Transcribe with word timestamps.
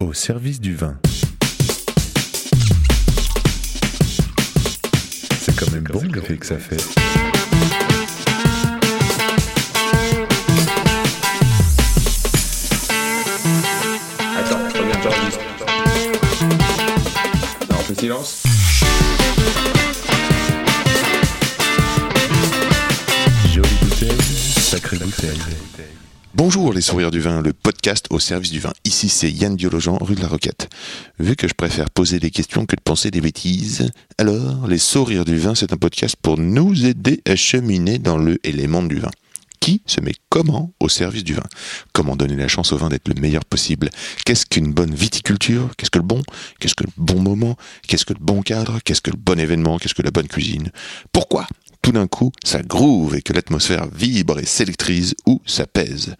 au 0.00 0.12
service 0.12 0.60
du 0.60 0.76
vin. 0.76 0.96
C'est 5.40 5.56
quand 5.56 5.72
même 5.72 5.82
bon 5.82 6.02
le 6.12 6.20
fait 6.20 6.36
que 6.36 6.46
ça 6.46 6.56
fait. 6.56 6.76
Attends, 14.36 14.58
reviens, 14.78 15.02
j'enregistre. 15.02 15.40
Non, 17.68 17.76
on 17.76 17.82
fait 17.82 18.00
silence. 18.00 18.42
Jolie 23.52 23.68
bouteille, 23.82 24.20
sacrée 24.60 24.98
bouteille. 24.98 25.67
Bonjour 26.38 26.72
les 26.72 26.82
sourires 26.82 27.10
du 27.10 27.18
vin, 27.18 27.42
le 27.42 27.52
podcast 27.52 28.06
au 28.10 28.20
service 28.20 28.52
du 28.52 28.60
vin. 28.60 28.72
Ici 28.84 29.08
c'est 29.08 29.28
Yann 29.28 29.56
Diologen, 29.56 29.98
rue 30.00 30.14
de 30.14 30.20
la 30.20 30.28
Roquette. 30.28 30.68
Vu 31.18 31.34
que 31.34 31.48
je 31.48 31.52
préfère 31.52 31.90
poser 31.90 32.20
des 32.20 32.30
questions 32.30 32.64
que 32.64 32.76
de 32.76 32.80
penser 32.80 33.10
des 33.10 33.20
bêtises, 33.20 33.90
alors 34.18 34.68
les 34.68 34.78
sourires 34.78 35.24
du 35.24 35.36
vin 35.36 35.56
c'est 35.56 35.72
un 35.72 35.76
podcast 35.76 36.14
pour 36.14 36.38
nous 36.38 36.86
aider 36.86 37.22
à 37.26 37.34
cheminer 37.34 37.98
dans 37.98 38.18
le 38.18 38.38
mondes 38.68 38.86
du 38.86 39.00
vin. 39.00 39.10
Qui 39.58 39.82
se 39.84 40.00
met 40.00 40.14
comment 40.28 40.72
au 40.78 40.88
service 40.88 41.24
du 41.24 41.34
vin? 41.34 41.42
Comment 41.92 42.14
donner 42.14 42.36
la 42.36 42.46
chance 42.46 42.72
au 42.72 42.76
vin 42.76 42.88
d'être 42.88 43.08
le 43.08 43.20
meilleur 43.20 43.44
possible? 43.44 43.90
Qu'est-ce 44.24 44.46
qu'une 44.46 44.72
bonne 44.72 44.94
viticulture? 44.94 45.70
Qu'est-ce 45.76 45.90
que 45.90 45.98
le 45.98 46.04
bon? 46.04 46.22
Qu'est-ce 46.60 46.76
que 46.76 46.84
le 46.84 46.92
bon 46.96 47.20
moment? 47.20 47.56
Qu'est-ce 47.88 48.04
que 48.04 48.14
le 48.14 48.20
bon 48.24 48.42
cadre? 48.42 48.78
Qu'est-ce 48.84 49.00
que 49.00 49.10
le 49.10 49.18
bon 49.18 49.40
événement? 49.40 49.78
Qu'est-ce 49.78 49.94
que 49.94 50.02
la 50.02 50.12
bonne 50.12 50.28
cuisine? 50.28 50.70
Pourquoi 51.10 51.48
tout 51.82 51.92
d'un 51.92 52.06
coup, 52.06 52.32
ça 52.44 52.62
groove 52.62 53.16
et 53.16 53.22
que 53.22 53.32
l'atmosphère 53.32 53.86
vibre 53.92 54.38
et 54.38 54.46
s'électrise 54.46 55.14
ou 55.26 55.40
ça 55.46 55.66
pèse. 55.66 56.16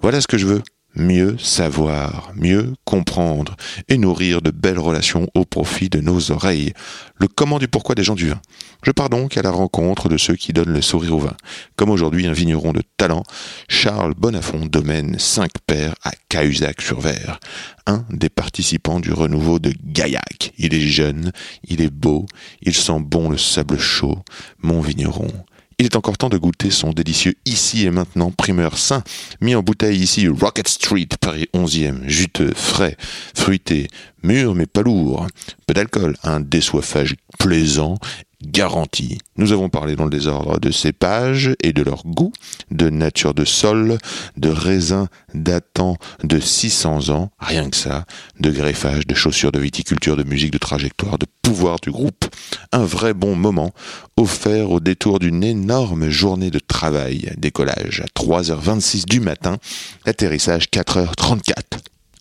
Voilà 0.00 0.20
ce 0.20 0.26
que 0.26 0.38
je 0.38 0.46
veux. 0.46 0.62
Mieux 0.96 1.36
savoir, 1.38 2.30
mieux 2.36 2.74
comprendre 2.84 3.56
et 3.88 3.98
nourrir 3.98 4.42
de 4.42 4.52
belles 4.52 4.78
relations 4.78 5.28
au 5.34 5.44
profit 5.44 5.88
de 5.88 6.00
nos 6.00 6.30
oreilles. 6.30 6.72
Le 7.16 7.26
comment 7.26 7.58
du 7.58 7.66
pourquoi 7.66 7.96
des 7.96 8.04
gens 8.04 8.14
du 8.14 8.28
vin. 8.28 8.40
Je 8.84 8.92
pars 8.92 9.10
donc 9.10 9.36
à 9.36 9.42
la 9.42 9.50
rencontre 9.50 10.08
de 10.08 10.16
ceux 10.16 10.36
qui 10.36 10.52
donnent 10.52 10.72
le 10.72 10.82
sourire 10.82 11.16
au 11.16 11.18
vin. 11.18 11.36
Comme 11.74 11.90
aujourd'hui 11.90 12.28
un 12.28 12.32
vigneron 12.32 12.72
de 12.72 12.82
talent, 12.96 13.24
Charles 13.68 14.14
Bonafont, 14.14 14.66
domaine 14.66 15.18
5 15.18 15.50
pères 15.66 15.96
à 16.04 16.12
Cahuzac-sur-Vert. 16.28 17.40
Un 17.86 18.04
des 18.10 18.28
participants 18.28 19.00
du 19.00 19.12
renouveau 19.12 19.58
de 19.58 19.72
Gaillac. 19.84 20.52
Il 20.58 20.74
est 20.74 20.80
jeune, 20.80 21.32
il 21.66 21.80
est 21.80 21.92
beau, 21.92 22.26
il 22.62 22.74
sent 22.74 23.00
bon 23.00 23.30
le 23.30 23.38
sable 23.38 23.80
chaud. 23.80 24.18
Mon 24.62 24.80
vigneron. 24.80 25.32
Il 25.78 25.86
est 25.86 25.96
encore 25.96 26.16
temps 26.16 26.28
de 26.28 26.38
goûter 26.38 26.70
son 26.70 26.90
délicieux 26.90 27.34
ici 27.46 27.84
et 27.84 27.90
maintenant. 27.90 28.30
Primeur 28.30 28.78
sain, 28.78 29.02
mis 29.40 29.54
en 29.54 29.62
bouteille 29.62 29.98
ici 29.98 30.28
Rocket 30.28 30.68
Street, 30.68 31.08
Paris 31.20 31.48
11e, 31.54 32.08
juteux, 32.08 32.52
frais, 32.54 32.96
fruité, 33.34 33.88
mûr 34.22 34.54
mais 34.54 34.66
pas 34.66 34.82
lourd, 34.82 35.26
peu 35.66 35.74
d'alcool, 35.74 36.16
un 36.22 36.40
désoiffage 36.40 37.14
plaisant, 37.38 37.98
garanti. 38.46 39.18
Nous 39.36 39.52
avons 39.52 39.68
parlé 39.68 39.96
dans 39.96 40.04
le 40.04 40.10
désordre 40.10 40.58
de 40.58 40.70
cépages 40.70 41.54
et 41.62 41.72
de 41.72 41.82
leur 41.82 42.04
goût, 42.04 42.32
de 42.70 42.90
nature 42.90 43.34
de 43.34 43.44
sol, 43.44 43.98
de 44.36 44.48
raisins 44.48 45.06
datant 45.34 45.96
de 46.22 46.38
600 46.38 47.10
ans, 47.10 47.30
rien 47.38 47.68
que 47.70 47.76
ça, 47.76 48.04
de 48.40 48.50
greffage, 48.50 49.06
de 49.06 49.14
chaussures, 49.14 49.52
de 49.52 49.58
viticulture, 49.58 50.16
de 50.16 50.22
musique, 50.22 50.52
de 50.52 50.58
trajectoire, 50.58 51.18
de 51.18 51.26
pouvoir 51.42 51.80
du 51.80 51.90
groupe. 51.90 52.24
Un 52.72 52.84
vrai 52.84 53.14
bon 53.14 53.34
moment, 53.34 53.72
offert 54.16 54.70
au 54.70 54.80
détour 54.80 55.18
d'une 55.18 55.42
énorme 55.42 56.08
journée 56.08 56.50
de 56.50 56.58
travail. 56.58 57.32
Décollage 57.36 58.02
à 58.02 58.20
3h26 58.20 59.06
du 59.06 59.20
matin, 59.20 59.58
atterrissage 60.06 60.66
4h34. 60.72 61.52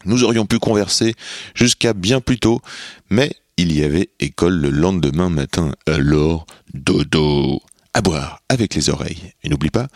Nous 0.06 0.24
aurions 0.24 0.46
pu 0.46 0.60
converser 0.60 1.14
jusqu'à 1.56 1.94
bien 1.94 2.20
plus 2.20 2.40
tôt, 2.40 2.62
mais 3.10 3.32
il 3.58 3.78
y 3.78 3.84
avait 3.84 4.09
école 4.20 4.59
le 4.59 4.70
lendemain 4.70 5.30
matin. 5.30 5.73
Alors, 5.88 6.46
dodo, 6.73 7.62
à 7.94 8.02
boire 8.02 8.42
avec 8.50 8.76
les 8.76 8.90
oreilles. 8.90 9.34
Et 9.44 9.50
n'oublie 9.50 9.69
pas, 9.69 9.88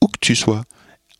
où 0.00 0.08
que 0.08 0.18
tu 0.20 0.36
sois, 0.36 0.62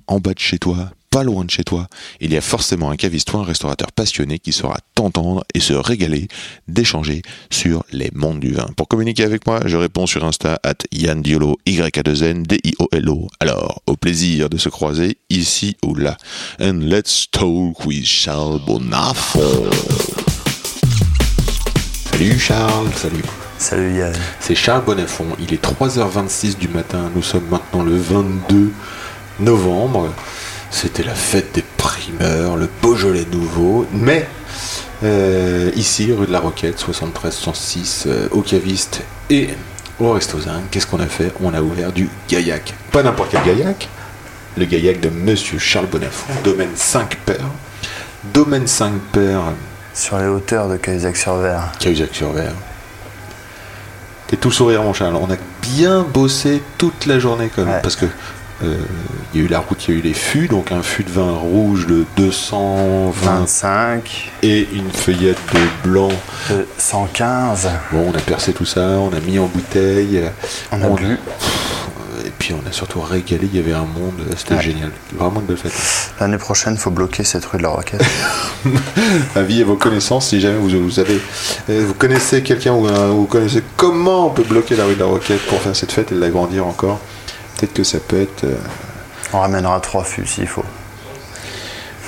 en 0.07 0.21
bas 0.21 0.35
de 0.35 0.39
chez 0.39 0.59
toi, 0.59 0.91
pas 1.11 1.25
loin 1.25 1.47
de 1.47 1.51
chez 1.51 1.65
toi, 1.65 1.89
il 2.21 2.31
y 2.33 2.37
a 2.37 2.43
forcément 2.43 2.91
un 2.91 2.97
caviste 2.97 3.33
ou 3.33 3.39
un 3.39 3.43
restaurateur 3.43 3.91
passionné 3.91 4.39
qui 4.39 4.53
saura 4.53 4.77
t'entendre 4.95 5.45
et 5.55 5.61
se 5.61 5.73
régaler 5.73 6.29
d'échanger 6.69 7.23
sur 7.51 7.85
les 7.91 8.11
mondes 8.13 8.41
du 8.41 8.53
vin. 8.53 8.69
Pour 8.77 8.87
communiquer 8.87 9.25
avec 9.25 9.47
moi, 9.47 9.61
je 9.65 9.79
réponds 9.79 10.07
sur 10.07 10.25
Insta 10.25 10.61
at 10.63 10.75
Yann 10.93 11.23
Diolo, 11.23 11.57
y 11.65 11.81
a 11.81 11.89
2 11.89 12.23
n 12.23 12.43
d 12.43 12.59
i 12.65 12.75
o 12.79 12.89
l 12.93 13.09
o 13.09 13.29
Alors, 13.41 13.83
au 13.87 13.97
plaisir 13.97 14.51
de 14.51 14.59
se 14.59 14.69
croiser 14.69 15.17
ici 15.31 15.77
ou 15.83 15.95
là. 15.95 16.19
And 16.61 16.81
let's 16.83 17.31
talk 17.31 17.87
with 17.87 18.05
Charles 18.05 18.61
Bonafont. 18.67 20.26
Salut 22.17 22.39
Charles, 22.39 22.89
salut. 22.97 23.23
Salut 23.59 23.99
Yann. 23.99 24.13
C'est 24.41 24.55
Charles 24.55 24.85
Bonafont, 24.85 25.27
il 25.39 25.53
est 25.53 25.63
3h26 25.63 26.57
du 26.57 26.67
matin, 26.67 27.11
nous 27.15 27.23
sommes 27.23 27.45
maintenant 27.51 27.83
le 27.83 27.95
22 27.95 28.73
novembre. 29.41 30.09
C'était 30.71 31.03
la 31.03 31.15
fête 31.15 31.55
des 31.55 31.65
primeurs, 31.77 32.57
le 32.57 32.71
Beaujolais 32.81 33.27
nouveau, 33.31 33.87
mais 33.93 34.27
euh, 35.05 35.71
ici, 35.77 36.11
rue 36.11 36.25
de 36.25 36.33
la 36.33 36.41
Roquette, 36.41 36.79
73 36.79 37.35
106, 37.35 38.05
euh, 38.07 38.29
au 38.31 38.41
caviste 38.41 39.03
et 39.29 39.51
au 40.01 40.13
resto 40.13 40.39
qu'est-ce 40.71 40.87
qu'on 40.87 41.01
a 41.01 41.09
fait? 41.09 41.35
On 41.43 41.53
a 41.53 41.61
ouvert 41.61 41.93
du 41.93 42.09
gaillac. 42.31 42.73
Pas 42.93 43.03
n'importe 43.03 43.33
quel 43.33 43.43
gaillac, 43.45 43.91
le 44.57 44.65
gaillac 44.65 45.01
de 45.01 45.11
Monsieur 45.11 45.59
Charles 45.59 45.89
Bonafont, 45.89 46.33
domaine 46.43 46.71
5 46.77 47.15
pères. 47.27 47.51
Domaine 48.33 48.67
5 48.67 48.95
pères, 49.13 49.53
Sur 49.97 50.19
les 50.19 50.27
hauteurs 50.27 50.69
de 50.69 50.77
Cahuzac-sur-Vert. 50.77 51.73
Cahuzac-sur-Vert. 51.81 52.53
T'es 54.27 54.37
tout 54.37 54.51
sourire, 54.51 54.83
mon 54.83 54.93
Charles. 54.93 55.17
On 55.17 55.31
a 55.31 55.37
bien 55.63 56.03
bossé 56.03 56.63
toute 56.77 57.07
la 57.07 57.19
journée, 57.19 57.51
quand 57.55 57.65
même. 57.65 57.77
Ouais. 57.77 57.81
Parce 57.81 57.97
que 57.97 58.05
euh, 58.63 58.77
il 59.33 59.41
y 59.41 59.43
a 59.43 59.47
eu 59.47 59.49
la 59.49 59.59
route, 59.61 59.89
il 59.89 59.95
y 59.95 59.97
a 59.97 60.01
eu 60.01 60.03
les 60.03 60.13
fûts. 60.13 60.49
Donc, 60.49 60.71
un 60.71 60.83
fût 60.83 61.03
de 61.03 61.11
vin 61.11 61.33
rouge 61.33 61.87
de 61.87 62.05
220 62.19 63.41
25, 63.41 64.33
et 64.43 64.69
une 64.75 64.91
feuillette 64.91 65.39
de 65.55 65.89
blanc. 65.89 66.13
de 66.51 66.67
115. 66.77 67.71
Bon, 67.91 68.13
on 68.13 68.19
a 68.19 68.21
percé 68.21 68.53
tout 68.53 68.67
ça, 68.67 68.81
on 68.81 69.15
a 69.15 69.21
mis 69.21 69.39
en 69.39 69.47
bouteille. 69.47 70.23
On 70.73 70.83
a 70.83 70.89
bu. 70.91 71.19
Et 72.39 72.39
puis, 72.39 72.55
on 72.55 72.69
a 72.69 72.73
surtout 72.73 73.01
régalé. 73.01 73.49
Il 73.51 73.57
y 73.57 73.61
avait 73.61 73.73
un 73.73 73.87
monde. 73.87 74.21
C'était 74.37 74.55
Ouais. 74.57 74.63
génial. 74.63 74.91
Vraiment 75.17 75.41
une 75.41 75.47
belle 75.47 75.57
fête. 75.57 75.73
L'année 76.21 76.37
prochaine, 76.37 76.77
faut 76.77 76.91
bloquer 76.91 77.25
cette 77.25 77.47
rue 77.47 77.57
de 77.59 77.63
la 77.63 77.71
Roquette. 77.71 78.05
avis 79.35 79.61
et 79.61 79.65
vos 79.65 79.77
connaissances 79.77 80.29
si 80.29 80.41
jamais 80.41 80.59
vous, 80.59 80.69
vous 80.85 80.99
avez 81.01 81.19
euh, 81.71 81.85
vous 81.87 81.95
connaissez 81.95 82.43
quelqu'un 82.43 82.73
ou, 82.73 82.87
vous 82.87 83.27
connaissez 83.27 83.63
comment 83.77 84.27
on 84.27 84.31
peut 84.31 84.43
bloquer 84.43 84.77
la 84.77 84.85
rue 84.85 84.95
de 84.95 85.01
la 85.01 85.07
Roquette 85.07 85.41
pour 85.47 85.61
faire 85.61 85.75
cette 85.77 85.93
fête 85.93 86.13
et 86.13 86.15
l'agrandir 86.15 86.67
encore 86.67 86.99
peut-être 87.57 87.73
que 87.75 87.85
ça 87.85 87.99
peut 88.01 88.21
être 88.21 88.45
euh. 88.45 88.55
On 89.33 89.41
ramènera 89.41 89.79
trois 89.81 90.03
fûts 90.05 90.27
s'il 90.27 90.47
faut. 90.49 90.65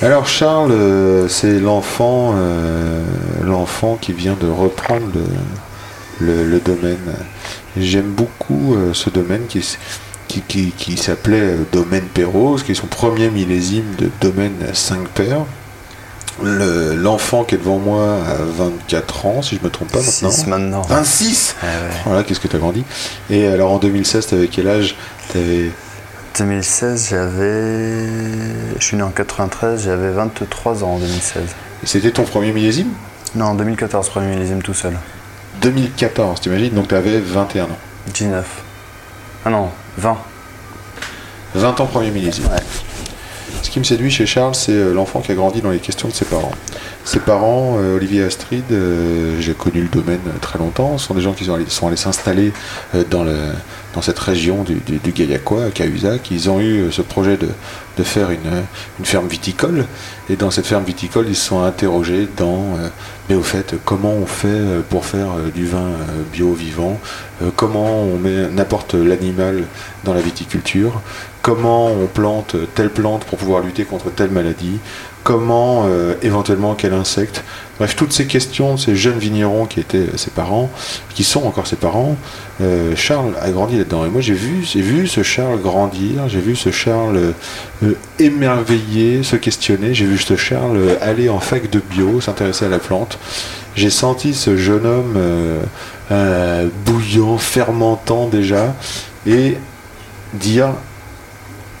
alors 0.01 0.27
Charles 0.27 0.71
euh, 0.71 1.27
c'est 1.29 1.59
l'enfant 1.59 2.33
euh, 2.35 3.03
l'enfant 3.43 3.97
qui 3.99 4.11
vient 4.13 4.35
de 4.39 4.47
reprendre 4.47 5.05
le, 6.19 6.25
le- 6.25 6.45
le 6.45 6.59
domaine 6.59 7.13
j'aime 7.77 8.09
beaucoup 8.11 8.75
euh, 8.75 8.93
ce 8.93 9.09
domaine 9.09 9.45
qui 9.47 9.65
qui, 10.29 10.41
qui- 10.41 10.71
qui 10.71 10.95
s'appelait 10.95 11.41
euh, 11.41 11.57
Domaine 11.73 12.05
Perrose, 12.05 12.63
qui 12.63 12.71
est 12.71 12.75
son 12.75 12.87
premier 12.87 13.29
millésime 13.29 13.95
de 13.97 14.09
Domaine 14.21 14.53
5 14.73 15.09
paires. 15.09 15.43
Le- 16.41 16.95
L'enfant 16.95 17.43
qui 17.43 17.55
est 17.55 17.57
devant 17.57 17.79
moi 17.79 18.15
a 18.25 18.35
24 18.57 19.25
ans, 19.25 19.41
si 19.41 19.57
je 19.57 19.61
me 19.65 19.69
trompe 19.69 19.91
pas 19.91 19.99
maintenant. 19.99 20.29
6 20.31 20.47
maintenant. 20.47 20.81
26 20.83 21.55
Ouais, 21.61 21.67
ouais. 21.67 21.95
Voilà, 22.05 22.23
qu'est-ce 22.23 22.39
que 22.39 22.47
t'as 22.47 22.59
grandi? 22.59 22.85
Et 23.29 23.45
alors 23.47 23.71
en 23.73 23.77
2016, 23.79 24.27
t'avais 24.27 24.47
quel 24.47 24.69
âge? 24.69 24.95
T'avais 25.33 25.69
2016, 26.37 27.09
j'avais. 27.09 28.05
Je 28.79 28.83
suis 28.85 28.95
né 28.95 29.03
en 29.03 29.09
93, 29.09 29.83
j'avais 29.83 30.11
23 30.11 30.83
ans 30.85 30.91
en 30.93 30.99
2016. 30.99 31.43
C'était 31.83 32.11
ton 32.11 32.23
premier 32.23 32.53
millésime? 32.53 32.87
Non, 33.35 33.45
en 33.47 33.55
2014, 33.55 34.07
premier 34.09 34.27
millésime 34.27 34.61
tout 34.61 34.73
seul. 34.73 34.93
2014, 35.61 36.39
t'imagines? 36.39 36.73
Donc 36.73 36.87
t'avais 36.87 37.19
21 37.19 37.65
ans. 37.65 37.77
19. 38.13 38.45
Ah 39.45 39.49
non, 39.49 39.69
20. 39.97 40.17
20 41.55 41.79
ans 41.79 41.85
premier 41.85 42.11
millésime. 42.11 42.45
Ouais. 42.45 42.59
Ce 43.61 43.69
qui 43.69 43.79
me 43.79 43.83
séduit 43.83 44.11
chez 44.11 44.25
Charles, 44.25 44.55
c'est 44.55 44.71
euh, 44.71 44.93
l'enfant 44.93 45.21
qui 45.21 45.31
a 45.31 45.35
grandi 45.35 45.61
dans 45.61 45.71
les 45.71 45.79
questions 45.79 46.07
de 46.07 46.13
ses 46.13 46.25
parents. 46.25 46.51
Ses 47.05 47.19
parents, 47.19 47.77
euh, 47.79 47.95
Olivier 47.95 48.23
Astrid, 48.23 48.63
euh, 48.71 49.39
j'ai 49.39 49.53
connu 49.53 49.81
le 49.81 49.87
domaine 49.87 50.19
très 50.41 50.59
longtemps, 50.59 50.97
ce 50.97 51.07
sont 51.07 51.13
des 51.15 51.21
gens 51.21 51.33
qui 51.33 51.45
sont 51.45 51.55
allés, 51.55 51.65
sont 51.67 51.87
allés 51.87 51.97
s'installer 51.97 52.53
euh, 52.93 53.03
dans, 53.09 53.23
le, 53.23 53.35
dans 53.95 54.01
cette 54.01 54.19
région 54.19 54.63
du, 54.63 54.75
du, 54.75 54.97
du 54.99 55.11
Gaillacois, 55.11 55.65
à 55.65 55.69
Cahuzac. 55.71 56.29
Ils 56.29 56.49
ont 56.49 56.59
eu 56.59 56.91
ce 56.91 57.01
projet 57.01 57.35
de, 57.37 57.47
de 57.97 58.03
faire 58.03 58.29
une, 58.29 58.63
une 58.99 59.05
ferme 59.05 59.27
viticole. 59.27 59.85
Et 60.29 60.35
dans 60.35 60.51
cette 60.51 60.67
ferme 60.67 60.83
viticole, 60.83 61.25
ils 61.27 61.35
se 61.35 61.47
sont 61.47 61.63
interrogés 61.63 62.27
dans, 62.37 62.77
mais 63.27 63.35
au 63.35 63.41
fait, 63.41 63.73
comment 63.83 64.13
on 64.13 64.27
fait 64.27 64.61
pour 64.89 65.05
faire 65.05 65.29
du 65.55 65.65
vin 65.65 65.89
bio 66.31 66.53
vivant? 66.53 66.99
Comment 67.55 68.03
on 68.03 68.19
met 68.19 68.47
n'importe 68.49 68.93
l'animal 68.93 69.63
dans 70.03 70.13
la 70.13 70.21
viticulture? 70.21 71.01
Comment 71.49 71.87
on 71.87 72.05
plante 72.05 72.55
telle 72.75 72.91
plante 72.91 73.25
pour 73.25 73.39
pouvoir 73.39 73.63
lutter 73.63 73.83
contre 73.83 74.11
telle 74.11 74.29
maladie, 74.29 74.77
comment 75.23 75.85
euh, 75.87 76.13
éventuellement 76.21 76.75
quel 76.75 76.93
insecte. 76.93 77.43
Bref, 77.79 77.95
toutes 77.95 78.13
ces 78.13 78.27
questions, 78.27 78.77
ces 78.77 78.95
jeunes 78.95 79.17
vignerons 79.17 79.65
qui 79.65 79.79
étaient 79.79 79.97
euh, 79.97 80.15
ses 80.15 80.29
parents, 80.29 80.69
qui 81.15 81.23
sont 81.23 81.43
encore 81.47 81.65
ses 81.65 81.75
parents, 81.75 82.17
euh, 82.61 82.95
Charles 82.95 83.33
a 83.41 83.49
grandi 83.49 83.79
là-dedans. 83.79 84.05
Et 84.05 84.09
moi 84.09 84.21
j'ai 84.21 84.35
vu, 84.35 84.63
ce 85.07 85.23
Charles 85.23 85.59
grandir, 85.59 86.29
j'ai 86.29 86.39
vu 86.39 86.55
ce 86.55 86.69
Charles 86.69 87.33
euh, 87.81 87.93
émerveiller, 88.19 89.23
se 89.23 89.35
questionner, 89.35 89.95
j'ai 89.95 90.05
vu 90.05 90.19
ce 90.19 90.35
Charles 90.35 90.77
euh, 90.77 90.97
aller 91.01 91.29
en 91.29 91.39
fac 91.39 91.67
de 91.71 91.79
bio, 91.79 92.21
s'intéresser 92.21 92.65
à 92.65 92.69
la 92.69 92.77
plante. 92.77 93.17
J'ai 93.75 93.89
senti 93.89 94.35
ce 94.35 94.55
jeune 94.55 94.85
homme 94.85 95.13
euh, 95.17 95.63
euh, 96.11 96.67
bouillant, 96.85 97.39
fermentant 97.39 98.27
déjà, 98.27 98.75
et 99.25 99.57
dire 100.35 100.75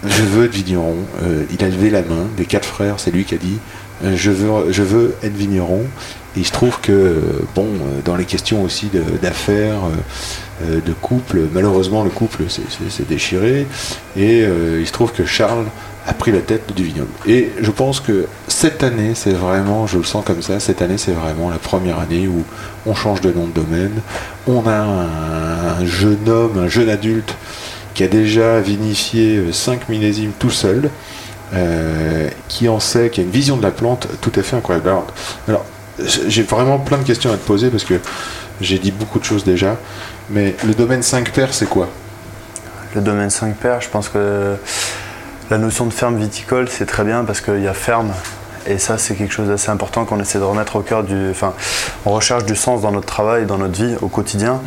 je 0.05 0.23
veux 0.23 0.45
être 0.45 0.53
vigneron. 0.53 0.95
Euh, 1.23 1.43
il 1.51 1.63
a 1.63 1.67
levé 1.67 1.89
la 1.89 2.01
main, 2.01 2.27
des 2.37 2.45
quatre 2.45 2.65
frères, 2.67 2.95
c'est 2.97 3.11
lui 3.11 3.25
qui 3.25 3.35
a 3.35 3.37
dit 3.37 3.57
euh, 4.03 4.13
je, 4.15 4.31
veux, 4.31 4.71
je 4.71 4.83
veux 4.83 5.15
être 5.23 5.35
vigneron. 5.35 5.83
Et 6.35 6.41
il 6.41 6.45
se 6.45 6.51
trouve 6.51 6.79
que, 6.79 6.91
euh, 6.91 7.21
bon, 7.55 7.65
euh, 7.65 8.01
dans 8.05 8.15
les 8.15 8.25
questions 8.25 8.63
aussi 8.63 8.87
de- 8.93 9.03
d'affaires, 9.21 9.79
euh, 10.63 10.65
euh, 10.75 10.79
de 10.85 10.93
couple, 10.93 11.39
malheureusement 11.53 12.03
le 12.03 12.09
couple 12.11 12.43
s'est- 12.49 12.61
déchiré. 13.09 13.65
Et 14.15 14.39
il 14.79 14.85
se 14.87 14.91
trouve 14.91 15.11
que 15.11 15.25
Charles 15.25 15.65
a 16.07 16.13
pris 16.13 16.31
la 16.31 16.39
tête 16.39 16.73
du 16.75 16.83
vignoble. 16.83 17.09
Et 17.27 17.49
je 17.61 17.71
pense 17.71 17.99
que 17.99 18.25
cette 18.47 18.83
année, 18.83 19.11
c'est 19.15 19.31
vraiment, 19.33 19.85
je 19.87 19.97
le 19.97 20.03
sens 20.03 20.23
comme 20.25 20.41
ça, 20.41 20.59
cette 20.59 20.81
année, 20.81 20.97
c'est 20.97 21.11
vraiment 21.11 21.49
la 21.49 21.57
première 21.59 21.99
année 21.99 22.27
où 22.27 22.43
on 22.85 22.95
change 22.95 23.21
de 23.21 23.31
nom 23.31 23.47
de 23.47 23.53
domaine. 23.53 23.91
On 24.47 24.65
a 24.67 24.75
un, 24.77 25.81
un 25.81 25.85
jeune 25.85 26.27
homme, 26.27 26.57
un 26.57 26.67
jeune 26.67 26.89
adulte 26.89 27.35
qui 27.99 28.05
a 28.05 28.07
déjà 28.07 28.61
vinifié 28.61 29.51
5 29.51 29.89
millésimes 29.89 30.31
tout 30.39 30.51
seul, 30.51 30.89
euh, 31.53 32.29
qui 32.47 32.69
en 32.69 32.79
sait, 32.79 33.09
qui 33.09 33.19
a 33.19 33.23
une 33.23 33.29
vision 33.29 33.57
de 33.57 33.61
la 33.61 33.71
plante 33.71 34.07
tout 34.21 34.31
à 34.37 34.41
fait 34.41 34.55
incroyable. 34.55 34.87
Alors, 34.87 35.05
alors, 35.49 35.65
j'ai 36.29 36.43
vraiment 36.43 36.79
plein 36.79 36.99
de 36.99 37.03
questions 37.03 37.29
à 37.29 37.35
te 37.35 37.45
poser 37.45 37.69
parce 37.69 37.83
que 37.83 37.95
j'ai 38.61 38.79
dit 38.79 38.91
beaucoup 38.91 39.19
de 39.19 39.25
choses 39.25 39.43
déjà, 39.43 39.75
mais 40.29 40.55
le 40.65 40.75
domaine 40.75 41.03
5 41.03 41.29
paires, 41.33 41.53
c'est 41.53 41.65
quoi? 41.67 41.89
Le 42.95 43.01
domaine 43.01 43.29
5 43.29 43.57
paires, 43.57 43.81
je 43.81 43.89
pense 43.89 44.07
que 44.07 44.55
la 45.49 45.57
notion 45.57 45.85
de 45.85 45.91
ferme 45.91 46.15
viticole, 46.15 46.69
c'est 46.69 46.85
très 46.85 47.03
bien 47.03 47.25
parce 47.25 47.41
qu'il 47.41 47.61
y 47.61 47.67
a 47.67 47.73
ferme. 47.73 48.13
Et 48.65 48.77
ça, 48.77 48.97
c'est 48.97 49.15
quelque 49.15 49.33
chose 49.33 49.49
d'assez 49.49 49.71
important 49.71 50.05
qu'on 50.05 50.21
essaie 50.21 50.39
de 50.39 50.45
remettre 50.45 50.77
au 50.77 50.83
cœur 50.83 51.03
du. 51.03 51.31
Enfin, 51.31 51.53
on 52.05 52.11
recherche 52.11 52.45
du 52.45 52.55
sens 52.55 52.81
dans 52.81 52.93
notre 52.93 53.07
travail, 53.07 53.45
dans 53.45 53.57
notre 53.57 53.83
vie, 53.83 53.95
au 54.01 54.07
quotidien. 54.07 54.61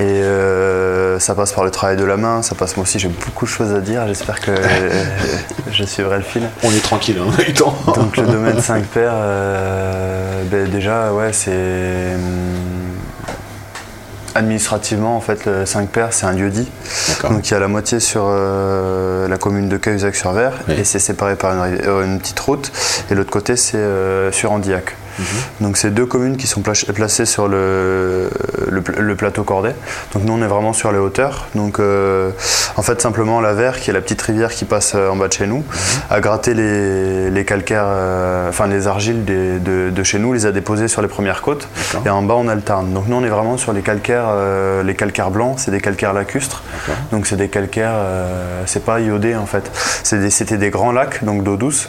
Et 0.00 0.02
euh, 0.02 1.18
ça 1.18 1.34
passe 1.34 1.52
par 1.52 1.64
le 1.64 1.70
travail 1.72 1.96
de 1.96 2.04
la 2.04 2.16
main, 2.16 2.42
ça 2.42 2.54
passe. 2.54 2.76
Moi 2.76 2.84
aussi, 2.84 2.98
j'ai 3.00 3.08
beaucoup 3.08 3.46
de 3.46 3.50
choses 3.50 3.72
à 3.74 3.80
dire. 3.80 4.06
J'espère 4.06 4.40
que 4.40 4.52
je 5.72 5.82
suivrai 5.84 6.18
le 6.18 6.22
fil. 6.22 6.42
On 6.62 6.70
est 6.70 6.82
tranquille, 6.82 7.18
on 7.20 7.30
a 7.36 7.42
eu 7.42 7.52
temps. 7.52 7.74
Donc 7.96 8.16
le 8.16 8.26
domaine 8.26 8.60
5 8.60 8.84
paires, 8.84 9.10
euh, 9.14 10.42
ben, 10.50 10.68
déjà, 10.70 11.12
ouais, 11.12 11.32
c'est. 11.32 11.50
hum, 12.14 12.20
Administrativement, 14.34 15.16
en 15.16 15.20
fait, 15.20 15.46
le 15.46 15.66
5 15.66 15.88
paires, 15.88 16.12
c'est 16.12 16.26
un 16.26 16.32
lieu-dit. 16.32 16.68
Donc 17.28 17.48
il 17.48 17.52
y 17.52 17.54
a 17.56 17.58
la 17.58 17.66
moitié 17.66 17.98
sur 17.98 18.22
euh, 18.28 19.26
la 19.26 19.36
commune 19.36 19.68
de 19.68 19.76
Cahuzac-sur-Vert 19.78 20.52
Oui. 20.68 20.74
et 20.78 20.84
c'est 20.84 21.00
séparé 21.00 21.34
par 21.34 21.52
une, 21.54 21.74
une 22.04 22.18
petite 22.20 22.38
route. 22.38 22.70
Et 23.10 23.14
l'autre 23.16 23.30
côté, 23.30 23.56
c'est 23.56 23.82
sur 24.30 24.52
Andillac. 24.52 24.94
Donc 25.60 25.76
c'est 25.76 25.90
deux 25.90 26.06
communes 26.06 26.36
qui 26.36 26.46
sont 26.46 26.60
pla- 26.62 26.72
placées 26.94 27.26
sur 27.26 27.48
le, 27.48 28.30
le, 28.70 28.80
pla- 28.82 29.00
le 29.00 29.16
plateau 29.16 29.42
cordé. 29.44 29.70
Donc 30.14 30.24
nous 30.24 30.32
on 30.32 30.42
est 30.42 30.46
vraiment 30.46 30.72
sur 30.72 30.92
les 30.92 30.98
hauteurs. 30.98 31.46
Donc 31.54 31.78
euh, 31.80 32.30
en 32.76 32.82
fait 32.82 33.00
simplement 33.00 33.40
la 33.40 33.52
Vert, 33.54 33.80
qui 33.80 33.90
est 33.90 33.92
la 33.92 34.00
petite 34.00 34.22
rivière 34.22 34.50
qui 34.50 34.64
passe 34.64 34.92
euh, 34.94 35.08
en 35.10 35.16
bas 35.16 35.28
de 35.28 35.32
chez 35.32 35.46
nous, 35.46 35.64
a 36.10 36.20
gratté 36.20 36.54
les, 36.54 37.30
les 37.30 37.44
calcaires, 37.44 37.84
euh, 37.86 38.48
enfin 38.48 38.66
les 38.66 38.86
argiles 38.86 39.24
des- 39.24 39.58
de, 39.58 39.90
de 39.90 40.02
chez 40.02 40.18
nous, 40.18 40.32
les 40.32 40.46
a 40.46 40.52
déposées 40.52 40.88
sur 40.88 41.02
les 41.02 41.08
premières 41.08 41.42
côtes. 41.42 41.68
Et 42.06 42.10
en 42.10 42.22
bas 42.22 42.34
on 42.36 42.48
a 42.48 42.54
le 42.54 42.62
Tarn. 42.62 42.92
Donc 42.92 43.08
nous 43.08 43.16
on 43.16 43.24
est 43.24 43.28
vraiment 43.28 43.56
sur 43.56 43.72
les 43.72 43.82
calcaires, 43.82 44.26
euh, 44.28 44.82
les 44.82 44.94
calcaires 44.94 45.30
blancs, 45.30 45.56
c'est 45.58 45.70
des 45.70 45.80
calcaires 45.80 46.12
lacustres. 46.12 46.62
Donc 47.12 47.26
c'est 47.26 47.36
des 47.36 47.48
calcaires, 47.48 47.94
c'est 48.66 48.84
pas 48.84 49.00
iodé 49.00 49.34
en 49.36 49.46
fait. 49.46 49.70
Des- 50.10 50.30
C'était 50.30 50.56
des, 50.58 50.70
grands 50.70 50.92
lacs, 50.92 51.24
donc 51.24 51.42
d'eau 51.42 51.56
douce, 51.56 51.88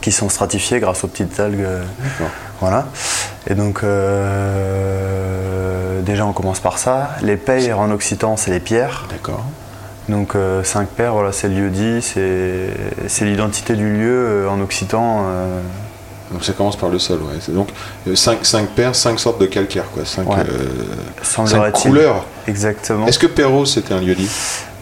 qui 0.00 0.12
sont 0.12 0.28
stratifiés 0.28 0.80
grâce 0.80 1.04
aux 1.04 1.08
petites 1.08 1.38
algues. 1.40 1.60
euh, 1.60 1.82
D'accord. 2.02 2.30
voilà. 2.60 2.86
Et 3.48 3.54
donc, 3.54 3.82
euh, 3.84 6.00
déjà, 6.02 6.26
on 6.26 6.32
commence 6.32 6.60
par 6.60 6.78
ça. 6.78 7.10
Les 7.22 7.36
paires 7.36 7.78
en 7.78 7.90
occitan, 7.90 8.36
c'est 8.36 8.50
les 8.50 8.60
pierres. 8.60 9.06
D'accord. 9.10 9.44
Donc, 10.08 10.34
5 10.64 10.88
paires, 10.88 11.12
voilà, 11.14 11.32
c'est 11.32 11.48
le 11.48 11.54
lieu 11.54 11.70
dit, 11.70 12.02
c'est 12.02 13.24
l'identité 13.24 13.74
du 13.74 13.96
lieu 13.96 14.26
euh, 14.28 14.48
en 14.50 14.60
occitan. 14.60 15.24
euh, 15.28 15.60
Donc 16.32 16.42
ça 16.44 16.52
commence 16.52 16.76
par 16.76 16.88
le 16.88 16.98
sol, 16.98 17.20
ouais. 17.22 17.38
Donc 17.54 17.68
5, 18.14 18.40
paires, 18.74 18.94
5 18.96 19.20
sortes 19.20 19.40
de 19.40 19.46
calcaire, 19.46 19.84
quoi. 19.94 20.04
5 20.04 20.28
Ouais. 20.28 21.70
couleurs. 21.72 22.24
Exactement. 22.48 23.06
Est-ce 23.06 23.20
que 23.20 23.28
Perrault, 23.28 23.66
c'était 23.66 23.94
un 23.94 24.00
lieu-dit? 24.00 24.28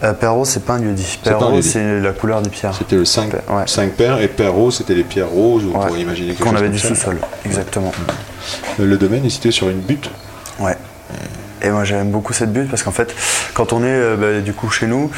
Euh, 0.03 0.13
Perrault, 0.13 0.45
c'est 0.45 0.63
pas 0.65 0.73
un 0.75 0.79
Perrault, 1.23 1.55
lieu-dit. 1.55 1.69
c'est 1.69 1.99
la 1.99 2.11
couleur 2.11 2.41
des 2.41 2.49
pierres. 2.49 2.73
C'était 2.73 2.95
le 2.95 3.05
5, 3.05 3.31
Ouais. 3.49 3.87
paires, 3.87 4.21
et 4.21 4.27
Perrault, 4.29 4.71
c'était 4.71 4.93
les 4.95 5.03
pierres 5.03 5.27
roses, 5.29 5.63
on 5.65 5.77
Ouais. 5.77 5.87
pourrait 5.87 5.99
imaginer 6.01 6.33
Qu'on 6.35 6.55
avait 6.55 6.69
du 6.69 6.79
sous-sol. 6.79 7.17
Exactement. 7.45 7.91
Euh, 8.79 8.85
Le 8.85 8.97
domaine 8.97 9.25
est 9.25 9.29
situé 9.29 9.51
sur 9.51 9.69
une 9.69 9.79
butte. 9.79 10.09
Ouais. 10.59 10.77
Et 11.61 11.69
moi 11.71 11.83
j'aime 11.83 12.09
beaucoup 12.09 12.31
cette 12.31 12.53
butte 12.53 12.69
parce 12.69 12.83
qu'en 12.83 12.91
fait, 12.91 13.13
quand 13.53 13.73
on 13.73 13.81
est 13.83 13.87
euh, 13.87 14.15
bah, 14.15 14.39
du 14.39 14.53
coup 14.53 14.69
chez 14.69 14.87
nous, 14.87 15.11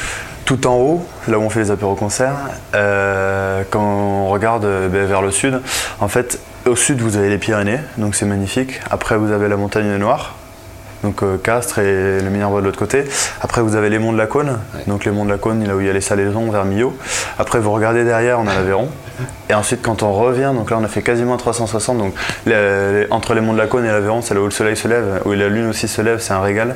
tout 0.46 0.66
en 0.66 0.74
haut, 0.76 1.06
là 1.28 1.38
où 1.38 1.44
on 1.44 1.52
fait 1.52 1.60
les 1.60 1.70
apéros-concerts, 1.70 2.34
euh, 2.74 3.62
quand 3.70 3.80
on 3.84 4.28
regarde 4.30 4.64
bah, 4.64 5.06
vers 5.06 5.22
le 5.22 5.30
sud, 5.30 5.62
en 6.00 6.08
fait, 6.08 6.40
au 6.66 6.76
sud 6.76 7.00
vous 7.00 7.16
avez 7.18 7.30
les 7.30 7.38
Pyrénées, 7.38 7.80
donc 8.00 8.16
c'est 8.16 8.26
magnifique. 8.26 8.82
Après 8.90 9.18
vous 9.18 9.32
avez 9.32 9.48
la 9.50 9.56
montagne 9.58 9.96
noire, 9.98 10.36
donc 11.04 11.24
euh, 11.24 11.38
Castres 11.38 11.80
et 11.80 12.20
le 12.22 12.30
Minervois 12.30 12.62
de 12.62 12.66
l'autre 12.66 12.80
côté. 12.80 13.04
Après 13.42 13.62
vous 13.62 13.76
avez 13.76 13.90
les 13.90 14.00
monts 14.00 14.14
de 14.14 14.18
la 14.18 14.28
Cône, 14.28 14.60
donc 14.88 15.06
les 15.06 15.12
monts 15.12 15.26
de 15.26 15.30
la 15.32 15.38
Cône, 15.38 15.66
là 15.68 15.76
où 15.76 15.82
il 15.82 15.88
y 15.88 15.90
a 15.90 15.94
les 15.94 16.02
salaisons 16.02 16.50
vers 16.52 16.66
Millau. 16.66 16.96
Après 17.40 17.60
vous 17.60 17.72
regardez 17.72 18.04
derrière, 18.04 18.40
on 18.40 18.48
a 18.48 18.54
l'Aveyron. 18.54 18.90
Et 19.50 19.54
ensuite 19.54 19.82
quand 19.82 20.04
on 20.04 20.14
revient, 20.14 20.52
donc 20.56 20.72
là 20.72 20.78
on 20.80 20.84
a 20.84 20.88
fait 20.88 21.02
quasiment 21.02 21.38
360, 21.38 21.98
donc 21.98 22.14
les- 22.46 22.54
les- 22.54 23.08
entre 23.12 23.34
les 23.34 23.42
monts 23.42 23.54
de 23.54 23.58
la 23.58 23.68
Cône 23.68 23.86
et 23.86 23.90
l'Aveyron, 23.90 24.22
c'est 24.22 24.34
là 24.34 24.42
où 24.42 24.46
le 24.46 24.52
soleil 24.52 24.76
se 24.78 24.88
lève, 24.88 25.22
où 25.26 25.32
la 25.34 25.50
lune 25.50 25.70
aussi 25.70 25.88
se 25.88 26.02
lève, 26.02 26.20
c'est 26.20 26.34
un 26.34 26.42
régal. 26.42 26.76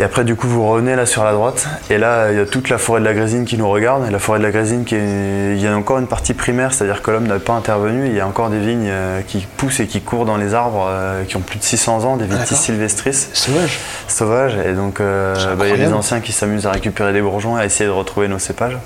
Et 0.00 0.02
après, 0.02 0.24
du 0.24 0.34
coup, 0.34 0.48
vous 0.48 0.66
revenez 0.66 0.96
là 0.96 1.04
sur 1.04 1.24
la 1.24 1.32
droite, 1.32 1.68
et 1.90 1.98
là, 1.98 2.32
il 2.32 2.38
y 2.38 2.40
a 2.40 2.46
toute 2.46 2.70
la 2.70 2.78
forêt 2.78 3.00
de 3.00 3.04
la 3.04 3.12
Grésine 3.12 3.44
qui 3.44 3.58
nous 3.58 3.68
regarde. 3.68 4.06
Et 4.08 4.10
la 4.10 4.18
forêt 4.18 4.38
de 4.38 4.44
la 4.44 4.50
Grésine, 4.50 4.86
qui 4.86 4.94
est... 4.94 5.54
il 5.54 5.60
y 5.62 5.66
a 5.66 5.76
encore 5.76 5.98
une 5.98 6.06
partie 6.06 6.32
primaire, 6.32 6.72
c'est-à-dire 6.72 7.02
que 7.02 7.10
l'homme 7.10 7.26
n'a 7.26 7.38
pas 7.38 7.52
intervenu. 7.52 8.06
Il 8.06 8.14
y 8.14 8.20
a 8.20 8.26
encore 8.26 8.48
des 8.48 8.60
vignes 8.60 8.88
euh, 8.88 9.20
qui 9.20 9.46
poussent 9.58 9.80
et 9.80 9.86
qui 9.86 10.00
courent 10.00 10.24
dans 10.24 10.38
les 10.38 10.54
arbres, 10.54 10.86
euh, 10.88 11.24
qui 11.24 11.36
ont 11.36 11.42
plus 11.42 11.58
de 11.58 11.64
600 11.64 12.04
ans, 12.04 12.16
des 12.16 12.24
vitis 12.24 12.56
sylvestris 12.56 13.12
Sauvage. 13.34 13.78
sauvages. 14.08 14.56
Et 14.66 14.72
donc, 14.72 15.00
euh, 15.00 15.34
bah, 15.56 15.66
il 15.66 15.70
y 15.70 15.74
a 15.74 15.76
les 15.76 15.92
anciens 15.92 16.20
qui 16.20 16.32
s'amusent 16.32 16.66
à 16.66 16.70
récupérer 16.70 17.12
des 17.12 17.20
bourgeons 17.20 17.58
et 17.58 17.60
à 17.60 17.66
essayer 17.66 17.84
de 17.84 17.94
retrouver 17.94 18.26
nos 18.26 18.38
cépages. 18.38 18.78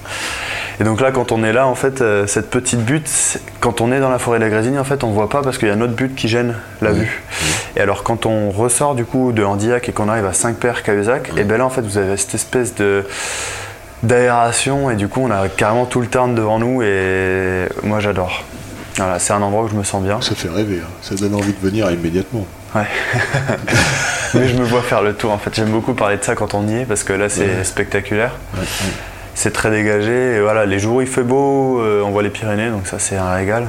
Et 0.81 0.83
donc 0.83 1.01
là, 1.01 1.13
quand 1.13 1.31
on 1.31 1.45
est 1.45 1.53
là, 1.53 1.69
en 1.69 1.77
fait, 1.77 2.03
cette 2.27 2.51
petite 2.51 2.81
butte, 2.81 3.39
quand 3.65 3.81
on 3.81 3.91
est 3.93 3.99
dans 3.99 4.11
la 4.11 4.19
forêt 4.19 4.39
de 4.39 4.45
la 4.45 4.51
Grésine, 4.51 4.79
en 4.79 4.85
fait, 4.85 5.05
on 5.05 5.11
voit 5.11 5.31
pas 5.31 5.41
parce 5.41 5.57
qu'il 5.57 5.69
y 5.69 5.71
a 5.71 5.77
notre 5.77 5.95
butte 5.95 6.15
qui 6.15 6.29
gêne 6.29 6.55
la 6.83 6.93
vue. 6.93 7.23
Et 7.77 7.81
alors, 7.81 8.03
quand 8.03 8.27
on 8.27 8.51
ressort 8.51 8.95
du 8.95 9.07
coup 9.07 9.33
de 9.33 9.43
Andillac 9.43 9.89
et 9.89 9.93
qu'on 9.93 10.11
arrive 10.11 10.27
à 10.27 10.35
Saint-Père, 10.35 10.83
Cahuzac, 10.83 11.31
et 11.39 11.45
ben 11.45 11.57
là, 11.57 11.65
en 11.65 11.71
fait, 11.71 11.81
vous 11.81 11.97
avez 11.97 12.19
cette 12.19 12.35
espèce 12.35 12.75
de 12.75 13.07
d'aération 14.03 14.91
et 14.91 14.97
du 14.97 15.09
coup, 15.09 15.23
on 15.23 15.31
a 15.31 15.49
carrément 15.49 15.87
tout 15.87 16.03
le 16.03 16.09
Tarn 16.09 16.35
devant 16.35 16.59
nous 16.59 16.83
et 16.83 17.67
moi, 17.83 18.01
j'adore. 18.01 18.45
Voilà, 18.99 19.19
c'est 19.19 19.33
un 19.33 19.41
endroit 19.41 19.63
où 19.63 19.69
je 19.69 19.75
me 19.75 19.83
sens 19.83 20.03
bien. 20.03 20.21
Ça 20.21 20.35
fait 20.35 20.51
rêver, 20.51 20.83
hein. 20.85 20.91
ça 21.01 21.15
donne 21.15 21.35
envie 21.35 21.55
de 21.55 21.67
venir 21.67 21.91
immédiatement. 21.91 22.47
Ouais. 22.75 22.83
Mais 24.35 24.47
je 24.47 24.57
me 24.57 24.65
vois 24.65 24.83
faire 24.83 25.01
le 25.01 25.15
tour 25.15 25.33
en 25.33 25.39
fait. 25.39 25.55
J'aime 25.55 25.71
beaucoup 25.71 25.95
parler 25.95 26.19
de 26.19 26.23
ça 26.23 26.35
quand 26.35 26.53
on 26.53 26.69
y 26.69 26.81
est 26.81 26.85
parce 26.85 27.03
que 27.03 27.15
là 27.15 27.31
c'est 27.31 27.65
spectaculaire. 27.65 28.33
C'est 29.35 29.53
très 29.53 29.71
dégagé. 29.71 30.37
Et 30.37 30.41
voilà, 30.41 30.65
les 30.67 30.79
jours 30.79 30.97
où 30.97 31.01
il 31.01 31.07
fait 31.07 31.23
beau, 31.23 31.81
euh, 31.81 32.03
on 32.03 32.11
voit 32.11 32.23
les 32.23 32.31
Pyrénées, 32.31 32.71
donc 32.71 32.87
ça 32.87 32.99
c'est 32.99 33.17
un 33.17 33.33
régal. 33.33 33.69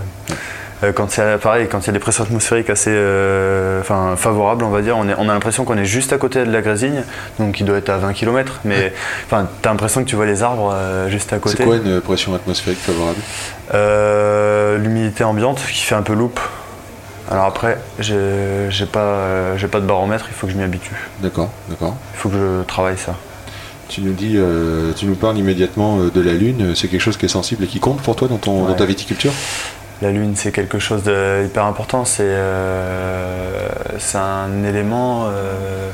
Euh, 0.84 0.92
quand 0.92 1.10
c'est 1.10 1.38
pareil, 1.40 1.68
quand 1.72 1.80
il 1.80 1.88
y 1.88 1.90
a 1.90 1.94
des 1.94 2.00
pressions 2.00 2.26
atmosphériques 2.26 2.70
assez 2.70 2.92
euh, 2.94 3.80
enfin, 3.80 4.16
favorables, 4.18 4.66
on 4.66 4.70
va 4.70 4.82
dire, 4.82 4.98
on, 4.98 5.08
est- 5.08 5.16
on 5.18 5.30
a 5.30 5.34
l'impression 5.34 5.64
qu'on 5.64 5.78
est 5.78 5.86
juste 5.86 6.12
à 6.12 6.18
côté 6.18 6.44
de 6.44 6.52
la 6.52 6.62
Grésigne, 6.62 7.04
donc 7.40 7.60
il 7.62 7.66
doit 7.66 7.78
être 7.78 7.90
à 7.90 7.98
20 7.98 8.12
km, 8.14 8.60
mais 8.66 8.92
enfin, 9.26 9.48
t'as 9.62 9.70
l'impression 9.70 10.04
que 10.04 10.10
tu 10.10 10.18
vois 10.18 10.26
les 10.26 10.44
arbres 10.44 10.76
juste 11.08 11.32
à 11.32 11.40
côté. 11.40 11.56
C'est 11.58 11.64
quoi 11.64 11.78
une 11.78 12.02
pression 12.02 12.36
atmosphérique 12.36 12.80
favorable? 12.80 13.20
L'humidité 14.84 15.24
ambiante 15.24 15.60
qui 15.72 15.82
fait 15.82 15.96
un 15.96 16.02
peu 16.02 16.14
loupe. 16.14 16.40
Alors 17.32 17.46
après, 17.46 17.80
j'ai 18.00 18.86
pas, 18.92 19.56
j'ai 19.58 19.68
pas 19.68 19.80
de 19.80 19.86
baromètre, 19.86 20.26
il 20.30 20.34
faut 20.36 20.46
que 20.46 20.54
je 20.54 20.58
m'y 20.58 20.64
habitue. 20.64 20.94
D'accord, 21.22 21.50
d'accord. 21.70 21.96
Il 22.14 22.18
faut 22.20 22.30
que 22.30 22.36
je 22.36 22.64
travaille 22.68 22.98
ça. 22.98 23.16
Tu 23.88 24.02
nous 24.02 24.14
dis, 24.14 24.34
euh, 24.36 24.92
tu 24.96 25.06
nous 25.06 25.16
parles 25.16 25.38
immédiatement 25.38 26.00
euh, 26.00 26.10
de 26.10 26.22
la 26.22 26.34
Lune. 26.34 26.74
C'est 26.76 26.88
quelque 26.88 27.02
chose 27.02 27.18
qui 27.18 27.26
est 27.26 27.30
sensible 27.30 27.64
et 27.64 27.68
qui 27.68 27.80
compte 27.80 28.02
pour 28.02 28.16
toi 28.16 28.28
dans, 28.28 28.38
ton, 28.38 28.66
dans 28.66 28.74
ta 28.74 28.86
viticulture? 28.86 29.32
La 30.02 30.12
lune, 30.12 30.34
c'est 30.36 30.52
quelque 30.52 30.78
chose 30.78 31.04
de 31.04 31.46
hyper 31.46 31.64
important. 31.66 32.04
C'est 32.04 32.24
euh, 32.26 33.70
c'est 33.98 34.18
un 34.18 34.64
élément. 34.68 35.28
euh, 35.30 35.90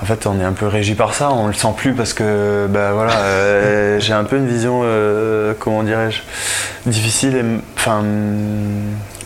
En 0.00 0.04
fait, 0.06 0.26
on 0.26 0.38
est 0.38 0.44
un 0.44 0.52
peu 0.52 0.68
régi 0.68 0.94
par 0.94 1.12
ça, 1.12 1.32
on 1.32 1.48
le 1.48 1.54
sent 1.54 1.74
plus 1.76 1.92
parce 1.92 2.12
que 2.12 2.68
bah, 2.70 2.92
voilà, 2.92 3.16
euh, 3.18 3.98
j'ai 4.00 4.12
un 4.12 4.22
peu 4.22 4.36
une 4.36 4.46
vision, 4.46 4.82
euh, 4.84 5.54
comment 5.58 5.82
dirais-je, 5.82 6.20
difficile. 6.88 7.34
et 7.36 7.42
Enfin, 7.76 8.04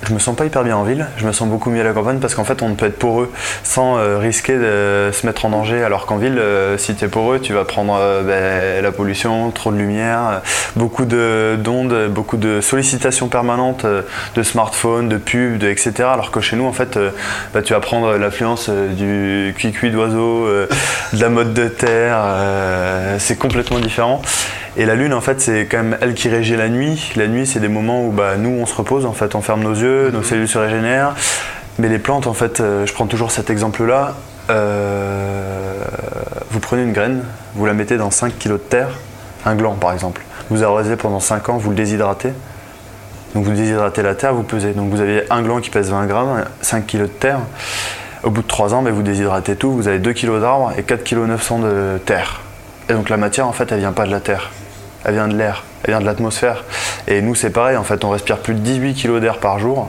je 0.04 0.12
me 0.14 0.18
sens 0.18 0.34
pas 0.34 0.44
hyper 0.44 0.64
bien 0.64 0.76
en 0.76 0.82
ville, 0.82 1.06
je 1.16 1.24
me 1.26 1.32
sens 1.32 1.48
beaucoup 1.48 1.70
mieux 1.70 1.80
à 1.80 1.84
la 1.84 1.92
campagne 1.92 2.18
parce 2.18 2.34
qu'en 2.34 2.42
fait, 2.44 2.60
on 2.62 2.74
peut 2.74 2.86
être 2.86 2.98
poreux 2.98 3.30
sans 3.62 3.98
euh, 3.98 4.18
risquer 4.18 4.54
de 4.56 5.10
se 5.12 5.24
mettre 5.26 5.44
en 5.44 5.50
danger. 5.50 5.84
Alors 5.84 6.06
qu'en 6.06 6.16
ville, 6.16 6.38
euh, 6.38 6.76
si 6.76 6.94
tu 6.96 7.04
es 7.04 7.08
poreux, 7.08 7.38
tu 7.38 7.52
vas 7.52 7.64
prendre 7.64 7.96
euh, 8.00 8.22
ben, 8.22 8.82
la 8.82 8.90
pollution, 8.90 9.50
trop 9.52 9.70
de 9.70 9.76
lumière, 9.76 10.42
beaucoup 10.74 11.04
de- 11.04 11.56
d'ondes, 11.56 12.08
beaucoup 12.08 12.36
de 12.36 12.60
sollicitations 12.60 13.28
permanentes 13.28 13.86
de 14.34 14.42
smartphones, 14.42 15.08
de 15.08 15.18
pubs, 15.18 15.58
de, 15.58 15.68
etc. 15.68 15.92
Alors 16.12 16.32
que 16.32 16.40
chez 16.40 16.56
nous, 16.56 16.66
en 16.66 16.72
fait, 16.72 16.98
bah, 17.54 17.62
tu 17.62 17.72
vas 17.72 17.80
prendre 17.80 18.16
l'influence 18.16 18.68
du 18.70 19.54
cuicui 19.56 19.90
d'oiseau, 19.90 20.48
de 21.12 21.20
la 21.20 21.28
mode 21.28 21.54
de 21.54 21.68
terre, 21.68 22.18
c'est 23.18 23.38
complètement 23.38 23.78
différent. 23.78 24.20
Et 24.76 24.86
la 24.86 24.94
lune, 24.94 25.12
en 25.12 25.20
fait, 25.20 25.40
c'est 25.40 25.66
quand 25.66 25.78
même 25.78 25.98
elle 26.00 26.14
qui 26.14 26.28
régit 26.28 26.56
la 26.56 26.68
nuit. 26.68 27.12
La 27.16 27.26
nuit, 27.26 27.46
c'est 27.46 27.60
des 27.60 27.68
moments 27.68 28.06
où 28.06 28.10
bah, 28.10 28.36
nous, 28.38 28.50
on 28.50 28.66
se 28.66 28.74
repose, 28.74 29.04
en 29.04 29.12
fait, 29.12 29.34
on 29.34 29.42
ferme 29.42 29.62
nos 29.62 29.74
yeux, 29.74 30.10
nos 30.10 30.22
cellules 30.22 30.48
se 30.48 30.58
régénèrent. 30.58 31.14
Mais 31.78 31.88
les 31.88 31.98
plantes, 31.98 32.26
en 32.26 32.32
fait, 32.32 32.60
euh, 32.60 32.86
je 32.86 32.92
prends 32.92 33.06
toujours 33.06 33.30
cet 33.30 33.50
exemple-là. 33.50 34.14
Euh, 34.50 35.74
vous 36.50 36.60
prenez 36.60 36.82
une 36.82 36.92
graine, 36.92 37.22
vous 37.54 37.66
la 37.66 37.74
mettez 37.74 37.96
dans 37.96 38.10
5 38.10 38.38
kg 38.38 38.52
de 38.52 38.56
terre, 38.56 38.88
un 39.46 39.54
gland 39.54 39.74
par 39.74 39.92
exemple. 39.92 40.22
Vous 40.50 40.64
arrosez 40.64 40.96
pendant 40.96 41.20
5 41.20 41.48
ans, 41.48 41.56
vous 41.58 41.70
le 41.70 41.76
déshydratez. 41.76 42.32
Donc 43.34 43.44
vous 43.44 43.52
déshydratez 43.52 44.02
la 44.02 44.14
terre, 44.14 44.34
vous 44.34 44.42
pesez. 44.42 44.72
Donc 44.72 44.90
vous 44.90 45.00
avez 45.00 45.24
un 45.30 45.42
gland 45.42 45.60
qui 45.60 45.70
pèse 45.70 45.90
20 45.90 46.06
grammes, 46.06 46.44
5 46.60 46.86
kg 46.86 47.02
de 47.02 47.06
terre. 47.06 47.38
Au 48.22 48.30
bout 48.30 48.42
de 48.42 48.46
3 48.46 48.74
ans, 48.74 48.82
ben, 48.82 48.92
vous 48.92 49.02
déshydratez 49.02 49.56
tout, 49.56 49.72
vous 49.72 49.88
avez 49.88 49.98
2 49.98 50.12
kg 50.12 50.40
d'arbres 50.40 50.72
et 50.76 50.82
4 50.82 51.04
kg 51.04 51.18
900 51.26 51.58
de 51.60 51.98
terre. 52.04 52.40
Et 52.88 52.94
donc 52.94 53.08
la 53.08 53.16
matière, 53.16 53.46
en 53.46 53.52
fait, 53.52 53.70
elle 53.72 53.78
vient 53.78 53.92
pas 53.92 54.06
de 54.06 54.10
la 54.10 54.20
terre. 54.20 54.50
Elle 55.04 55.14
vient 55.14 55.28
de 55.28 55.36
l'air, 55.36 55.64
elle 55.84 55.90
vient 55.90 56.00
de 56.00 56.06
l'atmosphère. 56.06 56.64
Et 57.08 57.22
nous, 57.22 57.34
c'est 57.34 57.50
pareil, 57.50 57.76
en 57.76 57.84
fait, 57.84 58.04
on 58.04 58.10
respire 58.10 58.38
plus 58.38 58.54
de 58.54 58.60
18 58.60 58.94
kg 58.94 59.20
d'air 59.20 59.38
par 59.38 59.58
jour. 59.58 59.88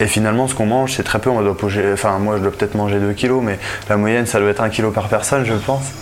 Et 0.00 0.06
finalement, 0.06 0.46
ce 0.46 0.54
qu'on 0.54 0.66
mange, 0.66 0.92
c'est 0.92 1.02
très 1.02 1.18
peu. 1.18 1.30
Enfin, 1.30 2.18
moi, 2.18 2.36
je 2.36 2.42
dois 2.42 2.52
peut-être 2.52 2.74
manger 2.74 3.00
2 3.00 3.12
kilos, 3.12 3.42
mais 3.42 3.58
la 3.88 3.96
moyenne, 3.96 4.26
ça 4.26 4.38
doit 4.38 4.50
être 4.50 4.62
1 4.62 4.70
kilo 4.70 4.90
par 4.90 5.08
personne, 5.08 5.44
je 5.44 5.54
pense. 5.54 5.92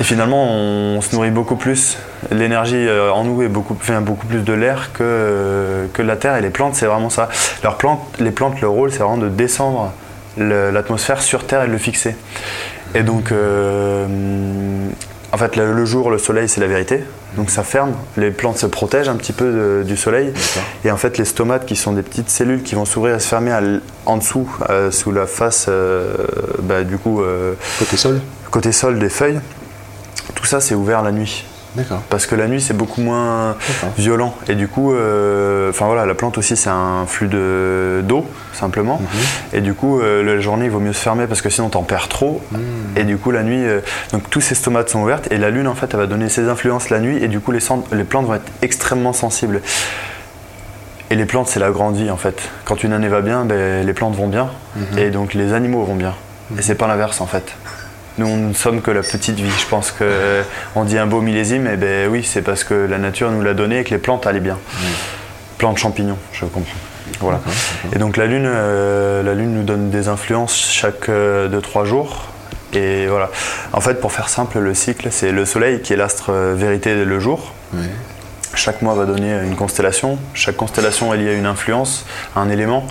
Et 0.00 0.04
finalement, 0.04 0.44
on, 0.46 1.00
se 1.00 1.14
nourrit 1.14 1.30
beaucoup 1.30 1.56
plus. 1.56 1.98
L'énergie 2.30 2.76
euh, 2.76 3.10
en 3.10 3.24
nous 3.24 3.38
vient 3.38 4.00
beaucoup 4.00 4.26
plus 4.26 4.42
de 4.42 4.52
l'air 4.52 4.92
que, 4.92 5.88
que 5.92 6.02
de 6.02 6.06
la 6.06 6.16
terre. 6.16 6.36
Et 6.36 6.40
les 6.40 6.50
plantes, 6.50 6.76
c'est 6.76 6.86
vraiment 6.86 7.10
ça. 7.10 7.28
Les 8.20 8.30
plantes, 8.30 8.60
leur 8.60 8.70
rôle, 8.70 8.92
c'est 8.92 8.98
vraiment 8.98 9.16
de 9.16 9.28
descendre 9.28 9.92
l'atmosphère 10.36 11.20
sur 11.20 11.46
Terre 11.46 11.64
et 11.64 11.66
de 11.66 11.72
le 11.72 11.78
fixer. 11.78 12.14
Et 12.94 13.02
donc, 13.02 13.32
euh, 13.32 14.06
en 15.32 15.36
fait, 15.38 15.56
le, 15.56 15.72
le 15.72 15.84
jour, 15.84 16.10
le 16.10 16.18
soleil, 16.18 16.48
c'est 16.48 16.60
la 16.60 16.66
vérité. 16.66 17.04
Donc 17.36 17.50
ça 17.50 17.62
ferme. 17.62 17.92
Les 18.16 18.30
plantes 18.30 18.56
se 18.58 18.66
protègent 18.66 19.08
un 19.10 19.16
petit 19.16 19.32
peu 19.34 19.44
de- 19.52 19.82
du 19.86 19.96
soleil. 19.96 20.32
Et 20.84 20.90
en 20.90 20.96
fait, 20.96 21.18
les 21.18 21.24
stomates, 21.26 21.66
qui 21.66 21.76
sont 21.76 21.92
des 21.92 22.02
petites 22.02 22.30
cellules 22.30 22.62
qui 22.62 22.74
vont 22.74 22.84
s'ouvrir 22.86 23.16
et 23.16 23.20
se 23.20 23.28
fermer 23.28 23.52
à 23.52 23.60
en 24.06 24.16
dessous, 24.16 24.48
euh, 24.70 24.90
sous 24.90 25.12
la 25.12 25.26
face, 25.26 25.66
euh, 25.68 26.14
bah, 26.62 26.82
du 26.84 26.96
coup, 26.96 27.20
euh, 27.22 27.52
Côté 27.78 27.96
sol 27.96 28.20
côté 28.50 28.72
sol 28.72 28.98
des 28.98 29.10
feuilles, 29.10 29.40
tout 30.34 30.46
ça, 30.46 30.60
c'est 30.60 30.74
ouvert 30.74 31.02
la 31.02 31.12
nuit. 31.12 31.44
Parce 32.10 32.26
que 32.26 32.34
la 32.34 32.46
nuit, 32.48 32.60
c'est 32.60 32.76
beaucoup 32.76 33.00
moins 33.00 33.56
violent. 33.96 34.34
Et 34.48 34.54
du 34.54 34.68
coup, 34.68 34.92
euh, 34.92 35.70
enfin 35.70 35.86
voilà, 35.86 36.06
la 36.06 36.14
plante 36.14 36.38
aussi, 36.38 36.56
c'est 36.56 36.70
un 36.70 37.04
flux 37.06 37.28
de- 37.28 38.00
d'eau, 38.04 38.26
simplement. 38.52 39.00
Et 39.52 39.60
du 39.60 39.74
coup, 39.74 40.00
euh, 40.00 40.22
la 40.22 40.40
journée, 40.40 40.66
il 40.66 40.70
vaut 40.70 40.80
mieux 40.80 40.92
se 40.92 41.00
fermer 41.00 41.26
parce 41.26 41.42
que 41.42 41.50
sinon, 41.50 41.68
t'en 41.68 41.82
perds 41.82 42.08
trop. 42.08 42.40
Et 42.96 43.04
du 43.04 43.16
coup, 43.16 43.30
la 43.30 43.42
nuit, 43.42 43.64
euh, 43.64 43.80
donc 44.12 44.28
tous 44.30 44.40
ces 44.40 44.54
stomates 44.54 44.88
sont 44.90 45.00
ouvertes. 45.02 45.28
Et 45.30 45.38
la 45.38 45.50
lune, 45.50 45.68
en 45.68 45.74
fait, 45.74 45.88
elle 45.92 46.00
va 46.00 46.06
donner 46.06 46.28
ses 46.28 46.48
influences 46.48 46.90
la 46.90 47.00
nuit. 47.00 47.22
Et 47.22 47.28
du 47.28 47.40
coup, 47.40 47.52
les, 47.52 47.60
plantes 48.04 48.26
vont 48.26 48.34
être 48.34 48.50
extrêmement 48.62 49.12
sensibles. 49.12 49.60
Et 51.10 51.14
les 51.14 51.24
plantes, 51.24 51.48
c'est 51.48 51.60
la 51.60 51.70
grande 51.70 51.96
vie, 51.96 52.10
en 52.10 52.16
fait. 52.18 52.38
Quand 52.64 52.82
une 52.84 52.92
année 52.92 53.08
va 53.08 53.22
bien, 53.22 53.44
ben, 53.44 53.86
les 53.86 53.92
plantes 53.94 54.14
vont 54.14 54.28
bien. 54.28 54.48
Et 54.98 55.10
donc, 55.10 55.34
les 55.34 55.52
animaux 55.54 55.82
vont 55.84 55.94
bien. 55.94 56.14
Et 56.58 56.62
c'est 56.62 56.74
pas 56.74 56.86
l'inverse, 56.86 57.20
en 57.20 57.26
fait. 57.26 57.54
Nous, 58.18 58.26
on 58.26 58.36
ne 58.36 58.52
sommes 58.52 58.82
que 58.82 58.90
la 58.90 59.02
petite 59.02 59.36
vie. 59.36 59.50
Je 59.58 59.66
pense 59.66 59.92
que 59.92 60.02
euh, 60.02 60.42
on 60.74 60.84
dit 60.84 60.98
un 60.98 61.06
beau 61.06 61.20
millésime, 61.20 61.68
et 61.68 61.76
ben 61.76 62.08
oui, 62.10 62.24
c'est 62.24 62.42
parce 62.42 62.64
que 62.64 62.74
la 62.74 62.98
nature 62.98 63.30
nous 63.30 63.42
l'a 63.42 63.54
donné 63.54 63.80
et 63.80 63.84
que 63.84 63.90
les 63.90 63.98
plantes 63.98 64.26
allaient 64.26 64.40
bien. 64.40 64.58
Plantes, 65.56 65.78
champignons, 65.78 66.18
je 66.32 66.44
comprends. 66.44 66.76
Voilà. 67.20 67.40
Et 67.94 67.98
donc 67.98 68.16
la 68.16 68.26
lune, 68.26 68.44
euh, 68.46 69.22
la 69.22 69.34
lune 69.34 69.54
nous 69.54 69.62
donne 69.62 69.90
des 69.90 70.08
influences 70.08 70.56
chaque 70.56 71.08
2-3 71.08 71.84
jours. 71.84 72.26
Et 72.74 73.06
voilà. 73.06 73.30
En 73.72 73.80
fait, 73.80 74.00
pour 74.00 74.12
faire 74.12 74.28
simple, 74.28 74.58
le 74.58 74.74
cycle, 74.74 75.08
c'est 75.10 75.32
le 75.32 75.44
Soleil 75.44 75.80
qui 75.80 75.92
est 75.92 75.96
l'astre 75.96 76.32
euh, 76.32 76.54
vérité 76.56 77.04
le 77.04 77.20
jour. 77.20 77.54
Chaque 78.54 78.82
mois 78.82 78.94
va 78.94 79.04
donner 79.04 79.32
une 79.44 79.54
constellation. 79.54 80.18
Chaque 80.34 80.56
constellation 80.56 81.14
est 81.14 81.18
liée 81.18 81.30
à 81.30 81.34
une 81.34 81.46
influence, 81.46 82.04
à 82.34 82.40
un 82.40 82.50
élément. 82.50 82.86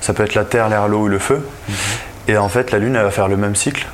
Ça 0.00 0.12
peut 0.12 0.24
être 0.24 0.34
la 0.34 0.44
terre, 0.44 0.68
l'air, 0.68 0.88
l'eau 0.88 1.02
ou 1.02 1.08
le 1.08 1.18
feu. 1.18 1.46
Et 2.28 2.36
en 2.36 2.48
fait, 2.48 2.72
la 2.72 2.78
lune, 2.78 2.96
elle 2.96 3.04
va 3.04 3.10
faire 3.10 3.28
le 3.28 3.36
même 3.36 3.54
cycle 3.54 3.86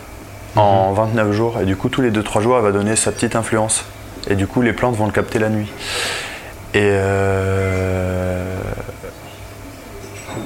en 0.57 0.93
29 0.93 1.33
jours. 1.33 1.59
Et 1.61 1.65
du 1.65 1.77
coup, 1.77 1.89
tous 1.89 2.01
les 2.03 2.11
2-3 2.11 2.41
jours, 2.43 2.57
elle 2.57 2.63
va 2.65 2.73
donner 2.73 2.97
sa 2.97 3.13
petite 3.13 3.37
influence. 3.37 3.85
Et 4.29 4.35
du 4.35 4.47
coup, 4.47 4.63
les 4.63 4.73
plantes 4.73 4.97
vont 4.97 5.07
le 5.07 5.13
capter 5.13 5.39
la 5.39 5.49
nuit. 5.49 5.71
Et, 6.75 6.81
euh, 6.83 8.45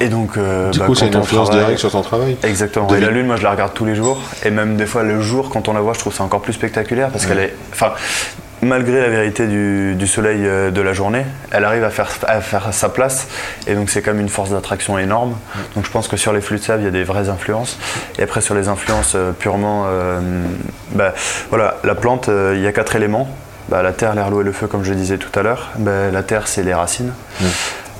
et 0.01 0.09
donc, 0.09 0.37
euh, 0.37 0.71
Du 0.71 0.79
bah, 0.79 0.87
coup, 0.87 0.95
c'est 0.95 1.07
une 1.07 1.17
influence 1.17 1.49
travaille- 1.49 1.65
directe 1.67 1.81
sur 1.81 1.91
ton 1.91 2.03
travail. 2.03 2.37
Exactement. 2.43 2.87
De 2.87 2.97
Et 2.97 3.01
la 3.01 3.09
lune. 3.09 3.19
lune, 3.19 3.27
moi, 3.27 3.37
je 3.37 3.43
la 3.43 3.51
regarde 3.53 3.73
tous 3.75 3.85
les 3.85 3.95
jours. 3.95 4.19
Et 4.45 4.51
même 4.51 4.77
des 4.77 4.87
fois, 4.87 5.03
le 5.03 5.21
jour, 5.21 5.51
quand 5.51 5.69
on 5.69 5.73
la 5.73 5.81
voit, 5.81 5.93
je 5.95 5.99
trouve 6.01 6.15
ça 6.15 6.25
encore 6.25 6.41
plus 6.43 6.53
spectaculaire 6.53 7.11
parce 7.11 7.27
qu'elle 7.27 7.39
est. 7.39 7.55
Enfin, 7.73 7.93
malgré 8.63 9.01
la 9.01 9.09
vérité 9.09 9.47
du, 9.47 9.95
du 9.95 10.07
soleil 10.07 10.41
euh, 10.47 10.71
de 10.71 10.81
la 10.81 10.93
journée, 10.93 11.25
elle 11.51 11.65
arrive 11.65 11.85
à 11.85 11.91
faire, 11.91 12.11
à 12.27 12.41
faire 12.41 12.73
sa 12.73 12.89
place. 12.89 13.29
Et 13.67 13.75
donc, 13.75 13.91
c'est 13.91 14.03
comme 14.03 14.21
une 14.21 14.29
force 14.29 14.51
d'attraction 14.51 14.99
énorme. 14.99 15.37
Donc, 15.75 15.85
je 15.85 15.91
pense 15.91 16.09
que 16.09 16.17
sur 16.17 16.33
les 16.33 16.41
flux 16.41 16.59
de 16.59 16.63
sève, 16.63 16.81
il 16.81 16.85
y 16.85 16.89
a 16.89 16.91
des 16.91 17.05
vraies 17.05 17.29
influences. 17.29 17.79
Et 18.19 18.23
après, 18.23 18.41
sur 18.41 18.55
les 18.55 18.69
influences 18.69 19.13
euh, 19.15 19.33
purement. 19.33 19.85
euh, 19.89 20.21
bah, 20.93 21.15
voilà, 21.51 21.77
la 21.85 21.95
plante, 21.95 22.29
euh, 22.29 22.55
il 22.57 22.63
y 22.63 22.67
a 22.67 22.73
quatre 22.73 22.97
éléments. 22.97 23.29
Bah, 23.69 23.83
la 23.83 23.93
terre, 23.93 24.15
l'air, 24.15 24.31
l'eau 24.31 24.41
et 24.41 24.45
le 24.45 24.53
feu, 24.53 24.67
comme 24.67 24.85
je 24.85 24.95
disais 24.95 25.19
tout 25.19 25.37
à 25.39 25.43
l'heure. 25.43 25.71
Bah, 25.79 26.11
la 26.13 26.23
terre, 26.23 26.47
c'est 26.47 26.63
les 26.63 26.75
racines. 26.75 27.13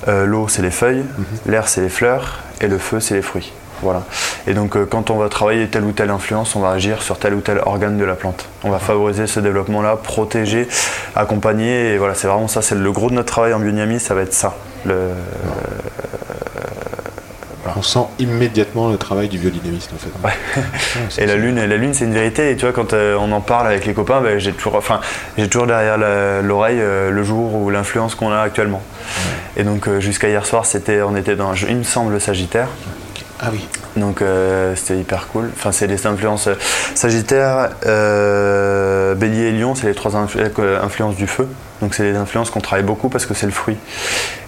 Euh, 0.07 0.25
l'eau, 0.25 0.47
c'est 0.47 0.61
les 0.61 0.71
feuilles. 0.71 1.03
L'air, 1.45 1.67
c'est 1.67 1.81
les 1.81 1.89
fleurs. 1.89 2.39
Et 2.61 2.67
le 2.67 2.77
feu, 2.77 2.99
c'est 2.99 3.15
les 3.15 3.21
fruits. 3.21 3.51
Voilà. 3.81 4.03
Et 4.47 4.53
donc, 4.53 4.75
euh, 4.75 4.85
quand 4.89 5.09
on 5.11 5.17
va 5.17 5.29
travailler 5.29 5.67
telle 5.67 5.83
ou 5.83 5.91
telle 5.91 6.09
influence, 6.09 6.55
on 6.55 6.59
va 6.61 6.71
agir 6.71 7.01
sur 7.01 7.19
tel 7.19 7.33
ou 7.33 7.41
tel 7.41 7.59
organe 7.59 7.97
de 7.97 8.05
la 8.05 8.15
plante. 8.15 8.45
On 8.63 8.69
va 8.71 8.79
favoriser 8.79 9.27
ce 9.27 9.39
développement-là, 9.39 9.97
protéger, 9.97 10.67
accompagner. 11.15 11.93
Et 11.93 11.97
voilà, 11.97 12.15
c'est 12.15 12.27
vraiment 12.27 12.47
ça. 12.47 12.61
C'est 12.61 12.75
le 12.75 12.91
gros 12.91 13.09
de 13.09 13.15
notre 13.15 13.31
travail 13.31 13.53
en 13.53 13.59
biodynamie, 13.59 13.99
ça 13.99 14.13
va 14.15 14.21
être 14.21 14.33
ça. 14.33 14.55
Le- 14.85 15.09
On 17.75 17.81
sent 17.83 17.99
immédiatement 18.17 18.89
le 18.89 18.97
travail 18.97 19.27
du 19.27 19.37
biodynamiste 19.37 19.91
en 19.93 19.97
fait. 19.97 20.09
Ouais. 20.25 20.33
Ouais, 20.55 20.63
c'est- 21.09 21.21
Et 21.23 21.25
la 21.27 21.35
lune, 21.35 21.57
la 21.63 21.77
lune, 21.77 21.93
c'est 21.93 22.05
une 22.05 22.13
vérité. 22.13 22.49
Et 22.49 22.55
tu 22.55 22.65
vois, 22.65 22.71
quand 22.73 22.93
euh, 22.93 23.15
on 23.19 23.31
en 23.31 23.41
parle 23.41 23.67
avec 23.67 23.85
les 23.85 23.93
copains, 23.93 24.21
ben, 24.21 24.39
j'ai 24.39 24.53
toujours, 24.53 24.75
enfin, 24.75 24.99
j'ai 25.37 25.47
toujours 25.47 25.67
derrière 25.67 25.97
l'oreille 26.41 26.79
euh, 26.79 27.11
le 27.11 27.23
jour 27.23 27.53
ou 27.53 27.69
l'influence 27.69 28.15
qu'on 28.15 28.31
a 28.31 28.39
actuellement. 28.39 28.81
Et 29.57 29.63
donc 29.63 29.87
euh, 29.87 29.99
jusqu'à 29.99 30.29
hier 30.29 30.45
soir, 30.45 30.65
c'était, 30.65 31.01
on 31.01 31.15
était 31.15 31.35
dans, 31.35 31.53
il 31.53 31.75
me 31.77 31.83
semble, 31.83 32.19
Sagittaire. 32.19 32.69
Ah 33.39 33.49
oui. 33.51 33.67
Donc 33.95 34.21
euh, 34.21 34.75
c'était 34.75 34.97
hyper 34.99 35.27
cool. 35.27 35.49
Enfin, 35.55 35.71
c'est 35.71 35.85
les 35.87 36.07
influences 36.07 36.47
euh, 36.47 36.55
Sagittaire, 36.95 37.69
euh, 37.85 39.13
Bélier 39.15 39.49
et 39.49 39.51
Lion, 39.51 39.75
c'est 39.75 39.87
les 39.87 39.93
trois 39.95 40.11
influ- 40.13 40.49
influences 40.83 41.15
du 41.15 41.27
feu. 41.27 41.47
Donc 41.81 41.93
c'est 41.93 42.11
des 42.11 42.17
influences 42.17 42.49
qu'on 42.49 42.61
travaille 42.61 42.83
beaucoup 42.85 43.09
parce 43.09 43.25
que 43.27 43.35
c'est 43.35 43.45
le 43.45 43.51
fruit. 43.51 43.77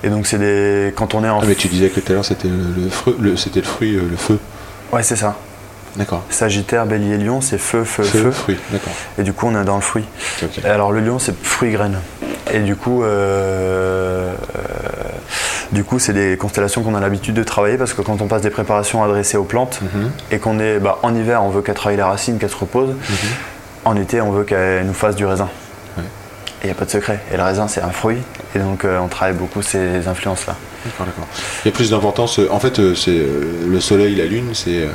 Et 0.03 0.09
donc 0.09 0.25
c'est 0.25 0.39
des 0.39 0.91
quand 0.95 1.13
on 1.13 1.23
est 1.23 1.29
en 1.29 1.39
Ah, 1.41 1.45
mais 1.47 1.55
tu 1.55 1.67
disais 1.67 1.89
que 1.89 1.99
tout 1.99 2.11
à 2.11 2.15
l'heure 2.15 2.25
c'était 2.25 2.47
le, 2.47 2.83
le 2.83 2.89
fruit, 2.89 3.15
le- 3.19 3.37
c'était 3.37 3.59
le 3.61 3.67
fruit, 3.67 3.91
le 3.93 4.17
feu. 4.17 4.39
ouais 4.91 5.03
c'est 5.03 5.15
ça. 5.15 5.35
D'accord. 5.95 6.23
Sagittaire, 6.29 6.85
Bélier, 6.85 7.17
Lion, 7.17 7.41
c'est 7.41 7.57
feu, 7.57 7.83
feu, 7.83 8.03
Feu, 8.03 8.19
feu. 8.25 8.31
fruit. 8.31 8.57
D'accord. 8.71 8.93
Et 9.17 9.23
du 9.23 9.33
coup, 9.33 9.47
on 9.47 9.59
est 9.59 9.65
dans 9.65 9.75
le 9.75 9.81
fruit. 9.81 10.05
Alors 10.63 10.91
le 10.91 10.99
lion, 11.01 11.17
c'est 11.17 11.35
fruit 11.43 11.71
graine. 11.71 11.97
Et 12.53 12.59
du 12.59 12.75
coup, 12.75 13.03
euh, 13.03 14.31
euh, 14.55 14.98
du 15.71 15.83
coup, 15.83 15.99
c'est 15.99 16.13
des 16.13 16.35
constellations 16.37 16.81
qu'on 16.83 16.95
a 16.95 16.99
l'habitude 16.99 17.35
de 17.35 17.43
travailler 17.43 17.77
parce 17.77 17.93
que 17.93 18.01
quand 18.01 18.21
on 18.21 18.27
passe 18.27 18.41
des 18.41 18.49
préparations 18.49 19.03
adressées 19.03 19.37
aux 19.37 19.43
plantes 19.43 19.79
Mhm. 19.81 20.11
et 20.31 20.39
qu'on 20.39 20.59
est 20.59 20.79
bah, 20.79 20.99
en 21.03 21.13
hiver, 21.15 21.43
on 21.43 21.49
veut 21.49 21.61
qu'elles 21.61 21.75
travaillent 21.75 21.97
la 21.97 22.07
racine, 22.07 22.37
qu'elles 22.39 22.49
se 22.49 22.55
reposent. 22.57 22.95
En 23.85 23.95
été, 23.95 24.19
on 24.21 24.31
veut 24.31 24.43
qu'elles 24.43 24.85
nous 24.85 24.93
fassent 24.93 25.15
du 25.15 25.25
raisin. 25.25 25.47
Et 26.61 26.65
il 26.65 26.67
n'y 26.67 26.71
a 26.71 26.75
pas 26.75 26.83
de 26.83 26.89
secret. 26.91 27.19
Et 27.31 27.37
le 27.37 27.43
raisin, 27.43 27.69
c'est 27.69 27.81
un 27.81 27.91
fruit. 27.91 28.17
Et 28.53 28.59
donc, 28.59 28.83
euh, 28.83 28.99
on 28.99 29.07
travaille 29.07 29.33
beaucoup 29.35 29.61
ces 29.61 30.05
influences-là. 30.09 30.55
D'accord, 30.85 31.05
d'accord. 31.05 31.27
Il 31.63 31.69
y 31.69 31.71
a 31.71 31.73
plus 31.73 31.89
d'importance. 31.89 32.39
euh, 32.39 32.49
En 32.51 32.59
fait, 32.59 32.79
euh, 32.79 32.95
c'est 32.95 33.17
le 33.65 33.79
soleil, 33.79 34.15
la 34.15 34.25
lune, 34.25 34.49
c'est 34.53 34.85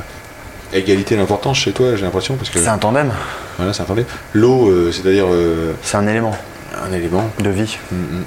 égalité 0.74 1.16
d'importance 1.16 1.56
chez 1.58 1.72
toi, 1.72 1.94
j'ai 1.96 2.02
l'impression, 2.04 2.36
parce 2.36 2.50
que 2.50 2.58
C'est 2.58 2.68
un 2.68 2.76
tandem. 2.76 3.10
voilà, 3.56 3.72
ça 3.72 3.84
attendez. 3.84 4.04
L'eau, 4.34 4.68
euh, 4.68 4.90
c'est-à-dire 4.92 5.24
euh, 5.30 5.72
C'est 5.82 5.96
un 5.96 6.06
élément 6.06 6.36
un 6.86 6.92
élément. 6.92 7.30
de 7.38 7.48
vie. 7.50 7.78
Mm, 7.92 7.94
mm, 7.96 8.18
mm. 8.18 8.24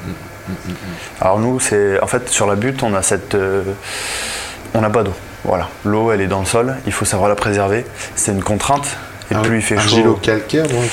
Alors 1.21 1.39
nous, 1.39 1.59
c'est 1.59 1.99
en 2.01 2.07
fait 2.07 2.29
sur 2.29 2.47
la 2.47 2.55
butte, 2.55 2.83
on 2.83 2.93
a 2.93 3.01
cette, 3.01 3.35
euh, 3.35 3.63
on 4.73 4.81
n'a 4.81 4.89
pas 4.89 5.03
d'eau. 5.03 5.13
Voilà, 5.43 5.69
l'eau, 5.85 6.11
elle 6.11 6.21
est 6.21 6.27
dans 6.27 6.39
le 6.39 6.45
sol. 6.45 6.75
Il 6.85 6.91
faut 6.91 7.05
savoir 7.05 7.29
la 7.29 7.35
préserver. 7.35 7.85
C'est 8.15 8.31
une 8.31 8.43
contrainte. 8.43 8.97
Et 9.31 9.35
Ar- 9.35 9.41
plus 9.41 9.57
il 9.57 9.61
fait 9.61 9.75
chaud. 9.75 9.81
Argilo-calcaire, 9.81 10.67
donc 10.67 10.83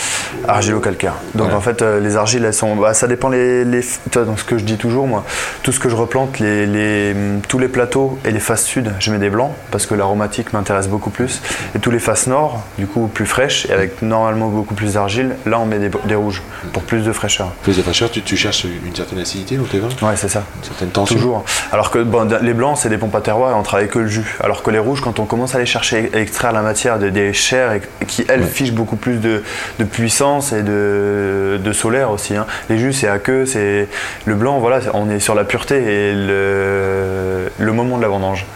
Argilo-calcaire. 0.49 1.15
Donc 1.35 1.53
en 1.53 1.61
fait, 1.61 1.83
euh, 1.83 2.01
les 2.01 2.17
argiles, 2.17 2.45
elles 2.45 2.55
sont. 2.55 2.77
Bah, 2.77 2.95
ça 2.95 3.07
dépend 3.07 3.29
les. 3.29 3.65
les 3.65 3.81
donc 4.13 4.39
ce 4.39 4.45
que 4.45 4.59
je 4.59 4.65
dis 4.65 4.77
toujours, 4.77 5.07
moi, 5.07 5.25
tout 5.63 5.73
ce 5.73 5.81
que 5.81 5.89
je 5.89 5.97
replante, 5.97 6.39
les, 6.39 6.67
les- 6.67 7.13
hum, 7.13 7.41
tous 7.49 7.59
les 7.59 7.69
plateaux 7.69 8.19
et 8.25 8.31
les 8.31 8.41
faces 8.41 8.65
sud, 8.65 8.93
je 8.99 9.11
mets 9.13 9.19
des 9.19 9.31
blancs 9.31 9.53
parce 9.71 9.87
que 9.87 9.95
l'aromatique 9.95 10.53
m'intéresse 10.53 10.89
beaucoup 10.89 11.11
plus. 11.11 11.41
Et 11.75 11.79
tous 11.79 11.91
les 11.91 11.99
faces 11.99 12.27
nord, 12.27 12.63
du 12.79 12.87
coup 12.87 13.07
plus 13.07 13.27
fraîches 13.27 13.67
et 13.67 13.73
avec 13.73 14.03
normalement 14.03 14.49
beaucoup 14.49 14.75
plus 14.75 14.95
d'argile, 14.95 15.37
là 15.47 15.59
on 15.61 15.67
met 15.67 15.79
des, 15.79 15.91
des 16.07 16.15
rouges 16.15 16.43
pour 16.73 16.83
plus 16.83 17.03
de 17.05 17.13
fraîcheur. 17.13 17.49
plus 17.63 17.77
de 17.77 17.83
fraîcheur, 17.83 18.11
tu, 18.11 18.23
tu 18.23 18.37
cherches 18.37 18.65
une 18.65 18.95
certaine 18.95 19.19
acidité 19.21 19.57
dans 19.57 19.65
tes 19.65 19.79
vins, 19.79 19.89
Ouais, 20.03 20.17
c'est 20.17 20.29
ça. 20.29 20.43
une 20.59 20.65
certaine 20.65 20.89
tension? 20.91 21.15
Toujours. 21.17 21.45
Alors 21.73 21.91
que 21.91 21.99
bon, 22.01 22.29
les 22.43 22.55
blancs, 22.55 22.79
c'est 22.81 22.89
des 22.89 22.99
pompes 22.99 23.15
à 23.15 23.21
terroir 23.21 23.51
et 23.51 23.55
on 23.55 23.63
travaille 23.63 23.89
que 23.89 23.99
le 24.01 24.07
jus. 24.09 24.37
Alors 24.43 24.63
que 24.63 24.71
les 24.71 24.79
rouges, 24.79 25.01
quand 25.01 25.19
on 25.21 25.25
commence 25.25 25.55
à 25.55 25.59
aller 25.59 25.67
chercher 25.67 26.11
à 26.15 26.19
extraire 26.19 26.53
la 26.53 26.63
matière 26.63 26.99
de- 26.99 27.11
des 27.11 27.33
chairs 27.33 27.73
et- 27.73 27.83
qui, 28.07 28.24
elles, 28.29 28.41
Ouais. 28.41 28.47
fichent 28.47 28.73
beaucoup 28.73 28.97
plus 28.97 29.17
de, 29.17 29.43
de 29.79 29.85
puissance 29.85 30.53
et 30.53 30.63
de, 30.63 31.59
de 31.63 31.73
solaire 31.73 32.11
aussi. 32.11 32.37
hein. 32.37 32.47
Les 32.69 32.79
jus, 32.79 32.93
c'est 32.93 33.09
à 33.09 33.19
queue, 33.19 33.47
c'est 33.47 33.89
le 34.25 34.35
blanc, 34.35 34.59
voilà, 34.59 34.81
on 34.95 35.09
est 35.11 35.21
sur 35.21 35.35
la 35.35 35.45
pureté 35.45 35.77
et 35.77 36.13
le, 36.15 37.51
le 37.59 37.73
moment 37.73 37.97
de 37.97 38.03
la 38.03 38.09
vendange. 38.09 38.47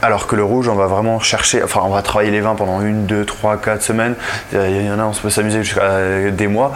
Alors 0.00 0.28
que 0.28 0.36
le 0.36 0.44
rouge, 0.44 0.68
on 0.68 0.76
va 0.76 0.86
vraiment 0.86 1.18
chercher, 1.18 1.60
enfin, 1.62 1.80
on 1.84 1.88
va 1.88 2.02
travailler 2.02 2.30
les 2.30 2.40
vins 2.40 2.54
pendant 2.54 2.80
une, 2.82 3.06
deux, 3.06 3.24
trois, 3.24 3.56
quatre 3.56 3.82
semaines. 3.82 4.14
Il 4.52 4.86
y 4.86 4.90
en 4.90 4.98
a, 5.00 5.04
on 5.04 5.10
peut 5.10 5.28
s'amuser 5.30 5.64
jusqu'à 5.64 6.30
des 6.30 6.46
mois. 6.46 6.72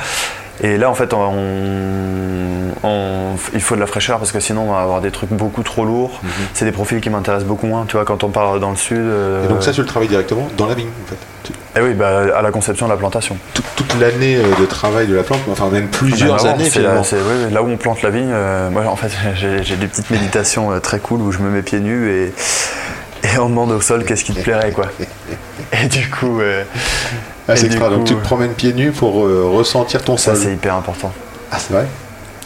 Et 0.62 0.78
là, 0.78 0.88
en 0.90 0.94
fait, 0.94 1.12
on, 1.12 1.18
on- 1.22 2.88
on- 2.88 3.36
il 3.54 3.60
faut 3.60 3.74
de 3.74 3.80
la 3.80 3.86
fraîcheur 3.86 4.18
parce 4.18 4.32
que 4.32 4.40
sinon, 4.40 4.68
on 4.70 4.72
va 4.72 4.80
avoir 4.80 5.00
des 5.00 5.10
trucs 5.10 5.30
beaucoup 5.32 5.62
trop 5.62 5.84
lourds. 5.84 6.20
C'est 6.54 6.64
des 6.64 6.72
profils 6.72 7.00
qui 7.00 7.10
m'intéressent 7.10 7.48
beaucoup 7.48 7.66
moins. 7.66 7.84
Tu 7.86 7.96
vois, 7.96 8.04
quand 8.04 8.22
on 8.24 8.28
part 8.28 8.58
dans 8.60 8.70
le 8.70 8.76
sud. 8.76 8.98
euh, 8.98 9.40
Mhm. 9.40 9.44
Et 9.44 9.48
donc 9.48 9.62
ça, 9.62 9.72
tu 9.72 9.80
le 9.80 9.86
travailles 9.86 10.08
directement 10.08 10.48
dans 10.56 10.66
la 10.66 10.74
vigne, 10.74 10.88
en 11.04 11.08
fait. 11.08 11.52
Eh 11.76 11.80
oui, 11.80 11.94
bah, 11.94 12.24
à 12.36 12.42
la 12.42 12.50
conception 12.50 12.86
de 12.86 12.92
la 12.92 12.96
plantation. 12.98 13.36
tout- 13.54 13.62
toute 13.76 13.98
l'année 14.00 14.36
euh, 14.36 14.42
de 14.60 14.66
travail 14.66 15.06
de 15.06 15.14
la 15.14 15.22
plante, 15.22 15.40
enfin 15.50 15.68
même 15.70 15.88
plusieurs 15.88 16.44
années 16.46 16.64
c'est 16.64 16.80
finalement. 16.80 17.00
là, 17.00 17.06
oui, 17.46 17.52
là 17.52 17.62
où 17.62 17.68
on 17.68 17.76
plante 17.78 18.02
la 18.02 18.10
vigne, 18.10 18.30
euh, 18.30 18.70
moi 18.70 18.84
en 18.86 18.96
fait 18.96 19.10
j'ai 19.34 19.62
j'ai 19.64 19.76
des 19.76 19.86
petites 19.86 20.10
méditations 20.10 20.70
euh, 20.72 20.78
très 20.80 20.98
cool 21.00 21.20
où 21.22 21.32
je 21.32 21.38
me 21.38 21.48
mets 21.50 21.62
pieds 21.62 21.80
nus 21.80 22.10
et, 22.10 22.32
et 23.34 23.38
on 23.38 23.48
demande 23.48 23.70
au 23.72 23.80
sol 23.80 24.04
qu'est-ce 24.04 24.24
qui 24.24 24.32
te 24.34 24.40
plairait 24.40 24.72
quoi. 24.72 24.86
Et 25.72 25.86
du 25.88 26.08
coup, 26.10 26.40
euh, 26.40 26.64
Ah, 27.48 27.56
c'est. 27.56 27.68
Donc 27.78 28.04
tu 28.04 28.14
te 28.14 28.20
promènes 28.22 28.52
pieds 28.54 28.72
nus 28.72 28.92
pour 28.92 29.24
euh, 29.26 29.48
ressentir 29.48 30.02
ton 30.02 30.16
ça 30.16 30.34
sol. 30.34 30.42
c'est 30.44 30.52
hyper 30.52 30.74
important. 30.74 31.12
Ah, 31.50 31.58
c'est 31.58 31.72
vrai? 31.72 31.86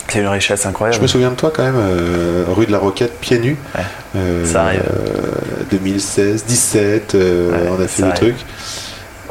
C'est 0.09 0.21
une 0.21 0.28
richesse 0.28 0.64
incroyable. 0.66 0.97
Je 0.99 1.02
me 1.02 1.06
souviens 1.09 1.30
de 1.30 1.35
toi 1.35 1.52
quand 1.54 1.64
même, 1.64 1.75
euh, 1.76 2.45
rue 2.49 2.66
de 2.66 2.73
la 2.73 2.78
Roquette, 2.78 3.18
pieds 3.21 3.38
nus. 3.40 3.56
Ouais. 3.75 4.23
Ça 4.45 4.62
arrive. 4.66 4.83
euh, 4.87 5.64
2016, 5.71 6.45
17, 6.45 7.14
euh, 7.16 7.50
Ouais, 7.50 7.68
on 7.76 7.83
a 7.83 7.88
fait 7.88 8.02
ça 8.02 8.06
des 8.12 8.12
arrive. 8.12 8.35
trucs. 8.35 8.47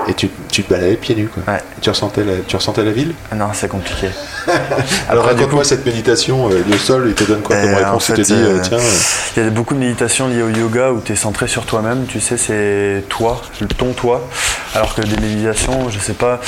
Et 0.08 0.14
tu, 0.14 0.30
tu 0.52 0.64
te 0.64 0.70
baladais 0.70 0.96
pieds 0.98 1.16
nus, 1.16 1.28
quoi. 1.28 1.42
Ouais. 1.52 1.60
Tu, 1.82 1.90
ressentais 1.90 2.24
la, 2.24 2.34
tu 2.48 2.56
ressentais 2.56 2.84
la 2.84 2.92
ville 2.92 3.14
Ah 3.32 3.36
Non, 3.36 3.48
c'est 3.54 3.68
compliqué. 3.68 4.10
Alors 5.10 5.26
raconte-moi 5.26 5.64
cette 5.64 5.84
méditation, 5.86 6.50
euh, 6.52 6.64
le 6.70 6.78
sol, 6.78 7.06
il 7.08 7.16
te 7.16 7.24
donne 7.24 7.42
quoi 7.42 7.56
comme 7.56 7.70
Euh, 7.70 7.78
réponse? 7.78 8.10
Il 8.10 8.16
te 8.16 8.24
fait, 8.24 8.34
dit, 8.34 8.34
euh, 8.34 8.58
euh, 8.58 8.60
tiens, 8.62 8.78
euh, 8.78 9.38
Il 9.38 9.44
y 9.44 9.48
a 9.48 9.50
beaucoup 9.50 9.74
de 9.74 9.80
méditations 9.80 10.28
liées 10.28 10.44
au 10.44 10.50
yoga 10.50 10.92
où 10.92 11.02
tu 11.02 11.14
es 11.14 11.16
centré 11.16 11.48
sur 11.48 11.66
toi-même, 11.66 12.06
tu 12.08 12.20
sais, 12.20 12.38
c'est 12.38 13.04
toi, 13.10 13.42
ton 13.78 13.94
toi. 13.94 14.28
Alors 14.76 14.94
que 14.94 15.02
des 15.02 15.20
méditations, 15.20 15.90
je 15.90 15.98
sais 15.98 16.14
pas, 16.14 16.40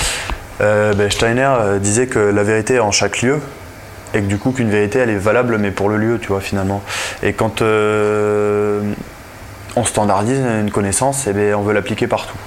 euh, 0.62 0.94
ben, 0.94 1.10
Steiner 1.10 1.50
disait 1.80 2.08
que 2.08 2.20
la 2.20 2.44
vérité 2.44 2.76
est 2.76 2.80
en 2.80 2.92
chaque 2.92 3.22
lieu 3.22 3.40
et 4.14 4.20
que 4.20 4.26
du 4.28 4.38
coup 4.38 4.52
qu'une 4.52 4.70
vérité 4.70 5.00
elle 5.00 5.10
est 5.10 5.18
valable 5.18 5.58
mais 5.58 5.72
pour 5.72 5.90
le 5.90 5.98
lieu, 5.98 6.20
tu 6.20 6.28
vois, 6.28 6.42
finalement. 6.42 6.84
Et 7.24 7.34
quand 7.34 7.62
on 7.62 8.84
standardise 9.84 10.40
une 10.40 10.72
connaissance, 10.72 11.26
eh 11.28 11.34
ben, 11.34 11.56
on 11.56 11.62
veut 11.64 11.74
l'appliquer 11.74 12.06
partout. 12.08 12.38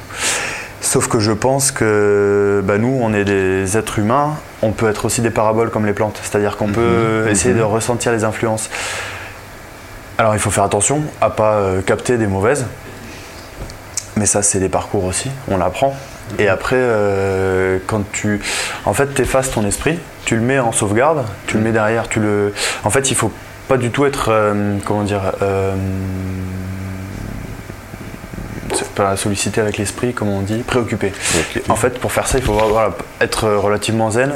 Sauf 0.81 1.09
que 1.09 1.21
je 1.21 1.33
pense 1.33 1.73
que 1.73 2.63
bah, 2.65 2.79
nous, 2.79 2.99
on 3.01 3.13
est 3.13 3.25
des 3.25 3.77
êtres 3.77 3.99
humains, 3.99 4.35
on 4.63 4.73
peut 4.73 4.89
être 4.89 5.05
aussi 5.05 5.21
des 5.21 5.31
paraboles 5.31 5.71
comme 5.71 5.87
les 5.87 5.93
plantes, 5.93 6.19
c'est-à-dire 6.23 6.57
qu'on 6.57 6.69
peut 6.69 7.27
essayer 7.29 7.55
de 7.55 7.63
ressentir 7.63 8.13
les 8.13 8.25
influences. 8.25 8.71
Alors 10.19 10.35
il 10.35 10.39
faut 10.39 10.51
faire 10.51 10.65
attention 10.65 11.03
à 11.21 11.31
pas 11.31 11.55
euh, 11.55 11.81
capter 11.81 12.19
des 12.19 12.27
mauvaises, 12.27 12.67
mais 14.17 14.27
ça 14.27 14.43
c'est 14.43 14.59
des 14.59 14.69
parcours 14.69 15.05
aussi, 15.05 15.31
on 15.49 15.57
l'apprend. 15.57 15.97
Et 16.39 16.49
après, 16.49 16.77
euh, 16.79 17.79
quand 17.87 18.03
tu, 18.13 18.41
en 18.85 18.93
fait, 18.93 19.07
t'effaces 19.09 19.51
ton 19.51 19.67
esprit, 19.67 19.99
tu 20.25 20.37
le 20.37 20.43
mets 20.43 20.59
en 20.59 20.73
sauvegarde, 20.73 21.25
tu 21.47 21.57
le 21.57 21.63
mets 21.63 21.73
derrière, 21.73 22.09
tu 22.09 22.21
le, 22.21 22.53
en 22.85 22.91
fait, 22.91 23.11
il 23.11 23.17
faut 23.17 23.33
pas 23.69 23.77
du 23.77 23.91
tout 23.91 24.05
être, 24.07 24.29
euh, 24.31 24.77
comment 24.85 25.03
dire, 25.03 25.33
euh, 25.43 25.75
pas 28.95 29.17
sollicité 29.17 29.61
avec 29.61 29.79
l'esprit, 29.79 30.13
comme 30.13 30.29
on 30.29 30.41
dit, 30.43 30.59
préoccupé. 30.67 31.13
En 31.69 31.77
fait, 31.77 31.99
pour 31.99 32.13
faire 32.13 32.27
ça, 32.27 32.39
il 32.39 32.45
faut 32.45 32.53
voilà, 32.55 32.97
être 33.21 33.49
relativement 33.49 34.11
zen. 34.11 34.33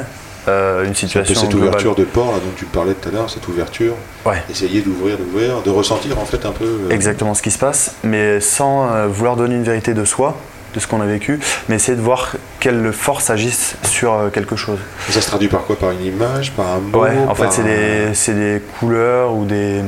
euh, 0.47 0.83
une 0.83 0.91
un 0.91 0.93
situation 0.93 1.33
cette 1.41 1.49
globale. 1.49 1.69
ouverture 1.69 1.95
de 1.95 2.03
port 2.03 2.27
là, 2.31 2.37
dont 2.37 2.51
tu 2.55 2.65
parlais 2.65 2.93
tout 2.93 3.09
à 3.09 3.11
l'heure, 3.11 3.29
cette 3.29 3.47
ouverture, 3.47 3.95
Ouais. 4.25 4.43
essayer 4.49 4.81
d'ouvrir, 4.81 5.17
d'ouvrir, 5.17 5.61
de 5.63 5.71
ressentir 5.71 6.19
en 6.19 6.25
fait 6.25 6.45
un 6.45 6.51
peu. 6.51 6.65
euh, 6.65 6.89
exactement 6.91 7.33
ce 7.33 7.41
qui 7.41 7.49
se 7.49 7.57
passe, 7.57 7.95
mais 8.03 8.39
sans 8.39 8.87
euh, 8.91 9.07
vouloir 9.07 9.37
donner 9.37 9.55
une 9.55 9.63
vérité 9.63 9.95
de 9.95 10.05
soi, 10.05 10.37
de 10.75 10.79
ce 10.79 10.85
qu'on 10.85 11.01
a 11.01 11.05
vécu, 11.07 11.39
mais 11.67 11.75
essayer 11.77 11.97
de 11.97 12.01
voir 12.03 12.35
quelles 12.59 12.93
forces 12.93 13.29
agissent 13.31 13.75
sur 13.83 14.29
quelque 14.33 14.55
chose. 14.55 14.77
et 15.09 15.13
Ça 15.13 15.21
se 15.21 15.27
traduit 15.27 15.47
par 15.47 15.63
quoi? 15.63 15.77
Par 15.77 15.89
une 15.91 16.05
image, 16.05 16.51
par 16.51 16.67
un 16.73 16.79
mot 16.79 16.99
Ouais, 17.01 17.17
en 17.27 17.33
fait, 17.33 17.51
c'est 17.51 17.63
des, 17.63 18.13
c'est 18.13 18.33
des 18.35 18.61
couleurs 18.79 19.33
ou 19.33 19.45
des. 19.45 19.81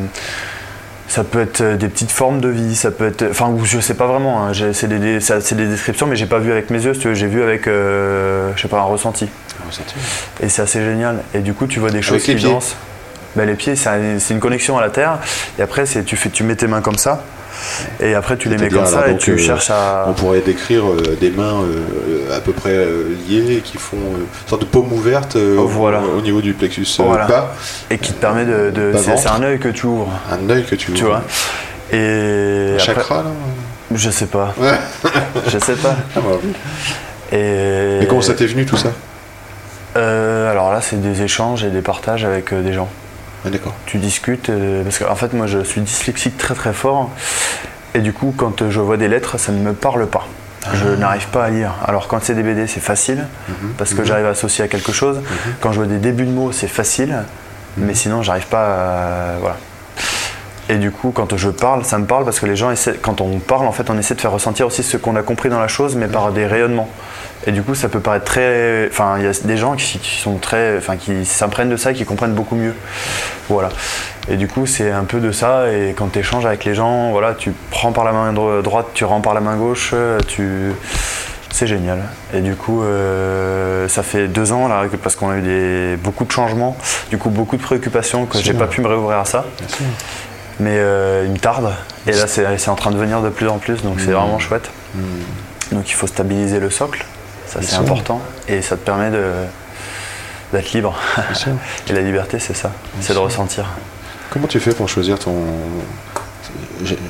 Ça 1.07 1.23
peut 1.23 1.41
être 1.41 1.61
euh, 1.61 1.77
des 1.77 1.87
petites 1.87 2.11
formes 2.11 2.41
de 2.41 2.49
vie, 2.49 2.75
ça 2.75 2.91
peut 2.91 3.07
être. 3.07 3.25
Enfin, 3.29 3.47
ou 3.47 3.63
je 3.63 3.79
sais 3.79 3.93
pas 3.93 4.07
vraiment, 4.07 4.45
hein, 4.45 4.51
c'est 4.73 4.87
des, 4.87 5.67
descriptions, 5.67 6.05
mais 6.05 6.15
j'ai 6.15 6.25
pas 6.25 6.39
vu 6.39 6.51
avec 6.51 6.69
mes 6.69 6.83
yeux, 6.83 6.93
si 6.93 7.15
j'ai 7.15 7.27
vu 7.27 7.41
avec, 7.41 7.67
euh, 7.67 8.51
je 8.55 8.61
sais 8.61 8.67
pas, 8.67 8.79
un 8.79 8.83
ressenti. 8.83 9.29
un 9.63 9.67
ressenti. 9.67 9.95
Et 10.41 10.49
c'est 10.49 10.61
assez 10.61 10.83
génial. 10.83 11.23
Et 11.33 11.39
du 11.39 11.53
coup, 11.53 11.65
tu 11.67 11.79
vois 11.79 11.91
des 11.91 12.01
choses 12.01 12.23
qui 12.23 12.35
pieds 12.35 12.49
dansent. 12.49 12.75
Ben, 13.35 13.45
les 13.45 13.55
pieds, 13.55 13.75
c'est 13.75 13.89
un- 13.89 14.19
c'est 14.19 14.33
une 14.33 14.39
connexion 14.39 14.77
à 14.77 14.81
la 14.81 14.89
terre. 14.89 15.19
Et 15.57 15.61
après, 15.61 15.85
c'est 15.85 16.03
tu, 16.03 16.17
fais, 16.17 16.29
tu 16.29 16.43
mets 16.43 16.55
tes 16.55 16.67
mains 16.67 16.81
comme 16.81 16.97
ça. 16.97 17.23
Et 17.99 18.13
après, 18.15 18.37
tu 18.37 18.49
les 18.49 18.57
mets 18.57 18.69
comme 18.69 18.85
ça 18.85 19.07
et 19.09 19.17
tu 19.17 19.31
euh, 19.31 19.37
cherches 19.37 19.69
à. 19.69 20.05
On 20.07 20.13
pourrait 20.13 20.41
décrire 20.41 20.83
euh, 20.89 21.17
des 21.19 21.29
mains 21.31 21.61
euh, 21.63 22.35
à 22.35 22.39
peu 22.39 22.51
près 22.51 22.75
liées 23.27 23.61
qui 23.63 23.77
font 23.77 23.97
une 23.97 24.49
sorte 24.49 24.61
de 24.61 24.67
paume 24.67 24.91
ouverte 24.93 25.35
Oh, 25.37 25.61
au- 25.61 25.67
voilà. 25.67 26.01
au, 26.01 26.21
niveau 26.21 26.41
du 26.41 26.53
plexus 26.53 26.87
Voilà. 26.99 27.25
bas, 27.27 27.53
Et 27.89 27.97
qui 27.97 28.13
te 28.13 28.19
permet 28.19 28.45
de. 28.45 28.93
c'est 28.97 29.27
un 29.29 29.41
œil 29.43 29.59
que 29.59 29.69
tu 29.69 29.85
ouvres. 29.85 30.11
un 30.31 30.49
œil 30.49 30.63
que 30.65 30.75
tu 30.75 30.91
Tu 30.93 31.03
ouvres. 31.03 31.11
vois. 31.11 31.23
Et. 31.97 32.73
Un 32.75 32.79
chakra 32.79 33.17
là 33.23 33.29
je 33.95 34.09
sais 34.09 34.25
pas. 34.25 34.53
Ouais. 34.57 34.77
Je 35.47 35.57
sais 35.59 35.75
pas. 35.75 35.95
Ah, 36.15 36.19
bah. 36.19 36.37
Et. 37.31 38.05
Comment 38.09 38.21
ça 38.21 38.33
t'est 38.33 38.45
venu 38.45 38.65
tout 38.65 38.75
ça? 38.75 38.89
Euh, 39.95 40.51
alors 40.51 40.71
là, 40.73 40.81
c'est 40.81 41.01
des 41.01 41.21
échanges 41.23 41.63
et 41.63 41.69
des 41.69 41.81
partages 41.81 42.25
avec 42.25 42.51
euh, 42.53 42.61
des 42.61 42.73
gens. 42.73 42.89
Ah, 43.47 43.49
D'accord. 43.49 43.73
Tu 43.85 43.97
discutes, 43.97 44.49
euh, 44.49 44.83
parce 44.83 44.99
qu'en 44.99 45.15
fait, 45.15 45.33
moi, 45.33 45.47
je 45.47 45.63
suis 45.63 45.81
dyslexique 45.81 46.37
très 46.37 46.53
très 46.53 46.73
fort. 46.73 47.09
Et 47.95 47.99
du 47.99 48.13
coup, 48.13 48.33
quand 48.35 48.69
je 48.69 48.79
vois 48.79 48.97
des 48.97 49.07
lettres, 49.07 49.37
ça 49.39 49.51
ne 49.51 49.59
me 49.59 49.73
parle 49.73 50.07
pas. 50.07 50.27
Je 50.73 50.89
n'arrive 50.89 51.27
pas 51.27 51.45
à 51.45 51.49
lire. 51.49 51.73
Alors 51.85 52.09
quand 52.09 52.21
c'est 52.21 52.35
des 52.35 52.43
BD, 52.43 52.67
c'est 52.67 52.81
facile, 52.81 53.25
parce 53.77 53.93
que 53.93 54.03
j'arrive 54.03 54.25
à 54.25 54.29
associer 54.29 54.65
à 54.65 54.67
quelque 54.67 54.91
chose. 54.91 55.21
Quand 55.61 55.71
je 55.71 55.77
vois 55.77 55.87
des 55.87 55.97
débuts 55.97 56.25
de 56.25 56.31
mots, 56.31 56.51
c'est 56.51 56.67
facile, 56.67 57.23
mais 57.77 57.93
sinon, 57.93 58.21
j'arrive 58.21 58.47
pas 58.47 58.65
à... 58.65 59.37
Voilà. 59.39 59.55
Et 60.69 60.75
du 60.75 60.91
coup, 60.91 61.11
quand 61.11 61.37
je 61.37 61.49
parle, 61.49 61.85
ça 61.85 61.97
me 61.97 62.05
parle 62.05 62.25
parce 62.25 62.41
que 62.41 62.45
les 62.45 62.57
gens 62.57 62.69
essaient, 62.69 62.95
quand 63.01 63.21
on 63.21 63.39
parle, 63.39 63.65
en 63.65 63.71
fait, 63.71 63.89
on 63.89 63.97
essaie 63.97 64.15
de 64.15 64.21
faire 64.21 64.33
ressentir 64.33 64.67
aussi 64.67 64.83
ce 64.83 64.97
qu'on 64.97 65.15
a 65.15 65.23
compris 65.23 65.47
dans 65.47 65.61
la 65.61 65.69
chose, 65.69 65.95
mais 65.95 66.07
par 66.07 66.33
des 66.33 66.45
rayonnements. 66.45 66.89
Et 67.47 67.51
du 67.51 67.63
coup, 67.63 67.73
ça 67.75 67.87
peut 67.89 67.99
paraître 68.01 68.25
très. 68.25 68.87
Enfin, 68.91 69.15
il 69.17 69.23
y 69.23 69.27
a 69.27 69.31
des 69.45 69.57
gens 69.57 69.75
qui, 69.75 69.97
qui 69.99 70.17
sont 70.21 70.35
très. 70.37 70.77
Enfin, 70.77 70.97
qui 70.97 71.25
s'imprègnent 71.25 71.69
de 71.69 71.77
ça 71.77 71.91
et 71.91 71.93
qui 71.93 72.03
comprennent 72.05 72.33
beaucoup 72.33 72.55
mieux. 72.55 72.73
Voilà. 73.49 73.69
Et 74.29 74.35
du 74.35 74.47
coup, 74.49 74.65
c'est 74.65 74.91
un 74.91 75.05
peu 75.05 75.19
de 75.21 75.31
ça. 75.31 75.71
Et 75.71 75.93
quand 75.97 76.11
tu 76.11 76.19
échanges 76.19 76.45
avec 76.45 76.65
les 76.65 76.75
gens, 76.75 77.11
voilà, 77.11 77.33
tu 77.33 77.53
prends 77.71 77.93
par 77.93 78.03
la 78.03 78.11
main 78.11 78.33
dro- 78.33 78.61
droite, 78.61 78.87
tu 78.93 79.05
rends 79.05 79.21
par 79.21 79.33
la 79.33 79.39
main 79.39 79.55
gauche, 79.55 79.91
euh, 79.93 80.19
tu. 80.27 80.73
C'est 81.49 81.65
génial. 81.67 82.03
Et 82.33 82.41
du 82.41 82.55
coup, 82.55 82.83
euh, 82.83 83.87
ça 83.87 84.03
fait 84.03 84.27
deux 84.27 84.51
ans 84.51 84.67
là, 84.67 84.83
parce 85.01 85.15
qu'on 85.15 85.29
a 85.29 85.37
eu 85.37 85.41
des, 85.41 85.95
beaucoup 85.97 86.25
de 86.25 86.31
changements, 86.31 86.75
du 87.09 87.17
coup 87.17 87.29
beaucoup 87.29 87.55
de 87.57 87.61
préoccupations 87.63 88.25
que 88.27 88.37
j'ai 88.37 88.53
pas 88.53 88.67
pu 88.67 88.81
me 88.81 88.87
réouvrir 88.87 89.17
à 89.19 89.25
ça. 89.25 89.45
Mais 90.59 90.73
euh, 90.75 91.23
il 91.25 91.31
me 91.31 91.37
tarde. 91.39 91.71
Et 92.05 92.11
là, 92.11 92.27
c'est 92.27 92.69
en 92.69 92.75
train 92.75 92.91
de 92.91 92.97
venir 92.97 93.21
de 93.21 93.29
plus 93.29 93.47
en 93.47 93.57
plus, 93.57 93.81
donc 93.81 93.95
c'est 93.99 94.07
Mhm. 94.07 94.13
vraiment 94.13 94.39
chouette. 94.39 94.69
Hmm. 94.93 95.01
Donc 95.71 95.89
il 95.89 95.93
faut 95.93 96.05
stabiliser 96.07 96.59
le 96.59 96.69
socle, 96.69 97.05
ça 97.47 97.59
c'est 97.61 97.75
important, 97.75 98.21
et 98.47 98.61
ça 98.61 98.75
te 98.77 98.85
permet 98.85 99.09
de 99.11 99.23
d'être 100.53 100.71
libre. 100.73 100.95
Et 101.89 101.93
la 101.93 102.01
liberté, 102.01 102.39
c'est 102.39 102.55
ça, 102.55 102.71
c'est 103.01 103.13
de 103.13 103.17
ressentir. 103.19 103.65
Comment 104.31 104.47
tu 104.47 104.59
fais 104.59 104.71
pour 104.73 104.87
choisir 104.89 105.17
ton. 105.19 105.33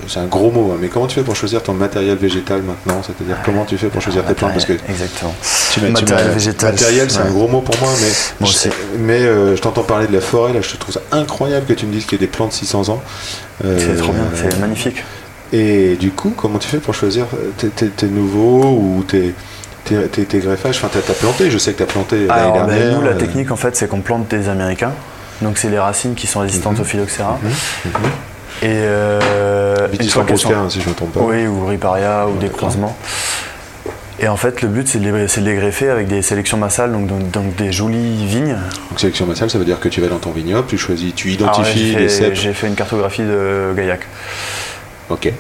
C'est 0.08 0.20
un 0.20 0.26
gros 0.28 0.50
mot, 0.50 0.72
hein, 0.72 0.78
mais 0.80 0.88
comment 0.88 1.08
tu 1.08 1.16
fais 1.16 1.24
pour 1.24 1.36
choisir 1.36 1.62
ton 1.62 1.74
matériel 1.74 2.16
végétal 2.18 2.62
maintenant? 2.62 3.02
C'est-à-dire 3.06 3.36
comment 3.44 3.66
tu 3.66 3.78
fais 3.78 3.88
pour 3.90 4.02
choisir 4.02 4.24
tes 4.26 4.34
plantes? 4.34 4.54
Parce 4.54 4.66
que 4.66 4.74
Exactement. 4.90 5.36
tu 5.74 5.82
tu 5.82 5.86
Matériel 5.92 6.28
m'as- 6.28 6.34
végétal, 6.34 6.72
Matériel, 6.72 7.12
c'est 7.12 7.20
ouais. 7.20 7.28
un 7.28 7.32
gros 7.32 7.48
mot 7.50 7.60
pour 7.62 7.76
moi, 7.80 7.90
mais, 8.00 8.08
Moi 8.40 8.50
je, 8.50 8.70
mais 8.98 9.20
euh, 9.22 9.56
je 9.58 9.62
t'entends 9.62 9.84
parler 9.84 10.08
de 10.08 10.14
la 10.14 10.22
forêt, 10.22 10.54
là, 10.54 10.62
je 10.62 10.76
trouve 10.78 10.94
ça 10.94 11.02
incroyable 11.12 11.66
que 11.66 11.74
tu 11.74 11.86
me 11.86 11.92
dises 11.92 12.06
qu'il 12.06 12.14
y 12.20 12.24
a 12.24 12.26
des 12.26 12.32
plantes 12.32 12.50
de 12.52 12.56
600 12.56 12.90
ans. 12.90 13.04
Euh, 13.66 13.78
C'est 13.80 13.98
trop 14.02 14.14
bien, 14.14 14.24
c'est 14.34 14.58
magnifique. 14.60 15.04
Et 15.52 15.96
du 15.98 16.12
coup, 16.12 16.34
comment 16.36 16.60
tu 16.60 16.68
fais 16.70 16.80
pour 16.80 16.94
choisir 16.96 17.26
euh, 17.34 17.52
tes, 17.58 17.68
tes- 17.70 17.90
tes 17.90 18.08
nouveaux 18.08 18.64
ou 18.80 19.04
tes, 19.08 19.36
tes, 19.88 20.08
tes- 20.08 20.26
tes 20.26 20.40
greffages 20.40 20.78
Enfin, 20.84 20.90
t'as 20.92 21.12
as 21.12 21.16
planté, 21.16 21.50
je 21.52 21.58
sais 21.58 21.74
que 21.74 21.80
t'as 21.80 21.86
planté 21.92 22.28
l'année 22.28 22.30
Alors, 22.42 22.66
ben, 22.66 22.76
dernière. 22.76 22.98
nous, 23.00 23.02
la 23.06 23.12
euh, 23.12 23.18
technique, 23.18 23.52
en 23.52 23.56
fait, 23.56 23.76
c'est 23.76 23.88
qu'on 23.88 24.02
plante 24.02 24.28
des 24.28 24.50
Américains. 24.50 24.92
Donc, 25.42 25.58
c'est 25.58 25.70
les 25.70 25.80
racines 25.80 26.16
qui 26.16 26.26
sont 26.28 26.40
résistantes 26.42 26.80
au 26.80 26.84
phylloxéra. 26.84 27.38
Et 28.64 28.66
euh, 28.66 29.88
Vitis 29.92 30.10
sont- 30.10 30.22
hein, 30.22 30.68
si 30.70 30.80
je 30.82 30.86
ne 30.86 30.90
me 30.90 30.96
trompe 30.96 31.14
pas. 31.14 31.20
Oui, 31.22 31.46
ou 31.46 31.66
riparia, 31.68 32.28
ou 32.28 32.38
des 32.40 32.50
croisements. 32.50 32.96
Et 34.20 34.28
en 34.28 34.36
fait, 34.36 34.64
le 34.64 34.68
but, 34.68 34.88
c'est 34.88 34.98
de, 34.98 35.12
les- 35.14 35.28
c'est 35.28 35.42
de 35.42 35.46
les 35.46 35.56
greffer 35.56 35.90
avec 35.92 36.08
des 36.08 36.24
sélections 36.24 36.58
massales, 36.58 36.92
donc, 36.92 37.06
donc, 37.06 37.30
donc 37.30 37.56
des 37.56 37.72
jolies 37.72 38.26
vignes. 38.26 38.58
Donc, 38.90 39.00
sélection 39.00 39.28
massale, 39.28 39.52
ça 39.52 39.60
veut 39.60 39.66
dire 39.66 39.80
que 39.80 39.90
tu 39.90 40.02
vas 40.02 40.08
dans 40.08 40.18
ton 40.18 40.32
vignoble, 40.32 40.66
tu 40.68 40.78
choisis, 40.80 41.14
tu 41.14 41.28
là, 41.30 41.34
identifies 41.36 41.96
les 41.96 42.10
cèpes. 42.10 42.34
J'ai 42.34 42.54
fait 42.54 42.66
une 42.66 42.74
cartographie 42.74 43.22
de 43.22 43.74
Gaillac. 43.76 44.02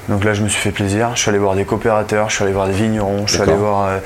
Donc 0.09 0.23
là, 0.23 0.33
je 0.33 0.43
me 0.43 0.49
suis 0.49 0.61
fait 0.61 0.71
plaisir. 0.71 1.11
Je 1.15 1.21
suis 1.21 1.29
allé 1.29 1.39
voir 1.39 1.55
des 1.55 1.65
coopérateurs, 1.65 2.29
je 2.29 2.35
suis 2.35 2.43
allé 2.43 2.53
voir 2.53 2.67
des 2.67 2.73
vignerons, 2.73 3.27
je 3.27 3.33
suis 3.33 3.41
allé 3.41 3.53
voir. 3.53 3.85
euh, 3.87 3.99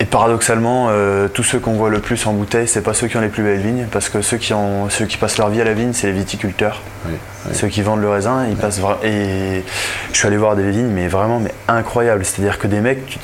et 0.00 0.04
paradoxalement, 0.04 0.88
euh, 0.90 1.26
tous 1.26 1.42
ceux 1.42 1.58
qu'on 1.58 1.72
voit 1.72 1.90
le 1.90 1.98
plus 2.00 2.24
en 2.26 2.32
bouteille, 2.32 2.68
c'est 2.68 2.82
pas 2.82 2.94
ceux 2.94 3.08
qui 3.08 3.16
ont 3.16 3.20
les 3.20 3.28
plus 3.28 3.42
belles 3.42 3.60
vignes, 3.60 3.86
parce 3.90 4.08
que 4.08 4.22
ceux 4.22 4.36
qui, 4.36 4.54
ont, 4.54 4.88
ceux 4.90 5.06
qui 5.06 5.16
passent 5.16 5.38
leur 5.38 5.48
vie 5.50 5.60
à 5.60 5.64
la 5.64 5.72
vigne, 5.72 5.92
c'est 5.92 6.06
les 6.06 6.12
viticulteurs. 6.12 6.82
Ouais. 7.46 7.54
Ceux 7.54 7.68
qui 7.68 7.82
vendent 7.82 8.00
le 8.00 8.08
raisin, 8.08 8.46
ils 8.48 8.56
passent 8.56 8.80
vra- 8.80 8.98
Et 9.04 9.62
je 10.12 10.18
suis 10.18 10.26
allé 10.26 10.36
voir 10.36 10.56
des 10.56 10.70
vignes, 10.70 10.90
mais 10.92 11.08
vraiment 11.08 11.40
mais 11.40 11.52
incroyables. 11.68 12.24
C'est-à-dire 12.24 12.58
que 12.58 12.66
des 12.66 12.80
mecs, 12.80 13.18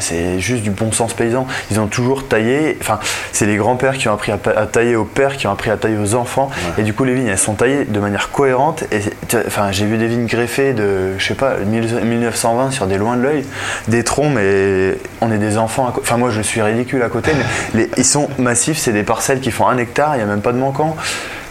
c'est 0.00 0.40
juste 0.40 0.62
du 0.62 0.70
bon 0.70 0.92
sens 0.92 1.12
paysan. 1.14 1.46
Ils 1.70 1.80
ont 1.80 1.86
toujours 1.86 2.26
taillé. 2.28 2.76
Enfin, 2.80 2.98
c'est 3.32 3.46
les 3.46 3.56
grands-pères 3.56 3.96
qui 3.96 4.08
ont 4.08 4.14
appris 4.14 4.32
à, 4.32 4.38
tailler 4.38 4.96
aux 4.96 5.04
pères, 5.04 5.36
qui 5.36 5.46
ont 5.46 5.52
appris 5.52 5.70
à 5.70 5.76
tailler 5.76 5.98
aux 5.98 6.14
enfants. 6.14 6.50
Et 6.78 6.82
du 6.82 6.92
coup, 6.94 7.04
les 7.04 7.14
vignes, 7.14 7.28
elles 7.28 7.38
sont 7.38 7.54
taillées 7.54 7.84
de 7.84 8.00
manière 8.00 8.30
cohérente. 8.30 8.84
Et 8.92 9.00
enfin, 9.46 9.72
j'ai 9.72 9.86
vu 9.86 9.96
des 9.98 10.06
vignes 10.06 10.26
greffées 10.26 10.72
de, 10.72 11.18
je 11.18 11.24
sais 11.26 11.34
pas, 11.34 11.56
1000 11.56 12.00
1920 12.04 12.70
sur 12.70 12.86
des 12.86 12.98
loin 12.98 13.16
de 13.16 13.22
l'œil, 13.22 13.44
des 13.88 14.04
troncs, 14.04 14.32
mais 14.34 14.96
on 15.20 15.30
est 15.32 15.38
des 15.38 15.58
enfants. 15.58 15.86
à 15.86 15.94
Enfin, 15.98 16.16
moi, 16.16 16.30
je 16.30 16.40
suis 16.40 16.62
ridicule 16.62 17.02
à 17.02 17.08
côté, 17.08 17.32
mais 17.34 17.80
les- 17.82 17.90
ils 17.96 18.04
sont 18.04 18.28
massifs. 18.38 18.78
C'est 18.78 18.92
des 18.92 19.02
parcelles 19.02 19.40
qui 19.40 19.50
font 19.50 19.66
un 19.68 19.78
hectare. 19.78 20.14
Il 20.14 20.18
n'y 20.18 20.22
a 20.24 20.26
même 20.26 20.40
pas 20.42 20.52
de 20.52 20.58
manquant. 20.58 20.96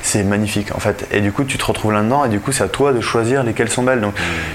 C'est 0.08 0.24
magnifique 0.24 0.74
en 0.74 0.80
fait. 0.80 1.06
Et 1.12 1.20
du 1.20 1.34
coup, 1.34 1.44
tu 1.44 1.58
te 1.58 1.66
retrouves 1.66 1.92
là-dedans 1.92 2.24
et 2.24 2.30
du 2.30 2.40
coup, 2.40 2.54
c'est 2.54 2.64
à 2.64 2.70
toi 2.70 2.94
de 2.94 3.02
choisir 3.02 3.44
lesquelles 3.44 3.68
sont 3.70 3.84
belles. 3.84 4.00
Donc, 4.00 4.14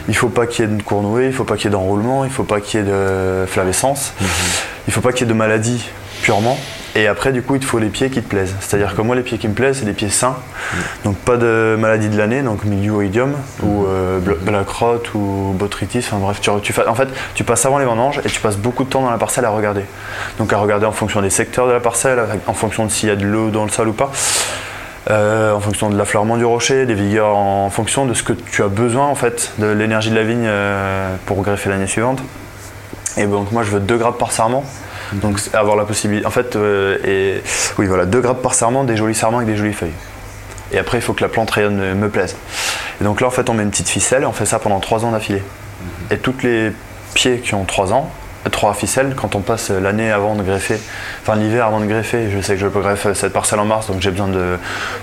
il 0.08 0.16
faut 0.16 0.30
pas 0.30 0.46
qu'il 0.46 0.64
y 0.64 0.68
ait 0.68 0.70
de 0.74 0.82
cournouée, 0.82 1.26
il 1.26 1.32
faut 1.34 1.44
pas 1.44 1.56
qu'il 1.56 1.66
y 1.66 1.68
ait 1.68 1.70
d'enroulement, 1.72 2.24
il 2.24 2.30
faut 2.30 2.42
pas 2.42 2.60
qu'il 2.62 2.80
y 2.80 2.82
ait 2.82 2.86
de 2.86 3.44
flavescence, 3.46 4.14
il 4.88 4.94
faut 4.94 5.02
pas 5.02 5.12
qu'il 5.12 5.26
y 5.26 5.30
ait 5.30 5.32
de 5.32 5.38
maladie 5.38 5.84
purement. 6.22 6.56
Et 6.94 7.06
après, 7.06 7.32
du 7.32 7.42
coup, 7.42 7.54
il 7.54 7.60
te 7.60 7.66
faut 7.66 7.78
les 7.78 7.90
pieds 7.90 8.08
qui 8.08 8.22
te 8.22 8.28
plaisent. 8.28 8.54
C'est-à-dire 8.60 8.94
que 8.94 9.02
moi, 9.02 9.14
les 9.14 9.20
pieds 9.22 9.36
qui 9.36 9.46
me 9.48 9.52
plaisent, 9.52 9.78
c'est 9.80 9.84
des 9.84 9.92
pieds 9.92 10.08
sains. 10.08 10.36
Donc, 11.04 11.16
pas 11.18 11.36
de 11.36 11.76
maladie 11.78 12.08
de 12.08 12.16
l'année, 12.16 12.40
donc 12.40 12.64
milioïdium 12.64 13.34
ou 13.62 13.84
euh, 13.86 14.20
bl- 14.20 14.38
black 14.40 14.68
rot 14.70 15.02
ou 15.14 15.52
botrytis. 15.54 15.98
Enfin 15.98 16.16
bref, 16.18 16.40
tu, 16.40 16.50
en 16.50 16.94
fait, 16.94 17.08
tu 17.34 17.44
passes 17.44 17.66
avant 17.66 17.78
les 17.78 17.84
vendanges 17.84 18.20
et 18.24 18.28
tu 18.28 18.40
passes 18.40 18.56
beaucoup 18.56 18.84
de 18.84 18.88
temps 18.88 19.02
dans 19.02 19.10
la 19.10 19.18
parcelle 19.18 19.44
à 19.44 19.50
regarder. 19.50 19.84
Donc, 20.38 20.50
à 20.54 20.56
regarder 20.56 20.86
en 20.86 20.92
fonction 20.92 21.20
des 21.20 21.30
secteurs 21.30 21.66
de 21.66 21.72
la 21.72 21.80
parcelle, 21.80 22.20
en 22.46 22.54
fonction 22.54 22.86
de 22.86 22.90
s'il 22.90 23.08
y 23.10 23.12
a 23.12 23.16
de 23.16 23.24
l'eau 23.26 23.50
dans 23.50 23.64
le 23.64 23.70
sol 23.70 23.88
ou 23.88 23.92
pas. 23.94 24.12
Euh, 25.10 25.52
en 25.52 25.60
fonction 25.60 25.90
de 25.90 25.98
l'affleurement 25.98 26.36
du 26.36 26.44
rocher, 26.44 26.86
des 26.86 26.94
vigueurs, 26.94 27.36
en 27.36 27.70
fonction 27.70 28.06
de 28.06 28.14
ce 28.14 28.22
que 28.22 28.32
tu 28.32 28.62
as 28.62 28.68
besoin 28.68 29.06
en 29.06 29.16
fait, 29.16 29.52
de 29.58 29.66
l'énergie 29.66 30.10
de 30.10 30.14
la 30.14 30.22
vigne 30.22 30.46
euh, 30.46 31.16
pour 31.26 31.42
greffer 31.42 31.70
l'année 31.70 31.88
suivante. 31.88 32.20
Et 33.16 33.26
donc 33.26 33.50
moi 33.52 33.62
je 33.62 33.70
veux 33.70 33.80
2 33.80 33.96
grappes 33.96 34.18
par 34.18 34.32
sarment. 34.32 34.64
Donc 35.14 35.38
avoir 35.52 35.76
la 35.76 35.84
possibilité. 35.84 36.26
En 36.26 36.30
fait, 36.30 36.56
euh, 36.56 36.98
et, 37.04 37.42
oui 37.78 37.86
voilà, 37.86 38.06
2 38.06 38.20
grappes 38.20 38.42
par 38.42 38.54
sarment, 38.54 38.84
des 38.84 38.96
jolis 38.96 39.14
sarments 39.14 39.38
avec 39.38 39.48
des 39.48 39.56
jolies 39.56 39.74
feuilles. 39.74 39.92
Et 40.72 40.78
après 40.78 40.98
il 40.98 41.02
faut 41.02 41.12
que 41.12 41.22
la 41.22 41.28
plante 41.28 41.50
rayonne, 41.50 41.80
euh, 41.80 41.94
me 41.94 42.08
plaise. 42.08 42.36
Et 43.00 43.04
donc 43.04 43.20
là 43.20 43.26
en 43.26 43.30
fait 43.30 43.50
on 43.50 43.54
met 43.54 43.62
une 43.62 43.70
petite 43.70 43.88
ficelle 43.88 44.22
et 44.22 44.26
on 44.26 44.32
fait 44.32 44.46
ça 44.46 44.58
pendant 44.58 44.80
3 44.80 45.04
ans 45.04 45.10
d'affilée. 45.10 45.42
Et 46.10 46.18
toutes 46.18 46.42
les 46.42 46.72
pieds 47.14 47.40
qui 47.40 47.54
ont 47.54 47.64
3 47.64 47.92
ans, 47.92 48.10
3 48.50 48.74
ficelles, 48.74 49.14
quand 49.16 49.34
on 49.34 49.40
passe 49.40 49.70
l'année 49.70 50.10
avant 50.10 50.34
de 50.34 50.42
greffer, 50.42 50.78
enfin 51.22 51.36
l'hiver 51.36 51.66
avant 51.66 51.80
de 51.80 51.86
greffer, 51.86 52.30
je 52.34 52.40
sais 52.40 52.54
que 52.54 52.60
je 52.60 52.66
peux 52.66 52.80
greffer 52.80 53.14
cette 53.14 53.32
parcelle 53.32 53.60
en 53.60 53.64
mars, 53.64 53.86
donc 53.86 54.00
j'ai 54.00 54.10
besoin 54.10 54.28
de 54.28 54.56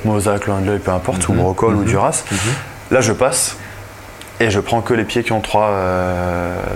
mosaque, 0.06 0.48
loin 0.48 0.60
de 0.60 0.68
l'œil, 0.68 0.80
peu 0.80 0.92
importe, 0.92 1.28
ou 1.30 1.34
brocol 1.34 1.76
ou 1.76 1.84
duras. 1.84 2.24
Là 2.92 3.02
je 3.02 3.14
passe 3.14 3.56
et 4.42 4.50
je 4.50 4.60
prends 4.60 4.82
que 4.82 4.94
les 4.94 5.04
pieds 5.04 5.24
qui 5.24 5.32
ont 5.32 5.42
3 5.42 5.74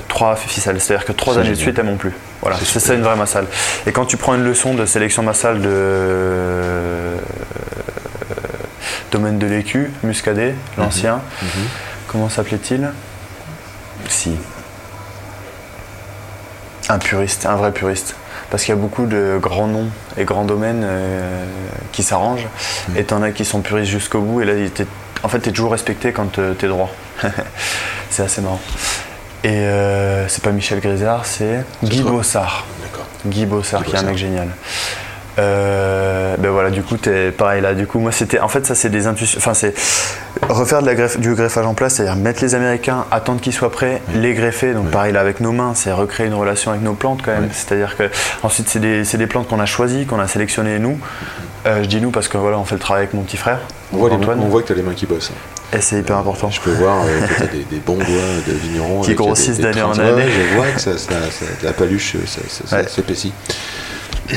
trois 0.08 0.36
ficelles, 0.36 0.80
c'est-à-dire 0.80 1.06
que 1.06 1.12
3 1.12 1.34
C'est 1.34 1.40
années 1.42 1.50
de 1.50 1.56
suite 1.56 1.78
elles 1.80 1.86
m'ont 1.86 1.98
plus. 1.98 2.14
Voilà, 2.42 2.58
C'est 2.58 2.66
c'est 2.66 2.80
ça 2.80 2.94
une 2.94 3.02
vraie 3.04 3.16
massale. 3.16 3.46
Et 3.88 3.92
quand 3.92 4.06
tu 4.06 4.18
prends 4.18 4.36
une 4.36 4.44
leçon 4.44 4.74
de 4.74 4.86
sélection 4.86 5.24
massale 5.24 5.62
de 5.62 5.70
euh, 5.72 7.16
domaine 9.12 9.40
de 9.40 9.48
l'écu, 9.48 9.92
Muscadet, 10.04 10.56
l'ancien, 10.78 11.22
comment 12.08 12.30
s'appelait-il? 12.30 12.90
Si. 14.10 14.36
Un 16.90 17.00
puriste, 17.00 17.46
un 17.46 17.56
vrai 17.56 17.72
puriste. 17.72 18.16
Parce 18.50 18.64
qu'il 18.64 18.74
y 18.74 18.78
a 18.78 18.82
beaucoup 18.82 19.06
de 19.06 19.40
grands 19.42 19.68
noms 19.68 19.88
et 20.18 20.26
grands 20.26 20.46
domaines 20.46 20.84
euh, 20.84 21.46
qui 21.92 22.04
s'arrangent. 22.04 22.48
Et 22.96 23.04
t'en 23.04 23.22
as 23.24 23.32
qui 23.32 23.46
sont 23.46 23.62
puristes 23.62 23.92
jusqu'au 23.92 24.22
bout. 24.22 24.42
Et 24.42 24.46
là, 24.46 24.54
en 25.24 25.28
fait, 25.28 25.40
t'es 25.40 25.52
toujours 25.52 25.72
respecté 25.72 26.12
quand 26.12 26.38
t'es 26.58 26.68
droit. 26.68 26.92
c'est 28.10 28.24
assez 28.24 28.42
marrant. 28.42 28.60
Et 29.44 29.50
euh, 29.50 30.28
c'est 30.28 30.44
pas 30.44 30.52
Michel 30.52 30.80
Grisard, 30.80 31.26
c'est 31.26 31.66
Guy 31.84 32.02
Bossard. 32.02 32.66
D'accord. 32.82 33.06
Guy 33.26 33.46
Bossard, 33.46 33.84
Guy 33.84 33.90
qui 33.90 33.96
est 33.96 34.00
un 34.00 34.02
Bossard. 34.02 34.12
mec 34.12 34.18
génial. 34.18 34.48
Euh, 35.40 36.36
ben 36.38 36.50
voilà, 36.52 36.70
du 36.70 36.84
coup, 36.84 36.98
t'es 36.98 37.32
pareil 37.32 37.62
là. 37.62 37.74
Du 37.74 37.88
coup, 37.88 38.00
moi, 38.00 38.12
c'était. 38.12 38.40
En 38.40 38.48
fait, 38.48 38.66
ça, 38.66 38.76
c'est 38.76 38.90
des 38.90 39.08
intuitions. 39.08 39.38
Enfin, 39.40 39.54
c'est 39.54 39.74
refaire 40.50 40.82
de 40.82 40.86
la 40.88 40.96
greffe, 40.96 41.20
du 41.20 41.34
greffage 41.34 41.66
en 41.66 41.74
place, 41.74 41.96
c'est-à-dire 41.96 42.16
mettre 42.16 42.42
les 42.44 42.54
Américains, 42.56 43.06
attendre 43.12 43.42
qu'ils 43.42 43.54
soient 43.54 43.72
prêts, 43.72 44.02
les 44.16 44.34
greffer. 44.34 44.74
Donc, 44.74 44.92
pareil 44.92 45.12
là 45.14 45.22
avec 45.22 45.40
nos 45.40 45.52
mains, 45.52 45.74
c'est 45.76 45.92
recréer 45.92 46.28
une 46.28 46.34
relation 46.34 46.72
avec 46.72 46.84
nos 46.84 46.94
plantes 46.94 47.22
quand 47.24 47.32
même. 47.32 47.50
C'est-à-dire 47.52 47.96
que 47.98 48.04
ensuite, 48.44 48.70
c'est 48.70 48.80
des, 48.80 49.04
des 49.04 49.28
plantes 49.28 49.48
qu'on 49.48 49.60
a 49.60 49.66
choisies, 49.66 50.06
qu'on 50.06 50.20
a 50.20 50.28
sélectionnées 50.28 50.78
nous. 50.80 51.00
Euh, 51.66 51.82
je 51.82 51.88
dis 51.88 52.02
nous 52.02 52.12
parce 52.12 52.28
que 52.28 52.38
voilà, 52.38 52.60
on 52.60 52.66
fait 52.66 52.76
le 52.76 52.82
travail 52.82 53.04
avec 53.04 53.14
mon 53.14 53.22
petit 53.24 53.38
frère. 53.38 53.60
On 53.94 53.98
voit, 53.98 54.10
les 54.10 54.16
Antoine. 54.16 54.40
on 54.42 54.48
voit 54.50 54.62
que 54.62 54.68
tu 54.68 54.74
as 54.74 54.76
les 54.76 54.82
mains 54.84 54.94
qui 54.94 55.06
bossent. 55.06 55.32
hein. 55.34 55.78
Et 55.78 55.82
c'est 55.82 55.98
hyper 55.98 56.18
important. 56.18 56.52
Je 56.52 56.60
peux 56.62 56.72
voir 56.74 57.04
euh, 57.06 57.26
que 57.28 57.34
tu 57.36 57.42
as 57.44 57.48
des, 57.48 57.64
des 57.64 57.78
bons 57.84 57.96
doigts 57.96 58.06
de 58.48 58.52
vignerons. 58.54 59.02
Qui 59.02 59.16
grossissent 59.16 59.60
d'année 59.60 59.82
en 59.82 59.98
année. 59.98 60.26
Je 60.30 60.56
vois 60.56 60.68
que 60.68 60.80
ça, 60.82 60.98
ça- 60.98 61.10
ça- 61.32 61.46
la 61.64 61.72
paluche, 61.74 62.16
ça 62.28 62.78
Ouais. 62.78 62.88
s'épaissit. 62.88 63.34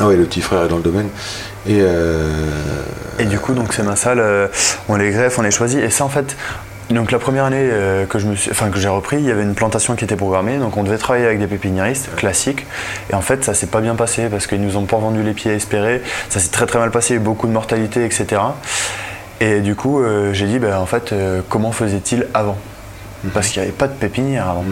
ah 0.00 0.06
ouais, 0.06 0.16
le 0.16 0.24
petit 0.24 0.40
frère 0.40 0.64
est 0.64 0.68
dans 0.68 0.76
le 0.76 0.82
domaine. 0.82 1.08
Et, 1.66 1.78
euh, 1.80 2.50
Et 3.18 3.24
du 3.24 3.38
coup, 3.38 3.54
donc 3.54 3.72
ces 3.72 3.82
massales, 3.82 4.20
euh, 4.20 4.48
on 4.88 4.96
les 4.96 5.10
greffe, 5.10 5.38
on 5.38 5.42
les 5.42 5.50
choisit. 5.50 5.80
Et 5.80 5.90
ça, 5.90 6.04
en 6.04 6.08
fait, 6.08 6.36
donc 6.90 7.10
la 7.10 7.18
première 7.18 7.44
année 7.44 7.56
euh, 7.60 8.04
que 8.04 8.18
je 8.18 8.26
me 8.26 8.36
suis, 8.36 8.50
enfin 8.50 8.68
que 8.68 8.78
j'ai 8.78 8.88
repris, 8.88 9.16
il 9.16 9.24
y 9.24 9.30
avait 9.30 9.42
une 9.42 9.54
plantation 9.54 9.94
qui 9.94 10.04
était 10.04 10.16
programmée, 10.16 10.58
donc 10.58 10.76
on 10.76 10.82
devait 10.82 10.98
travailler 10.98 11.24
avec 11.24 11.38
des 11.38 11.46
pépiniéristes 11.46 12.14
classiques. 12.14 12.66
Et 13.10 13.14
en 13.14 13.22
fait, 13.22 13.42
ça 13.42 13.54
s'est 13.54 13.68
pas 13.68 13.80
bien 13.80 13.94
passé 13.94 14.28
parce 14.28 14.46
qu'ils 14.46 14.60
nous 14.60 14.76
ont 14.76 14.84
pas 14.84 14.98
vendu 14.98 15.22
les 15.22 15.32
pieds 15.32 15.52
espérés. 15.52 16.02
Ça 16.28 16.40
s'est 16.40 16.50
très 16.50 16.66
très 16.66 16.78
mal 16.78 16.90
passé, 16.90 17.18
beaucoup 17.18 17.46
de 17.46 17.52
mortalité, 17.52 18.04
etc. 18.04 18.42
Et 19.40 19.60
du 19.60 19.74
coup, 19.74 20.00
euh, 20.00 20.32
j'ai 20.34 20.46
dit, 20.46 20.58
ben, 20.58 20.76
en 20.76 20.86
fait, 20.86 21.12
euh, 21.12 21.40
comment 21.48 21.72
faisait-il 21.72 22.26
avant? 22.34 22.58
Parce 23.32 23.48
qu'il 23.48 23.62
n'y 23.62 23.68
avait 23.68 23.76
pas 23.76 23.88
de 23.88 23.94
pépinière 23.94 24.48
avant. 24.48 24.64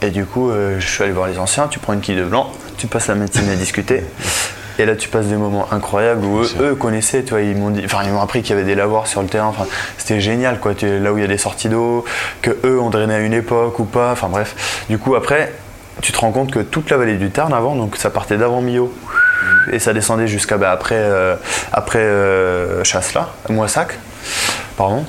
Et 0.00 0.10
du 0.10 0.24
coup, 0.24 0.52
je 0.52 0.86
suis 0.86 1.02
allé 1.02 1.12
voir 1.12 1.26
les 1.26 1.38
anciens, 1.40 1.66
tu 1.66 1.80
prends 1.80 1.92
une 1.92 2.00
quille 2.00 2.14
de 2.14 2.22
blanc, 2.22 2.52
tu 2.76 2.86
passes 2.86 3.08
la 3.08 3.16
matinée 3.16 3.50
à 3.50 3.56
discuter. 3.56 4.04
Et 4.78 4.86
là, 4.86 4.94
tu 4.94 5.08
passes 5.08 5.26
des 5.26 5.36
moments 5.36 5.66
incroyables 5.72 6.24
où 6.24 6.42
eux, 6.60 6.74
connaissaient, 6.76 7.22
tu 7.24 7.30
vois, 7.30 7.40
ils 7.40 7.56
m'ont 7.56 7.70
dit, 7.70 7.82
enfin, 7.84 7.98
ils 8.04 8.10
m'ont 8.12 8.20
appris 8.20 8.42
qu'il 8.42 8.54
y 8.54 8.58
avait 8.58 8.66
des 8.66 8.76
lavoirs 8.76 9.06
sur 9.08 9.22
le 9.22 9.28
terrain. 9.28 9.48
Enfin, 9.48 9.66
c'était 9.96 10.20
génial, 10.20 10.60
quoi. 10.60 10.74
Tu- 10.74 10.98
là 11.00 11.12
où 11.12 11.18
il 11.18 11.22
y 11.22 11.24
a 11.24 11.28
des 11.28 11.38
sorties 11.38 11.68
d'eau, 11.68 12.04
que 12.42 12.56
eux 12.64 12.80
ont 12.80 12.90
drainé 12.90 13.14
à 13.14 13.18
une 13.18 13.32
époque 13.32 13.78
ou 13.80 13.84
pas. 13.84 14.12
Enfin 14.12 14.28
bref. 14.28 14.84
Du 14.88 14.98
coup, 14.98 15.16
après, 15.16 15.52
tu 16.00 16.12
te 16.12 16.18
rends 16.18 16.30
compte 16.30 16.52
que 16.52 16.60
toute 16.60 16.90
la 16.90 16.96
vallée 16.96 17.16
du 17.16 17.30
Tarn 17.30 17.52
avant, 17.52 17.74
donc 17.74 17.96
ça 17.96 18.10
partait 18.10 18.36
d'avant 18.36 18.60
Millau 18.60 18.94
et 19.72 19.80
ça 19.80 19.92
descendait 19.92 20.28
jusqu'à 20.28 20.56
bah, 20.56 20.70
après, 20.70 20.94
euh, 20.96 21.34
après 21.72 21.98
euh, 21.98 22.84
Chasselas, 22.84 23.28
Moissac, 23.48 23.98
pardon. 24.76 25.04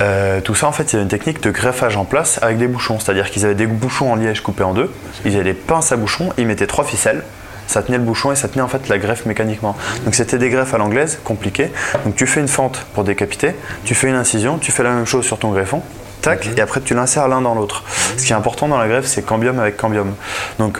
Euh, 0.00 0.40
tout 0.40 0.54
ça, 0.54 0.68
en 0.68 0.72
fait, 0.72 0.84
il 0.84 0.92
y 0.92 0.96
avait 0.96 1.02
une 1.02 1.08
technique 1.08 1.42
de 1.42 1.50
greffage 1.50 1.96
en 1.96 2.04
place 2.04 2.38
avec 2.40 2.56
des 2.58 2.68
bouchons. 2.68 3.00
C'est-à-dire 3.00 3.30
qu'ils 3.30 3.44
avaient 3.44 3.56
des 3.56 3.66
bouchons 3.66 4.12
en 4.12 4.14
liège 4.14 4.42
coupés 4.42 4.62
en 4.62 4.74
deux, 4.74 4.92
ils 5.24 5.34
avaient 5.34 5.42
des 5.42 5.54
pinces 5.54 5.90
à 5.90 5.96
bouchons, 5.96 6.28
ils 6.38 6.46
mettaient 6.46 6.68
trois 6.68 6.84
ficelles, 6.84 7.24
ça 7.68 7.82
tenait 7.82 7.98
le 7.98 8.04
bouchon 8.04 8.32
et 8.32 8.36
ça 8.36 8.48
tenait 8.48 8.62
en 8.62 8.68
fait 8.68 8.88
la 8.88 8.98
greffe 8.98 9.26
mécaniquement. 9.26 9.76
Donc 10.04 10.16
c'était 10.16 10.38
des 10.38 10.50
greffes 10.50 10.74
à 10.74 10.78
l'anglaise, 10.78 11.20
compliquées. 11.22 11.70
Donc 12.04 12.16
tu 12.16 12.26
fais 12.26 12.40
une 12.40 12.48
fente 12.48 12.84
pour 12.94 13.04
décapiter, 13.04 13.54
tu 13.84 13.94
fais 13.94 14.08
une 14.08 14.16
incision, 14.16 14.58
tu 14.58 14.72
fais 14.72 14.82
la 14.82 14.90
même 14.90 15.06
chose 15.06 15.24
sur 15.24 15.38
ton 15.38 15.52
greffon, 15.52 15.82
tac, 16.22 16.48
et 16.56 16.60
après 16.60 16.80
tu 16.80 16.94
l'insères 16.94 17.28
l'un 17.28 17.42
dans 17.42 17.54
l'autre. 17.54 17.84
Ce 18.16 18.24
qui 18.24 18.32
est 18.32 18.36
important 18.36 18.66
dans 18.66 18.78
la 18.78 18.88
greffe, 18.88 19.06
c'est 19.06 19.22
cambium 19.22 19.60
avec 19.60 19.76
cambium. 19.76 20.14
Donc 20.58 20.78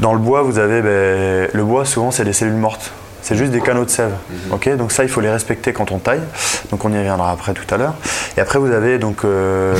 dans 0.00 0.12
le 0.12 0.20
bois, 0.20 0.42
vous 0.42 0.58
avez 0.58 0.80
ben, 0.80 1.48
le 1.52 1.64
bois, 1.64 1.84
souvent 1.84 2.10
c'est 2.10 2.24
des 2.24 2.32
cellules 2.32 2.54
mortes. 2.54 2.92
C'est 3.28 3.34
juste 3.36 3.52
des 3.52 3.60
canaux 3.60 3.84
de 3.84 3.90
sève. 3.90 4.12
ok? 4.50 4.74
Donc 4.78 4.90
ça, 4.90 5.02
il 5.02 5.10
faut 5.10 5.20
les 5.20 5.28
respecter 5.30 5.74
quand 5.74 5.92
on 5.92 5.98
taille. 5.98 6.22
Donc 6.70 6.82
on 6.86 6.92
y 6.92 6.96
reviendra 6.96 7.30
après 7.30 7.52
tout 7.52 7.66
à 7.74 7.76
l'heure. 7.76 7.92
Et 8.38 8.40
après, 8.40 8.58
vous 8.58 8.72
avez 8.72 8.98
donc. 8.98 9.22
euh, 9.26 9.74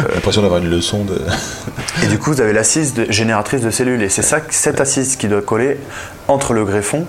l'impression 0.14 0.42
d'avoir 0.42 0.60
une 0.60 0.68
leçon 0.68 1.04
de. 1.04 1.20
et 2.02 2.08
du 2.08 2.18
coup, 2.18 2.32
vous 2.32 2.40
avez 2.40 2.52
l'assise 2.52 2.92
de- 2.94 3.06
génératrice 3.08 3.60
de 3.60 3.70
cellules. 3.70 4.02
Et 4.02 4.08
c'est 4.08 4.22
ça, 4.22 4.38
cette 4.50 4.80
assise 4.80 5.14
qui 5.14 5.28
doit 5.28 5.42
coller 5.42 5.78
entre 6.26 6.54
le 6.54 6.64
greffon 6.64 7.06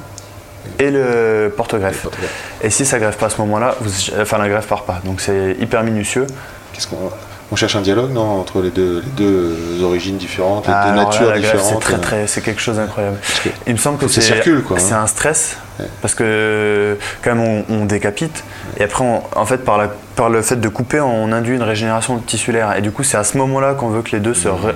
et 0.78 0.92
le 0.92 1.52
porte-greffe. 1.58 2.06
Et 2.62 2.70
si 2.70 2.86
ça 2.86 3.00
greffe 3.00 3.18
pas 3.18 3.26
à 3.26 3.30
ce 3.32 3.42
moment-là, 3.42 3.76
vous- 3.82 4.12
enfin 4.22 4.38
la 4.38 4.50
greffe 4.50 4.68
part 4.68 4.84
pas. 4.84 5.02
Donc 5.06 5.22
c'est 5.22 5.56
hyper 5.60 5.84
minutieux. 5.84 6.28
qu'est-ce 6.74 6.86
qu'on 6.86 7.10
On 7.54 7.56
cherche 7.56 7.76
un 7.76 7.82
dialogue, 7.82 8.12
non, 8.12 8.40
entre 8.40 8.64
les 8.64 8.72
deux, 8.72 9.04
les 9.06 9.12
deux 9.26 9.84
origines 9.84 10.18
différentes, 10.18 10.66
les 10.66 10.74
Ah, 10.76 10.90
deux 10.90 10.96
là, 10.96 11.04
natures 11.04 11.32
différentes. 11.34 11.62
C'est 11.70 11.80
très, 11.80 11.94
euh, 11.94 11.98
très, 12.00 12.26
c'est 12.28 12.42
quelque 12.42 12.60
chose 12.60 12.78
d'incroyable. 12.78 13.18
que 13.44 13.50
Il 13.68 13.74
me 13.74 13.78
semble 13.78 14.00
que 14.00 14.08
c'est 14.08 14.22
circule, 14.22 14.64
quoi, 14.64 14.80
c'est 14.80 14.96
hein. 14.96 15.02
un 15.04 15.08
stress 15.08 15.58
Ouais. 15.80 15.86
parce 16.02 16.16
que 16.16 16.98
quand 17.24 17.36
même 17.36 17.64
on, 17.70 17.82
on 17.82 17.86
décapite 17.86 18.44
et 18.78 18.84
après 18.84 19.04
on- 19.04 19.22
en 19.36 19.46
fait 19.46 19.58
par, 19.58 19.78
la, 19.80 19.90
par 20.16 20.30
le 20.30 20.42
fait 20.42 20.58
de 20.58 20.70
couper 20.70 21.00
on 21.00 21.32
induit 21.32 21.56
une 21.56 21.64
régénération 21.64 22.18
tissulaire 22.20 22.76
et 22.78 22.82
du 22.82 22.92
coup 22.92 23.04
c'est 23.04 23.18
à 23.18 23.24
ce 23.24 23.38
moment-là 23.38 23.74
qu'on 23.74 23.90
veut 23.90 24.02
que 24.04 24.12
les 24.12 24.20
deux 24.20 24.34
se 24.34 24.48
re- 24.48 24.74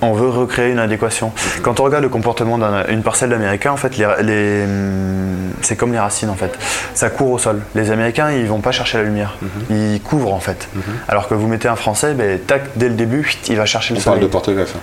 on 0.00 0.12
veut 0.12 0.28
recréer 0.28 0.70
une 0.72 0.78
adéquation. 0.80 1.32
Quand 1.62 1.78
on 1.80 1.84
regarde 1.84 2.02
le 2.02 2.08
comportement 2.08 2.58
d'une 2.88 3.02
parcelle 3.02 3.30
d'Américains 3.30 3.72
en 3.72 3.76
fait 3.76 3.96
les, 3.96 4.06
les, 4.22 4.64
hum, 4.64 5.52
c'est 5.60 5.76
comme 5.76 5.92
les 5.92 5.98
racines 6.00 6.30
en 6.30 6.34
fait. 6.34 6.58
Ça 6.94 7.10
court 7.10 7.30
au 7.30 7.38
sol. 7.38 7.60
Les 7.74 7.90
Américains 7.92 8.32
ils 8.32 8.46
vont 8.46 8.60
pas 8.60 8.72
chercher 8.72 8.98
la 8.98 9.04
lumière. 9.04 9.36
Ils 9.70 10.00
couvrent 10.02 10.34
en 10.34 10.40
fait. 10.40 10.68
Alors 11.08 11.28
que 11.28 11.34
vous 11.34 11.46
mettez 11.46 11.68
un 11.68 11.76
Français 11.76 12.14
ben, 12.14 12.38
tac 12.40 12.62
dès 12.76 12.88
le 12.88 12.94
début 12.94 13.30
il 13.48 13.56
va 13.56 13.66
chercher 13.66 13.94
On 13.94 13.98
le 13.98 14.02
parle 14.02 14.16
soleil. 14.16 14.28
de 14.28 14.32
porte-greffe. 14.32 14.74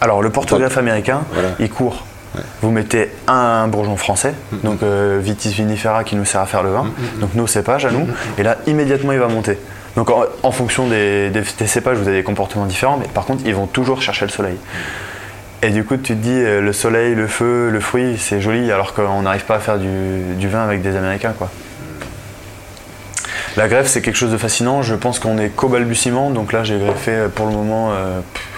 Alors 0.00 0.20
le 0.22 0.30
porte-greffe 0.30 0.76
américain, 0.78 1.22
Voilà. 1.32 1.50
il 1.60 1.70
court. 1.70 2.04
Vous 2.62 2.70
mettez 2.70 3.10
un 3.28 3.68
bourgeon 3.68 3.96
français, 3.96 4.34
donc 4.64 4.82
euh, 4.82 5.20
Vitis 5.22 5.50
vinifera 5.50 6.04
qui 6.04 6.16
nous 6.16 6.24
sert 6.24 6.40
à 6.40 6.46
faire 6.46 6.62
le 6.62 6.70
vin, 6.70 6.86
donc 7.20 7.34
nos 7.34 7.46
cépages 7.46 7.86
à 7.86 7.90
nous, 7.90 8.08
et 8.38 8.42
là 8.42 8.58
immédiatement 8.66 9.12
il 9.12 9.18
va 9.18 9.28
monter. 9.28 9.58
Donc 9.96 10.10
en, 10.10 10.50
fonction 10.50 10.88
des, 10.88 11.30
cépages, 11.66 11.98
vous 11.98 12.08
avez 12.08 12.18
des 12.18 12.24
comportements 12.24 12.66
différents, 12.66 12.96
mais 12.96 13.06
par 13.06 13.24
contre 13.24 13.44
ils 13.46 13.54
vont 13.54 13.66
toujours 13.66 14.02
chercher 14.02 14.24
le 14.24 14.30
soleil. 14.30 14.56
Et 15.62 15.70
du 15.70 15.84
coup 15.84 15.96
tu 15.96 16.02
te 16.02 16.12
dis 16.14 16.30
euh, 16.30 16.60
le 16.60 16.72
soleil, 16.72 17.14
le 17.14 17.28
feu, 17.28 17.70
le 17.70 17.80
fruit, 17.80 18.16
c'est 18.18 18.40
joli, 18.40 18.72
alors 18.72 18.94
qu'on 18.94 19.22
n'arrive 19.22 19.44
pas 19.44 19.56
à 19.56 19.60
faire 19.60 19.78
du, 19.78 20.48
vin 20.48 20.64
avec 20.64 20.82
des 20.82 20.96
Américains 20.96 21.34
quoi. 21.36 21.50
La 23.56 23.68
greffe 23.68 23.86
c'est 23.86 24.02
quelque 24.02 24.16
chose 24.16 24.32
de 24.32 24.36
fascinant, 24.36 24.82
je 24.82 24.96
pense 24.96 25.20
qu'on 25.20 25.38
est 25.38 25.50
qu'au 25.50 25.68
balbutiement, 25.68 26.30
donc 26.30 26.52
là 26.52 26.64
j'ai 26.64 26.78
greffé 26.78 27.12
euh, 27.12 27.28
pour 27.28 27.46
le 27.46 27.52
moment, 27.52 27.92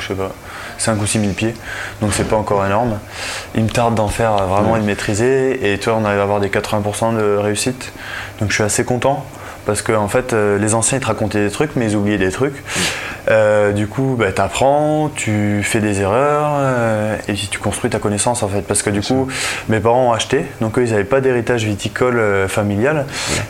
je 0.01 0.09
sais 0.09 0.15
pas, 0.15 0.33
5 0.79 1.01
ou 1.01 1.07
6 1.07 1.21
000 1.21 1.33
pieds, 1.33 1.55
donc 2.01 2.13
c'est 2.13 2.29
pas 2.29 2.37
encore 2.37 2.65
énorme. 2.67 2.99
Il 3.55 3.65
me 3.65 3.69
tarde 3.71 3.95
d'en 3.95 4.09
faire 4.09 4.33
euh, 4.37 4.47
vraiment 4.47 4.77
et 4.77 4.81
de 4.81 4.85
maîtriser, 4.85 5.73
et 5.73 5.79
toi 5.79 5.97
on 6.01 6.05
arrive 6.05 6.21
à 6.21 6.23
avoir 6.23 6.41
des 6.41 6.49
80% 6.49 7.17
de 7.17 7.37
réussite, 7.37 7.93
donc 8.41 8.51
je 8.51 8.55
suis 8.55 8.65
assez 8.65 8.85
content. 8.85 9.25
Parce 9.65 9.83
que 9.83 9.91
en 9.91 10.07
fait, 10.07 10.33
euh, 10.33 10.59
les 10.61 10.75
anciens 10.75 10.99
ils 10.99 11.01
te 11.01 11.09
racontaient 11.09 11.43
des 11.45 11.51
trucs, 11.51 11.75
mais 11.75 11.87
ils 11.91 11.97
oubliaient 11.97 12.19
des 12.19 12.31
trucs. 12.31 12.63
Euh, 13.29 13.73
du 13.73 13.89
coup, 13.89 14.15
bah, 14.17 14.31
tu 14.31 14.41
apprends, 14.41 15.11
tu 15.13 15.61
fais 15.65 15.81
des 15.81 16.01
erreurs, 16.01 16.51
euh, 16.55 17.17
et 17.27 17.33
puis 17.33 17.49
tu 17.51 17.59
construis 17.59 17.91
ta 17.91 17.99
connaissance 17.99 18.45
en 18.45 18.49
fait. 18.49 18.61
Parce 18.63 18.83
que 18.85 18.91
du 18.91 19.01
coup, 19.01 19.27
mes 19.69 19.81
parents 19.81 20.11
ont 20.11 20.13
acheté, 20.13 20.45
donc 20.61 20.79
eux 20.79 20.85
ils 20.85 20.93
n'avaient 20.93 21.03
pas 21.03 21.21
d'héritage 21.21 21.65
viticole 21.65 22.17
euh, 22.21 22.47
familial. 22.47 23.07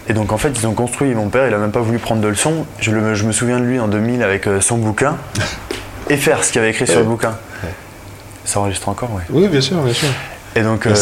Et 0.09 0.15
donc 0.15 0.33
en 0.33 0.39
fait, 0.39 0.53
ils 0.59 0.67
ont 0.67 0.73
construit. 0.73 1.15
Mon 1.15 1.29
père, 1.29 1.47
il 1.49 1.53
a 1.53 1.59
même 1.59 1.71
pas 1.71 1.81
voulu 1.81 1.99
prendre 1.99 2.23
de 2.23 2.29
leçons. 2.29 2.65
Je, 2.81 2.93
le- 2.93 3.15
je 3.15 3.25
me 3.27 3.33
souviens 3.33 3.59
de 3.61 3.65
lui 3.65 3.79
en 3.79 3.87
2000 3.89 4.23
avec 4.23 4.49
son 4.61 4.79
bouquin 4.79 5.17
et 6.09 6.17
faire 6.17 6.45
ce 6.45 6.53
qu'il 6.53 6.61
avait 6.61 6.71
écrit 6.71 6.87
sur 6.87 7.01
le 7.01 7.07
bouquin. 7.07 7.37
Ça 8.45 8.61
enregistre 8.61 8.89
encore, 8.89 9.13
ouais. 9.13 9.23
Oui, 9.31 9.49
bien 9.49 9.61
sûr, 9.61 9.79
bien 9.79 9.93
sûr. 9.93 10.09
Et 10.55 10.63
donc, 10.63 10.87
euh, 10.87 10.93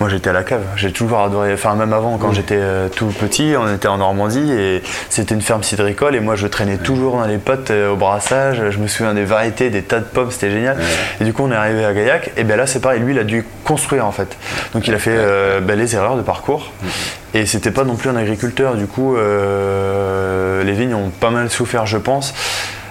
moi 0.00 0.08
j'étais 0.08 0.30
à 0.30 0.32
la 0.32 0.44
cave. 0.44 0.62
J'ai 0.76 0.92
toujours 0.92 1.20
adoré. 1.20 1.52
Enfin, 1.52 1.74
même 1.74 1.92
avant, 1.92 2.16
quand 2.18 2.32
j'étais 2.32 2.56
euh, 2.58 2.88
tout 2.88 3.08
petit, 3.08 3.54
on 3.58 3.74
était 3.74 3.88
en 3.88 3.98
Normandie 3.98 4.52
et 4.52 4.82
c'était 5.10 5.34
une 5.34 5.42
ferme 5.42 5.62
cidricole. 5.62 6.14
Et 6.14 6.20
moi, 6.20 6.36
je 6.36 6.46
traînais 6.46 6.78
toujours 6.78 7.18
dans 7.18 7.26
les 7.26 7.38
potes 7.38 7.70
euh, 7.70 7.92
au 7.92 7.96
brassage. 7.96 8.62
Je 8.70 8.78
me 8.78 8.86
souviens 8.86 9.12
des 9.12 9.24
variétés, 9.24 9.70
des 9.70 9.82
tas 9.82 10.00
de 10.00 10.04
pommes, 10.04 10.30
c'était 10.30 10.50
génial. 10.50 10.78
Et 11.20 11.24
du 11.24 11.32
coup, 11.32 11.42
on 11.42 11.50
est 11.50 11.56
arrivé 11.56 11.84
à 11.84 11.92
Gaillac. 11.92 12.30
Et 12.36 12.44
bien 12.44 12.56
là, 12.56 12.66
c'est 12.66 12.80
pareil. 12.80 13.00
Lui, 13.00 13.12
il 13.12 13.18
a 13.18 13.24
dû 13.24 13.44
construire 13.64 14.06
en 14.06 14.12
fait. 14.12 14.36
Donc, 14.72 14.86
il 14.88 14.94
a 14.94 14.98
fait 14.98 15.14
euh, 15.14 15.60
ben, 15.60 15.78
les 15.78 15.94
erreurs 15.94 16.16
de 16.16 16.22
parcours. 16.22 16.70
Et 17.34 17.46
c'était 17.46 17.72
pas 17.72 17.84
non 17.84 17.96
plus 17.96 18.08
un 18.10 18.16
agriculteur. 18.16 18.76
Du 18.76 18.86
coup, 18.86 19.16
les 20.62 20.72
vignes 20.72 20.94
ont 20.94 21.10
pas 21.10 21.30
mal 21.30 21.50
souffert, 21.50 21.86
je 21.86 21.98
pense. 21.98 22.34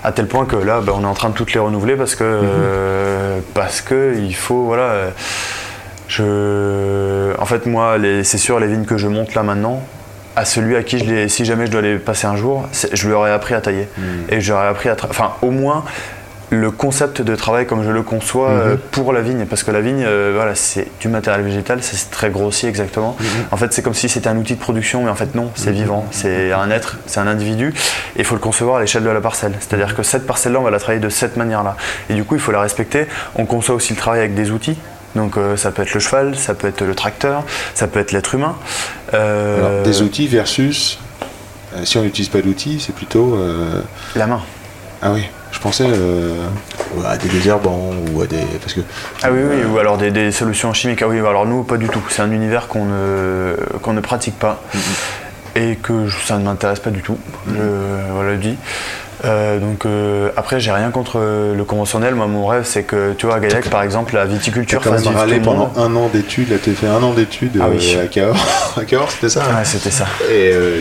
À 0.04 0.12
tel 0.12 0.28
point 0.28 0.46
que 0.46 0.58
là, 0.58 0.82
ben, 0.82 0.94
on 0.98 1.04
est 1.04 1.08
en 1.08 1.14
train 1.14 1.30
de 1.30 1.34
toutes 1.34 1.54
les 1.54 1.60
renouveler 1.60 1.96
parce 1.96 2.16
que, 2.16 2.24
euh, 2.26 3.40
parce 3.54 3.82
que 3.82 4.16
il 4.18 4.36
faut, 4.36 4.64
voilà. 4.66 4.84
euh, 4.84 5.10
je, 6.10 7.40
en 7.40 7.46
fait, 7.46 7.66
moi, 7.66 7.96
c'est 8.24 8.38
sûr, 8.38 8.60
les 8.60 8.68
vignes 8.68 8.86
que 8.86 8.98
je 8.98 9.08
monte 9.08 9.34
là 9.34 9.44
maintenant, 9.44 9.82
à 10.36 10.46
celui 10.46 10.76
à 10.76 10.84
qui 10.84 11.00
je 11.00 11.06
les, 11.06 11.30
si 11.30 11.46
jamais 11.46 11.68
je 11.68 11.72
dois 11.72 11.82
les 11.82 11.98
passer 11.98 12.28
un 12.28 12.36
jour, 12.36 12.68
je 12.92 13.08
lui 13.08 13.14
aurais 13.14 13.32
appris 13.32 13.54
à 13.54 13.62
tailler. 13.62 13.88
Et 14.30 14.42
j'aurais 14.42 14.68
appris 14.68 14.90
à, 14.90 14.96
enfin, 15.10 15.34
au 15.42 15.52
moins 15.52 15.86
le 16.54 16.72
concept 16.72 17.22
de 17.22 17.36
travail 17.36 17.66
comme 17.66 17.84
je 17.84 17.90
le 17.90 18.04
conçois 18.04 18.50
euh, 18.50 18.76
pour 18.92 19.12
la 19.12 19.22
vigne, 19.22 19.46
parce 19.46 19.64
que 19.64 19.72
la 19.72 19.82
vigne, 19.82 20.04
euh, 20.06 20.32
voilà, 20.36 20.56
c'est 20.56 20.88
du 21.00 21.08
matériel 21.08 21.44
végétal, 21.44 21.80
c'est 21.82 22.12
très 22.12 22.30
grossier 22.30 22.70
exactement. 22.70 23.18
En 23.52 23.58
fait, 23.58 23.74
c'est 23.74 23.82
comme 23.82 23.94
si 23.94 24.08
c'était 24.08 24.30
un 24.30 24.38
outil 24.38 24.54
de 24.54 24.60
production, 24.60 25.04
mais 25.04 25.10
en 25.10 25.16
fait 25.16 25.36
non, 25.36 25.50
c'est 25.56 25.72
vivant, 25.72 26.06
c'est 26.12 26.52
un 26.52 26.70
être, 26.70 26.98
c'est 27.06 27.20
un 27.20 27.28
individu, 27.28 27.74
et 28.16 28.20
il 28.20 28.26
faut 28.26 28.36
le 28.36 28.42
concevoir 28.42 28.78
à 28.78 28.82
l'échelle 28.82 29.04
de 29.04 29.10
la 29.10 29.22
parcelle. 29.22 29.54
C'est-à-dire 29.60 29.96
que 29.96 30.04
cette 30.04 30.28
parcelle-là, 30.28 30.60
on 30.60 30.64
va 30.64 30.72
la 30.72 30.80
travailler 30.80 31.02
de 31.02 31.10
cette 31.10 31.38
manière-là, 31.38 31.76
et 32.10 32.14
du 32.14 32.24
coup, 32.24 32.36
il 32.36 32.42
faut 32.42 32.52
la 32.52 32.62
respecter. 32.62 33.08
On 33.36 33.46
conçoit 33.46 33.76
aussi 33.76 33.94
le 33.94 34.00
travail 34.00 34.20
avec 34.20 34.36
des 34.36 34.52
outils. 34.52 34.78
Donc 35.16 35.38
euh, 35.38 35.58
ça 35.58 35.72
peut 35.72 35.84
être 35.84 35.94
le 35.94 36.00
cheval, 36.00 36.36
ça 36.36 36.56
peut 36.56 36.68
être 36.68 36.82
le 36.82 36.96
tracteur, 36.96 37.44
ça 37.76 37.88
peut 37.88 38.00
être 38.00 38.12
l'être 38.12 38.34
humain. 38.34 38.56
Euh, 39.14 39.58
Alors, 39.60 39.84
des 39.84 40.02
outils 40.02 40.28
versus. 40.28 41.00
si 41.84 41.98
on 41.98 42.02
n'utilise 42.02 42.30
pas 42.30 42.42
d'outils, 42.42 42.80
c'est 42.80 42.96
plutôt. 42.96 43.38
La 44.16 44.26
main. 44.26 44.42
Ah 45.04 45.12
oui, 45.12 45.28
je 45.54 45.60
pensais. 45.60 45.86
euh, 45.88 46.36
à 47.06 47.18
des 47.18 47.30
désherbants 47.30 47.92
ou 48.14 48.22
à 48.22 48.28
des. 48.28 48.38
Parce 48.62 48.74
que. 48.74 48.82
Ah 49.24 49.30
oui, 49.32 49.40
oui, 49.50 49.64
ou 49.72 49.78
alors 49.80 49.98
des, 49.98 50.12
des 50.12 50.32
solutions 50.32 50.74
chimiques. 50.74 51.02
Ah 51.02 51.08
oui, 51.08 51.20
alors 51.20 51.46
nous, 51.46 51.64
pas 51.64 51.78
du 51.78 51.88
tout. 51.88 52.02
C'est 52.10 52.22
un 52.22 52.32
univers 52.32 52.68
qu'on 52.68 52.86
ne, 52.86 53.56
qu'on 53.82 53.94
ne 53.94 54.02
pratique 54.02 54.38
pas 54.38 54.62
et 55.56 55.76
que 55.76 56.08
je- 56.08 56.18
ça 56.26 56.38
ne 56.38 56.44
m'intéresse 56.44 56.80
pas 56.80 56.90
du 56.92 57.02
tout. 57.02 57.18
Je 57.48 57.54
voilà, 58.12 58.32
le 58.32 58.38
dis. 58.38 58.56
Euh, 59.26 59.58
donc 59.60 59.86
euh, 59.86 60.32
après, 60.36 60.60
j'ai 60.60 60.72
rien 60.74 60.90
contre 60.92 61.14
euh, 61.18 61.56
le 61.56 61.64
conventionnel. 61.64 62.14
Moi, 62.14 62.28
mon 62.28 62.46
rêve, 62.46 62.64
c'est 62.66 62.84
que 62.84 63.14
tu 63.18 63.26
vois, 63.26 63.36
à 63.36 63.40
Gaillac, 63.40 63.70
par 63.70 63.82
exemple, 63.82 64.16
la 64.16 64.26
viticulture 64.26 64.82
quand 64.84 64.92
fasse 64.92 65.04
vivre 65.04 65.26
tout 65.26 65.42
pendant 65.42 65.72
un 65.78 65.96
an 65.96 66.10
d'études, 66.14 66.50
là 66.52 66.58
tu 66.62 66.72
as 66.72 66.74
fait 66.74 66.88
un 66.88 67.02
an 67.02 67.14
d'études 67.14 67.58
Ah 67.62 67.68
euh, 67.68 67.76
oui. 67.78 67.98
à 67.98 68.08
Cahors, 68.08 68.36
à 68.78 68.84
Cahors, 68.84 69.10
c'était 69.12 69.30
ça 69.30 69.44
hein 69.50 69.56
Ouais, 69.60 69.64
c'était 69.66 69.92
ça. 69.92 70.06
Et 70.30 70.52
euh, 70.52 70.80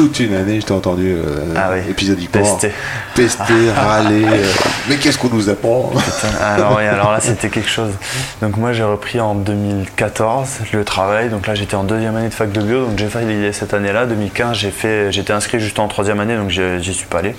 toute 0.00 0.18
une 0.20 0.34
année, 0.34 0.58
je 0.62 0.64
t'ai 0.66 0.72
entendu 0.72 1.12
euh, 1.14 1.52
Ah 1.54 1.68
oui. 1.74 1.80
épisodiquement 1.90 2.40
Pester. 2.40 2.72
pester, 3.14 3.70
râler. 3.76 4.24
euh, 4.24 4.46
mais 4.88 4.96
qu'est-ce 4.96 5.18
qu'on 5.18 5.28
nous 5.28 5.50
apprend 5.50 5.90
Putain, 5.94 6.28
Alors, 6.42 6.76
oui, 6.78 6.84
alors 6.86 7.12
là, 7.12 7.20
c'était 7.20 7.50
quelque 7.50 7.68
chose. 7.68 7.92
Donc 8.40 8.56
moi, 8.56 8.72
j'ai 8.72 8.82
repris 8.82 9.20
en 9.20 9.34
2014 9.34 10.48
le 10.72 10.84
travail. 10.84 11.28
Donc 11.28 11.46
là, 11.46 11.54
j'étais 11.54 11.74
en 11.74 11.84
deuxième 11.84 12.16
année 12.16 12.30
de 12.30 12.34
fac 12.34 12.50
de 12.50 12.62
bio. 12.62 12.86
Donc 12.86 12.96
j'ai 12.98 13.08
validé 13.08 13.52
cette 13.52 13.74
année-là. 13.74 14.06
2015, 14.06 14.56
j'ai 14.56 14.70
fait, 14.70 15.12
j'étais 15.12 15.34
inscrit 15.34 15.60
juste 15.60 15.78
en 15.78 15.86
troisième 15.86 16.18
année, 16.20 16.36
donc 16.38 16.48
j'y 16.48 16.94
suis 16.94 17.06
pas 17.06 17.18
allé. 17.18 17.34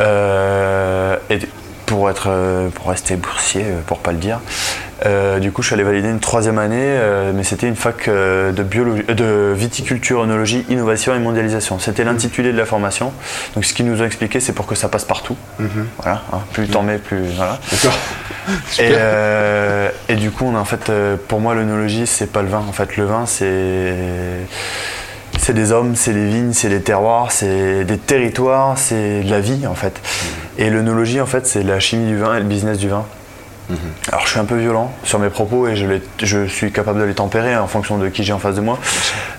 Euh, 0.00 1.11
et 1.11 1.11
pour 1.92 2.08
être, 2.08 2.28
euh, 2.28 2.70
pour 2.70 2.88
rester 2.88 3.16
boursier, 3.16 3.64
euh, 3.66 3.80
pour 3.86 3.98
pas 3.98 4.12
le 4.12 4.18
dire. 4.18 4.40
Euh, 5.04 5.40
du 5.40 5.52
coup, 5.52 5.60
je 5.60 5.66
suis 5.66 5.74
allé 5.74 5.84
valider 5.84 6.08
une 6.08 6.20
troisième 6.20 6.56
année, 6.56 6.78
euh, 6.80 7.32
mais 7.34 7.44
c'était 7.44 7.68
une 7.68 7.76
fac 7.76 8.08
euh, 8.08 8.50
de, 8.50 8.62
biologie, 8.62 9.02
de 9.02 9.52
viticulture, 9.54 10.22
œnologie, 10.22 10.64
innovation 10.70 11.14
et 11.14 11.18
mondialisation. 11.18 11.78
C'était 11.78 12.04
l'intitulé 12.04 12.50
de 12.50 12.56
la 12.56 12.64
formation. 12.64 13.12
Donc, 13.54 13.66
ce 13.66 13.74
qu'ils 13.74 13.84
nous 13.84 14.00
ont 14.00 14.06
expliqué, 14.06 14.40
c'est 14.40 14.54
pour 14.54 14.66
que 14.66 14.74
ça 14.74 14.88
passe 14.88 15.04
partout. 15.04 15.36
Voilà, 15.98 16.22
hein, 16.32 16.38
plus 16.54 16.66
t'en 16.66 16.82
mets, 16.82 16.96
plus 16.96 17.24
voilà. 17.36 17.58
D'accord. 17.70 17.98
Et, 18.80 18.92
et 20.08 20.16
du 20.16 20.32
coup, 20.32 20.46
on 20.46 20.56
a, 20.56 20.58
en 20.58 20.64
fait, 20.64 20.90
pour 21.28 21.38
moi, 21.38 21.54
l'œnologie, 21.54 22.08
c'est 22.08 22.26
pas 22.26 22.42
le 22.42 22.48
vin. 22.48 22.64
En 22.68 22.72
fait, 22.72 22.96
le 22.96 23.04
vin, 23.04 23.24
c'est 23.24 23.94
c'est 25.38 25.54
des 25.54 25.72
hommes, 25.72 25.96
c'est 25.96 26.12
des 26.12 26.26
vignes, 26.28 26.52
c'est 26.52 26.68
des 26.68 26.82
terroirs, 26.82 27.32
c'est 27.32 27.84
des 27.84 27.98
territoires, 27.98 28.78
c'est 28.78 29.22
de 29.22 29.30
la 29.30 29.40
vie, 29.40 29.66
en 29.66 29.74
fait. 29.74 30.00
Et 30.58 30.70
l'œnologie, 30.70 31.20
en 31.20 31.26
fait, 31.26 31.46
c'est 31.46 31.62
la 31.62 31.80
chimie 31.80 32.06
du 32.06 32.16
vin 32.18 32.34
et 32.36 32.38
le 32.40 32.44
business 32.46 32.78
du 32.78 32.88
vin. 32.88 33.04
Alors, 34.08 34.24
je 34.26 34.30
suis 34.32 34.38
un 34.40 34.44
peu 34.44 34.56
violent 34.58 34.92
sur 35.02 35.18
mes 35.18 35.30
propos 35.30 35.66
et 35.66 35.76
je, 35.76 35.86
les- 35.86 36.02
je 36.22 36.46
suis 36.46 36.72
capable 36.72 37.00
de 37.00 37.04
les 37.04 37.14
tempérer 37.14 37.56
en 37.56 37.66
fonction 37.66 37.96
de 37.96 38.08
qui 38.08 38.22
j'ai 38.22 38.34
en 38.34 38.38
face 38.38 38.56
de 38.56 38.60
moi. 38.60 38.78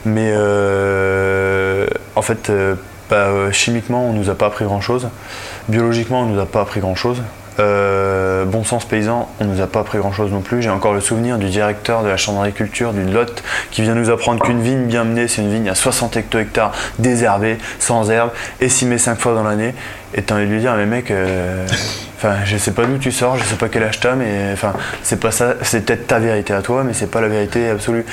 Mais 0.06 0.32
euh, 0.34 1.86
en 2.16 2.22
fait, 2.24 2.50
euh, 2.50 2.74
bah, 3.12 3.16
euh, 3.28 3.52
chimiquement, 3.52 4.08
on 4.10 4.14
nous 4.14 4.30
a 4.32 4.36
pas 4.36 4.48
appris 4.48 4.66
grand-chose. 4.66 5.10
Biologiquement, 5.70 6.22
on 6.22 6.26
nous 6.26 6.40
a 6.42 6.46
pas 6.48 6.62
appris 6.62 6.80
grand-chose. 6.80 7.22
Euh, 7.60 8.46
bon 8.46 8.64
sens 8.64 8.86
paysan, 8.86 9.30
on 9.40 9.46
nous 9.46 9.62
a 9.62 9.68
pas 9.68 9.82
appris 9.82 9.98
grand-chose 10.00 10.32
non 10.32 10.42
plus. 10.42 10.62
J'ai 10.62 10.70
encore 10.70 10.94
le 10.94 11.02
souvenir 11.02 11.38
du 11.38 11.50
directeur 11.50 12.04
de 12.04 12.08
la 12.08 12.18
chambre 12.18 12.42
d'agriculture 12.42 12.94
d'une 12.94 13.14
Lotte 13.14 13.44
qui 13.72 13.82
vient 13.82 13.96
nous 13.96 14.10
apprendre 14.10 14.42
qu'une 14.44 14.62
vigne 14.62 14.86
bien 14.86 15.04
menée, 15.04 15.28
c'est 15.28 15.42
une 15.42 15.52
vigne 15.52 15.70
à 15.70 15.76
60 15.76 16.18
hecto-hectares, 16.18 16.72
désherbée, 17.00 17.58
sans 17.80 18.10
herbe, 18.10 18.32
essimée 18.60 18.98
5 18.98 19.20
fois 19.20 19.34
dans 19.34 19.44
l'année. 19.44 19.76
Et 20.16 20.22
t'as 20.22 20.36
envie 20.36 20.46
de 20.46 20.52
lui 20.52 20.60
dire, 20.60 20.76
mais 20.76 20.86
mec, 20.86 21.12
euh, 21.12 21.68
je 22.46 22.58
sais 22.58 22.72
pas 22.72 22.86
d'où 22.86 22.98
tu 22.98 23.12
sors, 23.12 23.38
je 23.38 23.44
sais 23.44 23.56
pas 23.56 23.70
quel 23.70 23.84
âge 23.84 24.00
t'as, 24.00 24.16
mais 24.16 24.56
c'est 25.02 25.20
peut-être 25.20 26.08
ta 26.08 26.20
vérité 26.20 26.54
à 26.54 26.62
toi, 26.62 26.84
mais 26.84 26.94
c'est 26.94 27.10
pas 27.10 27.22
la 27.22 27.28
vérité 27.28 27.70
absolue. 27.70 28.06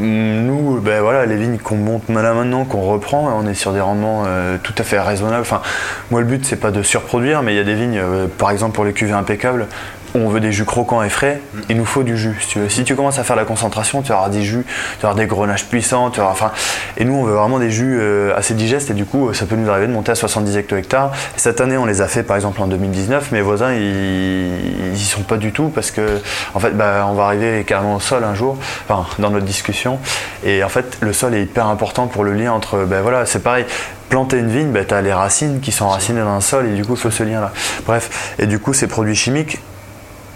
Nous, 0.00 0.80
ben 0.80 1.00
voilà, 1.02 1.24
les 1.26 1.36
vignes 1.36 1.58
qu'on 1.58 1.76
monte 1.76 2.08
là 2.08 2.34
maintenant, 2.34 2.64
qu'on 2.64 2.82
reprend, 2.82 3.32
on 3.38 3.46
est 3.46 3.54
sur 3.54 3.72
des 3.72 3.80
rendements 3.80 4.24
euh, 4.26 4.56
tout 4.62 4.74
à 4.78 4.82
fait 4.82 4.98
raisonnables. 5.00 5.42
Enfin, 5.42 5.62
moi, 6.10 6.20
le 6.20 6.26
but, 6.26 6.44
c'est 6.44 6.56
pas 6.56 6.70
de 6.70 6.82
surproduire, 6.82 7.42
mais 7.42 7.52
il 7.54 7.56
y 7.56 7.60
a 7.60 7.64
des 7.64 7.74
vignes, 7.74 8.00
euh, 8.02 8.26
par 8.26 8.50
exemple 8.50 8.74
pour 8.74 8.84
les 8.84 8.92
cuvées 8.92 9.12
impeccables, 9.12 9.68
on 10.14 10.28
veut 10.28 10.40
des 10.40 10.52
jus 10.52 10.64
croquants 10.64 11.02
et 11.02 11.08
frais, 11.08 11.40
il 11.68 11.76
nous 11.76 11.84
faut 11.84 12.02
du 12.02 12.16
jus. 12.16 12.36
Si 12.40 12.48
tu, 12.48 12.58
veux. 12.60 12.68
Si 12.68 12.84
tu 12.84 12.94
commences 12.94 13.18
à 13.18 13.24
faire 13.24 13.36
la 13.36 13.44
concentration, 13.44 14.02
tu 14.02 14.12
auras 14.12 14.28
des 14.28 14.42
jus, 14.42 14.64
tu 15.00 15.06
auras 15.06 15.14
des 15.14 15.26
grenages 15.26 15.66
puissants, 15.66 16.10
tu 16.10 16.20
auras, 16.20 16.30
enfin, 16.30 16.52
et 16.96 17.04
nous 17.04 17.14
on 17.14 17.24
veut 17.24 17.34
vraiment 17.34 17.58
des 17.58 17.70
jus 17.70 17.98
euh, 18.00 18.36
assez 18.36 18.54
digestes 18.54 18.90
et 18.90 18.94
du 18.94 19.04
coup 19.04 19.34
ça 19.34 19.46
peut 19.46 19.56
nous 19.56 19.68
arriver 19.68 19.88
de 19.88 19.92
monter 19.92 20.12
à 20.12 20.14
70 20.14 20.56
hecto-hectares. 20.56 21.12
Cette 21.36 21.60
année 21.60 21.76
on 21.76 21.84
les 21.84 22.00
a 22.00 22.06
fait 22.06 22.22
par 22.22 22.36
exemple 22.36 22.62
en 22.62 22.66
2019, 22.66 23.32
mes 23.32 23.40
voisins 23.40 23.72
ils, 23.72 24.92
ils 24.92 24.94
y 24.94 25.04
sont 25.04 25.22
pas 25.22 25.36
du 25.36 25.52
tout 25.52 25.68
parce 25.68 25.90
que 25.90 26.20
en 26.54 26.60
fait 26.60 26.70
bah, 26.70 27.06
on 27.08 27.14
va 27.14 27.24
arriver 27.24 27.64
carrément 27.64 27.96
au 27.96 28.00
sol 28.00 28.22
un 28.22 28.34
jour, 28.34 28.56
enfin 28.88 29.06
dans 29.18 29.30
notre 29.30 29.46
discussion, 29.46 29.98
et 30.44 30.62
en 30.62 30.68
fait 30.68 30.98
le 31.00 31.12
sol 31.12 31.34
est 31.34 31.42
hyper 31.42 31.66
important 31.66 32.06
pour 32.06 32.22
le 32.22 32.34
lien 32.34 32.52
entre, 32.52 32.84
ben 32.84 33.02
voilà 33.02 33.26
c'est 33.26 33.42
pareil, 33.42 33.64
planter 34.08 34.38
une 34.38 34.50
vigne, 34.50 34.70
ben, 34.70 34.84
tu 34.86 34.94
as 34.94 35.02
les 35.02 35.12
racines 35.12 35.60
qui 35.60 35.72
sont 35.72 35.86
enracinées 35.86 36.20
dans 36.20 36.36
le 36.36 36.40
sol 36.40 36.66
et 36.66 36.74
du 36.74 36.84
coup 36.84 36.92
il 36.92 37.00
faut 37.00 37.10
ce 37.10 37.24
lien 37.24 37.40
là. 37.40 37.52
Bref, 37.84 38.34
et 38.38 38.46
du 38.46 38.60
coup 38.60 38.72
ces 38.72 38.86
produits 38.86 39.16
chimiques 39.16 39.58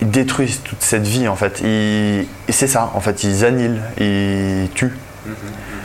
ils 0.01 0.11
détruisent 0.11 0.61
toute 0.63 0.83
cette 0.83 1.07
vie 1.07 1.29
en 1.29 1.37
fait. 1.37 1.61
Ils- 1.63 2.27
c'est 2.53 2.67
ça, 2.67 2.91
en 2.95 3.01
fait, 3.01 3.25
ils 3.25 3.45
annihilent, 3.45 3.81
ils 4.01 4.69
tuent. 4.75 4.97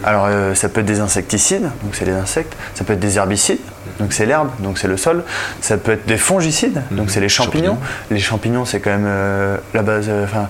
Alors 0.06 0.26
euh, 0.28 0.54
ça 0.54 0.67
peut 0.69 0.82
être 0.82 0.86
des 0.86 0.99
insecticides, 0.99 1.63
donc 1.84 1.95
c'est 1.95 2.06
les 2.06 2.12
insectes, 2.13 2.54
ça 2.76 2.84
peut 2.84 2.93
être 2.93 2.99
des 2.99 3.17
herbicides, 3.17 3.60
donc 3.99 4.12
c'est 4.13 4.26
l'herbe, 4.26 4.49
donc 4.60 4.78
c'est 4.78 4.88
le 4.89 4.97
sol, 4.97 5.23
ça 5.62 5.78
peut 5.78 5.93
être 5.93 6.06
des 6.06 6.17
fongicides, 6.17 6.82
donc 6.91 7.10
c'est 7.10 7.21
les 7.21 7.30
champignons. 7.30 7.78
Les 8.12 8.19
champignons 8.19 8.65
c'est 8.65 8.80
quand 8.82 8.89
même 8.91 9.06
euh, 9.08 9.58
la 9.73 9.82
base, 9.82 10.06
euh, 10.10 10.26
enfin 10.26 10.49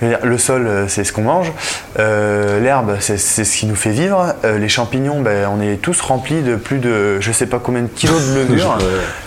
le 0.00 0.38
sol 0.38 0.66
euh, 0.66 0.88
c'est 0.88 1.04
ce 1.04 1.12
qu'on 1.12 1.22
mange, 1.22 1.52
Euh, 1.98 2.60
l'herbe 2.60 2.96
c'est 3.00 3.16
ce 3.18 3.56
qui 3.56 3.66
nous 3.66 3.74
fait 3.74 3.90
vivre, 3.90 4.34
Euh, 4.44 4.58
les 4.58 4.68
champignons 4.68 5.20
ben, 5.20 5.48
on 5.52 5.60
est 5.60 5.76
tous 5.82 6.00
remplis 6.00 6.42
de 6.42 6.54
plus 6.56 6.78
de 6.78 7.18
je 7.20 7.32
sais 7.32 7.46
pas 7.46 7.58
combien 7.58 7.82
de 7.82 7.88
kilos 7.88 8.20
de 8.28 8.34
levure. 8.38 8.78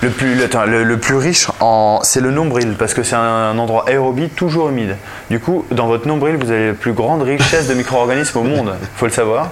Le 0.01 0.09
plus, 0.09 0.35
le, 0.35 0.45
attends, 0.45 0.65
le- 0.65 0.83
le 0.83 0.97
plus 0.97 1.15
riche, 1.15 1.47
en, 1.59 1.99
c'est 2.03 2.21
le 2.21 2.31
nombril, 2.31 2.75
parce 2.79 2.93
que 2.93 3.03
c'est 3.03 3.15
un, 3.15 3.57
endroit 3.57 3.85
aérobie 3.87 4.29
toujours 4.29 4.69
humide. 4.69 4.95
Du 5.29 5.39
coup, 5.39 5.65
dans 5.71 5.87
votre 5.87 6.07
nombril, 6.07 6.37
vous 6.37 6.49
avez 6.51 6.67
la 6.67 6.73
plus 6.73 6.93
grande 6.93 7.21
richesse 7.21 7.67
de 7.67 7.73
micro-organismes 7.73 8.37
au 8.39 8.43
monde, 8.43 8.73
faut 8.95 9.05
le 9.05 9.11
savoir. 9.11 9.49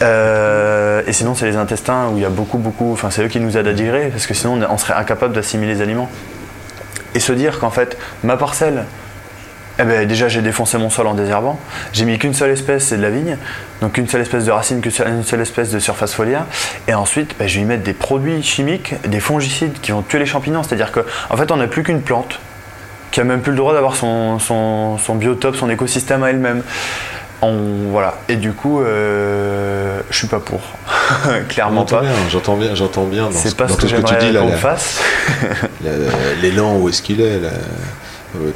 Euh, 0.00 1.02
et 1.06 1.12
sinon, 1.12 1.34
c'est 1.34 1.46
les 1.46 1.56
intestins 1.56 2.08
où 2.12 2.16
il 2.16 2.22
y 2.22 2.26
a 2.26 2.30
beaucoup, 2.30 2.58
beaucoup. 2.58 2.92
Enfin, 2.92 3.10
c'est 3.10 3.22
eux 3.24 3.28
qui 3.28 3.38
nous 3.40 3.56
aident 3.56 3.68
à 3.68 3.72
digérer, 3.72 4.08
parce 4.08 4.26
que 4.26 4.34
sinon, 4.34 4.58
on, 4.68 4.74
on 4.74 4.78
serait 4.78 4.94
incapable 4.94 5.34
d'assimiler 5.34 5.74
les 5.74 5.82
aliments. 5.82 6.08
Et 7.14 7.20
se 7.20 7.32
dire 7.32 7.58
qu'en 7.58 7.70
fait, 7.70 7.96
ma 8.24 8.36
parcelle, 8.36 8.84
eh 9.78 9.84
ben, 9.84 10.06
déjà, 10.06 10.28
j'ai 10.28 10.42
défoncé 10.42 10.76
mon 10.78 10.90
sol 10.90 11.06
en 11.06 11.14
désherbant. 11.14 11.58
J'ai 11.92 12.04
mis 12.04 12.18
qu'une 12.18 12.34
seule 12.34 12.50
espèce, 12.50 12.84
c'est 12.86 12.96
de 12.96 13.02
la 13.02 13.10
vigne. 13.10 13.36
Donc, 13.80 13.96
une 13.98 14.06
seule 14.08 14.20
espèce 14.20 14.44
de 14.44 14.50
racine, 14.50 14.80
qu'une 14.80 14.90
seule- 14.92 15.08
une 15.08 15.24
seule 15.24 15.40
espèce 15.40 15.70
de 15.70 15.78
surface 15.78 16.12
foliaire. 16.14 16.44
Et 16.88 16.94
ensuite, 16.94 17.34
ben, 17.38 17.48
je 17.48 17.56
vais 17.56 17.62
y 17.62 17.64
mettre 17.64 17.82
des 17.82 17.94
produits 17.94 18.42
chimiques, 18.42 18.94
des 19.08 19.20
fongicides 19.20 19.80
qui 19.80 19.92
vont 19.92 20.02
tuer 20.02 20.18
les 20.18 20.26
champignons. 20.26 20.62
C'est-à-dire 20.62 20.92
qu'en 20.92 21.02
en 21.30 21.36
fait, 21.36 21.50
on 21.50 21.56
n'a 21.56 21.66
plus 21.68 21.82
qu'une 21.82 22.02
plante 22.02 22.38
qui 23.10 23.20
a 23.20 23.24
même 23.24 23.40
plus 23.42 23.52
le 23.52 23.58
droit 23.58 23.74
d'avoir 23.74 23.94
son, 23.96 24.38
son, 24.38 24.96
son 24.98 25.14
biotope, 25.14 25.56
son 25.56 25.68
écosystème 25.68 26.22
à 26.22 26.30
elle-même. 26.30 26.62
On, 27.44 27.90
voilà. 27.90 28.14
Et 28.28 28.36
du 28.36 28.52
coup, 28.52 28.80
euh, 28.82 30.00
je 30.10 30.16
suis 30.16 30.28
pas 30.28 30.38
pour. 30.38 30.60
Clairement 31.48 31.84
pas. 31.84 32.00
bien, 32.02 32.10
j'entends 32.30 32.56
bien, 32.56 32.74
j'entends 32.74 33.04
bien 33.04 33.28
C'est 33.32 33.48
ce- 33.50 33.54
pas 33.56 33.66
dans 33.66 33.74
ce 33.74 33.78
que 33.78 33.82
que 33.82 33.86
tu 33.88 33.96
j'aimerais 33.96 34.16
dis 34.18 34.30
là. 34.32 34.40
qu'on 34.42 34.52
fasse. 34.52 35.00
L'élan, 36.42 36.76
où 36.76 36.88
est-ce 36.88 37.02
qu'il 37.02 37.20
est 37.20 37.38
là? 37.40 37.50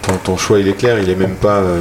Ton, 0.03 0.13
ton 0.17 0.37
choix, 0.37 0.59
il 0.59 0.69
est 0.69 0.75
clair, 0.75 0.99
il 0.99 1.09
est 1.11 1.15
même 1.15 1.35
pas. 1.37 1.57
euh, 1.59 1.81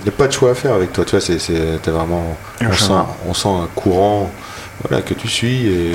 il 0.00 0.04
n'y 0.04 0.08
a 0.10 0.12
pas 0.18 0.26
de 0.26 0.32
choix 0.32 0.50
à 0.50 0.54
faire 0.54 0.74
avec 0.74 0.92
toi. 0.92 1.04
Tu 1.04 1.12
vois, 1.16 1.20
c'est, 1.20 1.90
vraiment. 1.90 2.36
On 2.60 2.72
sent, 2.72 2.92
on 3.28 3.34
sent 3.34 3.48
un 3.48 3.68
courant 3.74 4.30
voilà, 4.86 5.02
que 5.02 5.14
tu 5.14 5.28
suis 5.28 5.66
et, 5.66 5.92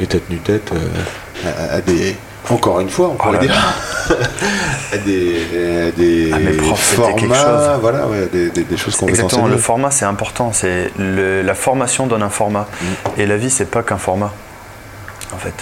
et 0.00 0.06
t'as 0.06 0.18
tenu 0.18 0.38
tête 0.38 0.72
euh, 0.72 1.48
à, 1.70 1.74
à 1.76 1.80
des. 1.80 2.16
Encore 2.48 2.78
une 2.80 2.88
fois, 2.90 3.08
on 3.08 3.14
pourrait 3.16 3.30
Oh 3.30 3.32
là 3.32 3.38
dire. 3.40 3.56
à 4.92 4.96
des, 4.98 5.88
à 5.88 5.90
des 5.90 6.30
Ah, 6.32 6.74
formats, 6.76 7.34
chose. 7.34 7.80
voilà, 7.80 8.06
ouais, 8.06 8.28
des, 8.32 8.50
des- 8.50 8.62
des 8.62 8.76
choses 8.76 8.94
qu'on 8.96 9.08
Exactement, 9.08 9.48
le 9.48 9.56
format 9.58 9.90
c'est 9.90 10.04
important. 10.04 10.52
C'est 10.52 10.90
le- 10.96 11.42
la 11.42 11.54
formation 11.54 12.06
donne 12.06 12.22
un 12.22 12.28
format. 12.30 12.68
Mm. 12.80 13.20
Et 13.20 13.26
la 13.26 13.36
vie 13.36 13.50
c'est 13.50 13.68
pas 13.68 13.82
qu'un 13.82 13.98
format, 13.98 14.32
en 15.34 15.38
fait. 15.38 15.54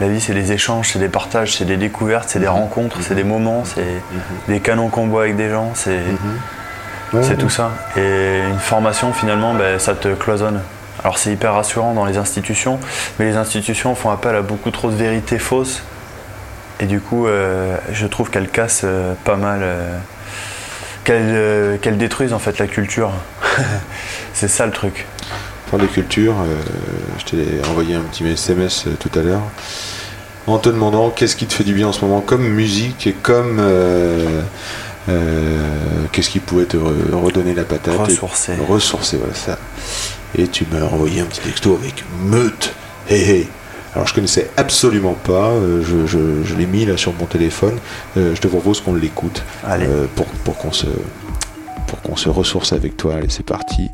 La 0.00 0.08
vie 0.08 0.20
c'est 0.20 0.34
des 0.34 0.52
échanges, 0.52 0.90
c'est 0.92 0.98
des 0.98 1.08
partages, 1.08 1.56
c'est 1.56 1.64
des 1.64 1.78
découvertes, 1.78 2.28
c'est 2.28 2.38
des 2.38 2.48
rencontres, 2.48 2.98
c'est 3.00 3.14
des 3.14 3.24
moments, 3.24 3.64
c'est 3.64 4.02
des 4.48 4.60
canons 4.60 4.88
qu'on 4.88 5.06
boit 5.06 5.22
avec 5.22 5.36
des 5.36 5.48
gens, 5.48 5.72
c'est 5.74 7.38
tout 7.38 7.48
ça. 7.48 7.70
Et 7.96 8.40
une 8.46 8.58
formation 8.58 9.12
finalement, 9.12 9.54
ben, 9.54 9.78
ça 9.78 9.94
te 9.94 10.08
cloisonne. 10.14 10.60
Alors 11.02 11.18
c'est 11.18 11.32
hyper 11.32 11.54
rassurant 11.54 11.94
dans 11.94 12.04
les 12.04 12.18
institutions, 12.18 12.78
mais 13.18 13.26
les 13.26 13.36
institutions 13.36 13.94
font 13.94 14.10
appel 14.10 14.34
à 14.34 14.42
beaucoup 14.42 14.70
trop 14.70 14.90
de 14.90 14.96
vérités 14.96 15.38
fausses. 15.38 15.82
Et 16.80 16.86
du 16.86 17.00
coup, 17.00 17.26
euh, 17.26 17.76
je 17.92 18.06
trouve 18.06 18.30
qu'elles 18.30 18.48
cassent 18.48 18.82
euh, 18.84 19.14
pas 19.24 19.36
mal, 19.36 19.60
euh, 19.62 19.96
qu'elles 21.04 21.22
euh, 21.28 21.76
qu'elles 21.78 21.96
détruisent 21.96 22.32
en 22.32 22.38
fait 22.38 22.58
la 22.58 22.66
culture. 22.66 23.12
c'est 24.34 24.48
ça 24.48 24.66
le 24.66 24.72
truc. 24.72 25.06
Par 25.70 25.80
les 25.80 25.88
cultures, 25.88 26.34
euh, 26.40 26.54
je 27.18 27.24
t'ai 27.24 27.68
envoyé 27.70 27.94
un 27.96 28.02
petit 28.02 28.24
SMS 28.26 28.84
euh, 28.86 28.90
tout 28.98 29.10
à 29.18 29.22
l'heure 29.22 29.42
en 30.46 30.58
te 30.58 30.68
demandant 30.68 31.10
qu'est-ce 31.10 31.34
qui 31.34 31.46
te 31.46 31.54
fait 31.54 31.64
du 31.64 31.74
bien 31.74 31.88
en 31.88 31.92
ce 31.92 32.02
moment 32.04 32.20
comme 32.20 32.46
musique 32.46 33.08
et 33.08 33.12
comme 33.12 33.56
euh, 33.58 34.42
euh, 35.08 35.58
qu'est-ce 36.12 36.30
qui 36.30 36.38
pourrait 36.38 36.66
te 36.66 36.76
re- 36.76 37.12
redonner 37.12 37.52
la 37.52 37.64
patate 37.64 37.94
et- 37.96 37.98
Ressourcer. 38.12 38.52
ressourcer 38.68 39.16
voilà 39.16 39.34
ça. 39.34 39.58
Et 40.38 40.46
tu 40.46 40.64
m'as 40.70 40.82
envoyé 40.86 41.20
un 41.20 41.24
petit 41.24 41.40
texto 41.40 41.74
avec 41.74 42.04
meute. 42.22 42.72
Hey 43.08 43.22
hey. 43.28 43.48
Alors 43.96 44.06
je 44.06 44.14
connaissais 44.14 44.50
absolument 44.56 45.14
pas 45.14 45.48
euh, 45.50 45.82
je, 45.82 46.06
je- 46.06 46.44
je 46.44 46.54
l'ai 46.54 46.66
mis 46.66 46.86
là 46.86 46.96
sur 46.96 47.12
mon 47.14 47.26
téléphone. 47.26 47.76
Euh, 48.16 48.36
je 48.36 48.40
te 48.40 48.46
propose 48.46 48.80
qu'on 48.80 48.94
l'écoute 48.94 49.42
Allez. 49.66 49.86
euh, 49.88 50.06
pour, 50.14 50.26
pour 50.26 50.56
qu'on 50.58 50.72
se 50.72 50.86
pour 51.88 52.00
qu'on 52.02 52.14
se 52.16 52.28
ressource 52.28 52.72
avec 52.72 52.96
toi. 52.96 53.14
Allez 53.16 53.26
c'est 53.30 53.44
parti 53.46 53.90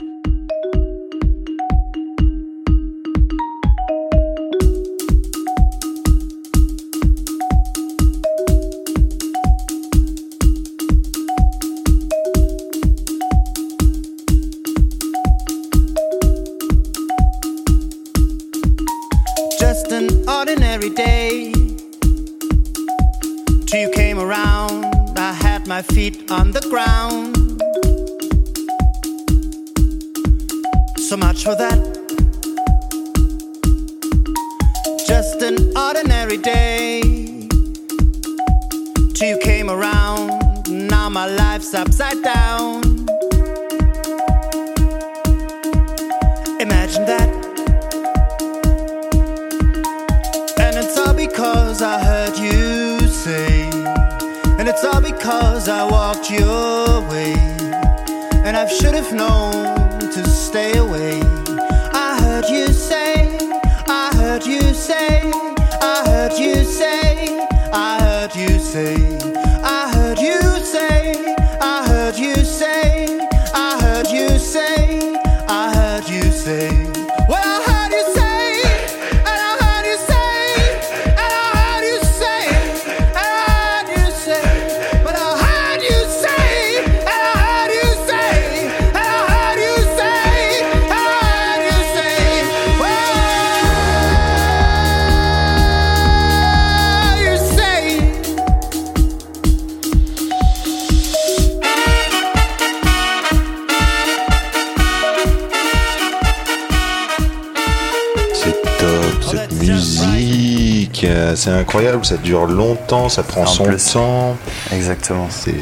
c'est 111.37 111.51
incroyable, 111.51 112.05
ça 112.05 112.17
dure 112.17 112.47
longtemps, 112.47 113.09
ça 113.09 113.23
prend 113.23 113.43
En 113.43 113.47
son 113.47 113.65
plus. 113.65 113.93
temps. 113.93 114.37
Exactement. 114.73 115.29
C'est 115.31 115.55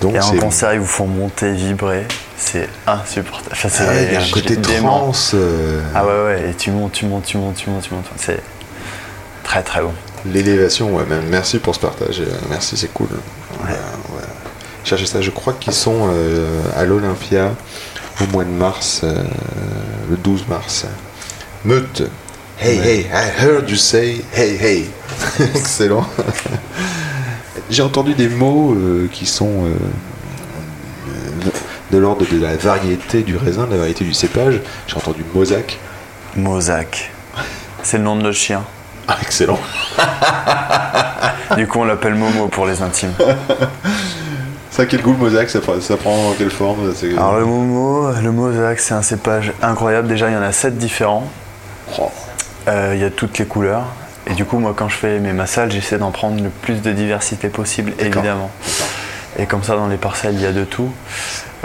donc 0.00 0.14
Et 0.14 0.20
en 0.20 0.32
concert, 0.36 0.74
ils 0.74 0.80
vous 0.80 0.86
font 0.86 1.06
monter, 1.06 1.52
vibrer. 1.52 2.06
C'est 2.36 2.68
insupportable. 2.86 3.56
Enfin, 3.64 3.84
Ah 3.88 4.00
il 4.02 4.12
y 4.12 4.16
a 4.16 4.20
un 4.22 4.28
côté 4.30 4.56
trance. 4.60 5.32
euh, 5.34 5.80
Ah 5.94 6.06
ouais, 6.06 6.24
ouais. 6.24 6.50
Et 6.50 6.54
tu 6.54 6.70
montes, 6.70 6.92
tu 6.92 7.06
montes, 7.06 7.24
tu 7.24 7.36
montes, 7.38 7.56
tu 7.56 7.68
montes, 7.70 7.82
tu 7.82 7.94
montes. 7.94 8.04
C'est 8.16 8.40
très, 9.44 9.62
très 9.62 9.80
bon. 9.82 9.92
L'élévation, 10.26 10.94
ouais, 10.94 11.04
même. 11.04 11.24
Merci 11.28 11.58
pour 11.58 11.74
ce 11.74 11.80
partage. 11.80 12.20
euh, 12.20 12.26
Merci, 12.50 12.76
c'est 12.76 12.92
cool. 12.92 13.08
Ouais, 13.64 13.70
ouais. 13.70 14.22
Cherchez 14.84 15.06
ça. 15.06 15.20
Je 15.20 15.30
crois 15.30 15.52
qu'ils 15.54 15.72
sont 15.74 16.08
euh, 16.12 16.60
à 16.76 16.84
l'Olympia 16.84 17.50
au 18.20 18.26
mois 18.32 18.44
de 18.44 18.50
mars, 18.50 19.00
euh, 19.04 19.14
le 20.10 20.16
12 20.16 20.46
mars. 20.48 20.86
Meute. 21.64 22.02
Hey, 22.60 22.78
hey, 22.78 23.06
I 23.12 23.44
heard 23.44 23.68
you 23.70 23.76
say 23.76 24.20
hey, 24.32 24.56
hey. 24.60 24.90
Excellent. 25.54 26.06
J'ai 27.70 27.82
entendu 27.82 28.14
des 28.14 28.28
mots 28.28 28.72
euh, 28.74 29.08
qui 29.12 29.26
sont 29.26 29.64
euh, 29.64 29.68
euh, 31.08 31.50
de 31.90 31.98
l'ordre 31.98 32.24
de 32.30 32.40
la 32.40 32.56
variété 32.56 33.22
du 33.22 33.36
raisin, 33.36 33.66
de 33.66 33.72
la 33.72 33.78
variété 33.78 34.04
du 34.04 34.14
cépage. 34.14 34.60
J'ai 34.86 34.96
entendu 34.96 35.24
mosaque. 35.34 35.78
Mozac. 36.36 37.10
C'est 37.82 37.98
le 37.98 38.04
nom 38.04 38.16
de 38.16 38.22
notre 38.22 38.36
chien. 38.38 38.62
Ah, 39.06 39.16
excellent. 39.22 39.58
Du 41.56 41.66
coup, 41.66 41.80
on 41.80 41.84
l'appelle 41.84 42.14
Momo 42.14 42.46
pour 42.48 42.66
les 42.66 42.82
intimes. 42.82 43.14
Ça, 44.70 44.84
quel 44.86 45.00
goût 45.00 45.12
le 45.12 45.16
mosaque 45.18 45.48
ça, 45.50 45.60
prend- 45.60 45.80
ça 45.80 45.96
prend 45.96 46.32
quelle 46.36 46.50
forme? 46.50 46.92
Alors 47.16 47.36
le 47.38 47.46
Momo, 47.46 48.12
le 48.22 48.30
Mozac, 48.30 48.78
c'est 48.78 48.92
un 48.94 49.02
cépage 49.02 49.52
incroyable. 49.62 50.06
Déjà, 50.08 50.28
il 50.28 50.34
y 50.34 50.36
en 50.36 50.42
a 50.42 50.52
7 50.52 50.76
différents. 50.78 51.26
Oh. 51.98 52.10
Euh, 52.68 52.92
Il 52.94 53.00
y 53.00 53.04
a 53.04 53.10
toutes 53.10 53.38
les 53.38 53.46
couleurs. 53.46 53.86
Et 54.30 54.34
du 54.34 54.44
coup, 54.44 54.58
moi, 54.58 54.74
quand 54.76 54.88
je 54.88 54.96
fais 54.96 55.18
mes 55.20 55.32
massales, 55.32 55.70
j'essaie 55.72 55.98
d'en 55.98 56.10
prendre 56.10 56.42
le 56.42 56.50
plus 56.50 56.82
de 56.82 56.92
diversité 56.92 57.48
possible, 57.48 57.92
évidemment. 57.98 58.50
Et 59.38 59.46
comme 59.46 59.62
ça, 59.62 59.76
dans 59.76 59.86
les 59.86 59.96
parcelles, 59.96 60.34
il 60.34 60.42
y 60.42 60.46
a 60.46 60.52
de 60.52 60.64
tout. 60.64 60.90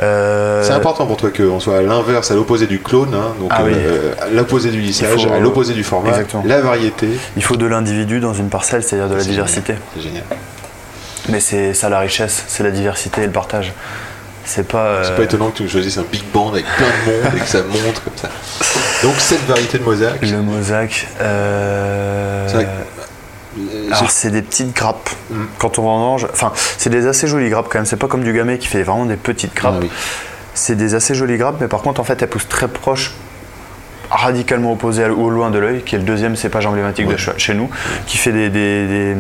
Euh, 0.02 0.64
C'est 0.64 0.72
important 0.74 1.06
pour 1.06 1.18
toi 1.18 1.30
qu'on 1.36 1.60
soit 1.60 1.78
à 1.78 1.82
l'inverse, 1.82 2.32
à 2.32 2.36
l'opposé 2.36 2.66
du 2.68 2.80
clone, 2.80 3.14
hein, 3.14 3.34
donc 3.40 3.52
Ah 3.54 3.62
oui. 3.64 3.72
euh, 3.76 4.14
à 4.22 4.28
l'opposé 4.30 4.70
du 4.72 4.80
lissage, 4.80 5.10
faut- 5.28 5.32
à 5.32 5.40
l'opposé 5.40 5.74
du 5.74 5.84
format, 5.84 6.10
Exactement. 6.10 6.44
la 6.46 6.62
variété. 6.62 7.08
Il 7.38 7.44
faut 7.44 7.56
de 7.58 7.66
l'individu 7.66 8.20
dans 8.20 8.34
une 8.34 8.50
parcelle, 8.50 8.84
c'est-à-dire 8.84 9.10
de 9.10 9.16
la 9.16 9.24
diversité. 9.24 9.76
C'est 9.96 10.02
génial. 10.02 10.24
Mais 11.30 11.40
c'est 11.40 11.74
ça 11.74 11.90
la 11.90 12.00
richesse, 12.00 12.44
c'est 12.48 12.64
la 12.64 12.72
diversité 12.72 13.22
et 13.22 13.26
le 13.28 13.32
partage. 13.32 13.74
C'est 14.46 14.68
pas. 14.68 15.04
C'est 15.04 15.12
euh, 15.12 15.18
pas 15.18 15.24
étonnant 15.24 15.50
que 15.50 15.58
tu 15.58 15.70
choisisses 15.70 15.98
un 15.98 16.06
big 16.12 16.24
band 16.34 16.50
avec 16.52 16.66
plein 16.66 16.88
de 16.88 17.12
monde 17.24 17.34
et 17.36 17.40
que 17.40 17.46
ça 17.48 17.60
monte 17.64 18.04
comme 18.04 18.14
ça. 18.16 18.30
Donc 19.04 19.16
cette 19.20 19.46
variété 19.46 19.78
de 19.80 19.84
mosaque, 19.84 20.22
Le 20.22 20.42
mosaque. 20.42 21.08
euh, 21.22 22.48
C'est 22.48 22.56
vrai 22.56 22.68
Alors 23.92 24.10
c'est 24.12 24.32
des 24.32 24.42
petites 24.42 24.76
grappes. 24.76 25.10
Mm. 25.30 25.44
Quand 25.60 25.80
on 25.80 25.84
vendange, 25.84 26.28
enfin 26.32 26.52
c'est 26.78 26.90
des 26.90 27.08
assez 27.08 27.28
jolies 27.28 27.50
grappes 27.50 27.68
quand 27.70 27.80
même. 27.80 27.86
C'est 27.86 27.96
pas 27.98 28.08
comme 28.08 28.24
du 28.24 28.34
gamay 28.34 28.58
qui 28.58 28.68
fait 28.68 28.84
vraiment 28.84 29.06
des 29.06 29.16
petites 29.18 29.56
grappes. 29.56 29.76
Ah 29.78 29.84
oui. 29.84 29.92
C'est 30.54 30.76
des 30.76 30.94
assez 30.94 31.16
jolies 31.16 31.38
grappes, 31.38 31.58
mais 31.62 31.68
par 31.68 31.82
contre 31.82 32.00
en 32.00 32.04
fait 32.04 32.22
elles 32.22 32.30
poussent 32.30 32.50
très 32.50 32.68
proches, 32.68 33.14
radicalement 34.14 34.72
opposées 34.74 35.04
à- 35.04 35.12
au 35.12 35.30
loin 35.30 35.50
de 35.50 35.58
l'œil, 35.60 35.82
qui 35.82 35.96
est 35.96 35.98
le 35.98 36.04
deuxième 36.06 36.36
cépage 36.36 36.66
emblématique 36.66 37.06
de 37.08 37.12
Ouais. 37.14 37.18
che- 37.18 37.38
chez 37.38 37.54
nous, 37.54 37.70
qui 38.06 38.18
fait 38.18 38.32
des, 38.32 38.50
des- 38.50 38.88
des- 38.88 39.16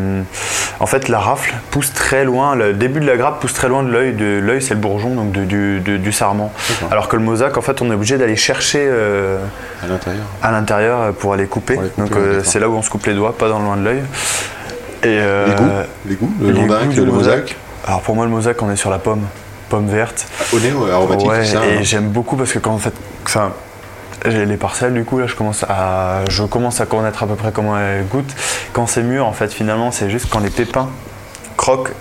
En 0.79 0.85
fait 0.85 1.07
la 1.09 1.19
rafle 1.19 1.53
pousse 1.71 1.91
très 1.93 2.23
loin, 2.25 2.55
le 2.55 2.73
début 2.73 2.99
de 2.99 3.05
la 3.07 3.17
grappe 3.17 3.39
pousse 3.41 3.53
très 3.53 3.67
loin 3.69 3.83
de 3.83 3.89
l'œil. 3.89 4.13
De 4.13 4.39
l'œil 4.39 4.61
c'est 4.61 4.73
le 4.73 4.79
bourgeon 4.79 5.09
donc 5.15 5.31
de- 5.31 5.43
du, 5.97 6.11
sarment. 6.11 6.51
Alors 6.91 7.07
que 7.07 7.15
le 7.15 7.23
mosaque 7.23 7.57
en 7.57 7.61
fait 7.61 7.81
on 7.81 7.89
est 7.91 7.95
obligé 7.95 8.17
d'aller 8.17 8.35
chercher. 8.35 8.85
euh, 8.85 9.37
à 9.83 9.87
l'intérieur. 9.87 10.23
à 10.41 10.51
l'intérieur 10.51 11.01
euh, 11.01 11.11
pour 11.11 11.33
aller 11.33 11.45
couper. 11.47 11.73
Pour 11.73 11.83
aller 11.83 11.91
couper, 11.91 12.09
Donc 12.09 12.17
euh, 12.17 12.41
c'est 12.43 12.59
là 12.59 12.69
où 12.69 12.73
on 12.75 12.81
se 12.81 12.89
coupe 12.89 13.05
les 13.05 13.13
doigts, 13.13 13.35
pas 13.37 13.49
dans 13.49 13.59
le 13.59 13.65
loin 13.65 13.77
de 13.77 13.83
l'œil. 13.83 14.01
Et 15.03 15.07
euh, 15.07 15.47
Les 15.47 15.53
goûts, 15.55 15.69
les 16.05 16.15
goûts, 16.15 16.33
le 16.39 16.53
du 16.93 17.05
le 17.05 17.11
mosaque, 17.11 17.55
Alors 17.85 18.01
pour 18.01 18.15
moi 18.15 18.25
le 18.25 18.31
mosaque 18.31 18.61
on 18.61 18.71
est 18.71 18.75
sur 18.77 18.89
la 18.89 18.99
pomme, 18.99 19.23
pomme 19.69 19.87
verte. 19.87 20.27
au 20.53 20.59
nez 20.59 20.71
aromatique, 20.91 21.29
ouais, 21.29 21.43
ça. 21.45 21.65
et 21.65 21.77
hein. 21.77 21.79
j'aime 21.81 22.07
beaucoup 22.09 22.35
parce 22.37 22.51
que 22.53 22.59
quand 22.59 22.71
en 22.71 22.77
fait, 22.77 22.93
j'ai 23.27 23.39
les 24.25 24.57
parcelles 24.57 24.93
du 24.93 25.03
coup 25.03 25.19
là 25.19 25.27
je 25.27 25.35
commence 25.35 25.63
à, 25.67 26.21
je 26.29 26.43
commence 26.43 26.79
à 26.81 26.85
connaître 26.85 27.23
à 27.23 27.27
peu 27.27 27.35
près 27.35 27.51
comment 27.51 27.77
elles 27.77 28.05
goûtent. 28.07 28.33
Quand 28.73 28.87
c'est 28.87 29.03
mûr 29.03 29.25
en 29.25 29.33
fait 29.33 29.51
finalement 29.53 29.91
c'est 29.91 30.09
juste 30.09 30.27
quand 30.29 30.39
les 30.39 30.49
pépins 30.49 30.89
croquent 31.57 31.91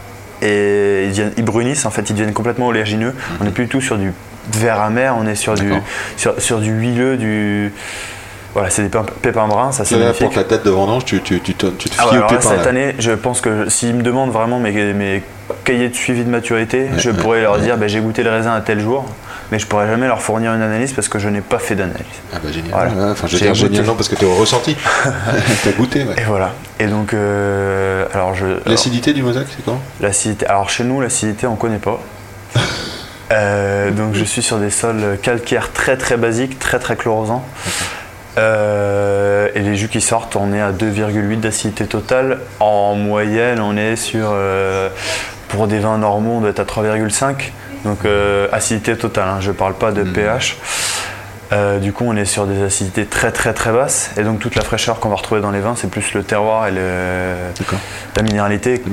et 0.40 1.04
ils, 1.06 1.10
deviennent- 1.10 1.32
ils 1.36 1.44
brunissent 1.44 1.86
en 1.86 1.90
fait 1.90 2.08
ils 2.10 2.14
deviennent 2.14 2.32
complètement 2.34 2.68
oléagineux. 2.68 3.14
On 3.40 3.44
n'est 3.44 3.50
plus 3.50 3.64
du 3.64 3.70
tout 3.70 3.80
sur 3.80 3.96
du 3.98 4.12
vert 4.52 4.80
amer, 4.80 5.14
on 5.18 5.26
est 5.26 5.34
sur 5.36 5.54
du, 5.54 5.72
sur, 6.16 6.40
sur 6.40 6.58
du 6.60 6.70
huileux, 6.72 7.16
du 7.16 7.72
voilà 8.54 8.68
c'est 8.68 8.82
des 8.82 8.88
pépins, 8.88 9.06
pépins 9.22 9.46
bruns, 9.48 9.72
ça 9.72 9.84
c'est 9.84 9.96
magnifique. 9.96 10.24
pour 10.26 10.34
ta 10.34 10.44
date 10.44 10.64
de 10.64 10.70
vendange, 10.70 11.04
tu, 11.06 11.20
tu, 11.22 11.40
tu, 11.40 11.54
te, 11.54 11.66
tu 11.68 11.88
te 11.88 11.94
Ah 11.98 12.04
ouais, 12.06 12.10
fies 12.10 12.16
au 12.16 12.18
alors 12.18 12.32
là, 12.32 12.38
pépin. 12.38 12.50
cette 12.50 12.64
là. 12.64 12.68
année, 12.70 12.94
je 12.98 13.12
pense 13.12 13.40
que 13.40 13.68
s'ils 13.70 13.94
me 13.94 14.02
demandent 14.02 14.30
vraiment 14.32 14.58
mes, 14.58 14.92
mes 14.92 15.22
cahiers 15.64 15.88
de 15.88 15.94
suivi 15.94 16.22
de 16.24 16.28
maturité, 16.28 16.88
je 16.98 17.10
pourrais 17.10 17.40
leur 17.40 17.58
dire 17.58 17.78
ben, 17.78 17.88
j'ai 17.88 18.00
goûté 18.00 18.22
le 18.22 18.30
raisin 18.30 18.52
à 18.52 18.60
tel 18.60 18.78
jour, 18.80 19.06
mais 19.52 19.58
je 19.58 19.66
pourrais 19.66 19.86
jamais 19.86 20.06
leur 20.06 20.22
fournir 20.22 20.54
une 20.54 20.62
analyse 20.62 20.94
parce 20.94 21.08
que 21.08 21.18
je 21.18 21.28
n'ai 21.28 21.42
pas 21.42 21.58
fait 21.58 21.74
d'analyse. 21.74 22.06
Ah 22.32 22.38
bah 22.42 22.50
génial. 22.50 22.70
Voilà. 22.70 22.90
Ouais, 22.92 23.10
Enfin, 23.10 23.26
je 23.26 23.36
veux 23.36 23.42
dire 23.42 23.54
génial, 23.54 23.84
non, 23.84 23.94
parce 23.94 24.08
que 24.08 24.14
tu 24.14 24.24
as 24.24 24.34
ressenti. 24.34 24.74
tu 25.62 25.68
as 25.68 25.72
goûté, 25.72 26.04
ouais. 26.04 26.14
Et 26.16 26.24
voilà. 26.24 26.52
Et 26.80 26.86
donc, 26.86 27.12
euh, 27.12 28.06
alors 28.14 28.34
je. 28.34 28.46
L'acidité 28.64 29.12
du 29.12 29.22
mosaque, 29.22 29.48
c'est 29.54 29.62
quoi 29.62 29.78
L'acidité. 30.00 30.46
Alors 30.46 30.70
chez 30.70 30.84
nous, 30.84 31.02
l'acidité, 31.02 31.46
on 31.46 31.54
connaît 31.56 31.78
pas. 31.78 32.00
Euh, 33.30 33.90
donc 33.92 34.12
je 34.12 34.24
suis 34.24 34.42
sur 34.42 34.58
des 34.58 34.68
sols 34.68 35.16
calcaires 35.22 35.72
très 35.72 35.96
très 35.96 36.18
basiques, 36.18 36.58
très 36.58 36.78
très 36.78 36.96
chlorosants. 36.96 37.42
Euh, 38.36 39.48
et 39.54 39.60
les 39.60 39.74
jus 39.74 39.88
qui 39.88 40.02
sortent, 40.02 40.36
on 40.36 40.52
est 40.52 40.60
à 40.60 40.70
2,8 40.70 41.40
d'acidité 41.40 41.86
totale. 41.86 42.40
En 42.60 42.94
moyenne, 42.94 43.58
on 43.58 43.74
est 43.78 43.96
sur, 43.96 44.36
pour 45.48 45.66
des 45.66 45.78
vins 45.78 45.96
normaux, 45.96 46.32
on 46.32 46.40
doit 46.42 46.50
être 46.50 46.60
à 46.60 46.64
3,5. 46.64 47.52
Donc 47.84 48.04
euh, 48.04 48.48
acidité 48.52 48.96
totale, 48.96 49.28
hein, 49.28 49.38
je 49.40 49.48
ne 49.50 49.56
parle 49.56 49.74
pas 49.74 49.92
de 49.92 50.02
pH. 50.04 50.56
Euh, 51.52 51.78
du 51.78 51.92
coup, 51.92 52.04
on 52.06 52.16
est 52.16 52.24
sur 52.24 52.46
des 52.46 52.62
acidités 52.62 53.04
très 53.04 53.30
très 53.30 53.52
très 53.52 53.72
basses. 53.72 54.10
Et 54.16 54.22
donc 54.22 54.38
toute 54.38 54.54
la 54.54 54.62
fraîcheur 54.62 55.00
qu'on 55.00 55.10
va 55.10 55.16
retrouver 55.16 55.42
dans 55.42 55.50
les 55.50 55.60
vins, 55.60 55.74
c'est 55.76 55.90
plus 55.90 56.14
le 56.14 56.22
terroir 56.22 56.66
et 56.66 56.70
le, 56.70 57.34
la 58.16 58.22
minéralité 58.22 58.78
que 58.78 58.88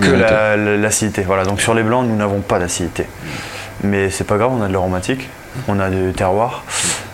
la- 0.58 0.58
l'acidité. 0.58 1.22
Voilà, 1.22 1.46
donc 1.46 1.62
sur 1.62 1.74
les 1.74 1.84
blancs, 1.84 2.06
nous 2.06 2.18
n'avons 2.18 2.42
pas 2.42 2.60
d'acidité. 2.60 3.06
Mais 3.84 4.10
c'est 4.10 4.26
pas 4.26 4.38
grave, 4.38 4.52
on 4.54 4.62
a 4.62 4.68
de 4.68 4.74
l'aromatique, 4.74 5.30
on 5.70 5.80
a 5.80 5.90
du 5.90 6.12
terroir, 6.12 6.66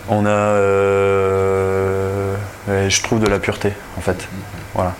on 0.08 0.26
a, 0.26 0.30
euh, 0.30 2.34
je 2.88 3.02
trouve, 3.02 3.20
de 3.20 3.28
la 3.28 3.38
pureté 3.38 3.72
en 3.96 4.00
fait. 4.00 4.26
Voilà. 4.74 4.94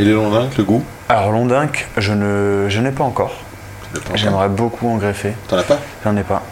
Et 0.00 0.04
les 0.04 0.12
londacs, 0.12 0.56
le 0.58 0.64
goût? 0.64 0.82
Alors 1.08 1.30
Londinque, 1.30 1.86
je 1.96 2.12
ne, 2.12 2.66
je 2.68 2.80
n'ai 2.80 2.90
pas 2.90 3.04
encore. 3.04 3.36
J'aimerais 4.14 4.48
beaucoup 4.48 4.88
en 4.88 4.96
greffer. 4.96 5.34
T'en 5.48 5.58
as 5.58 5.62
pas? 5.62 5.78
J'en 6.04 6.16
ai 6.16 6.22
pas. 6.22 6.42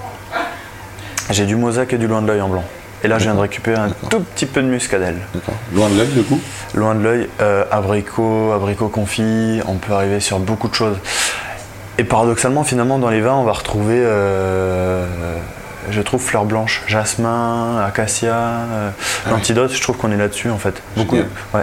J'ai 1.31 1.45
du 1.45 1.57
mosaque 1.57 1.93
et 1.93 1.99
du 1.99 2.07
loin 2.07 2.23
de 2.23 2.29
l'œil 2.29 2.41
en 2.41 2.49
blanc. 2.49 2.65
Et 3.05 3.09
là, 3.09 3.19
je 3.19 3.25
viens 3.25 3.35
de 3.35 3.41
récupérer 3.41 3.79
un 3.79 3.91
tout 4.09 4.21
petit 4.21 4.47
peu 4.47 4.63
de 4.63 4.69
muscadelle. 4.69 5.19
D'accord. 5.35 5.55
Loin 5.75 5.91
de 5.91 5.97
l'œil, 5.99 6.09
le 6.17 6.23
goût 6.23 6.41
Loin 6.75 6.95
de 6.95 7.03
l'œil, 7.03 7.29
euh, 7.41 7.65
abricot, 7.71 8.53
abricot 8.53 8.89
confit, 8.89 9.61
on 9.67 9.75
peut 9.75 9.93
arriver 9.93 10.21
sur 10.21 10.39
beaucoup 10.39 10.69
de 10.69 10.75
choses. 10.75 10.97
Et 11.99 12.05
paradoxalement, 12.05 12.65
finalement, 12.65 12.99
dans 12.99 13.11
les 13.11 13.21
vins, 13.21 13.35
on 13.35 13.45
va 13.45 13.53
retrouver, 13.53 13.99
euh, 13.99 15.07
je 15.91 16.01
trouve, 16.01 16.23
fleurs 16.23 16.45
blanches, 16.45 16.83
jasmin, 16.87 17.85
acacia, 17.87 18.35
euh, 18.35 18.91
Ah 19.27 19.31
l'antidote, 19.31 19.73
je 19.73 19.81
trouve 19.81 19.97
qu'on 19.97 20.11
est 20.11 20.17
là-dessus 20.17 20.51
en 20.51 20.59
fait. 20.59 20.83
Beaucoup. 20.97 21.17
Ouais. 21.55 21.63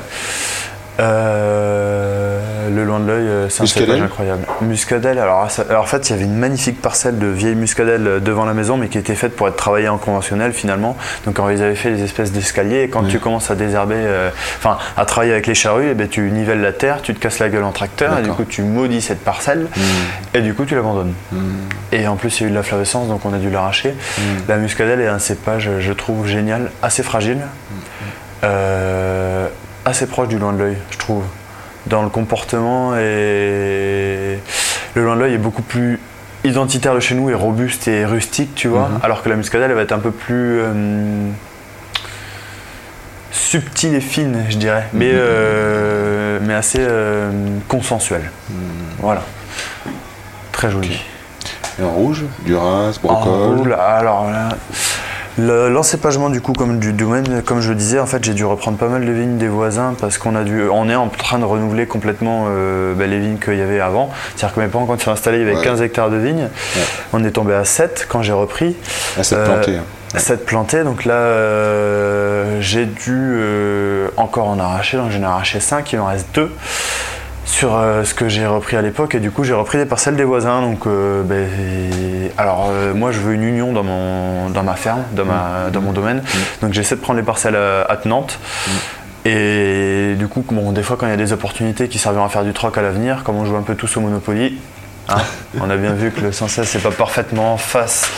Le 2.69 2.83
loin 2.85 2.99
de 2.99 3.07
l'œil, 3.07 3.27
euh, 3.27 3.49
c'est 3.49 3.61
un 3.61 3.65
cépage 3.85 4.01
incroyable. 4.05 4.45
Muscadelle, 4.61 5.19
alors, 5.19 5.49
ça- 5.49 5.65
alors, 5.69 5.83
en 5.83 5.87
fait, 5.87 6.09
il 6.09 6.13
y 6.13 6.15
avait 6.15 6.25
une 6.25 6.35
magnifique 6.37 6.81
parcelle 6.81 7.17
de 7.17 7.27
vieille 7.27 7.55
muscadelle 7.55 8.07
euh, 8.07 8.19
devant 8.19 8.45
la 8.45 8.53
maison, 8.53 8.77
mais 8.77 8.87
qui 8.89 8.97
était 8.97 9.15
faite 9.15 9.35
pour 9.35 9.47
être 9.47 9.55
travaillée 9.55 9.89
en 9.89 9.97
conventionnel 9.97 10.53
finalement. 10.53 10.95
Donc, 11.25 11.35
quand 11.35 11.49
ils 11.49 11.61
avaient 11.61 11.75
fait 11.75 11.91
des 11.91 12.03
espèces 12.03 12.31
d'escaliers, 12.31 12.83
et 12.83 12.89
quand 12.89 13.03
tu 13.03 13.19
commences 13.19 13.49
à 13.51 13.55
désherber, 13.55 13.95
euh, 13.97 14.29
enfin, 14.57 14.77
à 14.97 15.05
travailler 15.05 15.31
avec 15.33 15.47
les 15.47 15.55
charrues, 15.55 15.87
eh 15.91 15.93
ben, 15.93 16.07
tu 16.07 16.21
nivelles 16.31 16.61
la 16.61 16.73
terre, 16.73 17.01
tu 17.01 17.13
te 17.13 17.19
casses 17.19 17.39
la 17.39 17.49
gueule 17.49 17.63
en 17.63 17.71
tracteur, 17.71 18.17
et 18.19 18.21
du 18.21 18.29
coup, 18.29 18.43
tu 18.45 18.61
maudis 18.63 19.01
cette 19.01 19.23
parcelle, 19.23 19.67
et 20.33 20.41
du 20.41 20.53
coup, 20.53 20.65
tu 20.65 20.75
l'abandonnes. 20.75 21.13
Hmm. 21.31 21.37
Et 21.91 22.07
en 22.07 22.15
plus, 22.15 22.39
il 22.39 22.43
y 22.43 22.45
a 22.45 22.47
eu 22.47 22.51
de 22.51 22.55
la 22.55 22.63
flavescence, 22.63 23.07
donc 23.07 23.25
on 23.25 23.33
a 23.33 23.37
dû 23.37 23.49
l'arracher. 23.49 23.93
La 24.47 24.57
muscadelle 24.57 25.01
est 25.01 25.07
un 25.07 25.19
cépage, 25.19 25.69
je 25.79 25.93
trouve, 25.93 26.27
génial, 26.27 26.71
assez 26.81 27.03
fragile, 27.03 27.39
euh, 28.43 29.47
assez 29.85 30.05
proche 30.05 30.27
du 30.27 30.37
loin 30.37 30.53
de 30.53 30.59
l'œil, 30.59 30.77
je 30.91 30.97
trouve. 30.97 31.23
Dans 31.87 32.01
le 32.01 32.09
comportement, 32.09 32.95
et 32.95 34.39
le 34.95 35.03
loin 35.03 35.15
de 35.15 35.21
l'œil 35.21 35.33
est 35.33 35.37
beaucoup 35.37 35.61
plus 35.61 35.99
identitaire 36.45 36.93
de 36.95 36.99
chez 36.99 37.15
nous 37.15 37.29
et 37.29 37.33
robuste 37.33 37.87
et 37.87 38.05
rustique, 38.05 38.55
tu 38.55 38.67
vois, 38.67 38.89
alors 39.01 39.21
que 39.23 39.29
la 39.29 39.35
muscadelle, 39.35 39.71
elle 39.71 39.75
va 39.75 39.83
être 39.83 39.91
un 39.91 39.99
peu 39.99 40.11
plus 40.11 40.59
euh, 40.59 41.29
subtile 43.31 43.95
et 43.95 44.01
fine, 44.01 44.45
je 44.49 44.57
dirais, 44.57 44.87
mais, 44.93 45.11
euh, 45.13 46.39
mais 46.41 46.53
assez 46.53 46.79
euh, 46.81 47.31
consensuelle. 47.67 48.29
Voilà. 48.99 49.23
Très 50.51 50.69
joli. 50.71 51.01
Et 51.79 51.83
en 51.83 51.91
rouge, 51.91 52.25
Duras, 52.45 52.97
En 53.03 53.13
Brocol. 53.13 53.57
rouge, 53.57 53.71
alors 53.71 54.29
là, 54.29 54.49
L'encépagement 55.39 56.29
du 56.29 56.41
coup 56.41 56.53
comme 56.53 56.77
du 56.79 56.93
domaine, 56.93 57.41
comme 57.43 57.59
je 57.59 57.69
le 57.69 57.75
disais, 57.75 57.99
en 57.99 58.05
fait 58.05 58.23
j'ai 58.23 58.33
dû 58.33 58.45
reprendre 58.45 58.77
pas 58.77 58.87
mal 58.87 59.03
de 59.05 59.11
vignes 59.11 59.37
des 59.37 59.47
voisins 59.47 59.95
parce 59.99 60.17
qu'on 60.19 60.35
a 60.35 60.43
dû, 60.43 60.63
on 60.71 60.87
est 60.89 60.95
en 60.95 61.07
train 61.07 61.39
de 61.39 61.45
renouveler 61.45 61.87
complètement 61.87 62.45
euh, 62.49 62.93
bah, 62.93 63.07
les 63.07 63.19
vignes 63.19 63.37
qu'il 63.37 63.57
y 63.57 63.61
avait 63.61 63.79
avant. 63.79 64.11
C'est-à-dire 64.35 64.55
que 64.55 64.59
mes 64.61 64.67
parents 64.67 64.85
quand 64.85 64.95
ils 64.95 65.01
sont 65.03 65.11
installés, 65.11 65.39
il 65.39 65.47
y 65.47 65.49
avait 65.49 65.57
Ouais. 65.57 65.63
15 65.63 65.81
hectares 65.81 66.09
de 66.11 66.17
vignes. 66.17 66.49
On 67.13 67.23
est 67.23 67.31
tombé 67.31 67.53
à 67.55 67.65
7 67.65 68.05
quand 68.09 68.21
j'ai 68.21 68.31
repris. 68.33 68.75
Ça 69.21 69.23
te 69.23 69.41
Euh, 69.41 69.45
plantait. 69.45 69.77
hein. 69.77 69.83
7 70.19 70.45
plantés, 70.45 70.83
donc 70.83 71.05
là 71.05 71.13
euh, 71.15 72.57
j'ai 72.61 72.85
dû 72.85 73.11
euh, 73.35 74.09
encore 74.17 74.47
en 74.47 74.59
arracher, 74.59 74.97
donc 74.97 75.09
j'en 75.09 75.21
ai 75.21 75.25
arraché 75.25 75.59
5, 75.59 75.91
il 75.93 75.99
en 75.99 76.05
reste 76.05 76.27
2 76.35 76.51
sur 77.45 77.75
euh, 77.75 78.03
ce 78.03 78.13
que 78.13 78.29
j'ai 78.29 78.45
repris 78.45 78.77
à 78.77 78.81
l'époque 78.81 79.15
et 79.15 79.19
du 79.19 79.31
coup 79.31 79.43
j'ai 79.43 79.53
repris 79.53 79.77
des 79.77 79.85
parcelles 79.85 80.15
des 80.15 80.23
voisins 80.23 80.61
donc 80.61 80.87
euh, 80.87 81.23
ben, 81.23 81.47
alors 82.37 82.69
euh, 82.71 82.93
moi 82.93 83.11
je 83.11 83.19
veux 83.19 83.33
une 83.33 83.43
union 83.43 83.73
dans 83.73 83.83
mon 83.83 84.49
dans 84.49 84.63
ma 84.63 84.75
ferme 84.75 85.03
dans 85.13 85.25
ma 85.25 85.69
dans 85.71 85.81
mon 85.81 85.91
domaine. 85.91 86.23
Donc 86.61 86.73
j'essaie 86.73 86.95
de 86.95 87.01
prendre 87.01 87.19
les 87.19 87.25
parcelles 87.25 87.57
attenantes 87.89 88.39
et 89.25 90.15
du 90.17 90.27
coup 90.27 90.43
bon 90.49 90.71
des 90.71 90.83
fois 90.83 90.97
quand 90.97 91.05
il 91.05 91.11
y 91.11 91.13
a 91.13 91.17
des 91.17 91.33
opportunités 91.33 91.87
qui 91.87 91.99
serviront 91.99 92.25
à 92.25 92.29
faire 92.29 92.43
du 92.43 92.53
troc 92.53 92.77
à 92.77 92.81
l'avenir 92.81 93.23
comme 93.23 93.37
on 93.37 93.45
joue 93.45 93.55
un 93.55 93.61
peu 93.61 93.75
tous 93.75 93.95
au 93.97 94.01
Monopoly 94.01 94.57
hein, 95.09 95.17
on 95.59 95.69
a 95.69 95.77
bien 95.77 95.93
vu 95.93 96.11
que 96.11 96.21
le 96.21 96.31
116 96.31 96.67
c'est 96.67 96.83
pas 96.83 96.91
parfaitement 96.91 97.53
en 97.53 97.57
face 97.57 98.09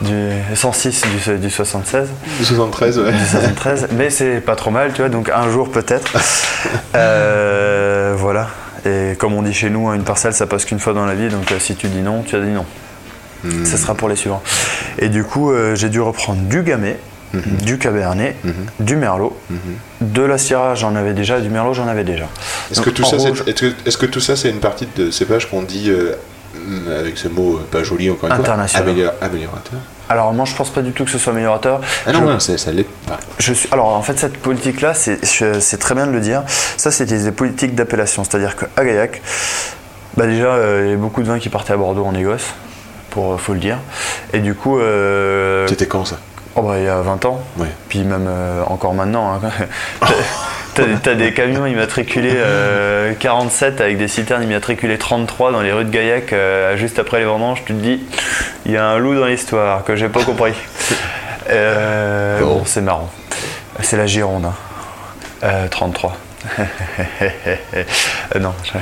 du 0.00 0.30
106 0.54 1.02
du, 1.02 1.38
du 1.38 1.50
76 1.50 2.08
Du 2.38 2.44
73, 2.44 2.98
ouais. 2.98 3.12
du 3.12 3.26
73, 3.26 3.88
mais 3.96 4.10
c'est 4.10 4.40
pas 4.40 4.56
trop 4.56 4.70
mal, 4.70 4.92
tu 4.92 5.02
vois, 5.02 5.08
donc 5.08 5.30
un 5.30 5.50
jour 5.50 5.70
peut-être. 5.70 6.12
Euh, 6.96 8.14
voilà. 8.16 8.48
Et 8.86 9.16
comme 9.18 9.34
on 9.34 9.42
dit 9.42 9.52
chez 9.52 9.68
nous, 9.68 9.88
hein, 9.88 9.94
une 9.94 10.04
parcelle 10.04 10.32
ça 10.32 10.46
passe 10.46 10.64
qu'une 10.64 10.78
fois 10.78 10.94
dans 10.94 11.04
la 11.04 11.14
vie, 11.14 11.28
donc 11.28 11.50
euh, 11.52 11.58
si 11.58 11.74
tu 11.74 11.88
dis 11.88 12.00
non, 12.00 12.22
tu 12.22 12.36
as 12.36 12.40
dit 12.40 12.50
non. 12.50 12.64
Ce 13.64 13.76
sera 13.76 13.94
pour 13.94 14.08
les 14.08 14.16
suivants. 14.16 14.42
Et 14.98 15.10
du 15.10 15.24
coup, 15.24 15.52
euh, 15.52 15.74
j'ai 15.74 15.90
dû 15.90 16.00
reprendre 16.00 16.40
du 16.42 16.62
gamay, 16.62 16.98
du 17.34 17.76
cabernet, 17.76 18.36
du 18.80 18.96
merlot, 18.96 19.36
de 20.00 20.22
la 20.22 20.38
syrah 20.38 20.74
j'en 20.74 20.96
avais 20.96 21.12
déjà, 21.12 21.40
du 21.40 21.50
merlot 21.50 21.74
j'en 21.74 21.88
avais 21.88 22.04
déjà. 22.04 22.26
Est-ce 22.70 22.80
que, 22.80 22.90
tout 22.90 23.04
ça, 23.04 23.16
est-ce 23.16 23.98
que, 23.98 24.06
tout 24.06 24.20
ça, 24.20 24.36
c'est 24.36 24.48
une 24.48 24.60
partie 24.60 24.88
de 24.96 25.10
cépage 25.10 25.50
qu'on 25.50 25.62
dit, 25.62 25.90
avec 26.98 27.16
ce 27.18 27.28
mot 27.28 27.56
euh, 27.56 27.66
pas 27.70 27.82
joli 27.82 28.10
encore 28.10 28.28
une 28.28 28.34
fois, 28.36 28.44
International. 28.44 28.88
améliorateur 29.20 29.78
Alors 30.08 30.32
moi 30.32 30.44
je 30.44 30.54
pense 30.54 30.70
pas 30.70 30.82
du 30.82 30.92
tout 30.92 31.04
que 31.04 31.10
ce 31.10 31.18
soit 31.18 31.32
améliorateur. 31.32 31.80
Ah 32.06 32.12
non, 32.12 32.20
Je- 32.20 32.24
non, 32.24 32.38
ça 32.40 32.72
l'est 32.72 32.86
pas. 33.06 33.18
Je 33.38 33.52
suis, 33.52 33.68
alors 33.72 33.86
en 33.88 34.02
fait 34.02 34.18
cette 34.18 34.38
politique-là, 34.38 34.94
c'est, 34.94 35.18
très 35.78 35.94
bien 35.94 36.06
de 36.06 36.12
le 36.12 36.20
dire, 36.20 36.42
ça 36.76 36.90
c'était 36.90 37.18
des 37.18 37.32
politiques 37.32 37.74
d'appellation, 37.74 38.24
c'est-à-dire 38.24 38.56
qu'à 38.56 38.84
Gaillac, 38.84 39.22
bah 40.16 40.26
déjà 40.26 40.46
euh, 40.46 40.82
il 40.86 40.90
y 40.90 40.94
a 40.94 40.96
beaucoup 40.96 41.22
de 41.22 41.28
vins 41.28 41.38
qui 41.38 41.48
partaient 41.48 41.72
à 41.72 41.76
Bordeaux 41.76 42.04
en 42.04 42.12
négoce, 42.12 42.44
pour, 43.10 43.40
faut 43.40 43.52
le 43.54 43.60
dire, 43.60 43.78
et 44.32 44.38
du 44.40 44.54
coup, 44.54 44.78
euh, 44.78 45.66
C'était 45.68 45.86
quand 45.86 46.04
ça? 46.04 46.16
Oh 46.56 46.62
bah, 46.62 46.74
il 46.78 46.84
y 46.84 46.88
a 46.88 47.00
20 47.00 47.24
ans, 47.24 47.40
Ouais. 47.58 47.66
puis 47.88 48.04
même 48.04 48.26
euh, 48.28 48.62
encore 48.68 48.94
maintenant, 48.94 49.32
hein. 49.34 49.40
T'as- 50.74 50.82
t'as 51.02 51.14
des 51.14 51.32
camions 51.32 51.66
immatriculés 51.66 52.32
euh, 52.34 53.12
47 53.18 53.80
avec 53.80 53.96
des 53.98 54.08
citernes 54.08 54.42
immatriculées 54.42 54.98
33 54.98 55.52
dans 55.52 55.60
les 55.62 55.72
rues 55.72 55.84
de 55.84 55.90
Gaillac 55.90 56.32
euh, 56.32 56.76
juste 56.76 56.98
après 56.98 57.20
les 57.20 57.24
vendanges, 57.26 57.60
tu 57.64 57.72
te 57.74 57.78
dis, 57.80 58.00
il 58.66 58.72
y 58.72 58.76
a 58.76 58.84
un 58.86 58.98
loup 58.98 59.14
dans 59.14 59.26
l'histoire 59.26 59.84
que 59.84 59.94
j'ai 59.96 60.08
pas 60.08 60.22
compris. 60.24 60.52
Euh, 61.50 62.40
Bon. 62.40 62.62
c'est 62.64 62.80
marrant. 62.80 63.10
C'est 63.80 63.96
la 63.96 64.06
Gironde. 64.06 64.46
hein. 64.46 64.54
Euh, 65.44 65.68
33. 65.68 66.16
Euh, 68.34 68.38
non. 68.40 68.52
je- 68.64 68.72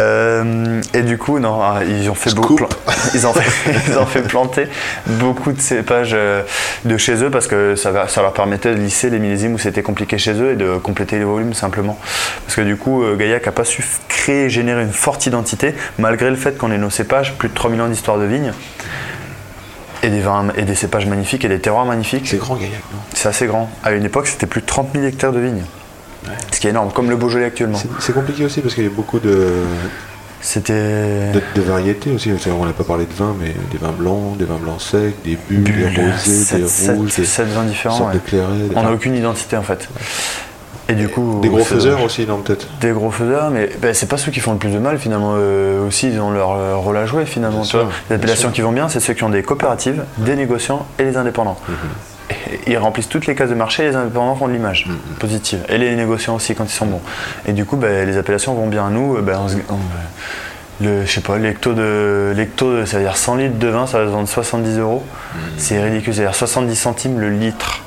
Euh, 0.00 0.80
et 0.92 1.02
du 1.02 1.18
coup, 1.18 1.38
non, 1.38 1.60
ah, 1.62 1.80
ils 1.86 2.10
ont 2.10 2.14
fait 2.14 2.30
Scoop. 2.30 2.42
beaucoup. 2.42 2.56
plan- 2.56 2.68
Ils 3.14 3.26
ont 3.26 3.32
fait, 3.32 3.72
ils 3.88 3.96
ont 3.98 4.06
fait 4.06 4.22
planter 4.22 4.66
beaucoup 5.06 5.52
de 5.52 5.60
cépages 5.60 6.12
euh, 6.14 6.42
de 6.84 6.96
chez 6.96 7.22
eux 7.22 7.30
parce 7.30 7.46
que 7.46 7.76
ça, 7.76 7.92
leur 7.92 8.32
permettait 8.32 8.74
de 8.74 8.80
lisser 8.80 9.10
les 9.10 9.18
millésimes 9.18 9.54
où 9.54 9.58
c'était 9.58 9.82
compliqué 9.82 10.18
chez 10.18 10.32
eux 10.40 10.52
et 10.52 10.56
de 10.56 10.76
compléter 10.78 11.18
les 11.18 11.24
volumes 11.24 11.54
simplement. 11.54 11.98
Parce 12.44 12.56
que 12.56 12.62
du 12.62 12.76
coup, 12.76 13.04
Gaillac 13.16 13.46
n'a 13.46 13.52
pas 13.52 13.64
su 13.64 13.84
créer, 14.08 14.48
générer 14.50 14.82
une 14.82 14.92
forte 14.92 15.26
identité 15.26 15.74
malgré 15.98 16.30
le 16.30 16.36
fait 16.36 16.56
qu'on 16.58 16.72
ait 16.72 16.78
nos 16.78 16.90
cépages, 16.90 17.34
plus 17.34 17.48
de 17.50 17.54
3000 17.54 17.80
ans 17.82 17.88
d'histoire 17.88 18.18
de 18.18 18.24
vigne. 18.24 18.52
Et 20.02 20.08
des, 20.10 20.20
vins, 20.20 20.48
et 20.56 20.62
des 20.62 20.74
cépages 20.74 21.06
magnifiques 21.06 21.44
et 21.46 21.48
des 21.48 21.60
terroirs 21.60 21.86
magnifiques. 21.86 22.26
C'est 22.28 22.36
grand, 22.36 22.56
Gaillac, 22.56 22.72
non? 22.92 22.98
C'est 23.14 23.28
assez 23.28 23.46
grand. 23.46 23.70
À 23.82 23.92
une 23.92 24.04
époque, 24.04 24.26
c'était 24.26 24.46
plus 24.46 24.60
de 24.60 24.66
30 24.66 24.90
000 24.92 25.06
hectares 25.06 25.32
de 25.32 25.40
vignes. 25.40 25.62
Ce 26.52 26.60
qui 26.60 26.66
est 26.66 26.70
énorme, 26.70 26.90
comme 26.92 27.10
le 27.10 27.16
Beaujolais 27.16 27.46
actuellement. 27.46 27.78
C'est- 27.98 28.12
compliqué 28.12 28.44
aussi 28.44 28.60
parce 28.60 28.74
qu'il 28.74 28.84
y 28.84 28.86
a 28.86 28.90
beaucoup 28.90 29.18
de, 29.18 29.48
C'était. 30.40 31.32
de, 31.32 31.40
de 31.54 31.62
variétés 31.62 32.10
aussi. 32.12 32.30
On 32.60 32.64
n'a 32.66 32.72
pas 32.72 32.84
parlé 32.84 33.06
de 33.06 33.12
vin, 33.12 33.34
mais 33.40 33.54
des 33.72 33.78
vins 33.78 33.92
blancs, 33.92 34.36
des 34.36 34.44
vins 34.44 34.58
blancs 34.60 34.80
secs, 34.80 35.14
des 35.24 35.36
bulles, 35.48 35.64
des 35.64 35.84
rosés, 36.12 36.58
des 36.58 36.92
rouges, 36.92 37.14
des 37.16 37.24
7 37.24 37.48
vins 37.48 37.64
différents. 37.64 38.06
ouais. 38.08 38.12
d'éclairés. 38.14 38.68
des- 38.70 38.76
On 38.76 38.82
n'a 38.82 38.92
aucune 38.92 39.14
identité 39.16 39.56
en 39.56 39.62
fait. 39.62 39.88
Et 40.86 40.92
du 40.92 41.08
coup. 41.08 41.38
Des 41.40 41.48
gros 41.48 41.64
faiseurs 41.64 42.02
aussi, 42.02 42.26
non, 42.26 42.38
peut-être 42.42 42.66
Des 42.82 42.90
gros 42.90 43.10
faiseurs, 43.10 43.48
mais 43.50 43.70
ben, 43.80 43.94
c'est 43.94 44.04
pas 44.06 44.18
ceux 44.18 44.30
qui 44.30 44.40
font 44.40 44.52
le 44.52 44.58
plus 44.58 44.68
de 44.68 44.78
mal 44.78 44.98
finalement. 44.98 45.34
Eux 45.38 45.78
aussi, 45.88 46.08
ils 46.08 46.20
ont 46.20 46.30
leur 46.30 46.52
euh, 46.52 46.76
rôle 46.76 46.98
à 46.98 47.06
jouer 47.06 47.24
finalement. 47.24 47.64
Sûr, 47.64 47.88
Les 48.10 48.16
appellations 48.16 48.50
qui 48.50 48.60
vont 48.60 48.70
bien, 48.72 48.90
c'est 48.90 49.00
ceux 49.00 49.14
qui 49.14 49.24
ont 49.24 49.30
des 49.30 49.42
coopératives, 49.42 50.04
des 50.18 50.36
négociants 50.36 50.86
et 50.98 51.04
les 51.04 51.16
indépendants. 51.16 51.56
Mhm. 51.68 51.74
Ils 52.66 52.78
remplissent 52.78 53.08
toutes 53.08 53.26
les 53.26 53.34
cases 53.34 53.50
de 53.50 53.54
marché, 53.54 53.84
les 53.84 53.96
indépendants 53.96 54.34
font 54.36 54.48
de 54.48 54.52
l'image 54.52 54.86
Mhm. 54.86 54.96
positive. 55.18 55.60
Et 55.68 55.78
les 55.78 55.94
négociants 55.96 56.34
aussi 56.36 56.54
quand 56.54 56.64
ils 56.64 56.68
sont 56.70 56.86
bons. 56.86 57.00
Et 57.46 57.52
du 57.52 57.64
coup, 57.64 57.76
ben, 57.76 58.06
les 58.08 58.16
appellations 58.16 58.54
vont 58.54 58.66
bien. 58.68 58.88
Nous, 58.90 59.20
ben, 59.22 59.38
on 59.44 59.48
se- 59.48 59.56
on- 59.70 59.78
le, 60.84 61.06
je 61.06 61.10
sais 61.12 61.20
pas, 61.20 61.38
l'hecto 61.38 61.72
de, 61.72 62.32
l'hecto 62.36 62.72
de, 62.78 62.84
c'est-à-dire 62.84 63.16
100 63.16 63.36
litres 63.36 63.58
de 63.58 63.68
vin, 63.68 63.86
ça 63.86 63.98
va 64.00 64.06
se 64.06 64.10
vendre 64.10 64.28
70 64.28 64.78
euros. 64.78 65.04
Mhm. 65.34 65.40
C'est 65.56 65.80
ridicule, 65.82 66.12
c'est-à-dire 66.14 66.34
70 66.34 66.74
centimes 66.76 67.20
le 67.20 67.30
litre 67.30 67.82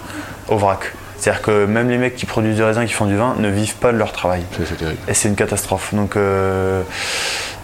au 0.47 0.57
vrac. 0.57 0.93
C'est-à-dire 1.17 1.41
que 1.41 1.65
même 1.65 1.89
les 1.89 1.97
mecs 1.97 2.15
qui 2.15 2.25
produisent 2.25 2.55
du 2.55 2.63
raisin, 2.63 2.85
qui 2.85 2.93
font 2.93 3.07
du 3.07 3.17
vin, 3.17 3.35
ne 3.39 3.49
vivent 3.49 3.75
pas 3.75 3.91
de 3.91 3.97
leur 3.97 4.11
travail. 4.13 4.43
C'est 4.57 4.77
terrible. 4.77 4.99
Et 5.07 5.13
c'est 5.13 5.27
une 5.27 5.35
catastrophe. 5.35 5.93
Donc, 5.93 6.15
euh, 6.15 6.83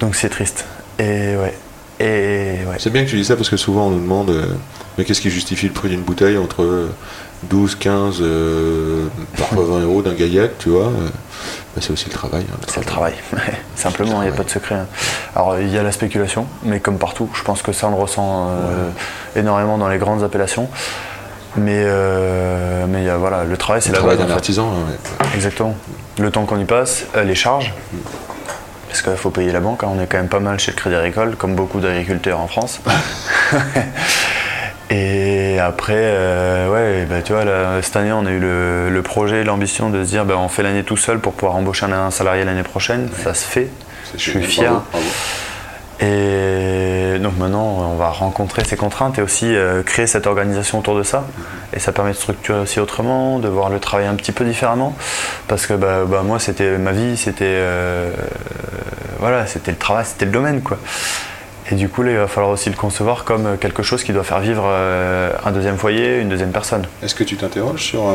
donc 0.01 0.15
c'est 0.15 0.29
triste. 0.29 0.65
Et 0.99 1.35
ouais. 1.37 1.53
Ouais. 1.99 2.77
C'est 2.79 2.89
bien 2.91 3.03
que 3.05 3.09
tu 3.09 3.15
dis 3.17 3.25
ça 3.25 3.35
parce 3.35 3.49
que 3.49 3.57
souvent 3.57 3.87
on 3.87 3.91
nous 3.91 4.01
demande 4.01 4.29
euh, 4.29 4.45
mais 4.97 5.05
qu'est-ce 5.05 5.21
qui 5.21 5.29
justifie 5.29 5.67
le 5.67 5.73
prix 5.73 5.89
d'une 5.89 6.01
bouteille 6.01 6.37
entre 6.37 6.63
euh, 6.63 6.89
12, 7.43 7.75
15, 7.75 8.17
euh, 8.21 9.07
parfois 9.37 9.63
20 9.65 9.79
euros 9.81 10.01
d'un 10.01 10.13
gaillac, 10.13 10.51
tu 10.59 10.69
vois 10.69 10.85
euh, 10.87 11.07
bah, 11.75 11.81
C'est 11.81 11.91
aussi 11.91 12.05
le 12.05 12.13
travail. 12.13 12.45
hein, 12.51 12.57
C'est 12.67 12.79
le 12.79 12.85
travail, 12.85 13.13
simplement, 13.75 14.21
il 14.21 14.27
n'y 14.29 14.33
a 14.33 14.35
pas 14.35 14.43
de 14.43 14.49
secret. 14.49 14.75
hein. 14.75 14.87
Alors 15.35 15.59
il 15.59 15.69
y 15.69 15.77
a 15.77 15.83
la 15.83 15.91
spéculation, 15.91 16.45
mais 16.63 16.79
comme 16.79 16.97
partout, 16.97 17.29
je 17.33 17.41
pense 17.43 17.61
que 17.61 17.71
ça 17.73 17.87
on 17.87 17.91
le 17.91 17.97
ressent 18.01 18.47
euh, 18.49 18.89
énormément 19.35 19.77
dans 19.77 19.89
les 19.89 19.97
grandes 19.97 20.23
appellations. 20.23 20.69
Mais, 21.55 21.83
euh, 21.85 22.85
mais 22.87 23.07
voilà, 23.15 23.43
le 23.43 23.57
travail 23.57 23.81
c'est 23.81 23.89
Le 23.89 23.93
la 23.95 23.99
travail 23.99 24.17
d'un 24.17 24.29
artisan, 24.31 24.69
hein. 24.71 25.25
Exactement. 25.35 25.75
Le 26.17 26.31
temps 26.31 26.45
qu'on 26.45 26.59
y 26.59 26.65
passe, 26.65 27.05
euh, 27.15 27.23
les 27.23 27.35
charges, 27.35 27.73
parce 28.93 29.01
qu'il 29.01 29.15
faut 29.17 29.31
payer 29.31 29.51
la 29.51 29.59
banque, 29.59 29.83
hein, 29.83 29.87
on 29.91 29.99
est 29.99 30.05
quand 30.05 30.17
même 30.17 30.27
pas 30.27 30.39
mal 30.39 30.59
chez 30.59 30.69
le 30.69 30.77
Crédit 30.77 30.95
Agricole, 30.95 31.35
comme 31.35 31.55
beaucoup 31.55 31.79
d'agriculteurs 31.79 32.39
en 32.39 32.47
France. 32.47 32.79
Et 34.91 35.57
après, 35.59 35.95
euh, 35.97 36.69
ouais, 36.71 37.07
bah, 37.09 37.23
tu 37.23 37.33
vois, 37.33 37.43
là, 37.43 37.81
cette 37.81 37.95
année, 37.95 38.11
on 38.11 38.23
a 38.27 38.29
eu 38.29 38.37
le, 38.37 38.91
le 38.91 39.01
projet, 39.01 39.43
l'ambition 39.43 39.89
de 39.89 40.03
se 40.03 40.09
dire, 40.09 40.25
bah, 40.25 40.35
on 40.37 40.47
fait 40.47 40.61
l'année 40.61 40.83
tout 40.83 40.95
seul 40.95 41.17
pour 41.17 41.33
pouvoir 41.33 41.55
embaucher 41.55 41.87
un, 41.87 41.91
un 41.91 42.11
salarié 42.11 42.43
l'année 42.45 42.61
prochaine. 42.61 43.09
Ça 43.23 43.33
se 43.33 43.47
fait. 43.47 43.67
Je 44.15 44.29
suis 44.29 44.43
fier. 44.43 44.69
bravo, 44.69 44.85
bravo. 44.91 45.05
Et 45.99 47.17
donc 47.19 47.37
maintenant, 47.37 47.91
on 47.91 47.95
va 47.95 48.09
rencontrer 48.09 48.63
ces 48.65 48.75
contraintes 48.75 49.19
et 49.19 49.21
aussi 49.21 49.45
euh, 49.45 49.83
créer 49.83 50.07
cette 50.07 50.27
organisation 50.27 50.79
autour 50.79 50.97
de 50.97 51.03
ça. 51.03 51.25
Et 51.73 51.79
ça 51.79 51.91
permet 51.91 52.11
de 52.11 52.17
structurer 52.17 52.59
aussi 52.59 52.79
autrement, 52.79 53.39
de 53.39 53.47
voir 53.47 53.69
le 53.69 53.79
travail 53.79 54.07
un 54.07 54.15
petit 54.15 54.31
peu 54.31 54.45
différemment. 54.45 54.95
Parce 55.47 55.65
que 55.65 55.73
bah, 55.73 56.05
bah, 56.05 56.23
moi, 56.23 56.39
c'était 56.39 56.77
ma 56.77 56.91
vie, 56.91 57.15
c'était 57.17 57.45
euh, 57.45 58.11
voilà, 59.19 59.45
c'était 59.47 59.71
le 59.71 59.77
travail, 59.77 60.05
c'était 60.05 60.25
le 60.25 60.31
domaine, 60.31 60.61
quoi. 60.61 60.77
Et 61.71 61.75
du 61.75 61.87
coup, 61.87 62.03
là, 62.03 62.11
il 62.11 62.17
va 62.17 62.27
falloir 62.27 62.51
aussi 62.51 62.69
le 62.69 62.75
concevoir 62.75 63.23
comme 63.23 63.57
quelque 63.57 63.83
chose 63.83 64.03
qui 64.03 64.11
doit 64.11 64.25
faire 64.25 64.41
vivre 64.41 64.65
euh, 64.65 65.31
un 65.45 65.51
deuxième 65.51 65.77
foyer, 65.77 66.19
une 66.19 66.29
deuxième 66.29 66.51
personne. 66.51 66.85
Est-ce 67.01 67.15
que 67.15 67.23
tu 67.23 67.37
t'interroges 67.37 67.81
sur 67.81 68.11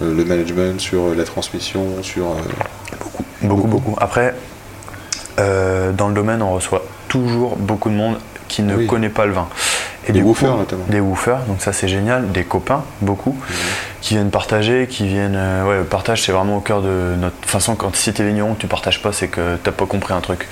le 0.00 0.24
management, 0.24 0.80
sur 0.80 1.14
la 1.14 1.24
transmission, 1.24 2.02
sur 2.02 2.30
euh, 2.30 2.34
Beaucoup, 3.42 3.66
beaucoup. 3.66 3.96
Après, 4.00 4.34
euh, 5.38 5.92
dans 5.92 6.08
le 6.08 6.14
domaine, 6.14 6.42
on 6.42 6.52
reçoit 6.52 6.82
toujours 7.08 7.56
beaucoup 7.56 7.88
de 7.90 7.94
monde 7.94 8.18
qui 8.48 8.62
ne 8.62 8.74
Oui. 8.76 8.86
connaît 8.86 9.08
pas 9.08 9.24
le 9.26 9.32
vin. 9.32 9.48
Et 10.08 10.12
Des 10.12 10.20
woofers, 10.20 10.56
notamment. 10.56 10.82
Des 10.88 10.98
woofers, 10.98 11.38
donc 11.46 11.60
ça 11.62 11.72
c'est 11.72 11.86
génial. 11.86 12.32
Des 12.32 12.42
copains, 12.42 12.82
beaucoup, 13.02 13.36
qui 14.00 14.14
viennent 14.14 14.30
partager, 14.30 14.88
qui 14.88 15.06
viennent. 15.06 15.36
euh, 15.36 15.64
ouais, 15.68 15.76
le 15.78 15.84
partage 15.84 16.22
c'est 16.22 16.32
vraiment 16.32 16.56
au 16.56 16.60
cœur 16.60 16.82
de 16.82 17.14
notre 17.20 17.36
façon. 17.46 17.76
Quand 17.76 17.94
si 17.94 18.12
t'es 18.12 18.24
vigneron, 18.24 18.54
que 18.54 18.60
tu 18.60 18.66
partages 18.66 19.00
pas, 19.00 19.12
c'est 19.12 19.28
que 19.28 19.56
t'as 19.62 19.70
pas 19.70 19.86
compris 19.86 20.12
un 20.12 20.20
truc. 20.20 20.48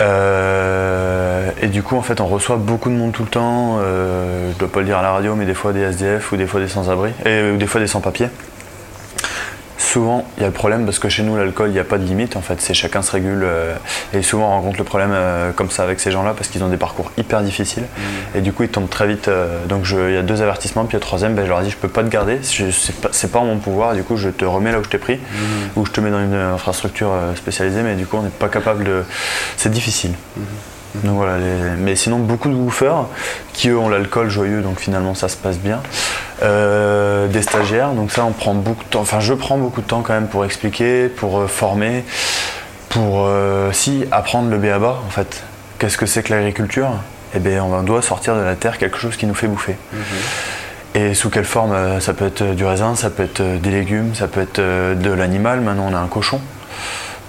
Euh, 0.00 1.50
et 1.62 1.68
du 1.68 1.82
coup, 1.82 1.96
en 1.96 2.02
fait, 2.02 2.20
on 2.20 2.26
reçoit 2.26 2.56
beaucoup 2.56 2.88
de 2.90 2.94
monde 2.94 3.12
tout 3.12 3.22
le 3.22 3.28
temps. 3.28 3.78
Euh, 3.80 4.50
je 4.52 4.58
dois 4.58 4.68
pas 4.70 4.80
le 4.80 4.86
dire 4.86 4.98
à 4.98 5.02
la 5.02 5.12
radio, 5.12 5.34
mais 5.36 5.46
des 5.46 5.54
fois 5.54 5.72
des 5.72 5.80
SDF 5.80 6.32
ou 6.32 6.36
des 6.36 6.46
fois 6.46 6.60
des 6.60 6.68
sans-abri, 6.68 7.12
et 7.24 7.52
ou 7.52 7.56
des 7.56 7.66
fois 7.66 7.80
des 7.80 7.86
sans-papiers 7.86 8.28
souvent, 9.94 10.24
il 10.36 10.40
y 10.40 10.44
a 10.44 10.48
le 10.48 10.52
problème 10.52 10.86
parce 10.86 10.98
que 10.98 11.08
chez 11.08 11.22
nous, 11.22 11.36
l'alcool, 11.36 11.68
il 11.68 11.72
n'y 11.72 11.78
a 11.78 11.84
pas 11.84 11.98
de 11.98 12.04
limite. 12.04 12.34
En 12.34 12.40
fait, 12.40 12.60
c'est 12.60 12.74
chacun 12.74 13.00
se 13.00 13.12
régule. 13.12 13.42
euh, 13.44 13.76
et 14.12 14.22
souvent, 14.22 14.48
on 14.48 14.50
rencontre 14.56 14.78
le 14.78 14.84
problème 14.84 15.12
euh, 15.12 15.52
comme 15.52 15.70
ça 15.70 15.84
avec 15.84 16.00
ces 16.00 16.10
gens-là 16.10 16.34
parce 16.36 16.48
qu'ils 16.48 16.64
ont 16.64 16.68
des 16.68 16.76
parcours 16.76 17.12
hyper 17.16 17.42
difficiles. 17.42 17.84
Mmh. 17.84 18.38
Et 18.38 18.40
du 18.40 18.52
coup, 18.52 18.64
ils 18.64 18.68
tombent 18.68 18.90
très 18.90 19.06
vite. 19.06 19.28
euh, 19.28 19.64
donc, 19.66 19.86
il 19.88 20.12
y 20.12 20.16
a 20.16 20.22
deux 20.22 20.42
avertissements. 20.42 20.84
Puis, 20.84 20.96
le 20.96 21.00
troisième, 21.00 21.36
ben, 21.36 21.44
je 21.44 21.48
leur 21.50 21.62
dit, 21.62 21.70
je 21.70 21.76
peux 21.76 21.88
pas 21.88 22.02
te 22.02 22.08
garder. 22.08 22.40
C'est 22.42 23.00
pas, 23.00 23.10
pas 23.32 23.38
en 23.38 23.44
mon 23.44 23.58
pouvoir. 23.58 23.94
Du 23.94 24.02
coup, 24.02 24.16
je 24.16 24.30
te 24.30 24.44
remets 24.44 24.72
là 24.72 24.80
où 24.80 24.84
je 24.84 24.88
t'ai 24.88 24.98
pris 24.98 25.14
Mmh. 25.14 25.78
ou 25.78 25.86
je 25.86 25.92
te 25.92 26.00
mets 26.00 26.10
dans 26.10 26.22
une 26.24 26.34
infrastructure 26.34 27.12
spécialisée. 27.36 27.82
Mais 27.82 27.94
du 27.94 28.06
coup, 28.06 28.16
on 28.16 28.22
n'est 28.22 28.30
pas 28.30 28.48
capable 28.48 28.82
de. 28.82 29.04
C'est 29.56 29.70
difficile. 29.70 30.14
Donc 31.02 31.16
voilà, 31.16 31.38
les- 31.38 31.76
mais 31.78 31.96
sinon 31.96 32.18
beaucoup 32.18 32.48
de 32.48 32.54
woofers 32.54 33.06
qui 33.52 33.68
eux 33.70 33.78
ont 33.78 33.88
l'alcool 33.88 34.28
joyeux, 34.30 34.60
donc 34.62 34.78
finalement 34.78 35.14
ça 35.14 35.28
se 35.28 35.36
passe 35.36 35.58
bien. 35.58 35.80
Euh, 36.42 37.26
des 37.28 37.42
stagiaires, 37.42 37.90
donc 37.92 38.10
ça 38.12 38.24
on 38.24 38.32
prend 38.32 38.54
beaucoup 38.54 38.84
de 38.84 38.88
temps, 38.90 39.00
enfin 39.00 39.18
je 39.20 39.34
prends 39.34 39.58
beaucoup 39.58 39.80
de 39.80 39.86
temps 39.86 40.02
quand 40.02 40.12
même 40.14 40.28
pour 40.28 40.44
expliquer, 40.44 41.08
pour 41.08 41.40
euh, 41.40 41.46
former, 41.48 42.04
pour 42.90 43.24
euh, 43.26 43.72
si 43.72 44.04
apprendre 44.12 44.50
le 44.50 44.58
béaba 44.58 45.00
en 45.06 45.10
fait. 45.10 45.42
Qu'est-ce 45.78 45.96
que 45.98 46.06
c'est 46.06 46.22
que 46.22 46.32
l'agriculture? 46.32 46.90
Eh 47.34 47.40
bien 47.40 47.64
on 47.64 47.82
doit 47.82 48.02
sortir 48.02 48.36
de 48.36 48.42
la 48.42 48.54
terre 48.54 48.78
quelque 48.78 48.98
chose 48.98 49.16
qui 49.16 49.26
nous 49.26 49.34
fait 49.34 49.48
bouffer. 49.48 49.76
Et 50.94 51.14
sous 51.14 51.28
quelle 51.28 51.44
forme? 51.44 51.72
Euh, 51.72 51.98
Ça 51.98 52.14
peut 52.14 52.26
être 52.26 52.42
euh, 52.42 52.54
du 52.54 52.64
raisin, 52.64 52.94
ça 52.94 53.10
peut 53.10 53.24
être 53.24 53.42
des 53.42 53.70
légumes, 53.70 54.14
ça 54.14 54.28
peut 54.28 54.40
être 54.42 54.60
de 54.60 55.10
l'animal. 55.10 55.60
Maintenant, 55.60 55.88
on 55.90 55.94
a 55.94 55.98
un 55.98 56.06
cochon. 56.06 56.40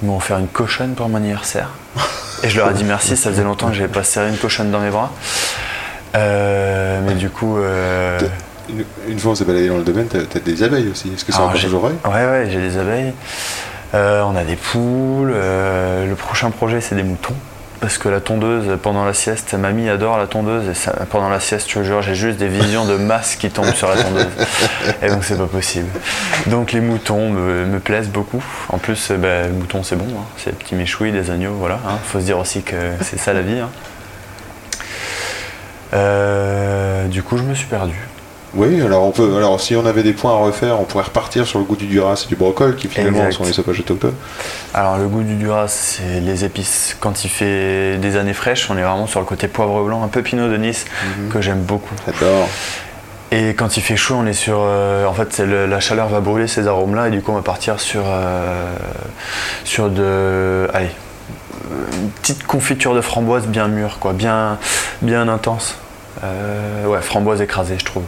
Ils 0.04 0.08
m'ont 0.08 0.18
offert 0.18 0.38
une 0.38 0.48
cochonne 0.48 0.94
pour 0.94 1.10
mon 1.10 1.18
anniversaire. 1.18 1.70
Et 2.44 2.50
je 2.50 2.58
leur 2.58 2.70
ai 2.70 2.74
dit 2.74 2.84
merci, 2.84 3.16
ça 3.18 3.30
faisait 3.32 3.44
longtemps 3.44 3.68
que 3.68 3.74
j'avais 3.74 3.92
pas 3.92 4.04
serré 4.04 4.30
une 4.30 4.38
cochonne 4.38 4.72
dans 4.72 4.80
mes 4.80 4.90
bras. 4.90 5.12
Euh, 6.16 7.02
mais 7.06 7.14
du 7.16 7.30
coup. 7.30 7.58
euh, 7.58 8.20
Une, 8.70 8.84
une 9.10 9.20
fois 9.20 9.32
on 9.34 9.36
s'est 9.36 9.46
baladé 9.46 9.68
dans 9.68 9.78
le 9.78 9.84
domaine, 9.84 10.08
t'as 10.08 10.20
as 10.20 10.40
des 10.40 10.64
abeilles 10.64 10.90
aussi. 10.90 11.12
Est-ce 11.14 11.24
que 11.26 11.32
encore 11.34 11.56
j'ai- 11.56 11.66
toujours 11.68 11.84
Ouais, 11.84 11.92
ouais, 12.06 12.48
j'ai 12.52 12.60
des 12.62 12.78
abeilles. 12.78 13.14
Euh, 13.94 14.22
on 14.24 14.36
a 14.36 14.44
des 14.44 14.56
poules. 14.56 15.32
le 15.32 16.16
prochain 16.16 16.50
projet, 16.52 16.82
c'est 16.82 16.96
des 16.96 17.04
moutons. 17.04 17.36
Parce 17.86 18.00
que 18.00 18.10
la 18.10 18.20
tondeuse, 18.20 18.80
pendant 18.82 19.06
la 19.06 19.14
sieste, 19.14 19.54
mamie 19.54 19.88
adore 19.90 20.18
la 20.18 20.26
tondeuse. 20.26 20.68
Et 20.68 20.74
ça- 20.74 21.06
pendant 21.12 21.30
la 21.30 21.40
sieste, 21.40 21.70
je 21.70 21.84
jure, 21.84 22.02
j'ai 22.02 22.16
juste 22.16 22.40
des 22.40 22.48
visions 22.48 22.84
de 22.84 22.96
masse 22.98 23.36
qui 23.36 23.52
tombent 23.52 23.76
sur 23.76 23.88
la 23.88 24.02
tondeuse. 24.02 24.26
Et 25.04 25.10
donc, 25.10 25.24
c'est 25.24 25.38
pas 25.38 25.46
possible. 25.46 25.88
Donc, 26.48 26.72
les 26.72 26.82
moutons 26.82 27.30
me, 27.30 27.78
plaisent 27.78 28.10
beaucoup. 28.10 28.44
En 28.70 28.80
plus, 28.80 29.12
euh, 29.12 29.18
bah, 29.18 29.44
le 29.48 29.54
mouton, 29.54 29.84
c'est 29.84 29.98
bon. 29.98 30.08
hein. 30.18 30.24
C'est 30.38 30.58
petits 30.58 30.74
méchouis, 30.74 31.12
des 31.12 31.30
agneaux, 31.30 31.54
voilà. 31.54 31.76
hein. 31.88 32.00
Faut 32.06 32.20
se 32.20 32.26
dire 32.26 32.40
aussi 32.40 32.64
que 32.64 32.76
c'est 33.02 33.20
ça 33.20 33.34
la 33.34 33.42
vie. 33.44 33.60
hein. 33.60 33.70
Euh, 35.94 37.06
du 37.08 37.22
coup, 37.22 37.38
je 37.38 37.44
me 37.44 37.54
suis 37.54 37.68
perdu. 37.68 37.94
Oui, 38.56 38.82
alors 38.82 39.04
on 39.04 39.12
peut. 39.12 39.36
Alors 39.36 39.60
si 39.60 39.76
on 39.76 39.86
avait 39.86 40.04
des 40.04 40.14
points 40.14 40.32
à 40.32 40.38
refaire, 40.38 40.80
on 40.80 40.86
pourrait 40.86 41.04
repartir 41.04 41.46
sur 41.46 41.60
le 41.60 41.66
goût 41.66 41.76
du 41.76 41.88
duras 41.88 42.22
et 42.26 42.28
du 42.30 42.36
brocol, 42.36 42.76
qui 42.78 42.88
finalement 42.88 43.20
Exact. 43.26 43.34
sont 43.34 43.44
les 43.44 43.54
cépages 43.54 43.80
autochtones. 43.82 44.14
Alors 44.74 44.98
le 44.98 45.08
goût 45.08 45.24
du 45.24 45.36
Duras, 45.36 45.68
c'est 45.68 46.22
les 46.22 46.46
épices. 46.46 46.96
Quand 47.00 47.26
il 47.26 47.30
fait 47.30 47.98
des 47.98 48.16
années 48.16 48.34
fraîches, 48.34 48.70
on 48.70 48.78
est 48.78 48.82
vraiment 48.84 49.08
sur 49.08 49.20
le 49.20 49.26
côté 49.26 49.48
poivre 49.48 49.84
blanc, 49.84 50.04
un 50.04 50.08
peu 50.08 50.22
pinot 50.22 50.48
de 50.50 50.58
Nice, 50.58 50.86
que 51.32 51.42
j'aime 51.42 51.62
beaucoup. 51.62 51.94
J'adore. 52.06 52.48
Et 53.32 53.56
quand 53.56 53.76
il 53.76 53.82
fait 53.82 53.98
chaud, 53.98 54.16
on 54.18 54.26
est 54.28 54.34
sur... 54.34 54.58
euh, 54.60 55.06
en 55.06 55.14
fait, 55.14 55.40
le- 55.40 55.66
la 55.66 55.80
chaleur 55.82 56.08
va 56.08 56.20
brûler 56.22 56.48
ces 56.48 56.68
arômes-là, 56.68 57.08
et 57.08 57.12
du 57.12 57.22
coup, 57.22 57.32
on 57.32 57.36
va 57.36 57.42
partir 57.42 57.80
sur, 57.82 58.04
euh, 58.06 58.74
sur 59.66 59.90
de... 59.90 60.70
Allez, 60.74 60.92
une 62.02 62.10
petite 62.12 62.46
confiture 62.46 62.94
de 62.94 63.02
framboise 63.02 63.48
bien 63.48 63.68
mûre, 63.68 63.98
quoi, 64.00 64.14
bien, 64.14 64.58
bien 65.02 65.28
intense. 65.28 65.78
Euh, 66.24 66.86
ouais, 66.86 67.02
framboise 67.02 67.42
écrasée, 67.42 67.76
je 67.80 67.86
trouve. 67.86 68.04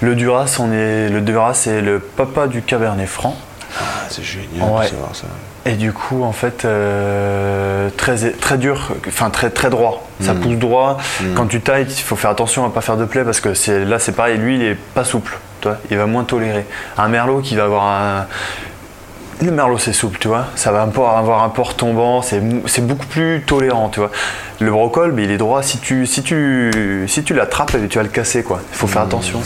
Le 0.00 0.14
Duras, 0.14 0.56
on 0.60 0.72
est, 0.72 1.08
le 1.08 1.20
Duras, 1.20 1.54
c'est 1.54 1.80
le 1.80 1.98
papa 1.98 2.46
du 2.46 2.62
Cabernet 2.62 3.08
Franc. 3.08 3.36
Ah, 3.80 3.82
c'est 4.08 4.22
génial 4.22 4.68
Ouais. 4.70 4.84
de 4.84 4.90
savoir 4.90 5.14
ça. 5.14 5.26
Et 5.66 5.72
du 5.74 5.92
coup, 5.92 6.22
en 6.24 6.32
fait, 6.32 6.64
euh, 6.64 7.90
très, 7.96 8.30
très 8.30 8.56
dur, 8.56 8.92
enfin 9.06 9.28
très, 9.28 9.50
très 9.50 9.68
droit. 9.70 10.08
Ça 10.20 10.32
Mm. 10.34 10.40
pousse 10.40 10.56
droit. 10.56 10.96
Mm. 11.20 11.34
Quand 11.34 11.46
tu 11.46 11.60
tailles, 11.60 11.86
il 11.88 12.02
faut 12.02 12.16
faire 12.16 12.30
attention 12.30 12.64
à 12.64 12.70
pas 12.70 12.80
faire 12.80 12.96
de 12.96 13.04
plaies 13.04 13.24
parce 13.24 13.40
que 13.40 13.52
c'est, 13.54 13.84
là, 13.84 13.98
c'est 13.98 14.12
pareil. 14.12 14.38
Lui, 14.38 14.54
il 14.56 14.62
est 14.62 14.74
pas 14.94 15.04
souple. 15.04 15.38
Il 15.90 15.98
va 15.98 16.06
moins 16.06 16.24
tolérer. 16.24 16.64
Un 16.96 17.08
merlot 17.08 17.40
qui 17.40 17.56
va 17.56 17.64
avoir 17.64 17.84
un. 17.84 18.26
Le 19.40 19.52
merlot, 19.52 19.78
c'est 19.78 19.92
souple, 19.92 20.18
tu 20.18 20.28
vois. 20.28 20.46
Ça 20.56 20.72
va 20.72 20.82
avoir 20.82 21.42
un 21.42 21.48
port 21.48 21.74
tombant. 21.74 22.22
C'est, 22.22 22.40
beaucoup 22.80 23.06
plus 23.06 23.42
tolérant, 23.46 23.88
tu 23.88 24.00
vois. 24.00 24.10
Le 24.60 24.70
brocol, 24.70 25.12
mais 25.12 25.24
il 25.24 25.30
est 25.30 25.36
droit. 25.36 25.62
Si 25.62 25.78
tu, 25.78 26.06
si 26.06 26.22
tu, 26.22 27.04
si 27.06 27.22
tu 27.22 27.34
l'attrapes, 27.34 27.76
eh 27.82 27.86
tu 27.86 27.98
vas 27.98 28.02
le 28.02 28.08
casser, 28.08 28.42
quoi. 28.42 28.60
Il 28.72 28.76
faut 28.76 28.86
faire 28.86 29.02
attention. 29.02 29.40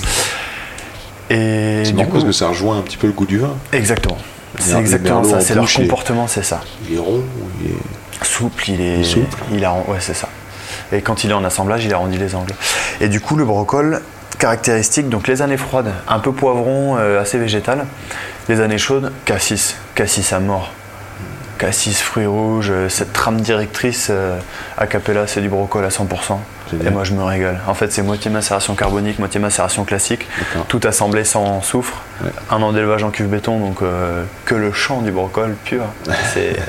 Et 1.31 1.83
C'est 1.85 1.93
du 1.93 2.05
coup, 2.05 2.13
parce 2.13 2.25
que 2.25 2.33
ça 2.33 2.49
rejoint 2.49 2.79
un 2.79 2.83
petit 2.83 2.97
peu 2.97 3.07
le 3.07 3.13
goût 3.13 3.27
du 3.27 3.39
vin. 3.39 3.55
exactement. 3.73 4.19
C'est 4.59 4.79
exactement 4.79 5.25
ça. 5.25 5.41
C'est 5.41 5.55
leur 5.55 5.71
comportement, 5.71 6.27
c'est 6.27 6.45
ça. 6.45 6.61
Il 6.89 6.97
est 6.97 6.99
rond, 6.99 7.23
il 7.63 7.71
est. 7.71 8.25
Souple, 8.25 8.71
il 8.71 8.81
est, 8.81 8.95
Il 8.97 9.01
est 9.01 9.05
souple. 9.05 9.39
Il 9.53 9.65
a, 9.65 9.73
ouais, 9.73 9.99
c'est 9.99 10.15
ça. 10.15 10.29
Et 10.93 11.01
quand 11.01 11.25
il 11.25 11.31
est 11.31 11.35
en 11.35 11.45
assemblage, 11.45 11.85
il 11.85 11.93
arrondit 11.93 12.19
les 12.19 12.35
angles. 12.35 12.55
Et 13.01 13.09
du 13.09 13.21
coup, 13.21 13.35
le 13.35 13.45
brocol, 13.45 14.01
caractéristique, 14.39 15.09
donc 15.09 15.27
les 15.27 15.43
années 15.43 15.57
froides, 15.57 15.93
un 16.09 16.19
peu 16.19 16.33
poivron, 16.33 16.97
euh, 16.99 17.21
assez 17.21 17.39
végétal. 17.39 17.87
Les 18.49 18.61
années 18.61 18.79
chaudes, 18.79 19.13
cassis, 19.25 19.77
cassis 19.95 20.33
à 20.33 20.41
mort. 20.41 20.73
Cassis, 21.59 22.01
fruits 22.01 22.27
rouges, 22.27 22.71
euh, 22.71 22.89
cette 22.89 23.13
trame 23.13 23.41
directrice 23.41 24.09
euh, 24.11 24.37
a 24.77 24.87
cappella, 24.89 25.29
c'est 25.29 25.41
du 25.41 25.49
brocol 25.49 25.85
à 25.85 25.91
100%. 25.91 26.39
Génial. 26.71 26.87
Et 26.87 26.91
moi, 26.91 27.05
je 27.05 27.13
me 27.13 27.23
régale. 27.23 27.61
En 27.69 27.75
fait, 27.75 27.93
c'est 27.93 28.03
moitié 28.03 28.31
macération 28.33 28.75
carbonique, 28.75 29.21
moitié 29.21 29.39
macération 29.39 29.85
classique, 29.85 30.27
tout 30.69 30.81
assemblé 30.83 31.23
sans 31.25 31.63
soufre. 31.63 32.03
Ouais. 32.23 32.31
Un 32.51 32.61
an 32.63 32.73
d'élevage 32.73 33.05
en 33.05 33.11
cuve 33.11 33.29
béton, 33.29 33.61
donc 33.61 33.83
euh, 33.83 34.25
que 34.45 34.57
le 34.57 34.73
champ 34.73 35.03
du 35.03 35.13
brocol 35.13 35.55
pur. 35.65 35.85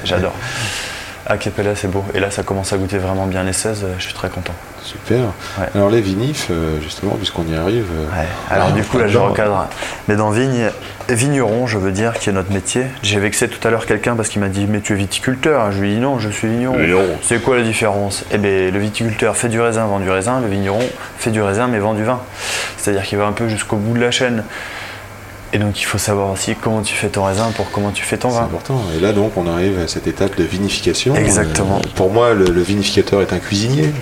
J'adore. 0.03 0.36
À 1.26 1.38
Capella, 1.38 1.74
c'est 1.76 1.88
beau. 1.88 2.03
Et 2.13 2.19
là, 2.19 2.32
ça 2.32 2.43
commence 2.43 2.74
à 2.74 2.78
goûter 2.78 2.97
vraiment 2.97 3.26
bien 3.28 3.43
les 3.43 3.53
16. 3.53 3.84
euh, 3.86 3.93
Je 3.97 4.03
suis 4.03 4.13
très 4.13 4.28
content. 4.30 4.53
Super. 4.82 5.19
Ouais. 5.57 5.67
Alors 5.74 5.89
les 5.89 6.01
vinifs, 6.01 6.47
euh, 6.51 6.82
justement, 6.82 7.11
puisqu'on 7.15 7.45
y 7.45 7.55
arrive. 7.55 7.86
euh, 7.95 8.05
Ouais. 8.19 8.28
Alors, 8.49 8.67
ah, 8.69 8.74
du 8.74 8.84
coup, 8.84 8.97
là, 8.97 9.07
je 9.07 9.17
recadre. 9.17 9.67
Mais 10.09 10.17
dans 10.17 10.30
vigne, 10.32 10.69
vigneron, 11.07 11.65
je 11.65 11.78
veux 11.78 11.93
dire, 11.93 12.11
qui 12.19 12.30
est 12.30 12.34
notre 12.34 12.51
métier. 12.51 12.88
J'ai 13.03 13.19
vexé 13.19 13.47
tout 13.47 13.65
à 13.65 13.71
l'heure 13.71 13.86
quelqu'un 13.86 14.17
parce 14.17 14.28
qu'il 14.28 14.41
m'a 14.41 14.49
dit 14.49 14.65
Mais 14.67 14.82
tu 14.82 14.91
es 14.91 14.95
viticulteur 14.97 15.71
Je 15.71 15.80
lui 15.82 15.91
ai 15.91 15.95
dit 15.95 16.01
Non, 16.01 16.19
je 16.19 16.28
suis 16.30 16.49
vigneron. 16.49 16.76
Vigneron. 16.76 17.17
C'est 17.21 17.41
quoi 17.41 17.55
la 17.55 17.63
différence? 17.63 18.26
Eh 18.34 18.38
bien, 18.38 18.69
le 18.69 18.80
viticulteur 18.80 19.38
fait 19.38 19.47
du 19.47 19.61
raisin, 19.61 19.86
vend 19.86 19.99
du 20.01 20.09
raisin. 20.09 20.41
Le 20.41 20.47
vigneron 20.49 20.82
fait 21.17 21.32
du 21.32 21.41
raisin, 21.41 21.67
mais 21.67 21.80
vend 21.80 21.93
du 21.93 22.03
vin. 22.03 22.19
C'est-à-dire 22.78 23.03
qu'il 23.03 23.17
va 23.17 23.26
un 23.28 23.32
peu 23.32 23.47
jusqu'au 23.47 23.78
bout 23.78 23.93
de 23.93 24.01
la 24.01 24.11
chaîne. 24.11 24.43
Et 25.56 25.60
donc, 25.60 25.80
il 25.80 25.84
faut 25.86 25.99
savoir 25.99 26.32
aussi 26.32 26.56
comment 26.56 26.82
tu 26.82 26.95
fais 26.95 27.10
ton 27.10 27.24
raisin 27.26 27.51
pour 27.56 27.70
comment 27.72 27.91
tu 27.91 28.04
fais 28.04 28.18
ton 28.18 28.30
C'est 28.32 28.38
vin. 28.39 28.43
important. 28.45 28.82
Et 28.97 28.99
là, 28.99 29.14
donc, 29.14 29.38
on 29.38 29.47
arrive 29.47 29.80
à 29.80 29.88
cette 29.88 30.08
étape 30.08 30.36
de 30.36 30.43
vinification. 30.43 31.16
Exactement. 31.16 31.78
Euh, 31.78 31.89
pour 31.95 32.12
moi, 32.12 32.34
le, 32.34 32.45
le 32.45 32.62
vinificateur 32.62 33.22
est 33.22 33.32
un 33.34 33.38
cuisinier. 33.38 33.93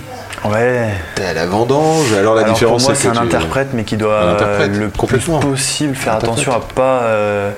Ouais. 0.46 0.90
T'es 1.16 1.26
à 1.26 1.34
la 1.34 1.46
vendange. 1.46 2.14
Alors 2.14 2.34
la 2.36 2.42
Alors 2.44 2.54
différence, 2.54 2.84
pour 2.84 2.92
moi, 2.92 2.96
c'est 2.96 3.04
c'est 3.04 3.10
un 3.10 3.28
tu- 3.28 3.36
interprète, 3.36 3.68
mais 3.74 3.84
qui 3.84 3.98
doit 3.98 4.14
euh, 4.14 4.68
le 4.68 4.90
plus 4.90 5.20
possible 5.20 5.94
faire 5.96 6.14
attention 6.16 6.52
à 6.54 6.62
pas 6.62 7.02
euh, 7.04 7.52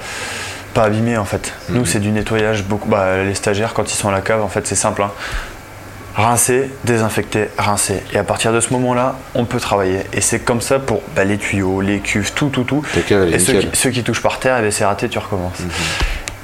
pas 0.74 0.84
abîmer 0.84 1.16
en 1.18 1.24
fait. 1.24 1.54
Mhm. 1.70 1.78
Nous, 1.78 1.86
c'est 1.86 2.00
du 2.00 2.10
nettoyage 2.12 2.64
beaucoup. 2.64 2.89
Bah, 2.89 3.24
les 3.24 3.36
stagiaires, 3.36 3.74
quand 3.74 3.89
ils 3.89 3.96
sont 3.96 4.10
à 4.10 4.12
la 4.12 4.22
cave, 4.22 4.41
en 4.44 4.50
fait, 4.50 4.66
c'est 4.68 4.76
simple. 4.76 5.04
hein. 5.04 5.12
Rincer, 6.16 6.70
désinfecter, 6.84 7.49
rincer. 7.57 8.03
Et 8.14 8.18
à 8.20 8.24
partir 8.24 8.53
de 8.53 8.59
ce 8.59 8.72
moment-là, 8.74 9.16
on 9.34 9.45
peut 9.45 9.59
travailler. 9.59 10.01
Et 10.14 10.22
c'est 10.22 10.39
comme 10.39 10.61
ça 10.61 10.78
pour 10.78 11.01
bah, 11.16 11.24
les 11.24 11.38
tuyaux, 11.38 11.82
les 11.82 11.99
cuves, 11.99 12.34
tout, 12.34 12.49
tout, 12.49 12.64
tout. 12.64 12.84
Et 13.32 13.39
ceux 13.39 13.53
qui, 13.59 13.70
ceux 13.74 13.89
qui 13.89 14.03
touchent 14.03 14.22
par 14.22 14.39
terre, 14.39 14.57
eh 14.59 14.61
ben, 14.61 14.72
c'est 14.72 14.86
raté, 14.86 15.09
tu 15.09 15.18
recommences. 15.18 15.59
Mhm. 15.59 15.70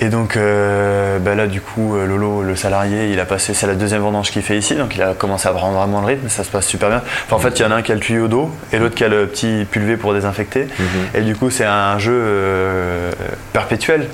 Et 0.01 0.07
donc 0.07 0.38
euh, 0.38 1.20
bah 1.20 1.36
là 1.36 1.45
du 1.45 1.59
coup 1.59 1.93
euh, 1.97 2.05
Lolo 2.07 2.41
le 2.41 2.55
salarié 2.55 3.11
il 3.11 3.20
a 3.20 3.26
passé 3.26 3.53
c'est 3.53 3.67
la 3.67 3.76
deuxième 3.76 4.01
vendange 4.01 4.32
qu'il 4.32 4.41
fait 4.43 4.57
ici 4.57 4.76
donc 4.76 4.95
il 4.95 5.01
a 5.01 5.13
commencé 5.13 5.45
à 5.49 5.51
prendre 5.51 5.78
vraiment 5.78 5.99
le 5.99 6.07
rythme 6.07 6.30
ça 6.30 6.45
se 6.45 6.49
passe 6.49 6.67
super 6.67 6.88
bien. 6.88 7.01
Enfin, 7.26 7.36
en 7.36 7.39
fait 7.39 7.59
il 7.59 7.63
y 7.63 7.65
en 7.65 7.72
a 7.72 7.76
un 7.76 7.82
qui 7.82 7.91
a 7.91 7.95
le 7.95 7.99
tuyau 7.99 8.30
d'eau 8.30 8.49
et 8.72 8.80
l'autre 8.80 8.95
qui 8.95 9.03
a 9.03 9.09
le 9.09 9.28
petit 9.28 9.67
pulvé 9.70 9.97
pour 9.97 10.13
désinfecter 10.13 10.70
Mhm. 10.80 10.86
et 11.15 11.22
du 11.24 11.36
coup 11.36 11.49
c'est 11.49 11.65
un 11.65 11.99
jeu 11.99 12.13
euh, 12.15 13.11
perpétuel 13.51 14.07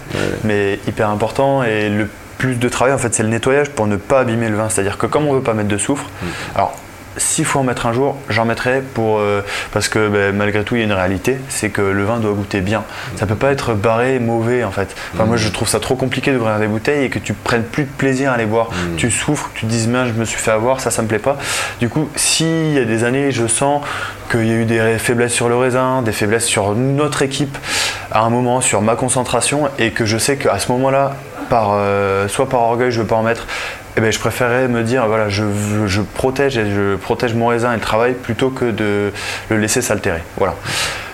mais 0.43 0.79
hyper 0.87 1.07
important 1.11 1.61
et 1.61 1.89
le 1.89 2.09
plus 2.37 2.55
de 2.55 2.69
travail 2.69 2.93
en 2.93 2.97
fait 2.97 3.13
c'est 3.13 3.23
le 3.23 3.29
nettoyage 3.29 3.69
pour 3.69 3.87
ne 3.87 3.95
pas 3.95 4.19
abîmer 4.19 4.49
le 4.49 4.55
vin 4.55 4.69
c'est 4.69 4.81
à 4.81 4.83
dire 4.83 4.97
que 4.97 5.05
comme 5.05 5.25
on 5.27 5.33
veut 5.33 5.41
pas 5.41 5.53
mettre 5.53 5.69
de 5.69 5.77
soufre 5.77 6.05
alors 6.55 6.75
s'il 7.17 7.45
faut 7.45 7.59
en 7.59 7.63
mettre 7.63 7.85
un 7.85 7.93
jour, 7.93 8.17
j'en 8.29 8.45
mettrai 8.45 8.81
pour 8.81 9.19
euh, 9.19 9.41
parce 9.71 9.87
que 9.87 10.09
ben, 10.09 10.35
malgré 10.35 10.63
tout 10.63 10.75
il 10.75 10.79
y 10.79 10.81
a 10.81 10.85
une 10.85 10.91
réalité, 10.91 11.37
c'est 11.49 11.69
que 11.69 11.81
le 11.81 12.03
vin 12.03 12.19
doit 12.19 12.33
goûter 12.33 12.61
bien. 12.61 12.83
Ça 13.15 13.25
peut 13.25 13.35
pas 13.35 13.51
être 13.51 13.73
barré, 13.73 14.19
mauvais 14.19 14.63
en 14.63 14.71
fait. 14.71 14.95
Enfin, 15.13 15.25
Moi 15.25 15.37
je 15.37 15.49
trouve 15.49 15.67
ça 15.67 15.79
trop 15.79 15.95
compliqué 15.95 16.33
d'ouvrir 16.33 16.59
des 16.59 16.67
bouteilles 16.67 17.05
et 17.05 17.09
que 17.09 17.19
tu 17.19 17.33
prennes 17.33 17.63
plus 17.63 17.83
de 17.83 17.89
plaisir 17.89 18.31
à 18.31 18.37
les 18.37 18.45
boire. 18.45 18.69
Tu 18.97 19.11
souffres, 19.11 19.49
tu 19.53 19.65
te 19.65 19.89
mince 19.89 20.09
je 20.09 20.19
me 20.19 20.25
suis 20.25 20.39
fait 20.39 20.51
avoir, 20.51 20.79
ça 20.79 20.91
ça 20.91 21.01
me 21.01 21.07
plaît 21.07 21.19
pas. 21.19 21.37
Du 21.79 21.89
coup 21.89 22.09
s'il 22.15 22.73
y 22.73 22.79
a 22.79 22.85
des 22.85 23.03
années 23.03 23.31
je 23.31 23.47
sens 23.47 23.81
qu'il 24.31 24.47
y 24.47 24.51
a 24.51 24.55
eu 24.55 24.65
des 24.65 24.97
faiblesses 24.97 25.33
sur 25.33 25.49
le 25.49 25.55
raisin, 25.55 26.01
des 26.01 26.11
faiblesses 26.11 26.45
sur 26.45 26.75
notre 26.75 27.21
équipe 27.21 27.57
à 28.11 28.21
un 28.21 28.29
moment, 28.29 28.61
sur 28.61 28.81
ma 28.81 28.95
concentration 28.95 29.69
et 29.79 29.91
que 29.91 30.05
je 30.05 30.17
sais 30.17 30.37
qu'à 30.37 30.59
ce 30.59 30.71
moment-là, 30.71 31.15
par, 31.49 31.69
euh, 31.73 32.27
soit 32.27 32.47
par 32.49 32.61
orgueil 32.61 32.91
je 32.91 33.01
veux 33.01 33.07
pas 33.07 33.15
en 33.15 33.23
mettre, 33.23 33.47
eh 33.97 34.01
ben, 34.01 34.11
je 34.11 34.19
préférais 34.19 34.67
me 34.67 34.83
dire 34.83 35.05
voilà 35.07 35.29
je, 35.29 35.43
je 35.85 36.01
protège 36.01 36.57
et 36.57 36.65
je 36.69 36.95
protège 36.95 37.33
mon 37.33 37.47
raisin 37.47 37.71
et 37.71 37.75
le 37.75 37.81
travail 37.81 38.13
plutôt 38.13 38.49
que 38.49 38.65
de 38.65 39.11
le 39.49 39.57
laisser 39.57 39.81
s'altérer. 39.81 40.21
Voilà. 40.37 40.55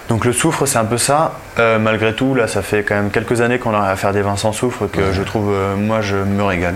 Donc 0.10 0.26
le 0.26 0.34
soufre, 0.34 0.66
c'est 0.66 0.78
un 0.78 0.84
peu 0.84 0.98
ça. 0.98 1.36
Euh, 1.58 1.80
malgré 1.80 2.14
tout, 2.14 2.36
là, 2.36 2.46
ça 2.48 2.62
fait 2.62 2.84
quand 2.84 2.96
même 2.96 3.12
quelques 3.12 3.40
années 3.40 3.60
qu'on 3.60 3.74
arrive 3.74 3.92
à 3.92 3.96
faire 3.96 4.12
des 4.12 4.22
vins 4.22 4.36
sans 4.36 4.52
soufre 4.52 4.88
que 4.92 5.14
je 5.14 5.22
trouve, 5.22 5.52
euh, 5.54 5.76
moi, 5.78 6.02
je 6.02 6.18
me 6.18 6.44
régale. 6.44 6.76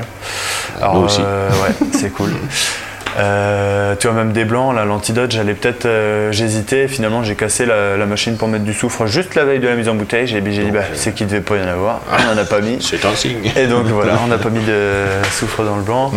Alors, 0.79 0.95
Moi 0.95 1.03
aussi. 1.03 1.21
euh, 1.21 1.49
ouais, 1.49 1.75
c'est 1.91 2.11
cool. 2.11 2.29
Euh, 3.17 3.95
tu 3.97 4.07
vois, 4.07 4.15
même 4.15 4.33
des 4.33 4.43
blancs, 4.45 4.75
là, 4.75 4.83
l'antidote, 4.85 5.31
j'allais 5.31 5.53
peut-être. 5.53 5.85
euh, 5.85 6.31
J'hésitais. 6.31 6.87
Finalement, 6.87 7.23
j'ai 7.23 7.35
cassé 7.35 7.65
la, 7.65 7.95
la 7.97 8.05
machine 8.05 8.35
pour 8.37 8.47
mettre 8.47 8.65
du 8.65 8.73
soufre 8.73 9.05
juste 9.05 9.35
la 9.35 9.45
veille 9.45 9.59
de 9.59 9.67
la 9.67 9.75
mise 9.75 9.87
en 9.87 9.95
bouteille. 9.95 10.27
J'ai 10.27 10.43
j'ai 10.51 10.63
dit, 10.65 10.71
bah, 10.71 10.81
c'est 10.93 11.13
qu'il 11.13 11.27
devait 11.27 11.39
pas 11.41 11.55
y 11.57 11.61
en 11.63 11.67
avoir. 11.67 12.01
on 12.11 12.33
en 12.33 12.37
a 12.37 12.45
pas 12.45 12.59
mis. 12.59 12.77
C'est 12.81 13.05
un 13.05 13.15
signe. 13.15 13.51
Et 13.55 13.67
donc 13.67 13.85
voilà, 13.85 14.19
on 14.23 14.27
n'a 14.27 14.37
pas 14.37 14.49
mis 14.49 14.63
de 14.63 15.03
soufre 15.31 15.63
dans 15.63 15.77
le 15.77 15.83
blanc. 15.83 16.11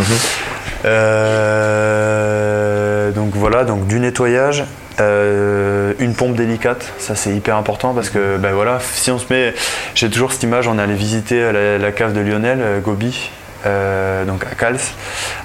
Euh, 1.39 3.11
donc 3.11 3.31
voilà, 3.35 3.65
donc 3.65 3.87
du 3.87 3.99
nettoyage, 4.01 4.65
euh, 5.01 5.93
une 5.99 6.15
pompe 6.15 6.35
délicate, 6.37 6.93
ça 6.99 7.15
c'est 7.15 7.31
hyper 7.31 7.57
important 7.57 7.95
parce 7.95 8.11
que 8.11 8.37
ben 8.37 8.53
voilà, 8.53 8.79
si 8.81 9.11
on 9.11 9.19
se 9.19 9.33
met, 9.33 9.55
j'ai 9.95 10.09
toujours 10.11 10.33
cette 10.33 10.43
image, 10.43 10.67
on 10.69 10.79
est 10.79 10.83
allé 10.83 10.95
visiter 10.95 11.53
la, 11.53 11.79
la 11.79 11.93
cave 11.93 12.13
de 12.13 12.21
Lionel 12.21 12.59
euh, 12.61 12.81
Gobi. 12.81 13.31
Euh, 13.67 14.25
donc 14.25 14.45
à 14.45 14.55
Cals 14.55 14.79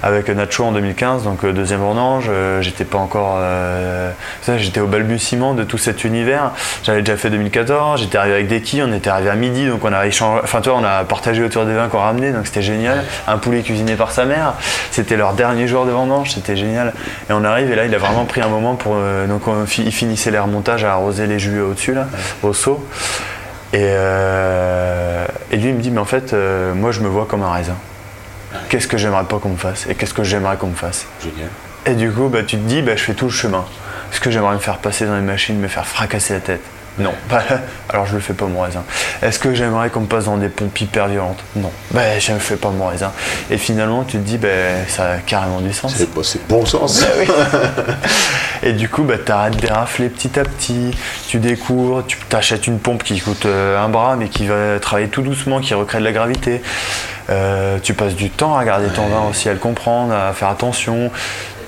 avec 0.02 0.28
Nacho 0.28 0.64
en 0.64 0.70
2015 0.70 1.24
donc 1.24 1.44
euh, 1.44 1.52
deuxième 1.52 1.80
vendange. 1.80 2.26
Euh, 2.28 2.62
j'étais 2.62 2.84
pas 2.84 2.98
encore 2.98 3.40
j'étais 4.56 4.80
au 4.80 4.86
balbutiement 4.86 5.54
de 5.54 5.64
tout 5.64 5.78
cet 5.78 6.04
univers. 6.04 6.52
J'avais 6.84 7.00
déjà 7.00 7.16
fait 7.16 7.30
2014 7.30 8.00
j'étais 8.00 8.18
arrivé 8.18 8.34
avec 8.34 8.48
des 8.48 8.62
on 8.82 8.92
était 8.92 9.10
arrivé 9.10 9.30
à 9.30 9.34
midi 9.34 9.66
donc 9.66 9.84
on 9.84 9.92
a 9.92 10.06
échangé 10.06 10.40
enfin 10.42 10.60
toi 10.60 10.74
on 10.76 10.84
a 10.84 11.04
partagé 11.04 11.42
autour 11.42 11.64
des 11.64 11.74
vins 11.74 11.88
qu'on 11.88 11.98
ramenait 11.98 12.30
donc 12.30 12.46
c'était 12.46 12.62
génial. 12.62 13.04
Un 13.26 13.38
poulet 13.38 13.62
cuisiné 13.62 13.94
par 13.94 14.12
sa 14.12 14.24
mère 14.24 14.54
c'était 14.90 15.16
leur 15.16 15.34
dernier 15.34 15.66
jour 15.66 15.84
de 15.84 15.90
vendange 15.90 16.32
c'était 16.32 16.56
génial. 16.56 16.92
Et 17.28 17.32
on 17.32 17.44
arrive 17.44 17.70
et 17.70 17.74
là 17.74 17.84
il 17.84 17.94
a 17.94 17.98
vraiment 17.98 18.24
pris 18.24 18.40
un 18.40 18.48
moment 18.48 18.76
pour 18.76 18.96
donc 19.28 19.42
il 19.78 19.92
finissait 19.92 20.30
les 20.30 20.38
remontages 20.38 20.84
à 20.84 20.92
arroser 20.92 21.26
les 21.26 21.38
jus 21.38 21.60
au 21.60 21.74
dessus 21.74 21.94
là 21.94 22.06
au 22.42 22.52
seau. 22.52 22.86
Et, 23.72 23.82
et 25.50 25.56
lui 25.56 25.70
il 25.70 25.74
me 25.74 25.80
dit 25.80 25.90
mais 25.90 26.00
en 26.00 26.04
fait 26.04 26.34
moi 26.74 26.92
je 26.92 27.00
me 27.00 27.08
vois 27.08 27.26
comme 27.26 27.42
un 27.42 27.50
raisin 27.50 27.76
qu'est-ce 28.68 28.86
que 28.88 28.96
j'aimerais 28.96 29.24
pas 29.24 29.38
qu'on 29.38 29.50
me 29.50 29.56
fasse 29.56 29.86
et 29.88 29.94
qu'est-ce 29.94 30.14
que 30.14 30.24
j'aimerais 30.24 30.56
qu'on 30.56 30.68
me 30.68 30.74
fasse 30.74 31.06
Génial. 31.22 31.48
et 31.86 31.94
du 31.94 32.10
coup, 32.10 32.28
bah, 32.28 32.42
tu 32.46 32.56
te 32.56 32.62
dis, 32.68 32.82
bah, 32.82 32.96
je 32.96 33.02
fais 33.02 33.14
tout 33.14 33.26
le 33.26 33.30
chemin. 33.32 33.64
Est-ce 34.12 34.20
que 34.20 34.30
j'aimerais 34.30 34.54
me 34.54 34.58
faire 34.60 34.78
passer 34.78 35.06
dans 35.06 35.16
les 35.16 35.22
machines, 35.22 35.58
me 35.58 35.68
faire 35.68 35.86
fracasser 35.86 36.34
la 36.34 36.40
tête 36.40 36.60
Non. 36.98 37.12
Bah, 37.28 37.42
alors 37.88 38.06
je 38.06 38.14
le 38.14 38.20
fais 38.20 38.32
pas 38.34 38.46
mon 38.46 38.60
raisin. 38.60 38.84
Est-ce 39.22 39.38
que 39.40 39.54
j'aimerais 39.54 39.90
qu'on 39.90 40.00
me 40.02 40.06
passe 40.06 40.26
dans 40.26 40.36
des 40.36 40.48
pompes 40.48 40.80
hyper 40.80 41.08
violentes? 41.08 41.42
Non. 41.56 41.72
Bah, 41.90 42.18
je 42.20 42.32
ne 42.32 42.38
fais 42.38 42.56
pas 42.56 42.70
mon 42.70 42.86
raisin. 42.86 43.10
Et 43.50 43.58
finalement, 43.58 44.04
tu 44.04 44.18
te 44.18 44.22
dis, 44.22 44.38
bah, 44.38 44.48
ça 44.88 45.12
a 45.12 45.16
carrément 45.18 45.60
du 45.60 45.72
sens. 45.72 45.94
C'est 45.96 46.12
bon, 46.14 46.22
c'est 46.22 46.46
bon 46.46 46.64
sens. 46.64 47.04
Et 48.66 48.72
du 48.72 48.88
coup, 48.88 49.02
bah, 49.02 49.16
tu 49.24 49.30
arrêtes 49.30 49.60
de 49.60 49.66
rafler 49.68 50.08
petit 50.08 50.40
à 50.40 50.42
petit, 50.42 50.90
tu 51.28 51.38
découvres, 51.38 52.02
tu 52.06 52.16
t'achètes 52.30 52.66
une 52.66 52.78
pompe 52.78 53.02
qui 53.02 53.20
coûte 53.20 53.44
euh, 53.44 53.78
un 53.78 53.90
bras 53.90 54.16
mais 54.16 54.28
qui 54.28 54.46
va 54.46 54.78
travailler 54.80 55.08
tout 55.08 55.20
doucement, 55.20 55.60
qui 55.60 55.74
recrée 55.74 55.98
de 55.98 56.04
la 56.04 56.12
gravité. 56.12 56.62
Euh, 57.28 57.78
tu 57.82 57.92
passes 57.92 58.14
du 58.14 58.30
temps 58.30 58.54
à 58.56 58.60
regarder 58.60 58.88
ton 58.88 59.06
vin 59.06 59.28
aussi, 59.28 59.50
à 59.50 59.52
le 59.52 59.58
comprendre, 59.58 60.14
à 60.14 60.32
faire 60.32 60.48
attention. 60.48 61.10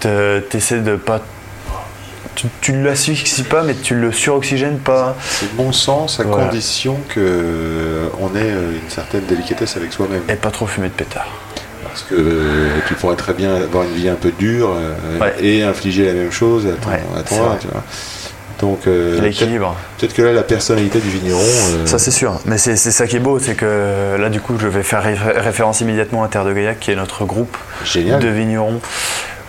Tu 0.01 0.09
essaies 0.55 0.80
de 0.80 0.97
pas. 0.97 1.20
Tu, 2.34 2.47
tu 2.61 2.72
ne 2.72 2.84
l'asphyxies 2.84 3.44
pas, 3.44 3.62
mais 3.62 3.74
tu 3.74 3.94
le 3.94 4.11
suroxygènes 4.12 4.78
pas. 4.78 5.16
C'est 5.20 5.55
bon 5.55 5.72
sens 5.72 6.18
à 6.20 6.22
Voilà. 6.22 6.47
condition 6.47 6.99
que 7.09 7.20
euh, 7.20 8.09
ait 8.36 8.51
une 8.51 8.90
certaine 8.90 9.24
délicatesse 9.26 9.76
avec 9.76 9.92
soi-même. 9.92 10.22
Et 10.28 10.34
pas 10.34 10.51
trop 10.51 10.66
fumer 10.66 10.88
de 10.88 10.94
pétard. 10.94 11.26
Parce 11.97 12.03
que 12.11 12.14
euh, 12.14 12.68
tu 12.86 12.92
pourrais 12.94 13.16
très 13.16 13.32
bien 13.32 13.55
avoir 13.55 13.84
une 13.84 13.94
vie 13.94 14.09
un 14.11 14.16
peu 14.16 14.30
dure 14.38 14.70
euh, 14.76 15.18
Ouais. 15.18 15.32
et 15.42 15.62
infliger 15.62 16.05
la 16.07 16.12
même 16.12 16.30
chose 16.30 16.66
à 16.66 16.72
ton, 16.72 16.90
Ouais, 16.90 17.01
à 17.16 17.22
ton 17.22 17.34
c'est 17.34 17.40
vin, 17.40 17.47
vrai. 17.49 17.59
tu 17.61 17.68
vois. 17.68 17.82
Donc 18.61 18.80
euh, 18.86 19.18
L'équilibre. 19.22 19.74
peut-être 19.99 20.12
que 20.14 20.20
là 20.22 20.32
la 20.34 20.42
personnalité 20.42 20.99
du 20.99 21.09
vigneron. 21.09 21.40
euh, 21.40 21.86
Ça 21.86 21.99
c'est 21.99 22.11
sûr, 22.11 22.38
mais 22.44 22.59
c'est 22.59 22.76
c'est 22.76 22.90
ça 22.90 23.07
qui 23.07 23.16
est 23.16 23.20
beau, 23.20 23.38
c'est 23.38 23.55
que 23.55 24.16
là 24.18 24.28
du 24.28 24.40
coup 24.40 24.55
je 24.59 24.66
vais 24.66 24.82
faire 24.82 25.03
ré- 25.03 25.14
référence 25.36 25.80
immédiatement 25.80 26.22
à 26.22 26.28
Terre 26.28 26.44
de 26.44 26.53
Gaillac 26.53 26.80
qui 26.80 26.90
est 26.90 26.97
notre 26.97 27.24
groupe 27.24 27.57
Génial. 27.84 28.20
de 28.20 28.28
vignerons 28.28 28.80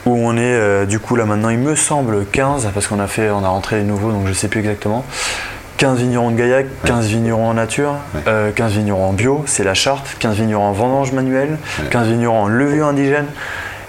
où 0.05 0.15
on 0.17 0.37
est 0.37 0.39
euh, 0.41 0.85
du 0.85 0.99
coup 0.99 1.15
là 1.17 1.25
maintenant 1.25 1.49
il 1.49 1.57
me 1.57 1.75
semble 1.75 2.25
15 2.31 2.67
parce 2.73 2.87
qu'on 2.87 2.99
a 2.99 3.07
fait 3.07 3.29
on 3.29 3.43
a 3.43 3.49
rentré 3.49 3.77
les 3.77 3.83
nouveaux 3.83 4.11
donc 4.11 4.27
je 4.27 4.33
sais 4.33 4.47
plus 4.47 4.59
exactement 4.61 5.05
15 5.77 5.99
vignerons 5.99 6.31
de 6.31 6.35
Gaillac, 6.37 6.65
15 6.85 7.05
vignerons 7.07 7.49
en 7.49 7.53
nature, 7.53 7.93
Ouais. 8.15 8.21
euh, 8.27 8.51
15 8.51 8.73
vignerons 8.73 9.05
en 9.09 9.13
bio, 9.13 9.43
c'est 9.45 9.63
la 9.63 9.75
charte, 9.75 10.15
15 10.19 10.35
vignerons 10.37 10.63
en 10.65 10.71
vendange 10.71 11.11
manuelle, 11.11 11.57
15 11.91 12.07
vignerons 12.07 12.41
en 12.43 12.47
levure 12.47 12.87
indigène. 12.87 13.27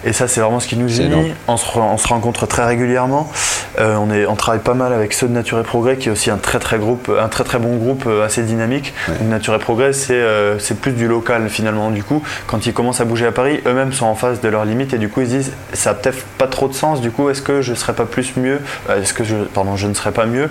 Et 0.08 0.14
ça, 0.14 0.26
c'est 0.26 0.40
vraiment 0.40 0.58
ce 0.58 0.66
qui 0.66 0.76
nous 0.78 0.88
unit. 1.02 1.34
On 1.48 1.58
se, 1.58 1.66
re- 1.66 1.80
on 1.82 1.98
se 1.98 2.08
rencontre 2.08 2.46
très 2.46 2.64
régulièrement. 2.64 3.30
Euh, 3.78 3.94
on, 3.96 4.10
est, 4.10 4.24
on 4.24 4.36
travaille 4.36 4.62
pas 4.62 4.72
mal 4.72 4.94
avec 4.94 5.12
ceux 5.12 5.28
de 5.28 5.32
Nature 5.34 5.58
et 5.58 5.62
Progrès, 5.64 5.96
qui 5.98 6.08
est 6.08 6.10
aussi 6.10 6.30
un 6.30 6.38
très 6.38 6.58
très 6.58 6.78
groupe, 6.78 7.10
un 7.20 7.28
très 7.28 7.44
très 7.44 7.58
bon 7.58 7.76
groupe 7.76 8.04
euh, 8.06 8.24
assez 8.24 8.42
dynamique. 8.42 8.94
Ouais. 9.06 9.14
Donc 9.18 9.28
Nature 9.28 9.54
et 9.54 9.58
Progrès, 9.58 9.92
c'est 9.92 10.14
euh, 10.14 10.58
c'est 10.58 10.80
plus 10.80 10.92
du 10.92 11.06
local 11.06 11.50
finalement. 11.50 11.90
Du 11.90 12.02
coup, 12.02 12.22
quand 12.46 12.64
ils 12.64 12.72
commencent 12.72 13.02
à 13.02 13.04
bouger 13.04 13.26
à 13.26 13.32
Paris, 13.32 13.60
eux-mêmes 13.66 13.92
sont 13.92 14.06
en 14.06 14.14
face 14.14 14.40
de 14.40 14.48
leurs 14.48 14.64
limites 14.64 14.94
et 14.94 14.98
du 14.98 15.10
coup 15.10 15.20
ils 15.20 15.26
se 15.28 15.34
disent 15.34 15.52
ça 15.74 15.90
a 15.90 15.94
peut-être 15.94 16.24
pas 16.38 16.46
trop 16.46 16.68
de 16.68 16.74
sens. 16.74 17.02
Du 17.02 17.10
coup, 17.10 17.28
est-ce 17.28 17.42
que 17.42 17.60
je 17.60 17.74
serais 17.74 17.92
pas 17.92 18.06
plus 18.06 18.34
mieux 18.36 18.60
Est-ce 18.88 19.12
que 19.12 19.24
je, 19.24 19.36
pardon, 19.36 19.76
je 19.76 19.86
ne 19.86 19.94
serais 19.94 20.12
pas 20.12 20.24
mieux 20.24 20.48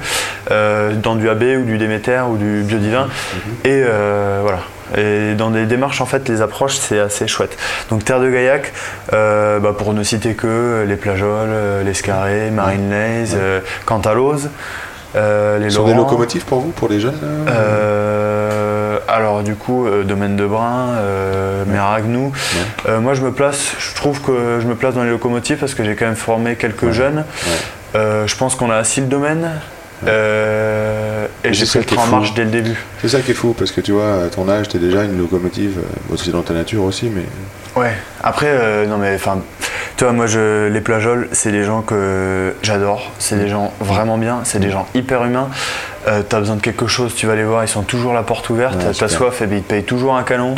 euh, 0.52 0.94
dans 0.94 1.16
du 1.16 1.28
AB 1.30 1.42
ou 1.60 1.64
du 1.66 1.80
Déméter 1.80 2.22
ou 2.32 2.38
du 2.38 2.62
Biodivin? 2.62 3.08
Et 3.66 3.82
euh, 3.84 4.40
voilà. 4.44 4.60
Et 4.96 5.34
dans 5.36 5.50
des 5.50 5.66
démarches, 5.66 6.02
en 6.02 6.06
fait, 6.06 6.30
les 6.30 6.42
approches, 6.42 6.78
c'est 6.78 7.00
assez 7.00 7.28
chouette. 7.28 7.58
Donc, 7.90 8.06
Terre 8.06 8.20
de 8.20 8.30
Gaillac, 8.30 8.74
euh, 9.14 9.60
bah, 9.60 9.74
pour 9.78 9.94
ne 9.94 10.04
citer 10.04 10.34
que 10.36 10.86
les 10.88 10.96
Plageoles, 10.96 11.50
euh, 11.50 11.84
les 11.84 11.94
Scarrés, 11.94 12.52
Marine 12.52 12.90
Lays, 12.90 13.36
euh, 13.36 13.60
Cantalose, 13.86 14.50
euh, 15.16 15.58
les 15.60 15.70
Ce 15.70 15.78
sont 15.78 15.88
des 15.88 15.94
locomotives 15.94 16.46
pour 16.46 16.60
vous, 16.60 16.70
pour 16.72 16.90
les 16.90 17.00
jeunes 17.00 17.18
Euh, 17.50 19.00
alors 19.08 19.42
du 19.44 19.56
coup, 19.56 19.88
euh, 19.88 20.04
domaine 20.04 20.36
de 20.36 20.46
Brun, 20.46 20.90
euh, 20.98 21.64
Méragnou. 21.66 22.32
Euh, 22.88 23.00
moi 23.00 23.14
je 23.14 23.22
me 23.22 23.32
place, 23.32 23.74
je 23.80 23.96
trouve 23.96 24.22
que 24.22 24.60
je 24.62 24.68
me 24.68 24.76
place 24.76 24.94
dans 24.96 25.04
les 25.04 25.10
locomotives 25.10 25.58
parce 25.58 25.74
que 25.74 25.84
j'ai 25.84 25.96
quand 25.96 26.06
même 26.06 26.16
formé 26.16 26.56
quelques 26.56 26.92
jeunes. 26.92 27.24
Euh, 27.96 28.28
je 28.28 28.36
pense 28.36 28.56
qu'on 28.56 28.70
a 28.70 28.76
assis 28.76 29.02
le 29.02 29.08
domaine. 29.08 29.50
Euh, 30.06 31.28
et 31.44 31.54
j'ai 31.54 31.66
ça 31.66 31.80
le 31.80 31.86
train 31.86 32.04
en 32.04 32.08
marche 32.08 32.34
dès 32.34 32.44
le 32.44 32.52
début. 32.52 32.78
C'est 33.02 33.08
ça 33.08 33.22
qui 33.22 33.32
est 33.32 33.34
fou, 33.34 33.56
parce 33.58 33.72
que 33.72 33.82
tu 33.82 33.94
vois, 33.94 34.24
à 34.26 34.28
ton 34.30 34.48
âge, 34.50 34.68
t'es 34.68 34.80
déjà 34.80 35.04
une 35.04 35.18
locomotive, 35.18 35.80
euh, 35.80 36.14
aussi 36.14 36.30
dans 36.32 36.42
ta 36.44 36.54
nature 36.54 36.84
aussi, 36.84 37.10
mais 37.10 37.24
Ouais. 37.76 37.94
Après, 38.24 38.48
euh, 38.50 38.88
non 38.88 38.98
mais 38.98 39.14
enfin, 39.14 39.40
tu 39.98 40.04
vois, 40.04 40.14
moi 40.14 40.28
je, 40.28 40.68
les 40.68 40.82
plageoles, 40.82 41.28
c'est 41.32 41.52
des 41.52 41.64
gens 41.64 41.82
que 41.82 42.54
j'adore. 42.62 43.12
C'est 43.20 43.36
des 43.38 43.50
gens 43.50 43.74
vraiment 43.80 44.18
bien. 44.20 44.42
C'est 44.44 44.60
des 44.60 44.70
gens 44.70 44.88
hyper 44.94 45.24
humains. 45.26 45.50
Euh, 46.08 46.22
T'as 46.28 46.40
besoin 46.40 46.56
de 46.56 46.62
quelque 46.62 46.88
chose, 46.88 47.14
tu 47.16 47.26
vas 47.28 47.36
les 47.36 47.44
voir. 47.44 47.64
Ils 47.64 47.68
sont 47.68 47.82
toujours 47.82 48.14
la 48.14 48.22
porte 48.24 48.50
ouverte. 48.50 48.76
Ouais, 48.76 48.92
T'as 48.98 49.08
soif, 49.10 49.42
et 49.42 49.48
ben, 49.48 49.58
ils 49.58 49.64
te 49.64 49.70
payent 49.70 49.84
toujours 49.84 50.16
un 50.16 50.22
canon. 50.24 50.54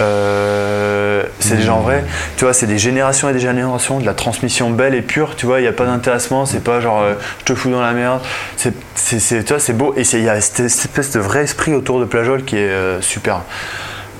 Euh, 0.00 1.22
c'est 1.40 1.56
des 1.56 1.62
gens 1.64 1.80
vrais. 1.80 2.04
Tu 2.36 2.44
vois, 2.44 2.54
c'est 2.54 2.66
des 2.66 2.78
générations 2.78 3.28
et 3.28 3.32
des 3.32 3.40
générations 3.40 3.98
de 3.98 4.06
la 4.06 4.14
transmission 4.14 4.70
belle 4.70 4.94
et 4.94 5.02
pure. 5.02 5.34
Tu 5.36 5.46
vois, 5.46 5.58
il 5.58 5.62
n'y 5.62 5.68
a 5.68 5.72
pas 5.72 5.84
d'intéressement. 5.86 6.46
C'est 6.46 6.62
pas 6.62 6.80
genre 6.80 7.02
euh, 7.02 7.14
je 7.40 7.44
te 7.44 7.54
fous 7.54 7.70
dans 7.70 7.80
la 7.82 7.92
merde. 7.92 8.20
C'est, 8.56 8.72
c'est, 8.94 9.18
c'est- 9.18 9.42
tu 9.42 9.52
vois, 9.52 9.60
c'est 9.60 9.72
beau. 9.74 9.94
Et 9.96 10.02
il 10.02 10.22
y 10.22 10.28
a 10.28 10.40
cette, 10.40 10.68
cette 10.68 10.84
espèce 10.90 11.10
de 11.10 11.20
vrai 11.20 11.42
esprit 11.42 11.74
autour 11.74 11.98
de 12.00 12.04
plageoles 12.04 12.44
qui 12.44 12.56
est 12.56 13.02
super. 13.02 13.40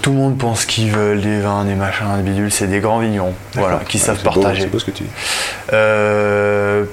Tout 0.03 0.11
le 0.11 0.17
monde 0.17 0.39
pense 0.39 0.65
qu'ils 0.65 0.91
veulent 0.91 1.21
des 1.21 1.41
vins, 1.41 1.65
des 1.65 1.75
machins, 1.75 2.07
des 2.17 2.23
bidules. 2.23 2.53
C'est 2.53 2.69
des 2.69 2.81
grands 2.81 2.99
vignerons, 2.99 3.35
voilà, 3.55 3.81
qui 3.89 3.99
Ouais, 3.99 4.03
savent 4.05 4.23
partager. 4.23 4.63
C'est 4.63 4.69
beau 4.69 4.79
ce 4.79 4.85
que 4.85 4.91
tu 4.93 5.03
dis. 5.05 5.11
Euh, 5.73 6.85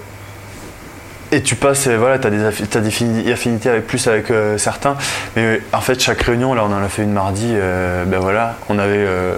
et 1.33 1.41
tu 1.41 1.55
passes, 1.55 1.87
euh, 1.87 1.97
voilà, 1.97 2.19
tu 2.19 2.27
as 2.27 2.29
des, 2.29 3.31
affinités 3.31 3.69
avec 3.69 3.87
plus 3.87 4.07
avec 4.07 4.29
euh, 4.29 4.59
certains. 4.59 4.95
Mais 5.35 5.41
euh, 5.41 5.57
en 5.73 5.81
fait, 5.81 5.99
chaque 5.99 6.21
réunion, 6.21 6.53
là, 6.53 6.63
on 6.63 6.71
en 6.71 6.83
a 6.83 6.89
fait 6.89 7.01
une 7.01 7.11
mardi, 7.11 7.47
euh, 7.49 8.05
ben 8.05 8.19
voilà, 8.19 8.57
on 8.69 8.77
avait 8.77 8.97
euh, 8.97 9.35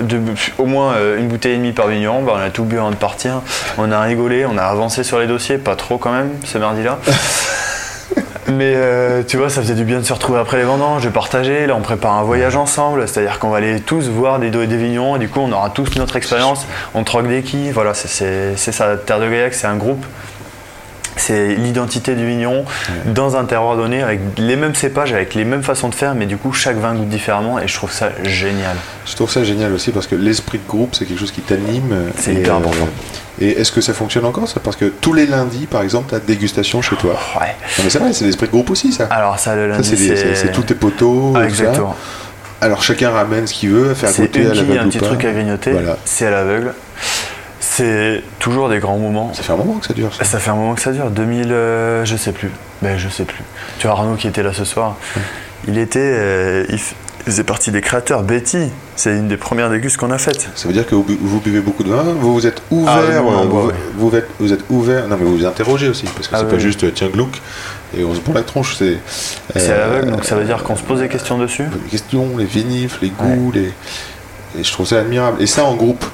deux 0.00 0.20
au 0.58 0.66
moins 0.66 0.94
une 1.16 1.28
bouteille 1.28 1.52
et 1.52 1.56
demie 1.58 1.72
par 1.72 1.86
vigneron. 1.86 2.22
Ben, 2.24 2.32
on 2.34 2.40
a 2.40 2.50
tout 2.50 2.64
bu 2.64 2.78
avant 2.78 2.90
de 2.90 2.96
partir. 2.96 3.42
On 3.78 3.92
a 3.92 4.00
rigolé, 4.00 4.44
on 4.44 4.58
a 4.58 4.64
avancé 4.64 5.04
sur 5.04 5.20
les 5.20 5.28
dossiers, 5.28 5.58
pas 5.58 5.76
trop 5.76 5.98
quand 5.98 6.10
même, 6.10 6.30
ce 6.44 6.58
mardi-là. 6.58 6.98
Mais 8.48 8.74
euh, 8.76 9.22
tu 9.26 9.36
vois, 9.36 9.50
ça 9.50 9.60
faisait 9.60 9.74
du 9.74 9.84
bien 9.84 9.98
de 9.98 10.04
se 10.04 10.12
retrouver 10.12 10.38
après 10.38 10.58
les 10.58 10.62
vendanges, 10.64 11.04
de 11.04 11.08
partager. 11.08 11.66
Là, 11.66 11.74
on 11.76 11.80
prépare 11.80 12.12
un 12.12 12.22
voyage 12.22 12.54
ensemble, 12.56 13.08
c'est-à-dire 13.08 13.38
qu'on 13.40 13.50
va 13.50 13.56
aller 13.58 13.80
tous 13.80 14.08
voir 14.08 14.38
des 14.38 14.50
dos 14.50 14.62
et 14.62 14.66
des 14.68 14.76
vignons, 14.76 15.16
et 15.16 15.18
du 15.18 15.28
coup, 15.28 15.40
on 15.40 15.50
aura 15.50 15.70
tous 15.70 15.96
notre 15.96 16.14
expérience. 16.16 16.64
On 16.94 17.02
troque 17.02 17.26
des 17.26 17.42
quilles, 17.42 17.72
voilà, 17.72 17.92
c'est- 17.92 18.56
ça. 18.56 18.96
Terre 18.96 19.18
de 19.18 19.28
Gaillac, 19.28 19.52
c'est 19.54 19.66
un 19.66 19.76
groupe. 19.76 20.04
C'est 21.16 21.54
l'identité 21.54 22.14
du 22.14 22.26
vigneron 22.26 22.64
dans 23.06 23.36
un 23.36 23.44
terroir 23.44 23.76
donné, 23.76 24.02
avec 24.02 24.20
les 24.36 24.56
mêmes 24.56 24.74
cépages, 24.74 25.12
avec 25.12 25.34
les 25.34 25.44
mêmes 25.44 25.62
façons 25.62 25.88
de 25.88 25.94
faire, 25.94 26.14
mais 26.14 26.26
du 26.26 26.36
coup, 26.36 26.52
chaque 26.52 26.76
vin 26.76 26.94
goûte 26.94 27.08
différemment, 27.08 27.58
et 27.58 27.66
je 27.66 27.74
trouve 27.74 27.90
ça 27.90 28.10
génial. 28.22 28.76
Je 29.06 29.14
trouve 29.14 29.30
ça 29.30 29.42
génial 29.42 29.72
aussi 29.72 29.92
parce 29.92 30.06
que 30.06 30.14
l'esprit 30.14 30.58
de 30.58 30.68
groupe, 30.68 30.94
c'est 30.94 31.06
quelque 31.06 31.18
chose 31.20 31.32
qui 31.32 31.40
t'anime. 31.40 31.90
euh, 31.92 32.10
C'est 32.18 32.34
hyper 32.34 32.56
important. 32.56 32.88
Et 33.40 33.50
est-ce 33.60 33.72
que 33.72 33.80
ça 33.80 33.92
fonctionne 33.94 34.24
encore 34.24 34.48
ça? 34.48 34.60
Parce 34.60 34.76
que 34.76 34.86
tous 34.86 35.12
les 35.12 35.26
lundis, 35.26 35.66
par 35.66 35.82
exemple, 35.82 36.06
t'as 36.10 36.18
dégustation 36.20 36.80
chez 36.82 36.96
toi. 36.96 37.18
Ouais. 37.40 37.54
Non 37.78 37.84
mais 37.84 37.90
c'est 37.90 37.98
vrai, 37.98 38.12
c'est 38.12 38.24
l'esprit 38.24 38.46
de 38.46 38.52
groupe 38.52 38.70
aussi 38.70 38.92
ça. 38.92 39.04
Alors, 39.10 39.38
ça, 39.38 39.54
le 39.54 39.68
lundi, 39.68 39.88
c'est 39.96 40.16
c'est 40.16 40.34
c'est 40.34 40.52
tous 40.52 40.62
tes 40.62 40.74
poteaux. 40.74 41.32
Ah, 41.34 41.40
ça. 41.40 41.44
exactement. 41.46 41.96
Alors 42.62 42.82
chacun 42.82 43.10
ramène 43.10 43.46
ce 43.46 43.52
qu'il 43.52 43.68
veut, 43.70 43.92
faire 43.92 44.08
C'est 44.08 44.22
goûter 44.22 44.46
à 44.46 44.54
la 44.54 44.62
quille, 44.62 44.78
un 44.78 44.88
petit 44.88 44.98
truc 44.98 45.22
à 45.26 45.32
grignoter, 45.32 45.72
Voilà. 45.72 45.98
c'est 46.06 46.26
à 46.26 46.30
l'aveugle. 46.30 46.72
C'est 47.76 48.22
toujours 48.38 48.68
des 48.70 48.78
grands 48.78 48.96
moments. 48.98 49.34
Ça 49.34 49.42
fait 49.42 49.52
un 49.52 49.56
moment 49.56 49.74
que 49.74 49.86
ça 49.86 49.92
dure. 49.92 50.14
Ça. 50.14 50.24
Ça 50.24 50.38
fait 50.38 50.50
un 50.50 50.54
moment 50.54 50.74
que 50.74 50.80
ça 50.80 50.92
dure. 50.92 51.10
2000, 51.10 51.52
euh, 51.52 52.04
je 52.06 52.16
sais 52.16 52.32
plus. 52.32 52.50
Ben, 52.80 52.96
je 52.96 53.08
sais 53.10 53.24
plus. 53.24 53.42
Tu 53.78 53.86
vois, 53.86 53.96
Arnaud 53.96 54.14
qui 54.16 54.28
était 54.28 54.42
là 54.42 54.52
ce 54.54 54.64
soir, 54.64 54.96
il 55.68 55.76
était. 55.78 55.98
euh, 56.00 56.64
il 56.70 56.78
faisait 57.26 57.42
partie 57.44 57.70
des 57.72 57.80
créateurs. 57.80 58.22
Betty, 58.22 58.70
c'est 58.94 59.10
une 59.10 59.26
des 59.28 59.36
premières 59.36 59.68
dégustes 59.68 59.96
qu'on 59.98 60.10
a 60.12 60.16
faites. 60.18 60.48
Ça 60.54 60.68
veut 60.68 60.72
dire 60.74 60.86
que 60.86 60.94
vous, 60.94 61.02
bu- 61.02 61.18
vous 61.20 61.40
buvez 61.40 61.60
beaucoup 61.60 61.82
de 61.82 61.90
vin, 61.90 62.02
vous 62.18 62.32
vous 62.32 62.46
êtes 62.46 62.62
ouvert, 62.70 62.94
Ah, 62.96 63.20
on 63.22 63.32
euh, 63.42 63.44
vous, 63.46 63.66
ouais. 63.66 63.74
vous 63.96 64.14
êtes, 64.16 64.28
vous 64.38 64.52
êtes 64.52 64.64
ouvert, 64.70 65.08
non 65.08 65.16
mais 65.18 65.24
vous 65.26 65.38
vous 65.38 65.44
interrogez 65.44 65.88
aussi, 65.88 66.04
parce 66.06 66.28
que 66.28 66.34
Ah, 66.34 66.38
c'est 66.38 66.44
oui, 66.44 66.50
pas 66.52 66.58
juste 66.60 66.84
euh, 66.84 66.92
tiens 66.94 67.08
glouc 67.08 67.42
et 67.98 68.04
on 68.04 68.14
se 68.14 68.20
prend 68.20 68.32
la 68.32 68.42
tronche, 68.42 68.76
c'est 68.76 68.98
l'aveugle, 69.56 70.12
donc 70.12 70.24
ça 70.24 70.36
veut 70.36 70.44
dire 70.44 70.62
qu'on 70.62 70.76
se 70.76 70.82
pose 70.84 71.00
des 71.00 71.08
questions 71.08 71.36
dessus? 71.36 71.64
les 71.82 71.90
questions, 71.90 72.36
les 72.38 72.44
vinifs, 72.44 72.98
les 73.02 73.10
goûts, 73.10 73.50
les 73.52 73.72
et 74.58 74.62
je 74.62 74.72
trouve 74.72 74.86
ça 74.86 75.00
admirable. 75.00 75.42
Et 75.42 75.46
ça 75.48 75.64
en 75.64 75.74
groupe? 75.74 76.04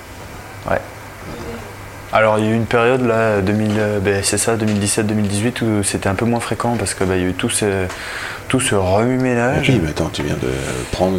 Alors 2.12 2.38
il 2.38 2.44
y 2.44 2.48
a 2.48 2.50
eu 2.50 2.54
une 2.54 2.66
période 2.66 3.06
là, 3.06 3.40
2000, 3.40 3.70
euh, 3.78 3.98
ben, 4.00 4.20
c'est 4.22 4.36
ça, 4.38 4.54
2017-2018 4.56 5.64
où 5.64 5.82
c'était 5.82 6.08
un 6.08 6.14
peu 6.14 6.26
moins 6.26 6.40
fréquent 6.40 6.76
parce 6.78 6.92
que 6.94 7.04
ben, 7.04 7.14
il 7.16 7.22
y 7.22 7.24
a 7.24 7.28
eu 7.28 7.32
tout 7.32 7.48
ce, 7.48 7.64
tout 8.48 8.60
ce 8.60 8.74
remue-ménage. 8.74 9.70
Oui, 9.70 9.80
mais 9.82 9.90
attends, 9.90 10.10
tu 10.12 10.22
viens 10.22 10.34
de 10.34 10.48
prendre 10.92 11.16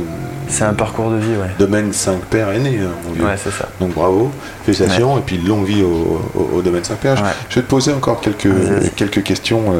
C'est 0.47 0.65
un 0.65 0.73
parcours 0.73 1.09
de 1.09 1.17
vie, 1.17 1.31
ouais. 1.31 1.49
domaine 1.57 1.91
5 1.93 2.19
pères 2.25 2.51
aîné, 2.51 2.77
hein, 2.79 2.89
mon 3.07 3.13
vieux. 3.13 3.23
Ouais, 3.25 3.35
c'est 3.43 3.51
ça. 3.51 3.69
Donc 3.79 3.93
bravo, 3.95 4.31
félicitations, 4.65 5.17
et 5.17 5.21
puis 5.21 5.39
longue 5.39 5.65
vie 5.65 5.81
au, 5.81 6.21
au- 6.35 6.57
au 6.57 6.61
domaine 6.61 6.83
5 6.83 6.97
pères. 6.97 7.17
Je- 7.17 7.23
Ouais. 7.23 7.29
Je 7.49 7.55
vais 7.55 7.61
te 7.61 7.69
poser 7.69 7.91
encore 7.91 8.21
quelques, 8.21 8.49
quelques 8.95 9.23
questions, 9.23 9.63
euh, 9.73 9.79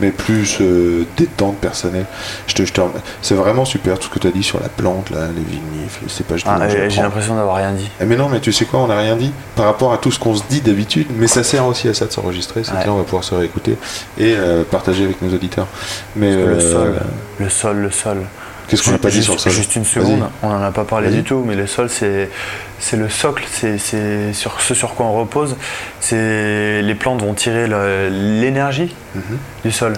mais 0.00 0.10
plus 0.10 0.58
euh, 0.60 1.04
détente 1.16 1.56
personnelle. 1.58 2.06
Je 2.46 2.54
te, 2.54 2.64
je 2.64 2.72
te 2.72 2.80
C'est 3.22 3.34
vraiment 3.34 3.64
super 3.64 3.98
tout 3.98 4.08
ce 4.08 4.10
que 4.14 4.18
tu 4.18 4.26
as 4.26 4.30
dit 4.30 4.42
sur 4.42 4.60
la 4.60 4.68
plante, 4.68 5.10
là, 5.10 5.26
les 5.34 5.42
vinifs, 5.42 5.98
les 6.02 6.08
cépages 6.08 6.42
Ah, 6.46 6.68
J'ai 6.68 7.02
l'impression 7.02 7.34
d'avoir 7.36 7.56
rien 7.56 7.72
dit. 7.72 7.88
Eh, 8.00 8.04
Mais 8.04 8.16
non, 8.16 8.28
mais 8.28 8.40
tu 8.40 8.52
sais 8.52 8.64
quoi, 8.64 8.80
on 8.80 8.86
n'a 8.86 8.98
rien 8.98 9.16
dit 9.16 9.32
par 9.56 9.66
rapport 9.66 9.92
à 9.92 9.98
tout 9.98 10.10
ce 10.10 10.18
qu'on 10.18 10.34
se 10.34 10.42
dit 10.48 10.60
d'habitude, 10.60 11.08
mais 11.16 11.26
ça 11.26 11.42
sert 11.42 11.66
aussi 11.66 11.88
à 11.88 11.94
ça 11.94 12.06
de 12.06 12.12
s'enregistrer, 12.12 12.62
c'est 12.64 12.72
Ouais. 12.72 12.84
là 12.86 12.92
on 12.92 12.96
va 12.98 13.02
pouvoir 13.04 13.24
se 13.24 13.34
réécouter 13.34 13.76
et 14.18 14.34
euh, 14.36 14.62
partager 14.64 15.04
avec 15.04 15.20
nos 15.22 15.34
auditeurs. 15.34 15.66
Mais 16.16 16.34
Parce 16.34 16.44
que 16.44 16.50
le 16.50 16.56
euh, 16.56 16.72
sol, 16.72 17.00
le 17.40 17.48
sol, 17.48 17.76
le 17.78 17.90
sol. 17.90 18.18
Qu'est-ce 18.68 18.82
qu'on 18.82 18.92
n'a 18.92 18.98
pas 18.98 19.08
dit 19.08 19.16
Juste- 19.16 19.24
sur 19.24 19.34
le 19.34 19.38
sol 19.40 19.52
Juste 19.52 19.76
une 19.76 19.84
seconde, 19.84 20.28
on 20.42 20.48
n'en 20.50 20.62
a 20.62 20.70
pas 20.70 20.84
parlé 20.84 21.10
du 21.10 21.22
tout, 21.24 21.42
mais 21.46 21.54
le 21.56 21.66
sol, 21.66 21.88
c'est 21.88 22.28
le 22.96 23.08
socle, 23.08 23.44
c'est 23.50 24.32
sur 24.32 24.60
ce 24.60 24.74
sur 24.74 24.94
quoi 24.94 25.06
on 25.06 25.18
repose. 25.18 25.56
Les 26.12 26.94
plantes 26.98 27.22
vont 27.22 27.34
tirer 27.34 27.66
l'énergie 28.10 28.94
Mhm. 29.14 29.22
du 29.64 29.72
sol. 29.72 29.94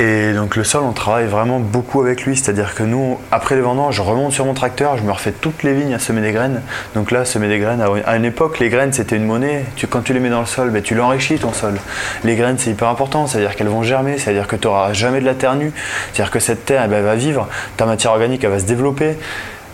Et 0.00 0.32
donc 0.32 0.56
le 0.56 0.64
sol, 0.64 0.82
on 0.82 0.92
travaille 0.92 1.26
vraiment 1.26 1.60
beaucoup 1.60 2.00
avec 2.00 2.22
lui. 2.22 2.34
C'est-à-dire 2.34 2.74
que 2.74 2.82
nous, 2.82 3.18
après 3.30 3.54
les 3.54 3.60
vendanges, 3.60 3.96
je 3.96 4.00
remonte 4.00 4.32
sur 4.32 4.46
mon 4.46 4.54
tracteur, 4.54 4.96
je 4.96 5.02
me 5.02 5.12
refais 5.12 5.30
toutes 5.30 5.62
les 5.62 5.74
vignes 5.74 5.92
à 5.92 5.98
semer 5.98 6.22
des 6.22 6.32
graines. 6.32 6.62
Donc 6.94 7.10
là, 7.10 7.26
semer 7.26 7.48
des 7.48 7.58
graines, 7.58 7.84
à 8.06 8.16
une 8.16 8.24
époque, 8.24 8.60
les 8.60 8.70
graines, 8.70 8.94
c'était 8.94 9.16
une 9.16 9.26
monnaie. 9.26 9.66
Tu, 9.76 9.86
quand 9.86 10.00
tu 10.00 10.14
les 10.14 10.20
mets 10.20 10.30
dans 10.30 10.40
le 10.40 10.46
sol, 10.46 10.70
ben, 10.70 10.80
tu 10.80 10.94
l'enrichis 10.94 11.38
ton 11.38 11.52
sol. 11.52 11.74
Les 12.24 12.34
graines, 12.34 12.56
c'est 12.56 12.70
hyper 12.70 12.88
important. 12.88 13.26
C'est-à-dire 13.26 13.54
qu'elles 13.54 13.68
vont 13.68 13.82
germer, 13.82 14.16
c'est-à-dire 14.16 14.46
que 14.46 14.56
tu 14.56 14.68
n'auras 14.68 14.94
jamais 14.94 15.20
de 15.20 15.26
la 15.26 15.34
terre 15.34 15.54
nue. 15.54 15.72
C'est-à-dire 16.14 16.32
que 16.32 16.40
cette 16.40 16.64
terre, 16.64 16.82
eh 16.86 16.88
ben, 16.88 16.96
elle 16.96 17.04
va 17.04 17.14
vivre, 17.14 17.46
ta 17.76 17.84
matière 17.84 18.12
organique, 18.12 18.42
elle 18.42 18.52
va 18.52 18.58
se 18.58 18.64
développer. 18.64 19.18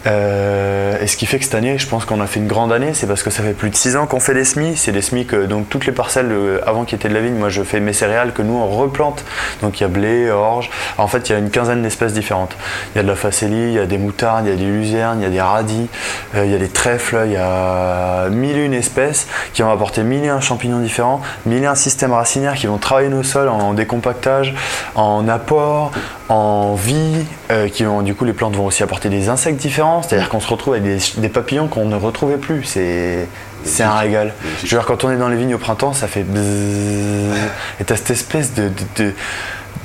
Euh, 0.07 1.01
et 1.01 1.07
ce 1.07 1.17
qui 1.17 1.27
fait 1.27 1.39
que 1.39 1.45
cette 1.45 1.55
année, 1.55 1.79
je 1.79 1.87
pense 1.87 2.05
qu'on 2.05 2.21
a 2.21 2.27
fait 2.27 2.41
une 2.41 2.47
grande 2.47 2.73
année, 2.73 2.95
c'est 2.95 3.07
parce 3.07 3.23
que 3.23 3.31
ça 3.31 3.43
fait 3.43 3.53
plus 3.53 3.71
de 3.71 3.77
6 3.77 3.97
ans 3.97 4.07
qu'on 4.07 4.21
fait 4.21 4.35
des 4.35 4.45
semis. 4.45 4.77
C'est 4.77 4.93
des 4.93 5.03
semis 5.03 5.27
que 5.27 5.47
donc 5.47 5.69
toutes 5.69 5.87
les 5.87 5.93
parcelles 5.93 6.31
euh, 6.31 6.61
avant 6.67 6.85
qui 6.85 6.95
étaient 6.95 7.09
de 7.09 7.15
la 7.15 7.21
vigne, 7.21 7.35
moi 7.35 7.49
je 7.49 7.63
fais 7.63 7.81
mes 7.81 7.93
céréales 7.93 8.33
que 8.33 8.43
nous 8.43 8.55
on 8.55 8.67
replante. 8.69 9.25
Donc 9.63 9.81
il 9.81 9.83
y 9.83 9.87
a 9.87 9.89
blé, 9.89 10.31
orge. 10.31 10.71
En 10.99 11.09
fait, 11.09 11.29
il 11.29 11.33
y 11.33 11.35
a 11.35 11.39
une 11.39 11.51
quinzaine 11.51 11.83
d'espèces 11.83 12.13
différentes. 12.13 12.57
Il 12.95 12.99
y 12.99 13.01
a 13.01 13.03
de 13.03 13.09
la 13.09 13.17
facélie, 13.17 13.69
il 13.69 13.73
y 13.73 13.79
a 13.79 13.87
des 13.87 13.99
moutardes, 13.99 14.47
il 14.47 14.51
y 14.51 14.53
a 14.53 14.57
des 14.57 14.65
luzernes, 14.65 15.21
il 15.21 15.25
y 15.25 15.27
a 15.27 15.31
des 15.31 15.41
radis, 15.41 15.89
euh, 16.35 16.45
il 16.45 16.53
y 16.53 16.55
a 16.55 16.59
des 16.59 16.69
trèfles, 16.69 17.23
il 17.27 17.33
y 17.33 17.37
a 17.37 18.29
mille 18.31 18.57
et 18.57 18.65
une 18.65 18.75
espèces 18.75 19.27
qui 19.53 19.63
vont 19.63 19.71
apporter 19.71 20.03
mille 20.03 20.25
et 20.25 20.29
un 20.29 20.41
champignons 20.41 20.81
différents, 20.81 21.21
mille 21.47 21.63
et 21.63 21.67
un 21.67 21.75
systèmes 21.75 22.13
racinaires 22.13 22.55
qui 22.55 22.67
vont 22.67 22.79
travailler 22.79 23.09
nos 23.09 23.23
sols 23.23 23.49
en 23.49 23.75
décompactage, 23.75 24.55
en 24.95 25.29
apport, 25.29 25.93
en 26.29 26.75
vie, 26.75 27.25
euh, 27.53 27.69
qui 27.69 27.85
vont 27.85 28.03
du 28.03 28.15
coup 28.15 28.25
les 28.25 28.33
plantes 28.33 28.57
vont 28.57 28.67
aussi 28.67 28.83
apporter 28.83 29.09
des 29.09 29.29
insectes 29.29 29.59
différents, 29.61 30.03
c'est-à-dire 30.03 30.29
qu'on 30.29 30.41
se 30.41 30.49
retrouve 30.49 30.75
avec 30.75 30.85
des, 30.85 30.99
des 31.21 31.29
papillons 31.29 31.69
qu'on 31.69 31.87
ne 31.87 31.97
retrouvait 31.97 32.37
plus. 32.39 32.65
C'est 32.65 33.29
c'est 33.65 33.83
un 33.83 33.95
régal. 33.97 34.33
Je 34.59 34.63
veux 34.63 34.81
dire, 34.81 34.87
quand 34.87 35.03
on 35.05 35.11
est 35.11 35.17
dans 35.17 35.29
les 35.29 35.37
vignes 35.37 35.55
au 35.55 35.59
printemps, 35.59 35.93
ça 35.93 36.07
fait 36.09 36.23
bzzz, 36.23 37.37
et 37.81 37.85
t'as 37.85 37.97
cette 37.97 38.11
espèce 38.11 38.55
de, 38.55 38.71
de- 38.97 39.13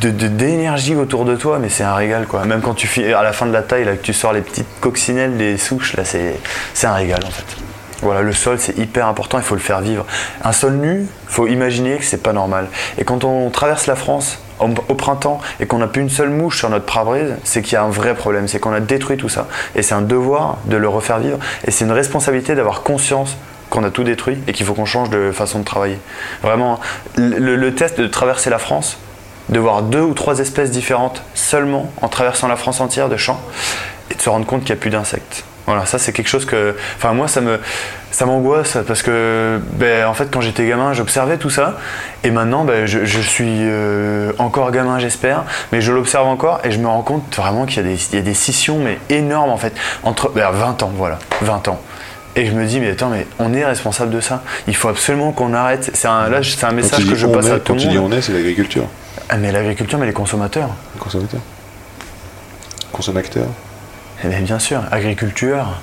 de- 0.09 0.27
d'énergie 0.27 0.95
autour 0.95 1.25
de 1.25 1.35
toi, 1.35 1.59
mais 1.59 1.69
c'est 1.69 1.83
un 1.83 1.93
régal 1.93 2.25
quoi. 2.25 2.43
Même 2.45 2.61
quand 2.61 2.73
tu 2.73 2.87
fais 2.87 3.13
à 3.13 3.21
la 3.21 3.33
fin 3.33 3.45
de 3.45 3.51
la 3.53 3.61
taille, 3.61 3.85
là, 3.85 3.93
que 3.95 4.01
tu 4.01 4.13
sors 4.13 4.33
les 4.33 4.41
petites 4.41 4.67
coccinelles 4.81 5.37
des 5.37 5.57
souches, 5.57 5.95
là, 5.95 6.05
c'est, 6.05 6.39
c'est 6.73 6.87
un 6.87 6.93
régal 6.95 7.19
en 7.25 7.29
fait. 7.29 7.45
Voilà, 8.01 8.23
le 8.23 8.33
sol 8.33 8.57
c'est 8.59 8.77
hyper 8.79 9.05
important, 9.05 9.37
il 9.37 9.43
faut 9.43 9.53
le 9.53 9.61
faire 9.61 9.79
vivre. 9.81 10.05
Un 10.43 10.53
sol 10.53 10.73
nu, 10.73 11.05
faut 11.27 11.45
imaginer 11.47 11.97
que 11.97 12.03
c'est 12.03 12.21
pas 12.23 12.33
normal. 12.33 12.67
Et 12.97 13.03
quand 13.03 13.23
on 13.23 13.51
traverse 13.51 13.85
la 13.85 13.95
France 13.95 14.39
au, 14.61 14.95
printemps 14.95 15.39
et 15.59 15.65
qu'on 15.65 15.79
n'a 15.79 15.87
plus 15.87 16.01
une 16.01 16.09
seule 16.09 16.29
mouche 16.29 16.59
sur 16.59 16.69
notre 16.69 16.85
pare-brise, 16.85 17.35
c'est 17.43 17.61
qu'il 17.61 17.73
y 17.73 17.75
a 17.75 17.83
un 17.83 17.89
vrai 17.89 18.13
problème, 18.13 18.47
c'est 18.47 18.59
qu'on 18.59 18.73
a 18.73 18.79
détruit 18.79 19.17
tout 19.17 19.29
ça. 19.29 19.47
Et 19.75 19.81
c'est 19.81 19.93
un 19.93 20.01
devoir 20.01 20.57
de 20.65 20.77
le 20.77 20.87
refaire 20.87 21.19
vivre. 21.19 21.39
Et 21.65 21.71
c'est 21.71 21.85
une 21.85 21.91
responsabilité 21.91 22.55
d'avoir 22.55 22.83
conscience 22.83 23.37
qu'on 23.69 23.83
a 23.83 23.89
tout 23.89 24.03
détruit 24.03 24.37
et 24.47 24.53
qu'il 24.53 24.65
faut 24.65 24.73
qu'on 24.73 24.85
change 24.85 25.09
de 25.09 25.31
façon 25.31 25.59
de 25.59 25.63
travailler. 25.63 25.97
Vraiment, 26.43 26.79
le, 27.15 27.55
le 27.55 27.75
test 27.75 27.99
de 27.99 28.07
traverser 28.07 28.49
la 28.49 28.59
France, 28.59 28.97
de 29.49 29.59
voir 29.59 29.81
deux 29.81 30.01
ou 30.01 30.13
trois 30.13 30.39
espèces 30.39 30.71
différentes 30.71 31.23
seulement 31.33 31.91
en 32.01 32.07
traversant 32.07 32.47
la 32.47 32.55
France 32.55 32.81
entière 32.81 33.09
de 33.09 33.17
champs 33.17 33.41
et 34.09 34.15
de 34.15 34.21
se 34.21 34.29
rendre 34.29 34.45
compte 34.45 34.61
qu'il 34.61 34.73
n'y 34.73 34.79
a 34.79 34.81
plus 34.81 34.89
d'insectes. 34.89 35.45
Voilà, 35.71 35.85
ça 35.85 35.97
c'est 35.99 36.11
quelque 36.11 36.27
chose 36.27 36.43
que, 36.45 36.75
enfin 36.97 37.13
moi 37.13 37.29
ça 37.29 37.39
me, 37.39 37.57
ça 38.11 38.25
m'angoisse 38.25 38.77
parce 38.85 39.03
que, 39.03 39.57
ben, 39.75 40.05
en 40.05 40.13
fait 40.13 40.29
quand 40.29 40.41
j'étais 40.41 40.67
gamin 40.67 40.91
j'observais 40.91 41.37
tout 41.37 41.49
ça 41.49 41.77
et 42.25 42.29
maintenant 42.31 42.65
ben, 42.65 42.85
je, 42.85 43.05
je 43.05 43.21
suis 43.21 43.45
euh, 43.61 44.33
encore 44.37 44.69
gamin 44.71 44.99
j'espère, 44.99 45.45
mais 45.71 45.79
je 45.79 45.93
l'observe 45.93 46.27
encore 46.27 46.59
et 46.65 46.71
je 46.71 46.79
me 46.79 46.87
rends 46.87 47.03
compte 47.03 47.23
vraiment 47.37 47.65
qu'il 47.65 47.77
y, 47.77 47.79
a 47.79 47.89
des- 47.89 48.03
il 48.11 48.15
y 48.15 48.19
a 48.19 48.21
des 48.21 48.33
scissions 48.33 48.79
mais 48.79 48.99
énormes 49.09 49.49
en 49.49 49.55
fait 49.55 49.71
entre 50.03 50.29
ben, 50.31 50.51
20 50.51 50.83
ans 50.83 50.91
voilà, 50.93 51.19
20 51.41 51.69
ans. 51.69 51.79
Et 52.35 52.45
je 52.45 52.51
me 52.51 52.65
dis, 52.65 52.79
mais 52.81 52.91
attends, 52.91 53.09
mais 53.09 53.27
on 53.39 53.53
est 53.53 53.63
responsable 53.65 54.09
de 54.11 54.19
ça. 54.21 54.41
Il 54.67 54.75
faut 54.75 54.87
absolument 54.87 55.31
qu'on 55.33 55.53
arrête. 55.53 55.91
C'est 55.93 56.07
un, 56.07 56.29
là, 56.29 56.39
c'est 56.43 56.63
un 56.63 56.69
Quand 56.69 56.75
message 56.75 57.05
que 57.09 57.15
je 57.15 57.27
passe 57.27 57.47
est, 57.47 57.51
à 57.51 57.59
tout 57.59 57.63
quand 57.67 57.73
le 57.73 57.79
tu 57.81 57.87
dis 57.87 57.97
monde. 57.97 58.13
on 58.13 58.17
est, 58.17 58.21
c'est 58.21 58.31
l'agriculture, 58.31 58.83
Ah, 59.29 59.35
mais 59.37 59.51
l'agriculture, 59.51 59.99
mais 59.99 60.05
les 60.05 60.13
consommateurs. 60.13 60.69
le 60.95 60.99
consommateur, 61.01 61.41
consommateur. 62.93 63.45
Eh 64.23 64.27
bien, 64.27 64.41
bien 64.41 64.59
sûr, 64.59 64.81
agriculture. 64.91 65.79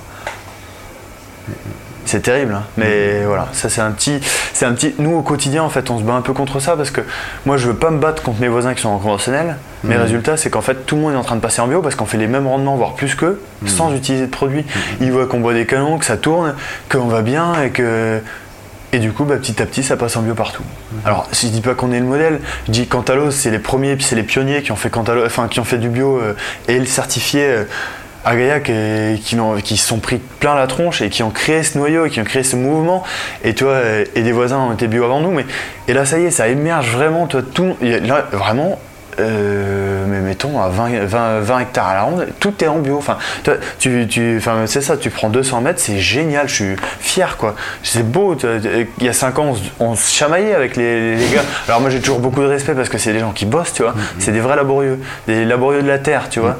C'est 2.05 2.21
terrible, 2.21 2.53
hein. 2.55 2.63
mais 2.75 3.23
voilà, 3.25 3.47
ça 3.51 3.69
c'est 3.69 3.81
un 3.81 3.91
petit, 3.91 4.19
c'est 4.53 4.65
un 4.65 4.73
petit. 4.73 4.95
Nous 4.97 5.11
au 5.11 5.21
quotidien 5.21 5.61
en 5.61 5.69
fait, 5.69 5.91
on 5.91 5.99
se 5.99 6.03
bat 6.03 6.13
un 6.13 6.21
peu 6.21 6.33
contre 6.33 6.59
ça 6.59 6.75
parce 6.75 6.89
que 6.89 7.01
moi 7.45 7.55
je 7.57 7.67
veux 7.67 7.75
pas 7.75 7.91
me 7.91 7.99
battre 7.99 8.23
contre 8.23 8.41
mes 8.41 8.47
voisins 8.47 8.73
qui 8.73 8.81
sont 8.81 8.89
en 8.89 8.97
conventionnel. 8.97 9.57
Mais 9.83 9.93
le 9.93 10.01
résultat 10.01 10.35
c'est 10.35 10.49
qu'en 10.49 10.61
fait 10.61 10.87
tout 10.87 10.95
le 10.95 11.03
monde 11.03 11.13
est 11.13 11.17
en 11.17 11.23
train 11.23 11.35
de 11.35 11.41
passer 11.41 11.61
en 11.61 11.67
bio 11.67 11.83
parce 11.83 11.93
qu'on 11.93 12.07
fait 12.07 12.17
les 12.17 12.25
mêmes 12.25 12.47
rendements 12.47 12.75
voire 12.77 12.95
plus 12.95 13.13
qu'eux 13.13 13.39
sans 13.67 13.93
utiliser 13.93 14.25
de 14.25 14.31
produits. 14.31 14.65
Ils 15.01 15.11
voient 15.11 15.27
qu'on 15.27 15.39
boit 15.39 15.53
des 15.53 15.67
canons, 15.67 15.99
que 15.99 16.05
ça 16.05 16.17
tourne, 16.17 16.55
qu'on 16.89 17.05
va 17.05 17.21
bien 17.21 17.61
et 17.61 17.69
que 17.69 18.19
et 18.91 18.97
du 18.97 19.11
coup, 19.11 19.23
bah, 19.23 19.37
petit 19.37 19.61
à 19.61 19.67
petit, 19.67 19.83
ça 19.83 19.97
passe 19.97 20.17
en 20.17 20.23
bio 20.23 20.33
partout. 20.33 20.63
Alors, 21.05 21.27
si 21.31 21.47
je 21.47 21.51
dis 21.51 21.61
pas 21.61 21.75
qu'on 21.75 21.91
est 21.91 21.99
le 21.99 22.05
modèle, 22.05 22.39
je 22.65 22.71
dis 22.71 22.87
Cantalos, 22.87 23.29
c'est 23.29 23.51
les 23.51 23.59
premiers, 23.59 23.95
puis 23.95 24.03
c'est 24.03 24.15
les 24.15 24.23
pionniers 24.23 24.63
qui 24.63 24.71
ont 24.71 24.75
fait 24.75 24.89
Cantalos, 24.89 25.25
enfin 25.25 25.47
qui 25.47 25.59
ont 25.59 25.63
fait 25.63 25.77
du 25.77 25.89
bio 25.89 26.17
euh, 26.17 26.33
et 26.67 26.79
le 26.79 26.87
certifié 26.87 27.43
euh, 27.45 27.63
à 28.25 28.35
Gaillac 28.35 28.69
et 28.69 29.19
qui, 29.23 29.37
qui 29.63 29.77
se 29.77 29.87
sont 29.87 29.99
pris 29.99 30.17
plein 30.39 30.55
la 30.55 30.67
tronche 30.67 31.01
et 31.01 31.09
qui 31.09 31.23
ont 31.23 31.31
créé 31.31 31.63
ce 31.63 31.77
noyau 31.77 32.05
et 32.05 32.09
qui 32.09 32.19
ont 32.19 32.25
créé 32.25 32.43
ce 32.43 32.55
mouvement. 32.55 33.03
Et 33.43 33.53
toi, 33.55 33.69
euh, 33.71 34.05
et 34.15 34.21
des 34.21 34.31
voisins 34.31 34.57
ont 34.59 34.73
été 34.73 34.87
bio 34.87 35.03
avant 35.05 35.21
nous, 35.21 35.31
mais 35.31 35.45
et 35.87 35.93
là, 35.93 36.05
ça 36.05 36.19
y 36.19 36.25
est, 36.25 36.31
ça 36.31 36.47
émerge 36.47 36.89
vraiment. 36.91 37.27
Toi, 37.27 37.41
tout, 37.53 37.75
là, 37.81 38.25
vraiment. 38.31 38.79
euh, 39.19 40.05
mais 40.07 40.19
mettons 40.21 40.61
à 40.61 40.69
20, 40.69 41.05
20, 41.05 41.39
20 41.41 41.59
hectares 41.59 41.87
à 41.87 41.93
la 41.95 42.01
ronde, 42.03 42.27
tout 42.39 42.53
est 42.63 42.67
en 42.67 42.77
bio. 42.79 42.97
Enfin, 42.97 43.17
tu, 43.79 44.07
tu, 44.07 44.37
enfin, 44.37 44.63
c'est 44.65 44.81
ça, 44.81 44.95
tu 44.95 45.09
prends 45.09 45.29
200 45.29 45.59
mètres, 45.61 45.79
c'est 45.81 45.97
génial, 45.99 46.47
je 46.47 46.53
suis 46.55 46.75
fier 47.01 47.35
quoi. 47.37 47.55
C'est 47.83 48.09
beau. 48.09 48.35
tu- 48.35 48.47
Il 48.99 49.05
y 49.05 49.09
a 49.09 49.13
5 49.13 49.37
ans, 49.39 49.55
on, 49.79 49.95
se- 49.95 50.11
chamaillait 50.13 50.53
avec 50.53 50.77
les, 50.77 51.15
les 51.15 51.25
gars. 51.33 51.41
Alors 51.67 51.81
moi 51.81 51.89
j'ai 51.89 51.99
toujours 51.99 52.19
beaucoup 52.19 52.41
de 52.41 52.47
respect 52.47 52.73
parce 52.73 52.87
que 52.89 52.97
c'est 52.97 53.11
des 53.11 53.19
gens 53.19 53.31
qui 53.31 53.45
bossent, 53.45 53.73
tu 53.73 53.81
vois. 53.83 53.93
C'est 54.19 54.31
des 54.31 54.39
vrais 54.39 54.55
laborieux, 54.55 54.99
des 55.27 55.43
laborieux 55.43 55.81
de 55.83 55.87
la 55.87 55.99
terre, 55.99 56.29
tu 56.29 56.39
vois. 56.39 56.57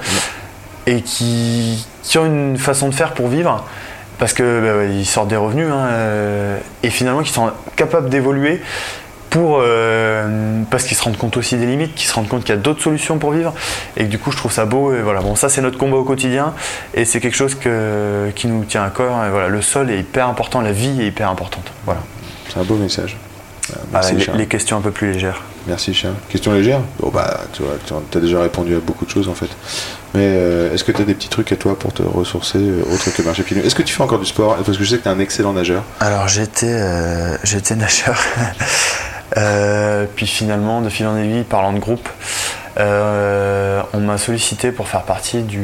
Et 0.88 1.02
qui, 1.02 1.86
ont 2.16 2.26
une 2.26 2.58
façon 2.58 2.90
de 2.90 2.94
faire 2.94 3.14
pour 3.14 3.28
vivre. 3.28 3.66
Parce 4.18 4.34
que 4.34 4.88
bah 4.90 5.06
sortent 5.06 5.30
des 5.30 5.38
revenus 5.38 5.68
hein, 5.72 5.88
euh, 5.92 6.60
et 6.84 6.90
finalement 6.90 7.22
qui 7.22 7.32
sont 7.32 7.52
capables 7.78 8.10
d'évoluer 8.10 8.62
pour 9.30 9.60
euh, 9.62 10.62
parce 10.70 10.84
qu'ils 10.84 10.98
se 10.98 11.04
rendent 11.04 11.18
compte 11.18 11.38
aussi 11.38 11.56
des 11.56 11.66
limites, 11.66 11.96
qu'ils 11.96 12.08
se 12.08 12.14
rendent 12.14 12.28
compte 12.28 12.42
qu'il 12.44 12.54
y 12.56 12.58
a 12.58 12.62
d'autres 12.62 12.82
solutions 12.82 13.18
pour 13.18 13.32
vivre 13.32 13.54
et 13.96 14.06
que 14.06 14.10
du 14.10 14.20
coup 14.20 14.32
je 14.32 14.38
trouve 14.38 14.52
ça 14.52 14.66
beau 14.66 14.94
et 14.94 15.02
voilà 15.02 15.22
bon 15.22 15.36
ça 15.36 15.50
c'est 15.50 15.62
notre 15.62 15.78
combat 15.78 15.98
au 15.98 16.04
quotidien 16.04 16.54
et 16.94 17.06
c'est 17.06 17.20
quelque 17.20 17.38
chose 17.38 17.56
que, 17.56 18.30
qui 18.36 18.48
nous 18.48 18.66
tient 18.66 18.84
à 18.84 18.90
cœur 18.90 19.24
et 19.26 19.30
voilà 19.30 19.48
le 19.48 19.62
sol 19.62 19.90
est 19.92 20.00
hyper 20.00 20.28
important, 20.28 20.62
la 20.62 20.72
vie 20.72 21.02
est 21.02 21.08
hyper 21.08 21.30
importante 21.30 21.72
voilà 21.86 22.02
C'est 22.50 22.60
un 22.60 22.64
beau 22.64 22.76
message. 22.76 23.18
Ah, 23.74 23.80
Merci, 23.94 24.16
les, 24.36 24.48
questions 24.48 24.78
un 24.78 24.82
peu 24.82 24.92
plus 24.92 25.12
légères. 25.12 25.42
Merci 25.68 25.94
Charles. 25.94 26.16
Question 26.30 26.54
légère 26.54 26.82
Bon 27.00 27.10
bah 27.10 27.42
tu 27.54 27.64
vois, 27.64 27.74
tu 27.86 28.18
as 28.18 28.22
déjà 28.22 28.42
répondu 28.42 28.76
à 28.76 28.80
beaucoup 28.80 29.06
de 29.06 29.10
choses 29.10 29.28
en 29.28 29.34
fait. 29.34 29.50
Mais 30.14 30.22
euh, 30.24 30.74
est-ce 30.74 30.84
que 30.84 30.92
tu 30.92 31.02
as 31.02 31.06
des 31.06 31.14
petits 31.14 31.30
trucs 31.30 31.52
à 31.52 31.56
toi 31.56 31.78
pour 31.78 31.94
te 31.94 32.02
ressourcer 32.02 32.58
euh, 32.60 32.82
autre 32.92 33.14
que 33.16 33.22
marcher 33.22 33.44
pieds 33.44 33.58
nus 33.58 33.64
Est-ce 33.66 33.76
que 33.76 33.84
tu 33.84 33.94
fais 33.94 34.02
encore 34.02 34.20
du 34.20 34.26
sport? 34.26 34.56
Parce 34.56 34.78
que 34.78 34.84
je 34.84 34.90
sais 34.90 34.98
que 34.98 35.04
tu 35.04 35.10
es 35.10 35.12
un 35.12 35.20
excellent 35.20 35.54
nageur. 35.54 35.84
Alors 36.00 36.28
j'étais 36.28 36.66
euh, 36.68 37.38
nageur. 37.76 38.18
Puis 40.16 40.28
finalement, 40.28 40.82
de 40.82 40.90
fil 40.90 41.06
en 41.06 41.18
aiguille, 41.18 41.44
parlant 41.44 41.74
de 41.74 41.80
groupe, 41.80 42.10
euh, 42.78 43.82
on 43.94 44.00
m'a 44.00 44.18
sollicité 44.18 44.72
pour 44.72 44.88
faire 44.88 45.04
partie 45.04 45.42
du 45.42 45.62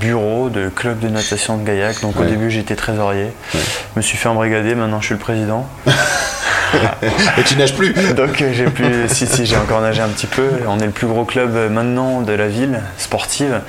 bureau 0.00 0.50
de 0.50 0.68
club 0.68 0.98
de 0.98 1.08
natation 1.08 1.56
de 1.56 1.64
Gaillac. 1.64 2.00
Donc 2.02 2.18
au 2.18 2.24
début 2.24 2.50
j'étais 2.50 2.76
trésorier. 2.76 3.24
Ouais. 3.54 3.60
Je 3.94 3.98
me 3.98 4.02
suis 4.02 4.16
fait 4.16 4.28
embrigader, 4.28 4.74
maintenant 4.74 5.00
je 5.00 5.06
suis 5.06 5.14
le 5.14 5.20
président. 5.20 5.66
Et 7.38 7.42
tu 7.44 7.56
nages 7.56 7.74
plus 7.74 7.92
Donc 8.14 8.40
euh, 8.40 8.52
j'ai 8.52 8.66
pu, 8.66 8.84
si 9.08 9.26
si 9.26 9.46
j'ai 9.46 9.56
encore 9.56 9.80
nagé 9.80 10.02
un 10.02 10.08
petit 10.08 10.26
peu. 10.26 10.48
On 10.68 10.78
est 10.78 10.86
le 10.86 10.90
plus 10.90 11.06
gros 11.06 11.24
club 11.24 11.54
euh, 11.54 11.68
maintenant 11.68 12.20
de 12.22 12.32
la 12.32 12.48
ville 12.48 12.80
sportive. 12.98 13.60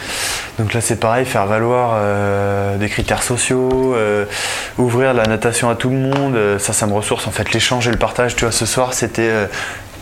Donc 0.60 0.74
là 0.74 0.82
c'est 0.82 1.00
pareil, 1.00 1.26
faire 1.26 1.46
valoir 1.46 1.92
euh, 1.96 2.78
des 2.78 2.90
critères 2.90 3.22
sociaux, 3.22 3.94
euh, 3.96 4.26
ouvrir 4.78 5.14
la 5.14 5.26
natation 5.26 5.70
à 5.70 5.76
tout 5.76 5.90
le 5.90 5.98
monde, 5.98 6.58
ça 6.58 6.74
ça 6.74 6.88
me 6.88 6.94
ressource 6.94 7.28
en 7.28 7.32
fait 7.32 7.54
l'échange 7.54 7.88
et 7.88 7.92
le 7.92 7.98
partage. 7.98 8.36
Tu 8.36 8.46
vois 8.46 8.52
ce 8.52 8.66
soir 8.66 8.94
c'était 8.94 9.32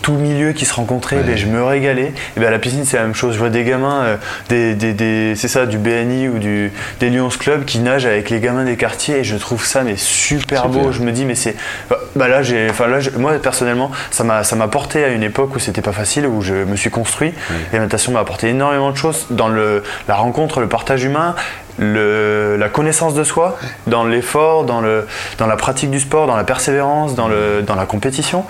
tout 0.05 0.13
milieu 0.13 0.51
qui 0.51 0.65
se 0.65 0.73
rencontrait, 0.75 1.15
ben, 1.23 1.35
je 1.35 1.47
me 1.47 1.63
régalais. 1.63 2.13
Et 2.37 2.39
ben, 2.39 2.45
à 2.45 2.51
la 2.51 2.59
piscine, 2.59 2.85
c'est 2.85 2.95
la 2.97 3.03
même 3.03 3.15
chose. 3.15 3.33
Je 3.33 3.39
vois 3.39 3.49
des 3.49 3.63
gamins, 3.63 4.03
euh, 4.03 4.17
des, 4.49 4.75
des- 4.75 4.93
des- 4.93 5.33
c'est 5.35 5.47
ça, 5.47 5.65
du 5.65 5.79
BNI 5.79 6.27
ou 6.27 6.37
du, 6.37 6.71
des 6.99 7.09
Lions 7.09 7.29
Club 7.29 7.65
qui 7.65 7.79
nagent 7.79 8.05
avec 8.05 8.29
les 8.29 8.39
gamins 8.39 8.65
des 8.65 8.77
quartiers 8.77 9.17
et 9.17 9.23
je 9.23 9.35
trouve 9.35 9.65
ça 9.65 9.81
mais 9.81 9.95
super, 9.97 10.69
beau. 10.69 10.91
Je 10.91 11.01
me 11.01 11.11
dis, 11.11 11.25
mais 11.25 11.33
c'est. 11.33 11.55
Bah, 11.89 11.97
bah 12.15 12.27
là, 12.27 12.43
j'ai, 12.43 12.69
enfin, 12.69 12.85
là, 12.85 12.99
je- 12.99 13.09
moi 13.09 13.33
personnellement, 13.39 13.89
ça 14.11 14.23
m'a, 14.23 14.43
ça 14.43 14.55
m'a 14.55 14.67
porté 14.67 15.03
à 15.03 15.07
une 15.07 15.23
époque 15.23 15.55
où 15.55 15.59
c'était 15.59 15.81
pas 15.81 15.91
facile, 15.91 16.27
où 16.27 16.43
je 16.43 16.53
me 16.53 16.75
suis 16.75 16.91
construit. 16.91 17.33
Et 17.73 17.77
la 17.77 17.79
natation 17.79 18.11
m'a 18.11 18.19
apporté 18.19 18.49
énormément 18.49 18.91
de 18.91 18.97
choses 18.97 19.25
dans 19.31 19.47
le, 19.47 19.81
la 20.07 20.13
rencontre, 20.13 20.59
le 20.61 20.67
partage 20.67 21.03
humain. 21.03 21.33
Le, 21.77 22.55
la 22.57 22.69
connaissance 22.69 23.15
de 23.15 23.23
soi, 23.25 23.57
dans 23.87 24.05
l'effort, 24.05 24.63
dans, 24.63 24.79
le, 24.79 25.05
dans 25.37 25.45
la 25.47 25.57
pratique 25.57 25.89
du 25.91 25.99
sport, 25.99 26.25
dans 26.25 26.37
la 26.37 26.45
persévérance, 26.45 27.15
dans, 27.15 27.27
le, 27.27 27.63
dans 27.63 27.75
la 27.75 27.85
compétition. 27.85 28.45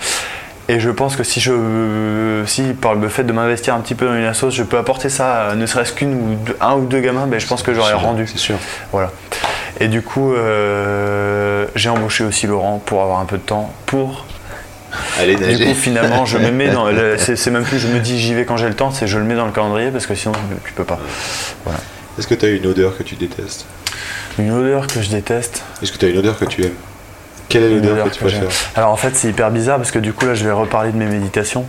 Et 0.68 0.80
je 0.80 0.90
pense 0.90 1.14
que 1.14 1.22
si 1.22 1.38
je, 1.40 2.42
si 2.46 2.62
par 2.74 2.94
le 2.96 3.08
fait 3.08 3.22
de 3.22 3.32
m'investir 3.32 3.74
un 3.74 3.80
petit 3.80 3.94
peu 3.94 4.06
dans 4.06 4.16
une 4.16 4.24
assoce, 4.24 4.52
je 4.54 4.64
peux 4.64 4.78
apporter 4.78 5.08
ça, 5.08 5.54
ne 5.56 5.64
serait-ce 5.64 5.92
qu'une 5.92 6.14
ou 6.14 6.34
deux- 6.44 6.56
un 6.60 6.74
ou 6.74 6.86
deux 6.86 6.98
gamins, 7.00 7.26
ben 7.28 7.38
je 7.38 7.46
pense 7.46 7.62
que 7.62 7.72
j'aurais 7.72 7.92
rendu. 7.92 8.26
C'est 8.26 8.38
sûr. 8.38 8.56
Voilà. 8.90 9.12
Et 9.78 9.86
du 9.88 10.02
coup, 10.02 10.32
euh, 10.34 11.66
j'ai 11.76 11.88
embauché 11.88 12.24
aussi 12.24 12.46
Laurent 12.48 12.82
pour 12.84 13.02
avoir 13.02 13.20
un 13.20 13.26
peu 13.26 13.36
de 13.36 13.42
temps 13.42 13.72
pour. 13.86 14.24
Allez, 15.20 15.36
Du 15.36 15.66
coup, 15.66 15.74
finalement, 15.74 16.24
je 16.24 16.38
me 16.38 16.50
mets 16.50 16.68
dans. 16.70 16.86
C'est 17.18 17.50
même 17.50 17.64
plus 17.64 17.78
je 17.78 17.86
me 17.86 18.00
dis 18.00 18.18
j'y 18.18 18.34
vais 18.34 18.44
quand 18.44 18.56
j'ai 18.56 18.68
le 18.68 18.74
temps, 18.74 18.90
c'est 18.90 19.06
je 19.06 19.18
le 19.18 19.24
mets 19.24 19.34
dans 19.36 19.46
le 19.46 19.52
calendrier 19.52 19.90
parce 19.90 20.06
que 20.06 20.14
sinon 20.14 20.32
tu 20.64 20.72
peux 20.72 20.84
pas. 20.84 20.98
Est-ce 22.18 22.26
que 22.26 22.34
tu 22.34 22.44
as 22.46 22.48
une 22.48 22.66
odeur 22.66 22.96
que 22.96 23.02
tu 23.02 23.14
détestes? 23.14 23.66
Une 24.38 24.50
odeur 24.50 24.86
que 24.86 25.00
je 25.02 25.10
déteste. 25.10 25.62
Est-ce 25.82 25.92
que 25.92 25.98
tu 25.98 26.06
as 26.06 26.08
une 26.08 26.18
odeur 26.18 26.38
que 26.38 26.44
tu 26.46 26.62
aimes? 26.64 26.74
Est 27.56 28.10
que 28.10 28.28
tu 28.28 28.34
Alors 28.74 28.90
en 28.90 28.96
fait 28.96 29.14
c'est 29.14 29.28
hyper 29.28 29.50
bizarre 29.50 29.76
parce 29.76 29.90
que 29.90 29.98
du 29.98 30.12
coup 30.12 30.26
là 30.26 30.34
je 30.34 30.44
vais 30.44 30.52
reparler 30.52 30.92
de 30.92 30.96
mes 30.96 31.06
méditations. 31.06 31.66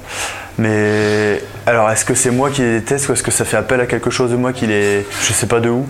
Mais 0.59 1.41
alors 1.67 1.89
est-ce 1.91 2.03
que 2.03 2.15
c'est 2.15 2.31
moi 2.31 2.49
qui 2.49 2.61
les 2.61 2.79
déteste 2.79 3.09
ou 3.09 3.13
est-ce 3.13 3.21
que 3.21 3.29
ça 3.31 3.45
fait 3.45 3.57
appel 3.57 3.79
à 3.79 3.85
quelque 3.85 4.09
chose 4.09 4.31
de 4.31 4.35
moi 4.35 4.53
qui 4.53 4.65
les... 4.65 5.05
Je 5.21 5.33
sais 5.33 5.45
pas 5.45 5.59
de 5.59 5.69
où? 5.69 5.85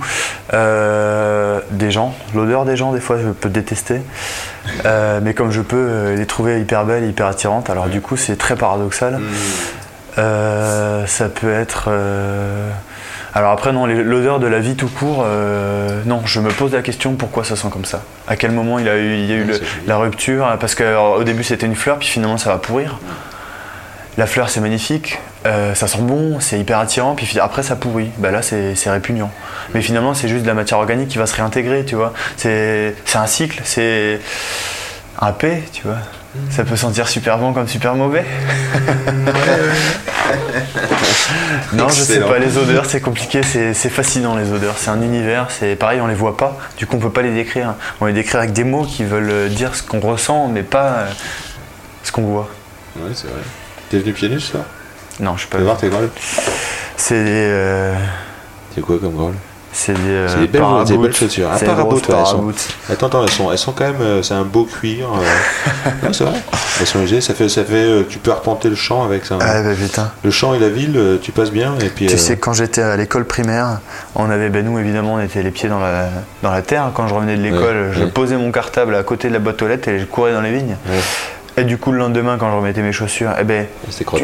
Euh, 0.53 1.61
des 1.71 1.89
gens. 1.89 2.13
L'odeur 2.35 2.65
des 2.65 2.75
gens 2.75 2.91
des 2.91 2.99
fois 2.99 3.17
je 3.17 3.29
peux 3.29 3.49
détester. 3.49 4.01
Euh, 4.85 5.19
mais 5.23 5.33
comme 5.33 5.51
je 5.51 5.61
peux 5.61 5.77
euh, 5.77 6.15
les 6.15 6.25
trouver 6.25 6.59
hyper 6.59 6.83
belles, 6.83 7.05
hyper 7.05 7.27
attirantes, 7.27 7.69
alors 7.69 7.87
du 7.87 8.01
coup 8.01 8.17
c'est 8.17 8.35
très 8.35 8.55
paradoxal. 8.55 9.19
Euh, 10.17 11.05
ça 11.05 11.29
peut 11.29 11.53
être... 11.53 11.89
euh, 13.37 13.39
Alors 13.39 13.51
après, 13.51 13.71
non, 13.71 13.85
l'odeur 13.85 14.39
de 14.39 14.47
la 14.47 14.59
vie 14.59 14.75
tout 14.75 14.87
court, 14.89 15.23
euh, 15.25 16.01
non, 16.05 16.21
je 16.25 16.39
me 16.39 16.49
pose 16.49 16.73
la 16.73 16.81
question 16.81 17.13
pourquoi 17.15 17.43
ça 17.43 17.55
sent 17.55 17.67
comme 17.71 17.85
ça. 17.85 18.01
À 18.27 18.35
quel 18.35 18.51
moment 18.51 18.79
il, 18.79 18.89
a 18.89 18.97
eu, 18.97 19.13
il 19.15 19.25
y 19.25 19.33
a 19.33 19.35
eu 19.35 19.43
le- 19.43 19.61
la 19.87 19.97
rupture 19.97 20.57
Parce 20.59 20.75
qu'au 20.75 21.23
début 21.23 21.43
c'était 21.43 21.65
une 21.65 21.75
fleur, 21.75 21.97
puis 21.99 22.07
finalement 22.07 22.37
ça 22.37 22.49
va 22.49 22.57
pourrir. 22.57 22.99
La 24.17 24.25
fleur 24.25 24.49
c'est 24.49 24.61
magnifique, 24.61 25.19
euh, 25.45 25.75
ça 25.75 25.87
sent 25.87 25.99
bon, 26.01 26.39
c'est 26.39 26.59
hyper 26.59 26.79
attirant, 26.79 27.13
puis 27.13 27.39
après 27.39 27.61
ça 27.61 27.75
pourrit. 27.75 28.09
Bah 28.17 28.31
là 28.31 28.41
c'est 28.41 28.73
répugnant. 28.89 29.29
Mais 29.75 29.81
finalement 29.81 30.15
c'est 30.15 30.27
juste 30.27 30.41
de 30.41 30.47
la 30.47 30.55
matière 30.55 30.79
organique 30.79 31.09
qui 31.09 31.19
va 31.19 31.27
se 31.27 31.35
réintégrer, 31.35 31.85
tu 31.85 31.95
vois. 31.95 32.13
C'est 32.35 32.95
c'est 33.05 33.19
un 33.19 33.27
cycle, 33.27 33.61
c'est 33.63 34.19
un 35.21 35.31
P, 35.33 35.63
tu 35.71 35.83
vois. 35.83 35.97
Ça 36.49 36.63
peut 36.63 36.75
sentir 36.75 37.07
super 37.07 37.37
bon 37.37 37.53
comme 37.53 37.67
super 37.67 37.95
mauvais. 37.95 38.25
non, 41.73 41.89
je 41.89 42.01
sais 42.01 42.19
pas, 42.19 42.39
les 42.39 42.57
odeurs 42.57 42.85
c'est 42.85 43.01
compliqué, 43.01 43.41
c'est 43.43 43.89
fascinant 43.89 44.35
les 44.35 44.51
odeurs, 44.51 44.75
c'est 44.77 44.89
un 44.89 45.01
univers, 45.01 45.47
c'est 45.49 45.75
pareil, 45.75 46.01
on 46.01 46.07
les 46.07 46.15
voit 46.15 46.37
pas, 46.37 46.57
du 46.77 46.85
coup 46.85 46.95
on 46.95 46.99
peut 46.99 47.11
pas 47.11 47.21
les 47.21 47.33
décrire. 47.33 47.75
On 48.01 48.05
les 48.05 48.13
décrit 48.13 48.37
avec 48.37 48.53
des 48.53 48.63
mots 48.63 48.85
qui 48.85 49.03
veulent 49.03 49.29
euh, 49.29 49.49
dire 49.49 49.75
ce 49.75 49.83
qu'on 49.83 49.99
ressent, 49.99 50.47
mais 50.47 50.63
pas 50.63 50.85
euh, 50.85 51.11
ce 52.03 52.11
qu'on 52.11 52.23
voit. 52.23 52.49
Ouais, 52.95 53.11
c'est 53.13 53.27
vrai. 53.27 53.41
T'es 53.89 53.99
venu 53.99 54.13
pieds 54.13 54.29
nus 54.29 54.39
ce 54.39 54.51
soir? 54.51 54.63
Non, 55.19 55.35
je 55.35 55.41
suis 55.41 55.49
pas 55.49 55.57
Fais 55.57 55.63
voir 55.63 55.77
tes 55.77 55.89
grolles? 55.89 56.09
C'est 56.95 57.15
euh, 57.15 57.95
C'est 58.73 58.81
quoi 58.81 58.97
comme 58.99 59.15
grolles 59.15 59.35
c'est 59.79 59.93
des. 59.93 59.99
euh, 60.09 60.27
C'est 60.27 60.39
des 60.39 60.47
belles- 60.47 60.63
des 60.87 60.97
belles 60.97 61.15
chaussures. 61.15 61.49
Ouais, 61.49 61.59
sont- 61.59 61.65
paraboutes. 61.65 62.09
Attends, 62.91 63.07
attends, 63.07 63.23
elles 63.23 63.29
sont, 63.31 63.51
elles 63.51 63.57
sont 63.57 63.71
quand 63.73 63.85
même, 63.85 64.01
euh, 64.01 64.23
c'est 64.23 64.33
un 64.33 64.43
beau 64.43 64.63
cuir. 64.65 65.07
euh. 65.13 65.89
C'est 66.11 66.23
vrai. 66.23 66.39
Elles 66.79 66.85
sont 66.87 66.99
légères, 66.99 67.21
ça 67.23 67.33
fait, 67.33 67.47
ça 67.49 67.63
fait, 67.63 68.05
tu 68.09 68.17
peux 68.19 68.31
arpenter 68.31 68.69
le 68.69 68.75
champ 68.75 69.03
avec 69.03 69.25
ça. 69.25 69.37
Ah 69.41 69.61
bah 69.61 69.69
putain. 69.75 70.11
Le 70.23 70.31
champ 70.31 70.53
et 70.53 70.59
la 70.59 70.69
ville, 70.69 70.99
tu 71.21 71.31
passes 71.31 71.51
bien 71.51 71.73
et 71.81 71.89
puis. 71.89 72.07
Tu 72.07 72.13
euh, 72.15 72.17
sais, 72.17 72.37
quand 72.37 72.53
j'étais 72.53 72.81
à 72.81 72.95
l'école 72.97 73.25
primaire, 73.25 73.79
on 74.15 74.29
avait, 74.29 74.49
ben 74.49 74.65
nous 74.65 74.77
évidemment, 74.79 75.15
on 75.15 75.19
était 75.19 75.41
les 75.43 75.51
pieds 75.51 75.69
dans 75.69 75.79
la, 75.79 76.09
dans 76.43 76.51
la 76.51 76.61
terre. 76.61 76.91
Quand 76.93 77.07
je 77.07 77.13
revenais 77.13 77.35
de 77.37 77.41
l'école, 77.43 77.87
Ouais, 77.89 77.93
je 77.93 78.03
ouais. 78.03 78.09
posais 78.11 78.35
mon 78.37 78.51
cartable 78.51 78.95
à 78.95 79.03
côté 79.03 79.27
de 79.29 79.33
la 79.33 79.39
boîte 79.39 79.61
aux 79.61 79.67
lettres 79.67 79.87
et 79.89 79.99
je 79.99 80.05
courais 80.05 80.33
dans 80.33 80.41
les 80.41 80.51
vignes. 80.51 80.75
Et 81.59 81.63
du 81.63 81.77
coup, 81.79 81.91
le 81.91 81.97
lendemain, 81.97 82.37
quand 82.39 82.51
je 82.51 82.55
remettais 82.55 82.81
mes 82.81 82.91
chaussures, 82.91 83.31
eh 83.39 83.43
ben, 83.43 83.65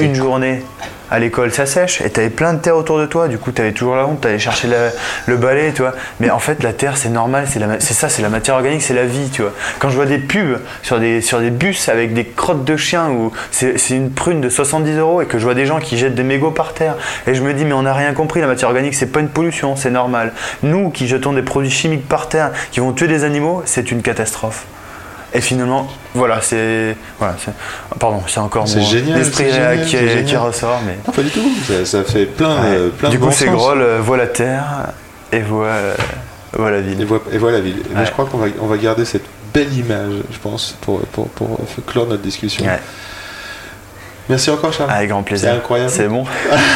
une 0.04 0.14
journée 0.14 0.62
à 1.10 1.18
l'école, 1.20 1.52
ça 1.52 1.66
sèche 1.66 2.00
et 2.02 2.10
t'avais 2.12 2.30
plein 2.30 2.54
de 2.54 2.60
terre 2.60 2.78
autour 2.78 3.00
de 3.00 3.06
toi. 3.08 3.28
Du 3.28 3.38
coup, 3.40 3.52
t'avais 3.52 3.72
toujours 3.72 3.96
la 3.96 4.06
honte, 4.06 4.22
t'allais 4.22 4.38
chercher 4.40 4.68
la- 4.68 4.92
le 5.26 5.38
balai, 5.38 5.72
tu 5.74 5.82
vois. 5.82 5.94
Mais 6.20 6.30
en 6.30 6.38
fait, 6.40 6.62
la 6.62 6.74
terre, 6.74 6.96
c'est 6.96 7.10
normal, 7.10 7.46
c'est 7.80 7.94
ça, 7.94 8.08
c'est 8.10 8.22
la 8.22 8.30
matière 8.30 8.56
organique, 8.56 8.84
c'est 8.84 8.94
la 8.94 9.06
vie, 9.06 9.30
tu 9.32 9.42
vois. 9.42 9.52
Quand 9.80 9.90
je 9.90 9.96
vois 9.96 10.06
des 10.06 10.20
pubs 10.20 10.60
sur 10.84 11.00
des, 11.00 11.22
sur 11.22 11.40
des 11.40 11.50
bus 11.50 11.90
avec 11.90 12.14
des 12.14 12.24
crottes 12.26 12.64
de 12.66 12.78
chiens 12.78 13.10
où 13.10 13.32
c'est 13.52 13.80
c'est 13.80 13.96
une 13.96 14.12
prune 14.12 14.40
de 14.40 14.50
70 14.50 14.96
euros 14.98 15.22
et 15.22 15.26
que 15.26 15.40
je 15.40 15.44
vois 15.44 15.56
des 15.56 15.66
gens 15.66 15.80
qui 15.80 15.98
jettent 15.98 16.16
des 16.16 16.24
mégots 16.24 16.52
par 16.52 16.74
terre 16.74 16.96
et 17.26 17.34
je 17.34 17.42
me 17.42 17.54
dis, 17.54 17.66
mais 17.66 17.74
on 17.74 17.82
n'a 17.84 17.94
rien 17.96 18.14
compris, 18.14 18.42
la 18.42 18.48
matière 18.48 18.70
organique, 18.70 18.94
c'est 18.94 19.12
pas 19.12 19.20
une 19.22 19.30
pollution, 19.30 19.76
c'est 19.76 19.90
normal. 19.92 20.34
Nous 20.62 20.90
qui 20.92 21.08
jetons 21.08 21.34
des 21.34 21.42
produits 21.42 21.72
chimiques 21.72 22.08
par 22.08 22.30
terre 22.30 22.52
qui 22.72 22.80
vont 22.80 22.92
tuer 22.94 23.08
des 23.08 23.24
animaux, 23.24 23.64
c'est 23.66 23.92
une 23.92 24.04
catastrophe. 24.04 24.66
Et 25.36 25.42
finalement, 25.42 25.88
voilà, 26.14 26.42
c'est. 26.42 26.96
Voilà, 27.18 27.36
pardon, 28.00 28.22
c'est 28.28 28.40
encore 28.40 28.68
mon 28.68 28.84
génial, 28.84 29.20
esprit 29.20 29.52
génial, 29.52 30.26
qui, 30.26 30.36
ressort. 30.36 30.80
Mais... 30.86 30.98
Non, 31.08 31.12
pas 31.12 31.24
du 31.24 31.32
tout. 31.32 31.42
Ça, 31.68 31.86
ça 31.86 32.04
fait 32.04 32.26
plein, 32.26 32.72
de, 32.72 32.90
plein 32.90 33.10
du 33.10 33.18
de 33.18 33.24
coup, 33.24 33.32
c'est. 33.32 33.48
Groll 33.48 33.82
euh, 33.82 34.00
voit 34.00 34.18
la 34.18 34.28
terre 34.28 34.64
et 35.32 35.40
voit, 35.40 35.66
euh, 35.66 35.96
voit 36.54 36.70
la 36.70 36.78
Et, 36.78 36.82
ville. 36.82 37.08
et 37.32 37.38
voilà 37.40 37.58
la 37.58 37.64
ville. 37.64 37.78
Ouais. 37.96 38.06
je 38.06 38.12
crois 38.12 38.26
qu'on 38.26 38.38
va, 38.38 38.48
on 38.62 38.68
va 38.68 38.78
garder 38.78 39.06
cette 39.06 39.26
belle 39.54 39.74
image, 39.74 40.14
je 40.32 40.38
pense, 40.38 40.78
pour, 40.82 41.00
pour, 41.02 41.28
pour 41.30 41.58
clore 41.88 42.06
notre 42.08 42.22
discussion. 42.22 42.66
Ouais, 42.66 42.80
Merci 44.30 44.50
encore, 44.52 44.72
Charles. 44.72 44.92
avec 44.92 45.10
grand 45.10 45.24
plaisir. 45.24 45.50
C'est 45.50 45.58
incroyable. 45.58 45.92
C'est 45.92 46.08
bon. 46.08 46.26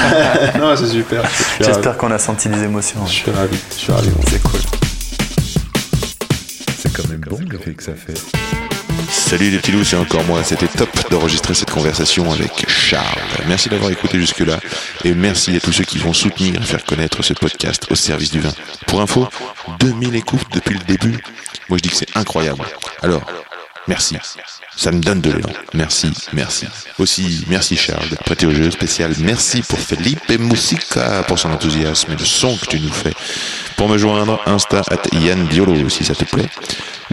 non, 0.60 0.76
c'est 0.76 0.88
super. 0.88 1.22
J'espère 1.62 1.95
qu'on 1.97 2.12
a 2.12 2.18
senti 2.18 2.49
des 2.49 2.64
émotions. 2.64 3.05
Je 3.05 3.12
suis 3.14 3.32
ravi. 3.32 3.58
Je 3.72 3.76
suis 3.76 3.91
ravi. 3.91 4.10
C'est 4.30 4.41
cool. 4.41 4.60
Salut 9.09 9.51
les 9.51 9.57
petits 9.59 9.71
loups, 9.71 9.83
c'est 9.83 9.97
encore 9.97 10.23
moi. 10.23 10.43
C'était 10.43 10.67
top 10.67 10.89
d'enregistrer 11.11 11.53
cette 11.53 11.69
conversation 11.69 12.31
avec 12.31 12.67
Charles. 12.67 13.21
Merci 13.47 13.69
d'avoir 13.69 13.91
écouté 13.91 14.19
jusque-là 14.19 14.59
et 15.03 15.13
merci 15.13 15.55
à 15.55 15.59
tous 15.59 15.71
ceux 15.71 15.83
qui 15.83 15.99
vont 15.99 16.13
soutenir 16.13 16.59
et 16.59 16.65
faire 16.65 16.83
connaître 16.83 17.21
ce 17.21 17.33
podcast 17.33 17.85
au 17.91 17.95
service 17.95 18.31
du 18.31 18.39
vin. 18.39 18.51
Pour 18.87 19.01
info, 19.01 19.27
2000 19.79 20.15
écoutes 20.15 20.47
depuis 20.51 20.73
le 20.73 20.83
début. 20.85 21.21
Moi 21.69 21.77
je 21.77 21.83
dis 21.83 21.89
que 21.89 21.95
c'est 21.95 22.17
incroyable. 22.17 22.63
Alors, 23.03 23.21
merci. 23.88 24.17
Ça 24.75 24.91
me 24.91 24.99
donne 24.99 25.21
de 25.21 25.31
l'élan. 25.31 25.49
Merci, 25.73 26.11
merci. 26.33 26.67
Aussi, 26.99 27.45
merci 27.47 27.75
Charles 27.75 28.07
d'être 28.09 28.23
prêté 28.23 28.45
au 28.45 28.51
jeu 28.51 28.69
spécial. 28.69 29.13
Merci 29.19 29.61
pour 29.61 29.79
Felipe 29.79 30.29
Musica 30.39 31.23
pour 31.23 31.39
son 31.39 31.51
enthousiasme 31.51 32.11
et 32.11 32.15
le 32.15 32.25
son 32.25 32.55
que 32.57 32.65
tu 32.67 32.79
nous 32.79 32.91
fais. 32.91 33.13
Pour 33.75 33.89
me 33.89 33.97
joindre, 33.97 34.39
Insta 34.45 34.81
at 34.91 35.15
Yann 35.17 35.47
Diolo 35.47 35.89
si 35.89 36.03
ça 36.03 36.13
te 36.13 36.25
plaît. 36.25 36.49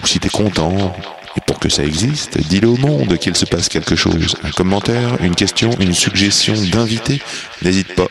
Ou 0.03 0.07
si 0.07 0.21
t'es 0.21 0.29
content, 0.29 0.95
et 1.37 1.41
pour 1.41 1.59
que 1.59 1.69
ça 1.69 1.85
existe, 1.85 2.39
dis-le 2.39 2.69
au 2.69 2.77
monde 2.77 3.19
qu'il 3.19 3.37
se 3.37 3.45
passe 3.45 3.69
quelque 3.69 3.97
chose. 3.97 4.37
Un 4.45 4.51
commentaire, 4.51 5.17
une 5.21 5.35
question, 5.35 5.71
une 5.81 5.95
suggestion 5.95 6.55
d'invité, 6.55 7.21
n'hésite 7.63 7.95
pas. 7.95 8.09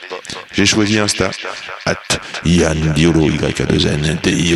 J'ai 0.51 0.65
choisi 0.65 0.99
Insta, 0.99 1.31
at 1.85 1.97
Yann 2.45 2.93
Diolo, 2.93 3.29
y 3.29 3.39
a 3.45 3.65
2 3.65 3.87
n 3.87 4.17
t 4.21 4.31
i 4.31 4.55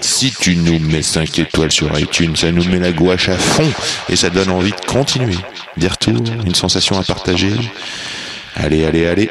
Si 0.00 0.32
tu 0.32 0.56
nous 0.56 0.78
mets 0.78 1.02
5 1.02 1.38
étoiles 1.38 1.72
sur 1.72 1.98
iTunes, 1.98 2.36
ça 2.36 2.50
nous 2.50 2.64
met 2.64 2.78
la 2.78 2.92
gouache 2.92 3.28
à 3.28 3.36
fond 3.36 3.70
et 4.08 4.16
ça 4.16 4.30
donne 4.30 4.50
envie 4.50 4.72
de 4.72 4.86
continuer. 4.86 5.38
Des 5.76 5.88
retours, 5.88 6.24
une 6.44 6.54
sensation 6.54 6.98
à 6.98 7.04
partager. 7.04 7.52
Allez, 8.56 8.84
allez, 8.84 9.06
allez. 9.06 9.30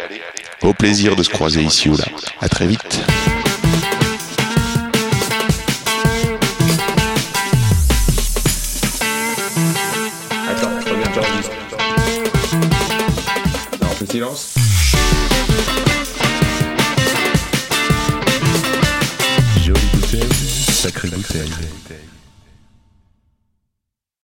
Au 0.62 0.74
plaisir 0.74 1.16
de 1.16 1.24
se 1.24 1.30
croiser 1.30 1.62
ici 1.62 1.90
ou 1.90 1.98
là. 1.98 2.06
À 2.42 2.50
très 2.50 2.68
vite. 2.68 3.00
Silence. 14.10 14.56
Jolie 19.64 19.80
bouteille, 19.94 20.24
sacrée 20.72 21.10
bouteille. 21.10 21.52